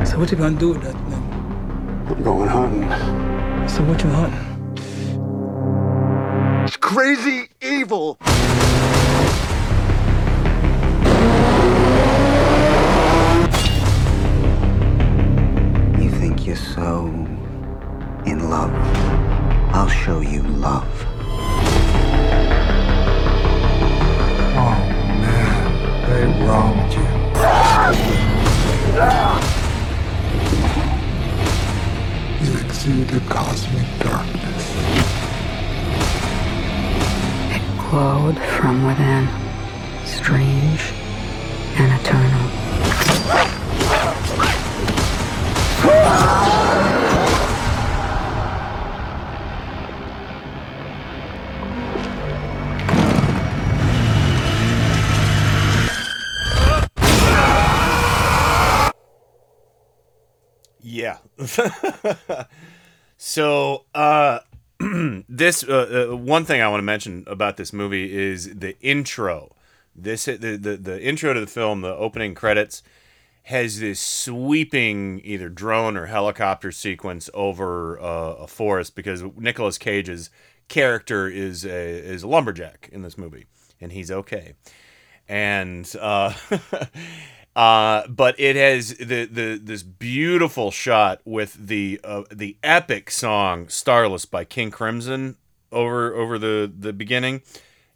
So 0.03 0.19
what 0.19 0.29
you 0.31 0.37
gonna 0.37 0.59
do 0.59 0.73
with 0.73 0.81
that 0.81 0.91
thing? 0.91 1.23
I'm 2.09 2.23
going 2.23 2.49
hunting. 2.49 3.69
So 3.69 3.83
what 3.83 4.03
you 4.03 4.09
hunting? 4.09 4.56
It's 6.77 6.85
crazy 6.85 7.49
evil. 7.59 8.19
You 15.99 16.11
think 16.19 16.45
you're 16.45 16.55
so 16.55 17.07
in 18.27 18.49
love? 18.51 18.71
I'll 19.73 19.87
show 19.87 20.19
you 20.21 20.43
love. 20.43 20.87
Oh 24.55 24.77
man, 25.23 25.65
they 26.05 26.25
wronged 26.45 26.93
you. 26.93 27.07
You 32.45 32.59
exude 32.59 33.13
a 33.13 33.19
cosmic 33.31 33.87
darkness. 33.99 35.16
Glowed 37.89 38.37
from 38.37 38.85
within, 38.85 39.29
strange 40.05 40.91
and 41.77 42.01
eternal. 42.01 42.47
Yeah. 60.81 61.19
so, 63.17 63.85
uh, 63.93 64.39
this 65.29 65.63
uh, 65.63 66.07
uh, 66.11 66.15
one 66.15 66.45
thing 66.45 66.61
I 66.61 66.67
want 66.67 66.79
to 66.79 66.85
mention 66.85 67.23
about 67.27 67.57
this 67.57 67.73
movie 67.73 68.15
is 68.15 68.55
the 68.55 68.79
intro. 68.81 69.55
This 69.95 70.25
the, 70.25 70.35
the 70.37 70.77
the 70.77 71.01
intro 71.01 71.33
to 71.33 71.39
the 71.39 71.47
film, 71.47 71.81
the 71.81 71.95
opening 71.95 72.35
credits, 72.35 72.83
has 73.43 73.79
this 73.79 73.99
sweeping 73.99 75.21
either 75.23 75.49
drone 75.49 75.97
or 75.97 76.05
helicopter 76.05 76.71
sequence 76.71 77.29
over 77.33 77.99
uh, 77.99 78.33
a 78.33 78.47
forest 78.47 78.95
because 78.95 79.23
Nicolas 79.35 79.77
Cage's 79.77 80.29
character 80.67 81.27
is 81.27 81.65
a 81.65 81.69
is 81.69 82.23
a 82.23 82.27
lumberjack 82.27 82.89
in 82.91 83.01
this 83.01 83.17
movie, 83.17 83.45
and 83.81 83.91
he's 83.91 84.11
okay. 84.11 84.53
And 85.27 85.85
uh, 87.57 87.61
Uh, 87.61 88.07
but 88.07 88.39
it 88.39 88.55
has 88.55 88.95
the, 88.97 89.25
the 89.25 89.59
this 89.61 89.81
beautiful 89.81 90.69
shot 90.69 91.21
with 91.25 91.67
the 91.67 91.99
uh, 92.03 92.23
the 92.31 92.55
epic 92.61 93.09
song 93.09 93.67
"Starless" 93.67 94.25
by 94.25 94.45
King 94.45 94.69
Crimson 94.69 95.37
over 95.71 96.13
over 96.13 96.37
the 96.37 96.71
the 96.79 96.93
beginning, 96.93 97.41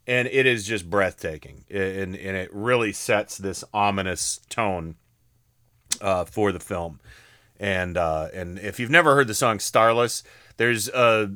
and 0.07 0.27
it 0.27 0.47
is 0.47 0.65
just 0.65 0.89
breathtaking, 0.89 1.63
and 1.69 2.15
and 2.15 2.35
it 2.35 2.49
really 2.51 2.91
sets 2.91 3.37
this 3.37 3.63
ominous 3.71 4.39
tone 4.49 4.95
uh, 6.01 6.25
for 6.25 6.51
the 6.51 6.59
film. 6.59 6.99
And 7.59 7.95
uh, 7.97 8.29
and 8.33 8.57
if 8.57 8.79
you've 8.79 8.89
never 8.89 9.13
heard 9.13 9.27
the 9.27 9.35
song 9.35 9.59
"Starless," 9.59 10.23
there's 10.57 10.89
a 10.89 11.33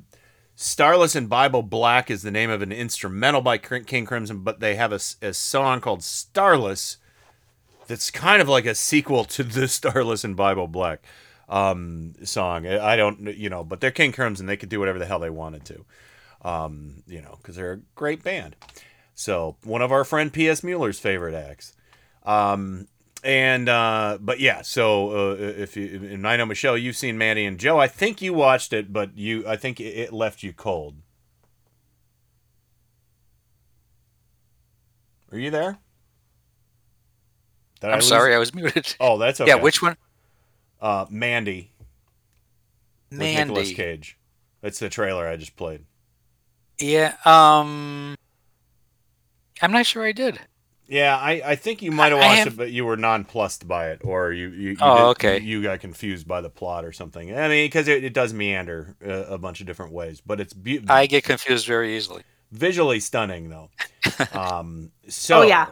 Starless 0.55 1.15
and 1.15 1.29
Bible 1.29 1.61
Black 1.61 2.09
is 2.09 2.23
the 2.23 2.31
name 2.31 2.49
of 2.49 2.63
an 2.63 2.71
instrumental 2.71 3.41
by 3.41 3.59
King 3.59 4.05
Crimson, 4.07 4.39
but 4.39 4.59
they 4.59 4.75
have 4.75 4.91
a, 4.91 4.99
a 5.21 5.33
song 5.33 5.79
called 5.79 6.01
"Starless." 6.03 6.97
That's 7.87 8.11
kind 8.11 8.41
of 8.41 8.49
like 8.49 8.65
a 8.65 8.75
sequel 8.75 9.25
to 9.25 9.43
the 9.43 9.67
Starless 9.67 10.23
and 10.23 10.35
Bible 10.35 10.67
Black 10.67 11.03
um, 11.49 12.13
song. 12.23 12.67
I 12.67 12.95
don't, 12.95 13.35
you 13.37 13.49
know, 13.49 13.63
but 13.63 13.79
they're 13.79 13.91
King 13.91 14.11
Crimson. 14.11 14.45
They 14.45 14.57
could 14.57 14.69
do 14.69 14.79
whatever 14.79 14.99
the 14.99 15.05
hell 15.05 15.19
they 15.19 15.29
wanted 15.29 15.65
to, 15.65 15.85
um, 16.41 17.03
you 17.07 17.21
know, 17.21 17.37
because 17.37 17.55
they're 17.55 17.73
a 17.73 17.81
great 17.95 18.23
band. 18.23 18.55
So 19.13 19.55
one 19.63 19.81
of 19.81 19.91
our 19.91 20.03
friend 20.03 20.31
P.S. 20.31 20.63
Mueller's 20.63 20.99
favorite 20.99 21.35
acts. 21.35 21.73
Um, 22.23 22.87
and 23.23 23.69
uh, 23.69 24.19
but 24.21 24.39
yeah, 24.39 24.61
so 24.61 25.31
uh, 25.31 25.35
if 25.37 25.75
you 25.75 26.09
and 26.11 26.27
I 26.27 26.37
know 26.37 26.45
Michelle, 26.45 26.77
you've 26.77 26.95
seen 26.95 27.17
Mandy 27.17 27.45
and 27.45 27.59
Joe. 27.59 27.79
I 27.79 27.87
think 27.87 28.21
you 28.21 28.33
watched 28.33 28.71
it, 28.71 28.93
but 28.93 29.17
you, 29.17 29.47
I 29.47 29.55
think 29.55 29.79
it 29.79 30.13
left 30.13 30.43
you 30.43 30.53
cold. 30.53 30.95
Are 35.31 35.39
you 35.39 35.49
there? 35.49 35.79
Did 37.85 37.93
I'm 37.93 37.97
I 37.97 38.01
sorry, 38.01 38.33
I 38.33 38.39
was 38.39 38.53
muted. 38.53 38.95
Oh, 38.99 39.17
that's 39.17 39.39
okay. 39.39 39.49
Yeah, 39.49 39.61
which 39.61 39.81
one? 39.81 39.95
Uh, 40.81 41.05
Mandy. 41.09 41.71
Mandy. 43.11 43.39
With 43.39 43.47
Nicolas 43.47 43.73
Cage. 43.73 44.17
That's 44.61 44.79
the 44.79 44.89
trailer 44.89 45.27
I 45.27 45.37
just 45.37 45.55
played. 45.55 45.85
Yeah. 46.79 47.15
Um. 47.25 48.15
I'm 49.61 49.71
not 49.71 49.85
sure 49.85 50.03
I 50.03 50.11
did. 50.11 50.39
Yeah, 50.87 51.17
I, 51.17 51.41
I 51.45 51.55
think 51.55 51.81
you 51.81 51.91
might 51.91 52.11
have 52.11 52.21
watched 52.21 52.39
have... 52.39 52.47
it, 52.53 52.57
but 52.57 52.71
you 52.71 52.85
were 52.85 52.97
nonplussed 52.97 53.67
by 53.67 53.89
it, 53.89 54.01
or 54.03 54.31
you 54.31 54.49
you, 54.49 54.69
you 54.71 54.77
oh 54.81 54.95
did, 54.95 55.03
okay 55.03 55.39
you 55.39 55.63
got 55.63 55.79
confused 55.79 56.27
by 56.27 56.41
the 56.41 56.49
plot 56.49 56.85
or 56.85 56.91
something. 56.91 57.35
I 57.35 57.47
mean, 57.47 57.65
because 57.65 57.87
it, 57.87 58.03
it 58.03 58.13
does 58.13 58.33
meander 58.33 58.95
uh, 59.05 59.25
a 59.25 59.37
bunch 59.37 59.61
of 59.61 59.67
different 59.67 59.93
ways, 59.93 60.21
but 60.23 60.39
it's 60.39 60.53
beautiful. 60.53 60.93
I 60.93 61.05
get 61.05 61.23
confused 61.23 61.65
very 61.65 61.95
easily. 61.95 62.23
Visually 62.51 62.99
stunning, 62.99 63.49
though. 63.49 63.69
um. 64.33 64.91
So 65.07 65.39
oh 65.39 65.41
yeah 65.43 65.67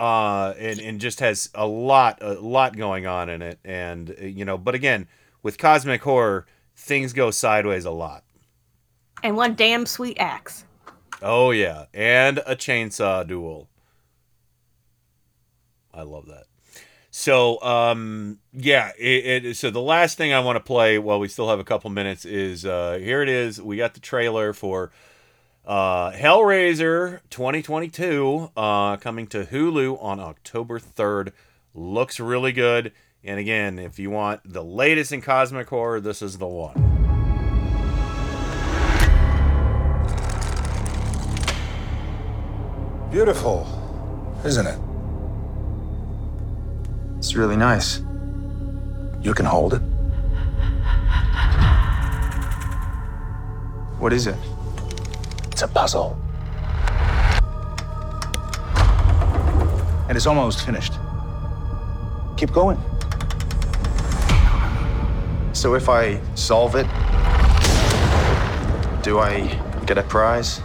uh, 0.00 0.54
and 0.58 0.80
and 0.80 0.98
just 0.98 1.20
has 1.20 1.50
a 1.54 1.66
lot 1.66 2.22
a 2.22 2.32
lot 2.32 2.74
going 2.74 3.06
on 3.06 3.28
in 3.28 3.42
it, 3.42 3.58
and 3.62 4.16
you 4.18 4.46
know, 4.46 4.56
but 4.56 4.74
again, 4.74 5.06
with 5.42 5.58
cosmic 5.58 6.00
horror, 6.00 6.46
things 6.74 7.12
go 7.12 7.30
sideways 7.30 7.84
a 7.84 7.90
lot. 7.90 8.24
And 9.22 9.36
one 9.36 9.54
damn 9.54 9.84
sweet 9.84 10.16
axe. 10.18 10.64
Oh 11.20 11.50
yeah, 11.50 11.84
and 11.92 12.38
a 12.38 12.56
chainsaw 12.56 13.26
duel. 13.26 13.68
I 15.92 16.02
love 16.02 16.26
that. 16.28 16.44
So, 17.10 17.60
um, 17.60 18.38
yeah, 18.54 18.92
it, 18.98 19.44
it, 19.44 19.56
so 19.56 19.70
the 19.70 19.82
last 19.82 20.16
thing 20.16 20.32
I 20.32 20.40
want 20.40 20.56
to 20.56 20.60
play 20.60 20.98
while 20.98 21.18
we 21.18 21.28
still 21.28 21.50
have 21.50 21.58
a 21.58 21.64
couple 21.64 21.90
minutes 21.90 22.24
is 22.24 22.64
uh, 22.64 22.98
here 23.02 23.20
it 23.20 23.28
is. 23.28 23.60
We 23.60 23.76
got 23.76 23.94
the 23.94 24.00
trailer 24.00 24.54
for 24.54 24.92
uh, 25.70 26.10
Hellraiser 26.10 27.20
2022 27.30 28.50
uh, 28.56 28.96
coming 28.96 29.28
to 29.28 29.44
Hulu 29.44 30.02
on 30.02 30.18
October 30.18 30.80
3rd. 30.80 31.30
Looks 31.74 32.18
really 32.18 32.50
good. 32.50 32.90
And 33.22 33.38
again, 33.38 33.78
if 33.78 33.96
you 33.96 34.10
want 34.10 34.40
the 34.44 34.64
latest 34.64 35.12
in 35.12 35.22
cosmic 35.22 35.68
horror, 35.68 36.00
this 36.00 36.22
is 36.22 36.38
the 36.38 36.48
one. 36.48 36.74
Beautiful, 43.12 43.64
isn't 44.44 44.66
it? 44.66 44.80
It's 47.18 47.36
really 47.36 47.56
nice. 47.56 48.00
You 49.20 49.34
can 49.34 49.46
hold 49.46 49.74
it. 49.74 49.82
What 54.00 54.12
is 54.12 54.26
it? 54.26 54.36
It's 55.60 55.70
a 55.70 55.74
puzzle. 55.74 56.16
And 60.08 60.16
it's 60.16 60.26
almost 60.26 60.64
finished. 60.64 60.94
Keep 62.38 62.52
going. 62.52 62.78
So 65.52 65.74
if 65.74 65.90
I 65.90 66.18
solve 66.34 66.76
it, 66.76 66.86
do 69.02 69.18
I 69.18 69.60
get 69.84 69.98
a 69.98 70.02
prize? 70.02 70.62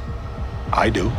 I 0.72 0.90
do. 0.90 1.12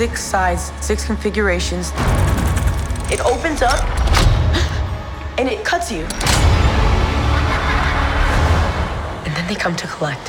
Six 0.00 0.24
sides, 0.24 0.72
six 0.80 1.04
configurations. 1.04 1.92
It 3.12 3.20
opens 3.20 3.60
up 3.60 3.84
and 5.38 5.46
it 5.46 5.62
cuts 5.62 5.92
you. 5.92 6.04
And 9.26 9.36
then 9.36 9.46
they 9.46 9.54
come 9.54 9.76
to 9.76 9.86
collect. 9.86 10.26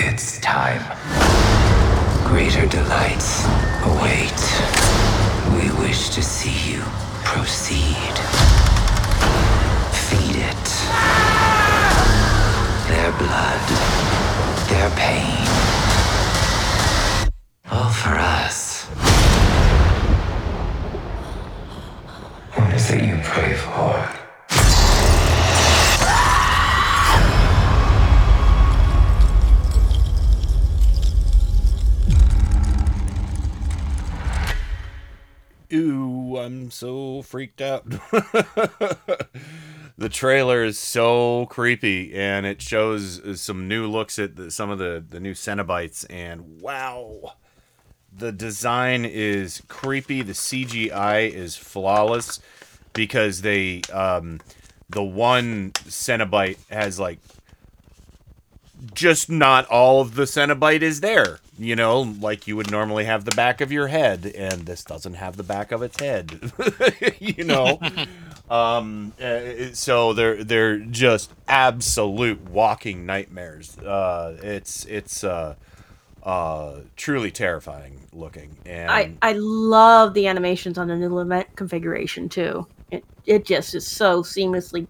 It's 0.00 0.40
time. 0.40 0.82
Greater 2.26 2.66
delights 2.66 3.43
freaked 37.24 37.60
out. 37.60 37.84
the 39.98 40.08
trailer 40.08 40.64
is 40.64 40.78
so 40.78 41.46
creepy 41.46 42.14
and 42.14 42.46
it 42.46 42.60
shows 42.62 43.40
some 43.40 43.68
new 43.68 43.86
looks 43.88 44.18
at 44.18 44.36
the, 44.36 44.50
some 44.50 44.70
of 44.70 44.78
the, 44.78 45.04
the 45.08 45.20
new 45.20 45.32
Cenobites 45.34 46.04
and 46.10 46.60
wow. 46.60 47.34
The 48.16 48.30
design 48.30 49.04
is 49.04 49.62
creepy. 49.66 50.22
The 50.22 50.34
CGI 50.34 51.32
is 51.32 51.56
flawless 51.56 52.40
because 52.92 53.42
they 53.42 53.82
um 53.92 54.40
the 54.88 55.02
one 55.02 55.72
Cenobite 55.72 56.58
has 56.70 56.98
like 56.98 57.18
just 58.92 59.30
not 59.30 59.66
all 59.66 60.00
of 60.00 60.14
the 60.14 60.24
Cenobite 60.24 60.82
is 60.82 61.00
there. 61.00 61.38
You 61.58 61.76
know, 61.76 62.00
like 62.00 62.48
you 62.48 62.56
would 62.56 62.70
normally 62.70 63.04
have 63.04 63.24
the 63.24 63.34
back 63.34 63.60
of 63.60 63.70
your 63.70 63.86
head, 63.86 64.26
and 64.26 64.66
this 64.66 64.82
doesn't 64.82 65.14
have 65.14 65.36
the 65.36 65.44
back 65.44 65.70
of 65.70 65.82
its 65.82 66.00
head. 66.00 66.52
you 67.20 67.44
know, 67.44 67.78
um, 68.50 69.12
uh, 69.22 69.72
so 69.72 70.12
they're 70.12 70.42
they're 70.42 70.78
just 70.78 71.32
absolute 71.46 72.40
walking 72.48 73.06
nightmares. 73.06 73.78
Uh, 73.78 74.36
it's 74.42 74.84
it's 74.86 75.22
uh, 75.22 75.54
uh, 76.24 76.80
truly 76.96 77.30
terrifying 77.30 78.00
looking, 78.12 78.56
and 78.66 78.90
I, 78.90 79.12
I 79.22 79.34
love 79.34 80.14
the 80.14 80.26
animations 80.26 80.76
on 80.76 80.88
the 80.88 80.96
new 80.96 81.14
Lament 81.14 81.54
configuration 81.54 82.28
too. 82.28 82.66
It 82.90 83.04
it 83.26 83.44
just 83.44 83.76
is 83.76 83.86
so 83.86 84.24
seamlessly 84.24 84.88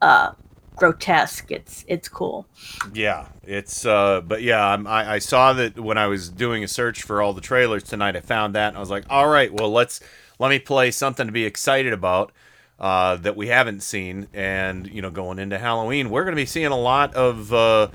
uh, 0.00 0.32
grotesque. 0.76 1.50
It's 1.50 1.84
it's 1.88 2.08
cool. 2.08 2.46
Yeah, 2.92 3.28
it's 3.42 3.84
uh, 3.86 4.20
but 4.20 4.42
yeah, 4.42 4.76
I 4.86 5.14
I 5.14 5.18
saw 5.18 5.52
that 5.54 5.78
when 5.78 5.98
I 5.98 6.06
was 6.06 6.28
doing 6.28 6.64
a 6.64 6.68
search 6.68 7.02
for 7.02 7.22
all 7.22 7.32
the 7.32 7.40
trailers 7.40 7.82
tonight. 7.82 8.16
I 8.16 8.20
found 8.20 8.54
that 8.54 8.68
and 8.68 8.76
I 8.76 8.80
was 8.80 8.90
like, 8.90 9.04
all 9.10 9.28
right, 9.28 9.52
well 9.52 9.70
let's 9.70 10.00
let 10.38 10.48
me 10.48 10.58
play 10.58 10.90
something 10.90 11.26
to 11.26 11.32
be 11.32 11.44
excited 11.44 11.92
about 11.92 12.32
uh, 12.80 13.16
that 13.16 13.36
we 13.36 13.48
haven't 13.48 13.82
seen. 13.82 14.28
And 14.34 14.88
you 14.88 15.02
know, 15.02 15.10
going 15.10 15.38
into 15.38 15.58
Halloween, 15.58 16.10
we're 16.10 16.24
going 16.24 16.34
to 16.34 16.40
be 16.40 16.46
seeing 16.46 16.66
a 16.66 16.78
lot 16.78 17.14
of 17.14 17.52
uh, 17.52 17.88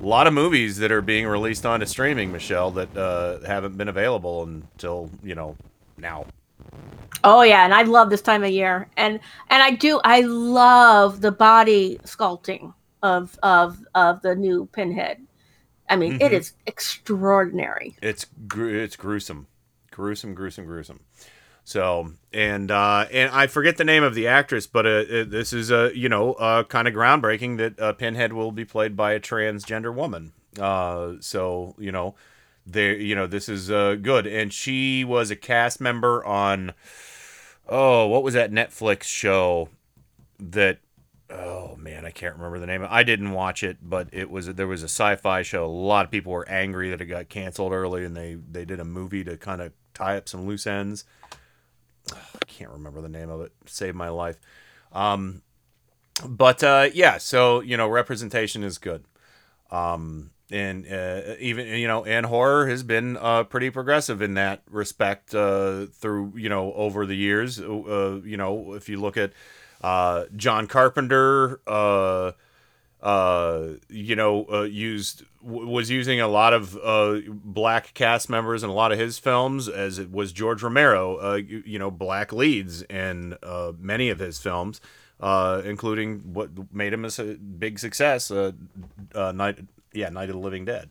a 0.00 0.06
lot 0.06 0.26
of 0.26 0.34
movies 0.34 0.78
that 0.78 0.92
are 0.92 1.02
being 1.02 1.26
released 1.26 1.64
onto 1.64 1.86
streaming, 1.86 2.32
Michelle, 2.32 2.70
that 2.72 2.96
uh, 2.96 3.40
haven't 3.46 3.76
been 3.76 3.88
available 3.88 4.42
until 4.42 5.10
you 5.22 5.34
know 5.34 5.56
now. 5.96 6.26
Oh 7.22 7.42
yeah, 7.42 7.64
and 7.64 7.72
I 7.72 7.82
love 7.82 8.10
this 8.10 8.20
time 8.20 8.44
of 8.44 8.50
year, 8.50 8.88
and 8.96 9.18
and 9.48 9.62
I 9.62 9.70
do 9.70 10.00
I 10.04 10.20
love 10.20 11.20
the 11.22 11.32
body 11.32 11.98
sculpting 12.04 12.74
of 13.02 13.38
of 13.42 13.78
of 13.94 14.20
the 14.22 14.34
new 14.34 14.68
Pinhead. 14.72 15.26
I 15.88 15.96
mean, 15.96 16.14
it 16.20 16.32
Mhm. 16.32 16.34
is 16.34 16.52
extraordinary. 16.66 17.96
It's 18.02 18.26
gru- 18.46 18.78
it's 18.78 18.96
gruesome, 18.96 19.46
gruesome, 19.90 20.34
gruesome, 20.34 20.66
gruesome. 20.66 21.00
So 21.64 22.12
and 22.32 22.70
uh, 22.70 23.06
and 23.10 23.30
I 23.32 23.46
forget 23.46 23.78
the 23.78 23.84
name 23.84 24.02
of 24.02 24.14
the 24.14 24.26
actress, 24.26 24.66
but 24.66 24.84
uh, 24.84 24.90
uh, 24.90 25.24
this 25.24 25.54
is 25.54 25.70
a 25.70 25.86
uh, 25.86 25.88
you 25.90 26.10
know 26.10 26.34
uh, 26.34 26.64
kind 26.64 26.86
of 26.86 26.92
groundbreaking 26.94 27.56
that 27.56 27.80
uh, 27.80 27.92
Pinhead 27.94 28.34
will 28.34 28.52
be 28.52 28.66
played 28.66 28.96
by 28.96 29.12
a 29.12 29.20
transgender 29.20 29.94
woman. 29.94 30.32
Uh, 30.60 31.14
so 31.20 31.74
you 31.78 31.90
know, 31.90 32.14
there 32.66 32.94
you 32.96 33.14
know 33.14 33.26
this 33.26 33.48
is 33.48 33.70
uh, 33.70 33.96
good, 34.00 34.26
and 34.26 34.52
she 34.52 35.04
was 35.04 35.30
a 35.30 35.36
cast 35.36 35.80
member 35.80 36.24
on 36.24 36.72
oh 37.68 38.06
what 38.06 38.22
was 38.22 38.34
that 38.34 38.50
Netflix 38.50 39.04
show 39.04 39.68
that 40.38 40.78
oh 41.30 41.76
man, 41.76 42.04
I 42.04 42.10
can't 42.10 42.36
remember 42.36 42.58
the 42.58 42.66
name. 42.66 42.86
I 42.88 43.02
didn't 43.02 43.32
watch 43.32 43.62
it, 43.62 43.78
but 43.82 44.08
it 44.12 44.30
was 44.30 44.46
there 44.46 44.66
was 44.66 44.82
a 44.82 44.88
sci-fi 44.88 45.42
show. 45.42 45.64
A 45.64 45.66
lot 45.66 46.04
of 46.04 46.10
people 46.10 46.32
were 46.32 46.48
angry 46.48 46.90
that 46.90 47.00
it 47.00 47.06
got 47.06 47.28
canceled 47.28 47.72
early, 47.72 48.04
and 48.04 48.16
they 48.16 48.34
they 48.34 48.64
did 48.64 48.80
a 48.80 48.84
movie 48.84 49.24
to 49.24 49.36
kind 49.36 49.60
of 49.60 49.72
tie 49.92 50.16
up 50.16 50.28
some 50.28 50.46
loose 50.46 50.66
ends. 50.66 51.04
I 52.12 52.44
can't 52.46 52.70
remember 52.70 53.00
the 53.00 53.08
name 53.08 53.30
of 53.30 53.40
it. 53.40 53.52
Saved 53.66 53.96
my 53.96 54.08
life. 54.08 54.38
Um, 54.92 55.42
but 56.24 56.62
uh, 56.62 56.88
yeah, 56.92 57.18
so 57.18 57.60
you 57.60 57.76
know, 57.76 57.88
representation 57.88 58.62
is 58.62 58.78
good. 58.78 59.04
Um, 59.70 60.30
and 60.50 60.86
uh, 60.86 61.34
even 61.38 61.66
you 61.66 61.88
know, 61.88 62.04
and 62.04 62.26
horror 62.26 62.68
has 62.68 62.82
been 62.82 63.16
uh, 63.16 63.44
pretty 63.44 63.70
progressive 63.70 64.22
in 64.22 64.34
that 64.34 64.62
respect 64.70 65.34
uh, 65.34 65.86
through 65.86 66.32
you 66.36 66.48
know 66.48 66.72
over 66.74 67.06
the 67.06 67.16
years. 67.16 67.60
Uh, 67.60 68.20
you 68.24 68.36
know, 68.36 68.74
if 68.74 68.88
you 68.88 69.00
look 69.00 69.16
at 69.16 69.32
uh, 69.80 70.24
John 70.36 70.66
Carpenter, 70.66 71.60
uh, 71.66 72.32
uh, 73.02 73.74
you 73.90 74.16
know, 74.16 74.46
uh, 74.50 74.62
used 74.62 75.24
w- 75.44 75.68
was 75.68 75.90
using 75.90 76.20
a 76.20 76.28
lot 76.28 76.54
of 76.54 76.76
uh, 76.82 77.20
black 77.28 77.92
cast 77.92 78.30
members 78.30 78.62
in 78.62 78.70
a 78.70 78.72
lot 78.72 78.92
of 78.92 78.98
his 78.98 79.18
films, 79.18 79.68
as 79.68 79.98
it 79.98 80.10
was 80.10 80.32
George 80.32 80.62
Romero. 80.62 81.16
Uh, 81.16 81.34
you, 81.34 81.62
you 81.66 81.78
know, 81.78 81.90
black 81.90 82.32
leads 82.32 82.82
in 82.84 83.36
uh, 83.42 83.72
many 83.78 84.08
of 84.08 84.20
his 84.20 84.38
films, 84.38 84.80
uh, 85.20 85.60
including 85.66 86.32
what 86.32 86.50
made 86.72 86.94
him 86.94 87.04
a 87.04 87.22
big 87.34 87.78
success, 87.78 88.30
uh, 88.30 88.52
uh, 89.14 89.32
Night, 89.32 89.58
yeah, 89.94 90.08
Night 90.10 90.28
of 90.28 90.34
the 90.34 90.40
Living 90.42 90.64
Dead. 90.64 90.90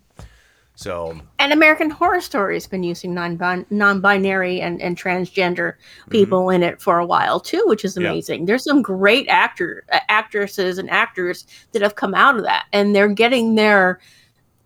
So 0.75 1.19
And 1.37 1.53
American 1.53 1.91
Horror 1.91 2.19
Story 2.19 2.55
has 2.55 2.65
been 2.65 2.81
using 2.81 3.13
non 3.13 3.37
non-binary 3.69 4.59
and, 4.59 4.81
and 4.81 4.97
transgender 4.97 5.75
people 6.09 6.49
in 6.49 6.63
it 6.63 6.81
for 6.81 6.97
a 6.97 7.05
while 7.05 7.39
too, 7.39 7.63
which 7.67 7.85
is 7.85 7.93
Mm-hmm. 7.93 8.01
Yeah. 8.03 8.09
amazing. 8.09 8.45
There's 8.45 8.63
some 8.63 8.81
great 8.81 9.27
actor 9.27 9.83
uh, 9.91 9.99
actresses 10.09 10.79
and 10.79 10.89
actors 10.89 11.45
that 11.73 11.83
have 11.83 11.93
come 11.95 12.15
out 12.15 12.37
of 12.37 12.43
that, 12.43 12.65
and 12.73 12.95
they're 12.95 13.07
getting 13.13 13.53
their 13.53 13.99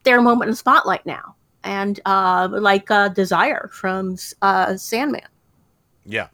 their 0.04 0.22
moment 0.22 0.48
in 0.48 0.52
the 0.52 0.56
spotlight 0.58 1.06
now. 1.06 1.36
And 1.66 2.00
uh, 2.06 2.48
like 2.52 2.90
uh, 2.90 3.10
Desire 3.10 3.70
from 3.74 4.16
uh, 4.42 4.78
Sandman. 4.78 5.28
Yeah, 6.06 6.28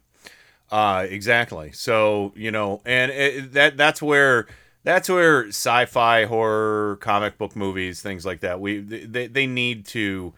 uh, 0.70 1.04
exactly. 1.10 1.72
So 1.72 2.32
you 2.36 2.52
know, 2.52 2.80
and 2.84 3.10
it, 3.10 3.52
that 3.54 3.76
that's 3.76 4.00
where 4.00 4.46
that's 4.84 5.08
where 5.08 5.48
sci-fi, 5.48 6.26
horror, 6.26 6.96
comic 7.00 7.38
book 7.38 7.56
movies, 7.56 8.02
things 8.02 8.24
like 8.24 8.40
that. 8.40 8.60
We 8.60 8.80
they 8.80 9.26
they 9.26 9.46
need 9.46 9.86
to 9.86 10.34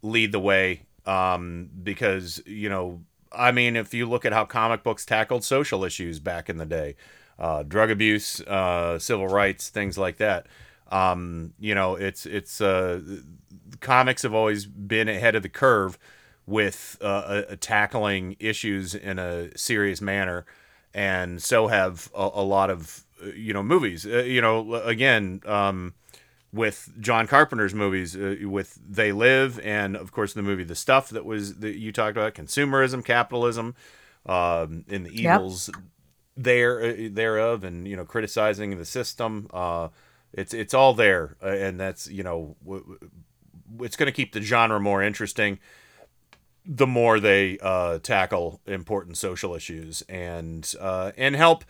lead 0.00 0.32
the 0.32 0.40
way 0.40 0.82
um, 1.06 1.68
because 1.82 2.42
you 2.46 2.68
know, 2.68 3.02
I 3.30 3.52
mean, 3.52 3.76
if 3.76 3.92
you 3.94 4.06
look 4.08 4.24
at 4.24 4.32
how 4.32 4.46
comic 4.46 4.82
books 4.82 5.04
tackled 5.04 5.44
social 5.44 5.84
issues 5.84 6.18
back 6.18 6.48
in 6.48 6.56
the 6.56 6.66
day, 6.66 6.96
uh, 7.38 7.62
drug 7.62 7.90
abuse, 7.90 8.40
uh, 8.40 8.98
civil 8.98 9.28
rights, 9.28 9.68
things 9.68 9.98
like 9.98 10.16
that. 10.16 10.46
Um, 10.90 11.52
you 11.60 11.74
know, 11.74 11.94
it's 11.94 12.24
it's 12.24 12.62
uh, 12.62 13.00
comics 13.80 14.22
have 14.22 14.34
always 14.34 14.64
been 14.64 15.08
ahead 15.08 15.34
of 15.34 15.42
the 15.42 15.48
curve 15.50 15.98
with 16.46 16.96
uh, 17.02 17.04
uh, 17.04 17.56
tackling 17.60 18.36
issues 18.40 18.94
in 18.94 19.18
a 19.18 19.56
serious 19.56 20.00
manner 20.00 20.44
and 20.94 21.42
so 21.42 21.68
have 21.68 22.10
a, 22.14 22.30
a 22.34 22.42
lot 22.42 22.70
of 22.70 23.04
you 23.34 23.52
know 23.52 23.62
movies. 23.62 24.06
Uh, 24.06 24.18
you 24.22 24.40
know, 24.40 24.74
again, 24.74 25.40
um, 25.46 25.94
with 26.52 26.90
John 27.00 27.26
Carpenter's 27.26 27.74
movies, 27.74 28.16
uh, 28.16 28.36
with 28.42 28.78
They 28.88 29.12
Live, 29.12 29.58
and 29.60 29.96
of 29.96 30.12
course 30.12 30.32
the 30.34 30.42
movie 30.42 30.64
The 30.64 30.74
Stuff 30.74 31.08
that 31.10 31.24
was 31.24 31.56
that 31.56 31.76
you 31.78 31.92
talked 31.92 32.16
about, 32.16 32.34
consumerism, 32.34 33.04
capitalism, 33.04 33.74
um, 34.26 34.84
and 34.88 35.06
the 35.06 35.10
Yep. 35.10 35.22
evils 35.22 35.70
there 36.36 36.82
uh, 36.82 36.94
thereof, 37.10 37.64
and 37.64 37.86
you 37.88 37.96
know 37.96 38.04
criticizing 38.04 38.76
the 38.78 38.84
system. 38.84 39.48
Uh, 39.52 39.88
it's 40.32 40.54
it's 40.54 40.74
all 40.74 40.94
there, 40.94 41.36
uh, 41.42 41.46
and 41.48 41.78
that's 41.80 42.08
you 42.08 42.22
know 42.22 42.56
w- 42.64 42.82
w- 42.82 43.10
it's 43.80 43.96
going 43.96 44.06
to 44.06 44.12
keep 44.12 44.32
the 44.32 44.40
genre 44.42 44.80
more 44.80 45.02
interesting 45.02 45.58
the 46.64 46.86
more 46.86 47.18
they 47.18 47.58
uh, 47.60 47.98
tackle 47.98 48.60
important 48.66 49.16
social 49.16 49.54
issues 49.54 50.02
and 50.08 50.74
uh, 50.80 51.10
and 51.16 51.34
help 51.34 51.64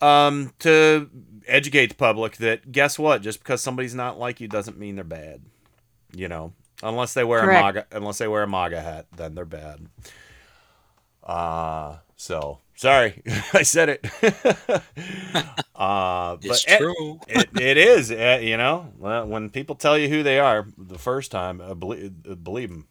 um, 0.00 0.52
to 0.60 1.10
educate 1.46 1.86
the 1.86 1.94
public 1.94 2.36
that 2.38 2.72
guess 2.72 2.98
what, 2.98 3.22
just 3.22 3.38
because 3.40 3.60
somebody's 3.62 3.94
not 3.94 4.18
like 4.18 4.40
you 4.40 4.48
doesn't 4.48 4.78
mean 4.78 4.94
they're 4.96 5.04
bad. 5.04 5.42
You 6.14 6.28
know, 6.28 6.52
unless 6.82 7.14
they 7.14 7.24
wear 7.24 7.40
Correct. 7.40 7.58
a 7.58 7.62
MAGA, 7.62 7.86
unless 7.92 8.18
they 8.18 8.28
wear 8.28 8.42
a 8.44 8.48
MAGA 8.48 8.80
hat, 8.80 9.06
then 9.16 9.34
they're 9.34 9.44
bad. 9.44 9.86
Uh 11.22 11.96
so 12.16 12.60
sorry, 12.76 13.22
I 13.52 13.62
said 13.62 13.88
it. 13.88 14.04
uh, 15.74 16.36
It's 16.42 16.64
but 16.64 16.72
it- 16.72 16.78
true. 16.78 17.20
It, 17.26 17.48
it 17.60 17.76
is, 17.76 18.10
uh, 18.12 18.38
you 18.42 18.56
know, 18.56 18.92
when 18.98 19.50
people 19.50 19.74
tell 19.74 19.96
you 19.98 20.08
who 20.08 20.22
they 20.22 20.38
are 20.38 20.66
the 20.76 20.98
first 20.98 21.30
time, 21.30 21.60
uh, 21.60 21.74
believe, 21.74 22.12
uh, 22.30 22.34
believe 22.34 22.68
them. 22.70 22.86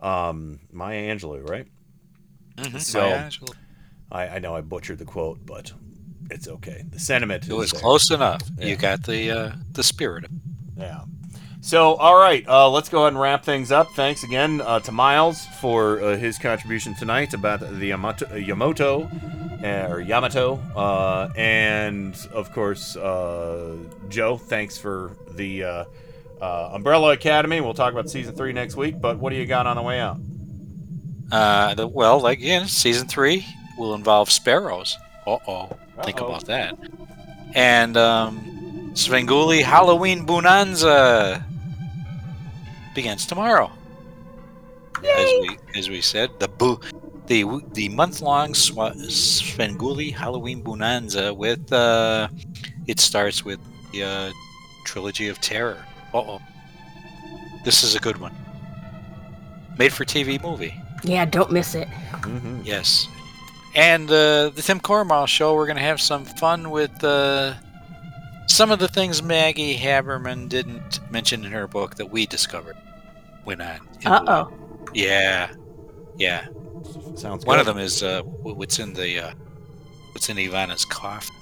Um, 0.00 0.60
Maya 0.72 1.14
Angelou, 1.14 1.48
right? 1.48 1.66
Mhm, 2.56 2.80
So 2.80 3.00
Maya 3.00 3.28
Angelou. 3.30 3.54
I, 4.12 4.28
I 4.28 4.38
know 4.38 4.54
I 4.54 4.60
butchered 4.60 4.98
the 4.98 5.04
quote, 5.04 5.44
but 5.44 5.72
it's 6.30 6.48
okay. 6.48 6.82
The 6.90 6.98
sentiment 6.98 7.44
It 7.44 7.50
is 7.50 7.54
was 7.54 7.70
there. 7.72 7.80
close 7.80 8.10
enough. 8.10 8.42
Yeah. 8.58 8.66
You 8.66 8.76
got 8.76 9.02
the 9.04 9.30
uh, 9.30 9.52
the 9.72 9.82
spirit. 9.82 10.24
Yeah. 10.76 11.02
So, 11.60 11.94
all 11.94 12.18
right, 12.18 12.46
uh, 12.46 12.68
let's 12.68 12.90
go 12.90 13.00
ahead 13.02 13.14
and 13.14 13.20
wrap 13.20 13.42
things 13.42 13.72
up. 13.72 13.88
Thanks 13.94 14.22
again 14.22 14.60
uh, 14.60 14.80
to 14.80 14.92
Miles 14.92 15.46
for 15.62 15.98
uh, 16.02 16.16
his 16.18 16.36
contribution 16.38 16.94
tonight 16.94 17.32
about 17.32 17.60
the 17.60 17.86
Yamato, 17.86 18.34
Yamato 18.36 19.08
uh, 19.64 19.86
or 19.88 20.00
Yamato, 20.02 20.56
uh, 20.76 21.32
and 21.36 22.14
of 22.34 22.52
course, 22.52 22.96
uh, 22.96 23.76
Joe. 24.10 24.36
Thanks 24.36 24.76
for 24.76 25.16
the 25.30 25.64
uh, 25.64 25.84
uh, 26.42 26.70
Umbrella 26.74 27.12
Academy. 27.12 27.62
We'll 27.62 27.72
talk 27.72 27.94
about 27.94 28.10
season 28.10 28.34
three 28.36 28.52
next 28.52 28.76
week. 28.76 29.00
But 29.00 29.18
what 29.18 29.30
do 29.30 29.36
you 29.36 29.46
got 29.46 29.66
on 29.66 29.76
the 29.76 29.82
way 29.82 30.00
out? 30.00 30.18
Uh, 31.32 31.74
the, 31.74 31.86
well, 31.88 32.20
like 32.20 32.40
again, 32.40 32.68
season 32.68 33.08
three 33.08 33.46
will 33.78 33.94
involve 33.94 34.30
sparrows. 34.30 34.98
Uh 35.26 35.38
oh, 35.48 35.70
think 36.02 36.20
Uh-oh. 36.20 36.28
about 36.28 36.46
that. 36.46 36.76
And 37.54 37.96
um, 37.96 38.90
Svengoolie 38.94 39.62
Halloween 39.62 40.24
Bonanza 40.26 41.44
begins 42.94 43.26
tomorrow. 43.26 43.70
As 44.98 45.30
we 45.42 45.58
as 45.76 45.88
we 45.90 46.00
said, 46.00 46.30
the 46.40 46.48
boo, 46.48 46.80
the 47.26 47.44
the 47.72 47.88
month 47.90 48.22
long 48.22 48.52
Swa- 48.54 48.94
Svengoolie 48.96 50.12
Halloween 50.14 50.62
Bonanza 50.62 51.34
with 51.34 51.70
uh, 51.72 52.28
it 52.86 52.98
starts 53.00 53.44
with 53.44 53.60
the 53.92 54.02
uh, 54.02 54.32
trilogy 54.86 55.28
of 55.28 55.40
terror. 55.40 55.84
Uh 56.14 56.18
oh, 56.18 56.42
this 57.64 57.82
is 57.82 57.94
a 57.94 58.00
good 58.00 58.16
one. 58.18 58.34
Made 59.78 59.92
for 59.92 60.04
TV 60.04 60.40
movie. 60.42 60.74
Yeah, 61.02 61.24
don't 61.26 61.50
miss 61.52 61.74
it. 61.74 61.88
Mm-hmm. 61.88 62.62
Yes. 62.64 63.08
And 63.74 64.08
uh, 64.08 64.50
the 64.50 64.62
Tim 64.62 64.78
Cornwall 64.78 65.26
show, 65.26 65.54
we're 65.54 65.66
going 65.66 65.76
to 65.76 65.82
have 65.82 66.00
some 66.00 66.24
fun 66.24 66.70
with 66.70 67.02
uh, 67.02 67.54
some 68.46 68.70
of 68.70 68.78
the 68.78 68.88
things 68.88 69.22
Maggie 69.22 69.76
Haberman 69.76 70.48
didn't 70.48 71.00
mention 71.10 71.44
in 71.44 71.50
her 71.50 71.66
book 71.66 71.96
that 71.96 72.06
we 72.06 72.26
discovered 72.26 72.76
when 73.44 73.60
on. 73.60 73.80
Uh 74.06 74.24
oh. 74.28 74.52
Yeah. 74.92 75.50
Yeah. 76.16 76.46
Sounds 77.16 77.44
One 77.46 77.58
of 77.58 77.66
them 77.66 77.78
is 77.78 78.02
uh, 78.02 78.22
what's 78.22 78.78
in 78.78 78.94
the 78.94 79.18
uh, 79.18 79.32
what's 80.12 80.28
in 80.28 80.36
Ivana's 80.36 80.84
coffin. 80.84 81.34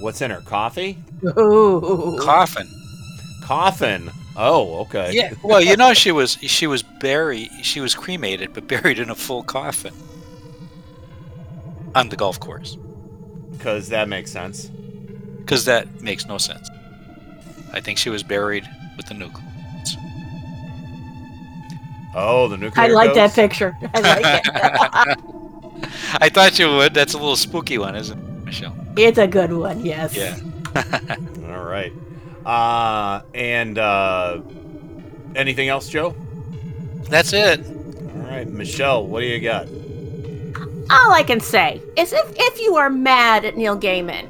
What's 0.00 0.22
in 0.22 0.30
her 0.30 0.40
coffee? 0.40 0.98
Ooh. 1.38 2.18
Coffin. 2.20 2.68
Coffin. 3.42 4.10
Oh, 4.36 4.80
okay. 4.80 5.12
Yeah. 5.12 5.34
Well, 5.42 5.60
you 5.60 5.76
know 5.76 5.92
she 5.92 6.10
was 6.10 6.38
she 6.40 6.66
was 6.66 6.82
buried 6.82 7.50
she 7.62 7.80
was 7.80 7.94
cremated 7.94 8.54
but 8.54 8.66
buried 8.66 8.98
in 8.98 9.10
a 9.10 9.14
full 9.14 9.42
coffin 9.42 9.92
on 11.94 12.08
the 12.08 12.16
golf 12.16 12.40
course. 12.40 12.76
Because 13.50 13.88
that 13.88 14.08
makes 14.08 14.30
sense. 14.30 14.70
Because 15.38 15.64
that 15.66 16.00
makes 16.00 16.26
no 16.26 16.38
sense. 16.38 16.68
I 17.72 17.80
think 17.80 17.98
she 17.98 18.10
was 18.10 18.22
buried 18.22 18.68
with 18.96 19.06
the 19.06 19.14
nucleus. 19.14 19.96
Oh, 22.14 22.48
the 22.48 22.56
nuclear. 22.56 22.84
I 22.84 22.88
like 22.88 23.14
that 23.14 23.32
picture. 23.32 23.76
I 23.94 24.00
like 24.00 24.44
it. 24.44 25.18
I 26.20 26.28
thought 26.28 26.58
you 26.58 26.68
would. 26.68 26.94
That's 26.94 27.14
a 27.14 27.18
little 27.18 27.36
spooky 27.36 27.78
one, 27.78 27.96
isn't 27.96 28.18
it, 28.18 28.44
Michelle? 28.44 28.76
it's 28.96 29.18
a 29.18 29.26
good 29.26 29.52
one, 29.52 29.84
yes. 29.84 30.14
Yeah. 30.14 30.38
All 31.46 31.64
right. 31.64 31.92
Uh, 32.44 33.22
and 33.34 33.78
uh, 33.78 34.40
anything 35.34 35.68
else, 35.68 35.88
Joe? 35.88 36.14
That's 37.08 37.32
it. 37.32 37.64
All 37.66 38.22
right, 38.22 38.48
Michelle, 38.48 39.06
what 39.06 39.20
do 39.20 39.26
you 39.26 39.40
got? 39.40 39.66
All 40.90 41.12
I 41.12 41.22
can 41.22 41.40
say 41.40 41.80
is 41.96 42.12
if, 42.12 42.32
if 42.36 42.60
you 42.60 42.76
are 42.76 42.90
mad 42.90 43.44
at 43.44 43.56
Neil 43.56 43.78
Gaiman 43.78 44.28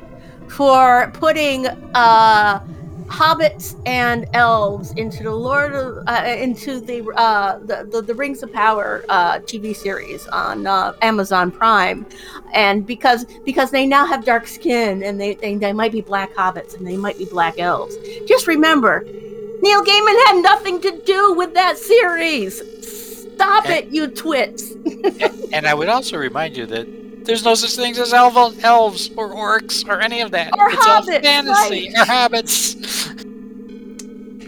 for 0.48 1.10
putting 1.14 1.66
uh, 1.66 2.60
hobbits 3.06 3.80
and 3.86 4.26
elves 4.32 4.92
into 4.92 5.22
the 5.22 5.34
Lord 5.34 5.74
of, 5.74 6.06
uh, 6.06 6.24
into 6.26 6.80
the, 6.80 7.04
uh, 7.16 7.58
the, 7.58 7.88
the 7.90 8.02
the 8.02 8.14
Rings 8.14 8.42
of 8.42 8.52
Power 8.52 9.04
uh, 9.08 9.38
TV 9.40 9.74
series 9.74 10.26
on 10.28 10.66
uh, 10.66 10.94
Amazon 11.02 11.50
Prime, 11.50 12.06
and 12.52 12.86
because 12.86 13.26
because 13.44 13.70
they 13.70 13.86
now 13.86 14.06
have 14.06 14.24
dark 14.24 14.46
skin 14.46 15.02
and 15.02 15.20
they, 15.20 15.34
they 15.34 15.56
they 15.56 15.72
might 15.72 15.92
be 15.92 16.00
black 16.00 16.32
hobbits 16.34 16.74
and 16.76 16.86
they 16.86 16.96
might 16.96 17.18
be 17.18 17.24
black 17.26 17.58
elves, 17.58 17.96
just 18.26 18.46
remember, 18.46 19.04
Neil 19.62 19.82
Gaiman 19.84 20.26
had 20.26 20.42
nothing 20.42 20.80
to 20.80 21.02
do 21.04 21.34
with 21.34 21.54
that 21.54 21.76
series. 21.78 22.62
Stop 23.42 23.68
it, 23.70 23.88
you 23.88 24.06
twits. 24.08 24.72
And 25.52 25.66
I 25.66 25.74
would 25.74 25.88
also 25.90 26.16
remind 26.16 26.56
you 26.56 26.64
that 26.66 26.86
there's 27.26 27.44
no 27.44 27.54
such 27.54 27.72
things 27.76 27.98
as 27.98 28.14
elf- 28.14 28.64
elves 28.64 29.10
or 29.18 29.28
orcs 29.34 29.86
or 29.86 30.00
any 30.00 30.22
of 30.22 30.30
that. 30.30 30.50
Or 30.58 30.70
it's 30.70 30.86
all 30.86 31.02
fantasy. 31.04 31.92
right. 31.94 31.98
Or 31.98 32.04
hobbits. 32.10 32.74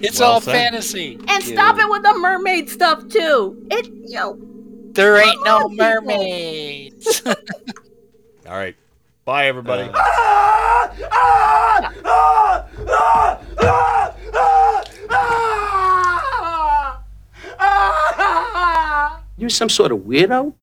It's 0.02 0.18
Well 0.20 0.32
all 0.32 0.40
said. 0.40 0.52
fantasy. 0.54 1.18
And 1.28 1.42
stop 1.44 1.78
it 1.78 1.90
with 1.90 2.02
the 2.02 2.14
mermaid 2.14 2.70
stuff 2.70 3.06
too. 3.08 3.66
It 3.70 3.86
you 3.86 4.14
know 4.14 4.38
There 4.92 5.18
ain't 5.18 5.44
no 5.44 5.68
mermaids. 5.68 7.22
All 8.46 8.52
right. 8.56 8.76
Bye, 9.26 9.46
everybody. 9.46 9.82
Uh. 9.88 9.92
Ah! 9.94 10.94
Ah! 11.10 11.94
Ah! 15.10 16.33
You 19.36 19.48
some 19.48 19.68
sort 19.68 19.90
of 19.90 19.98
weirdo? 19.98 20.52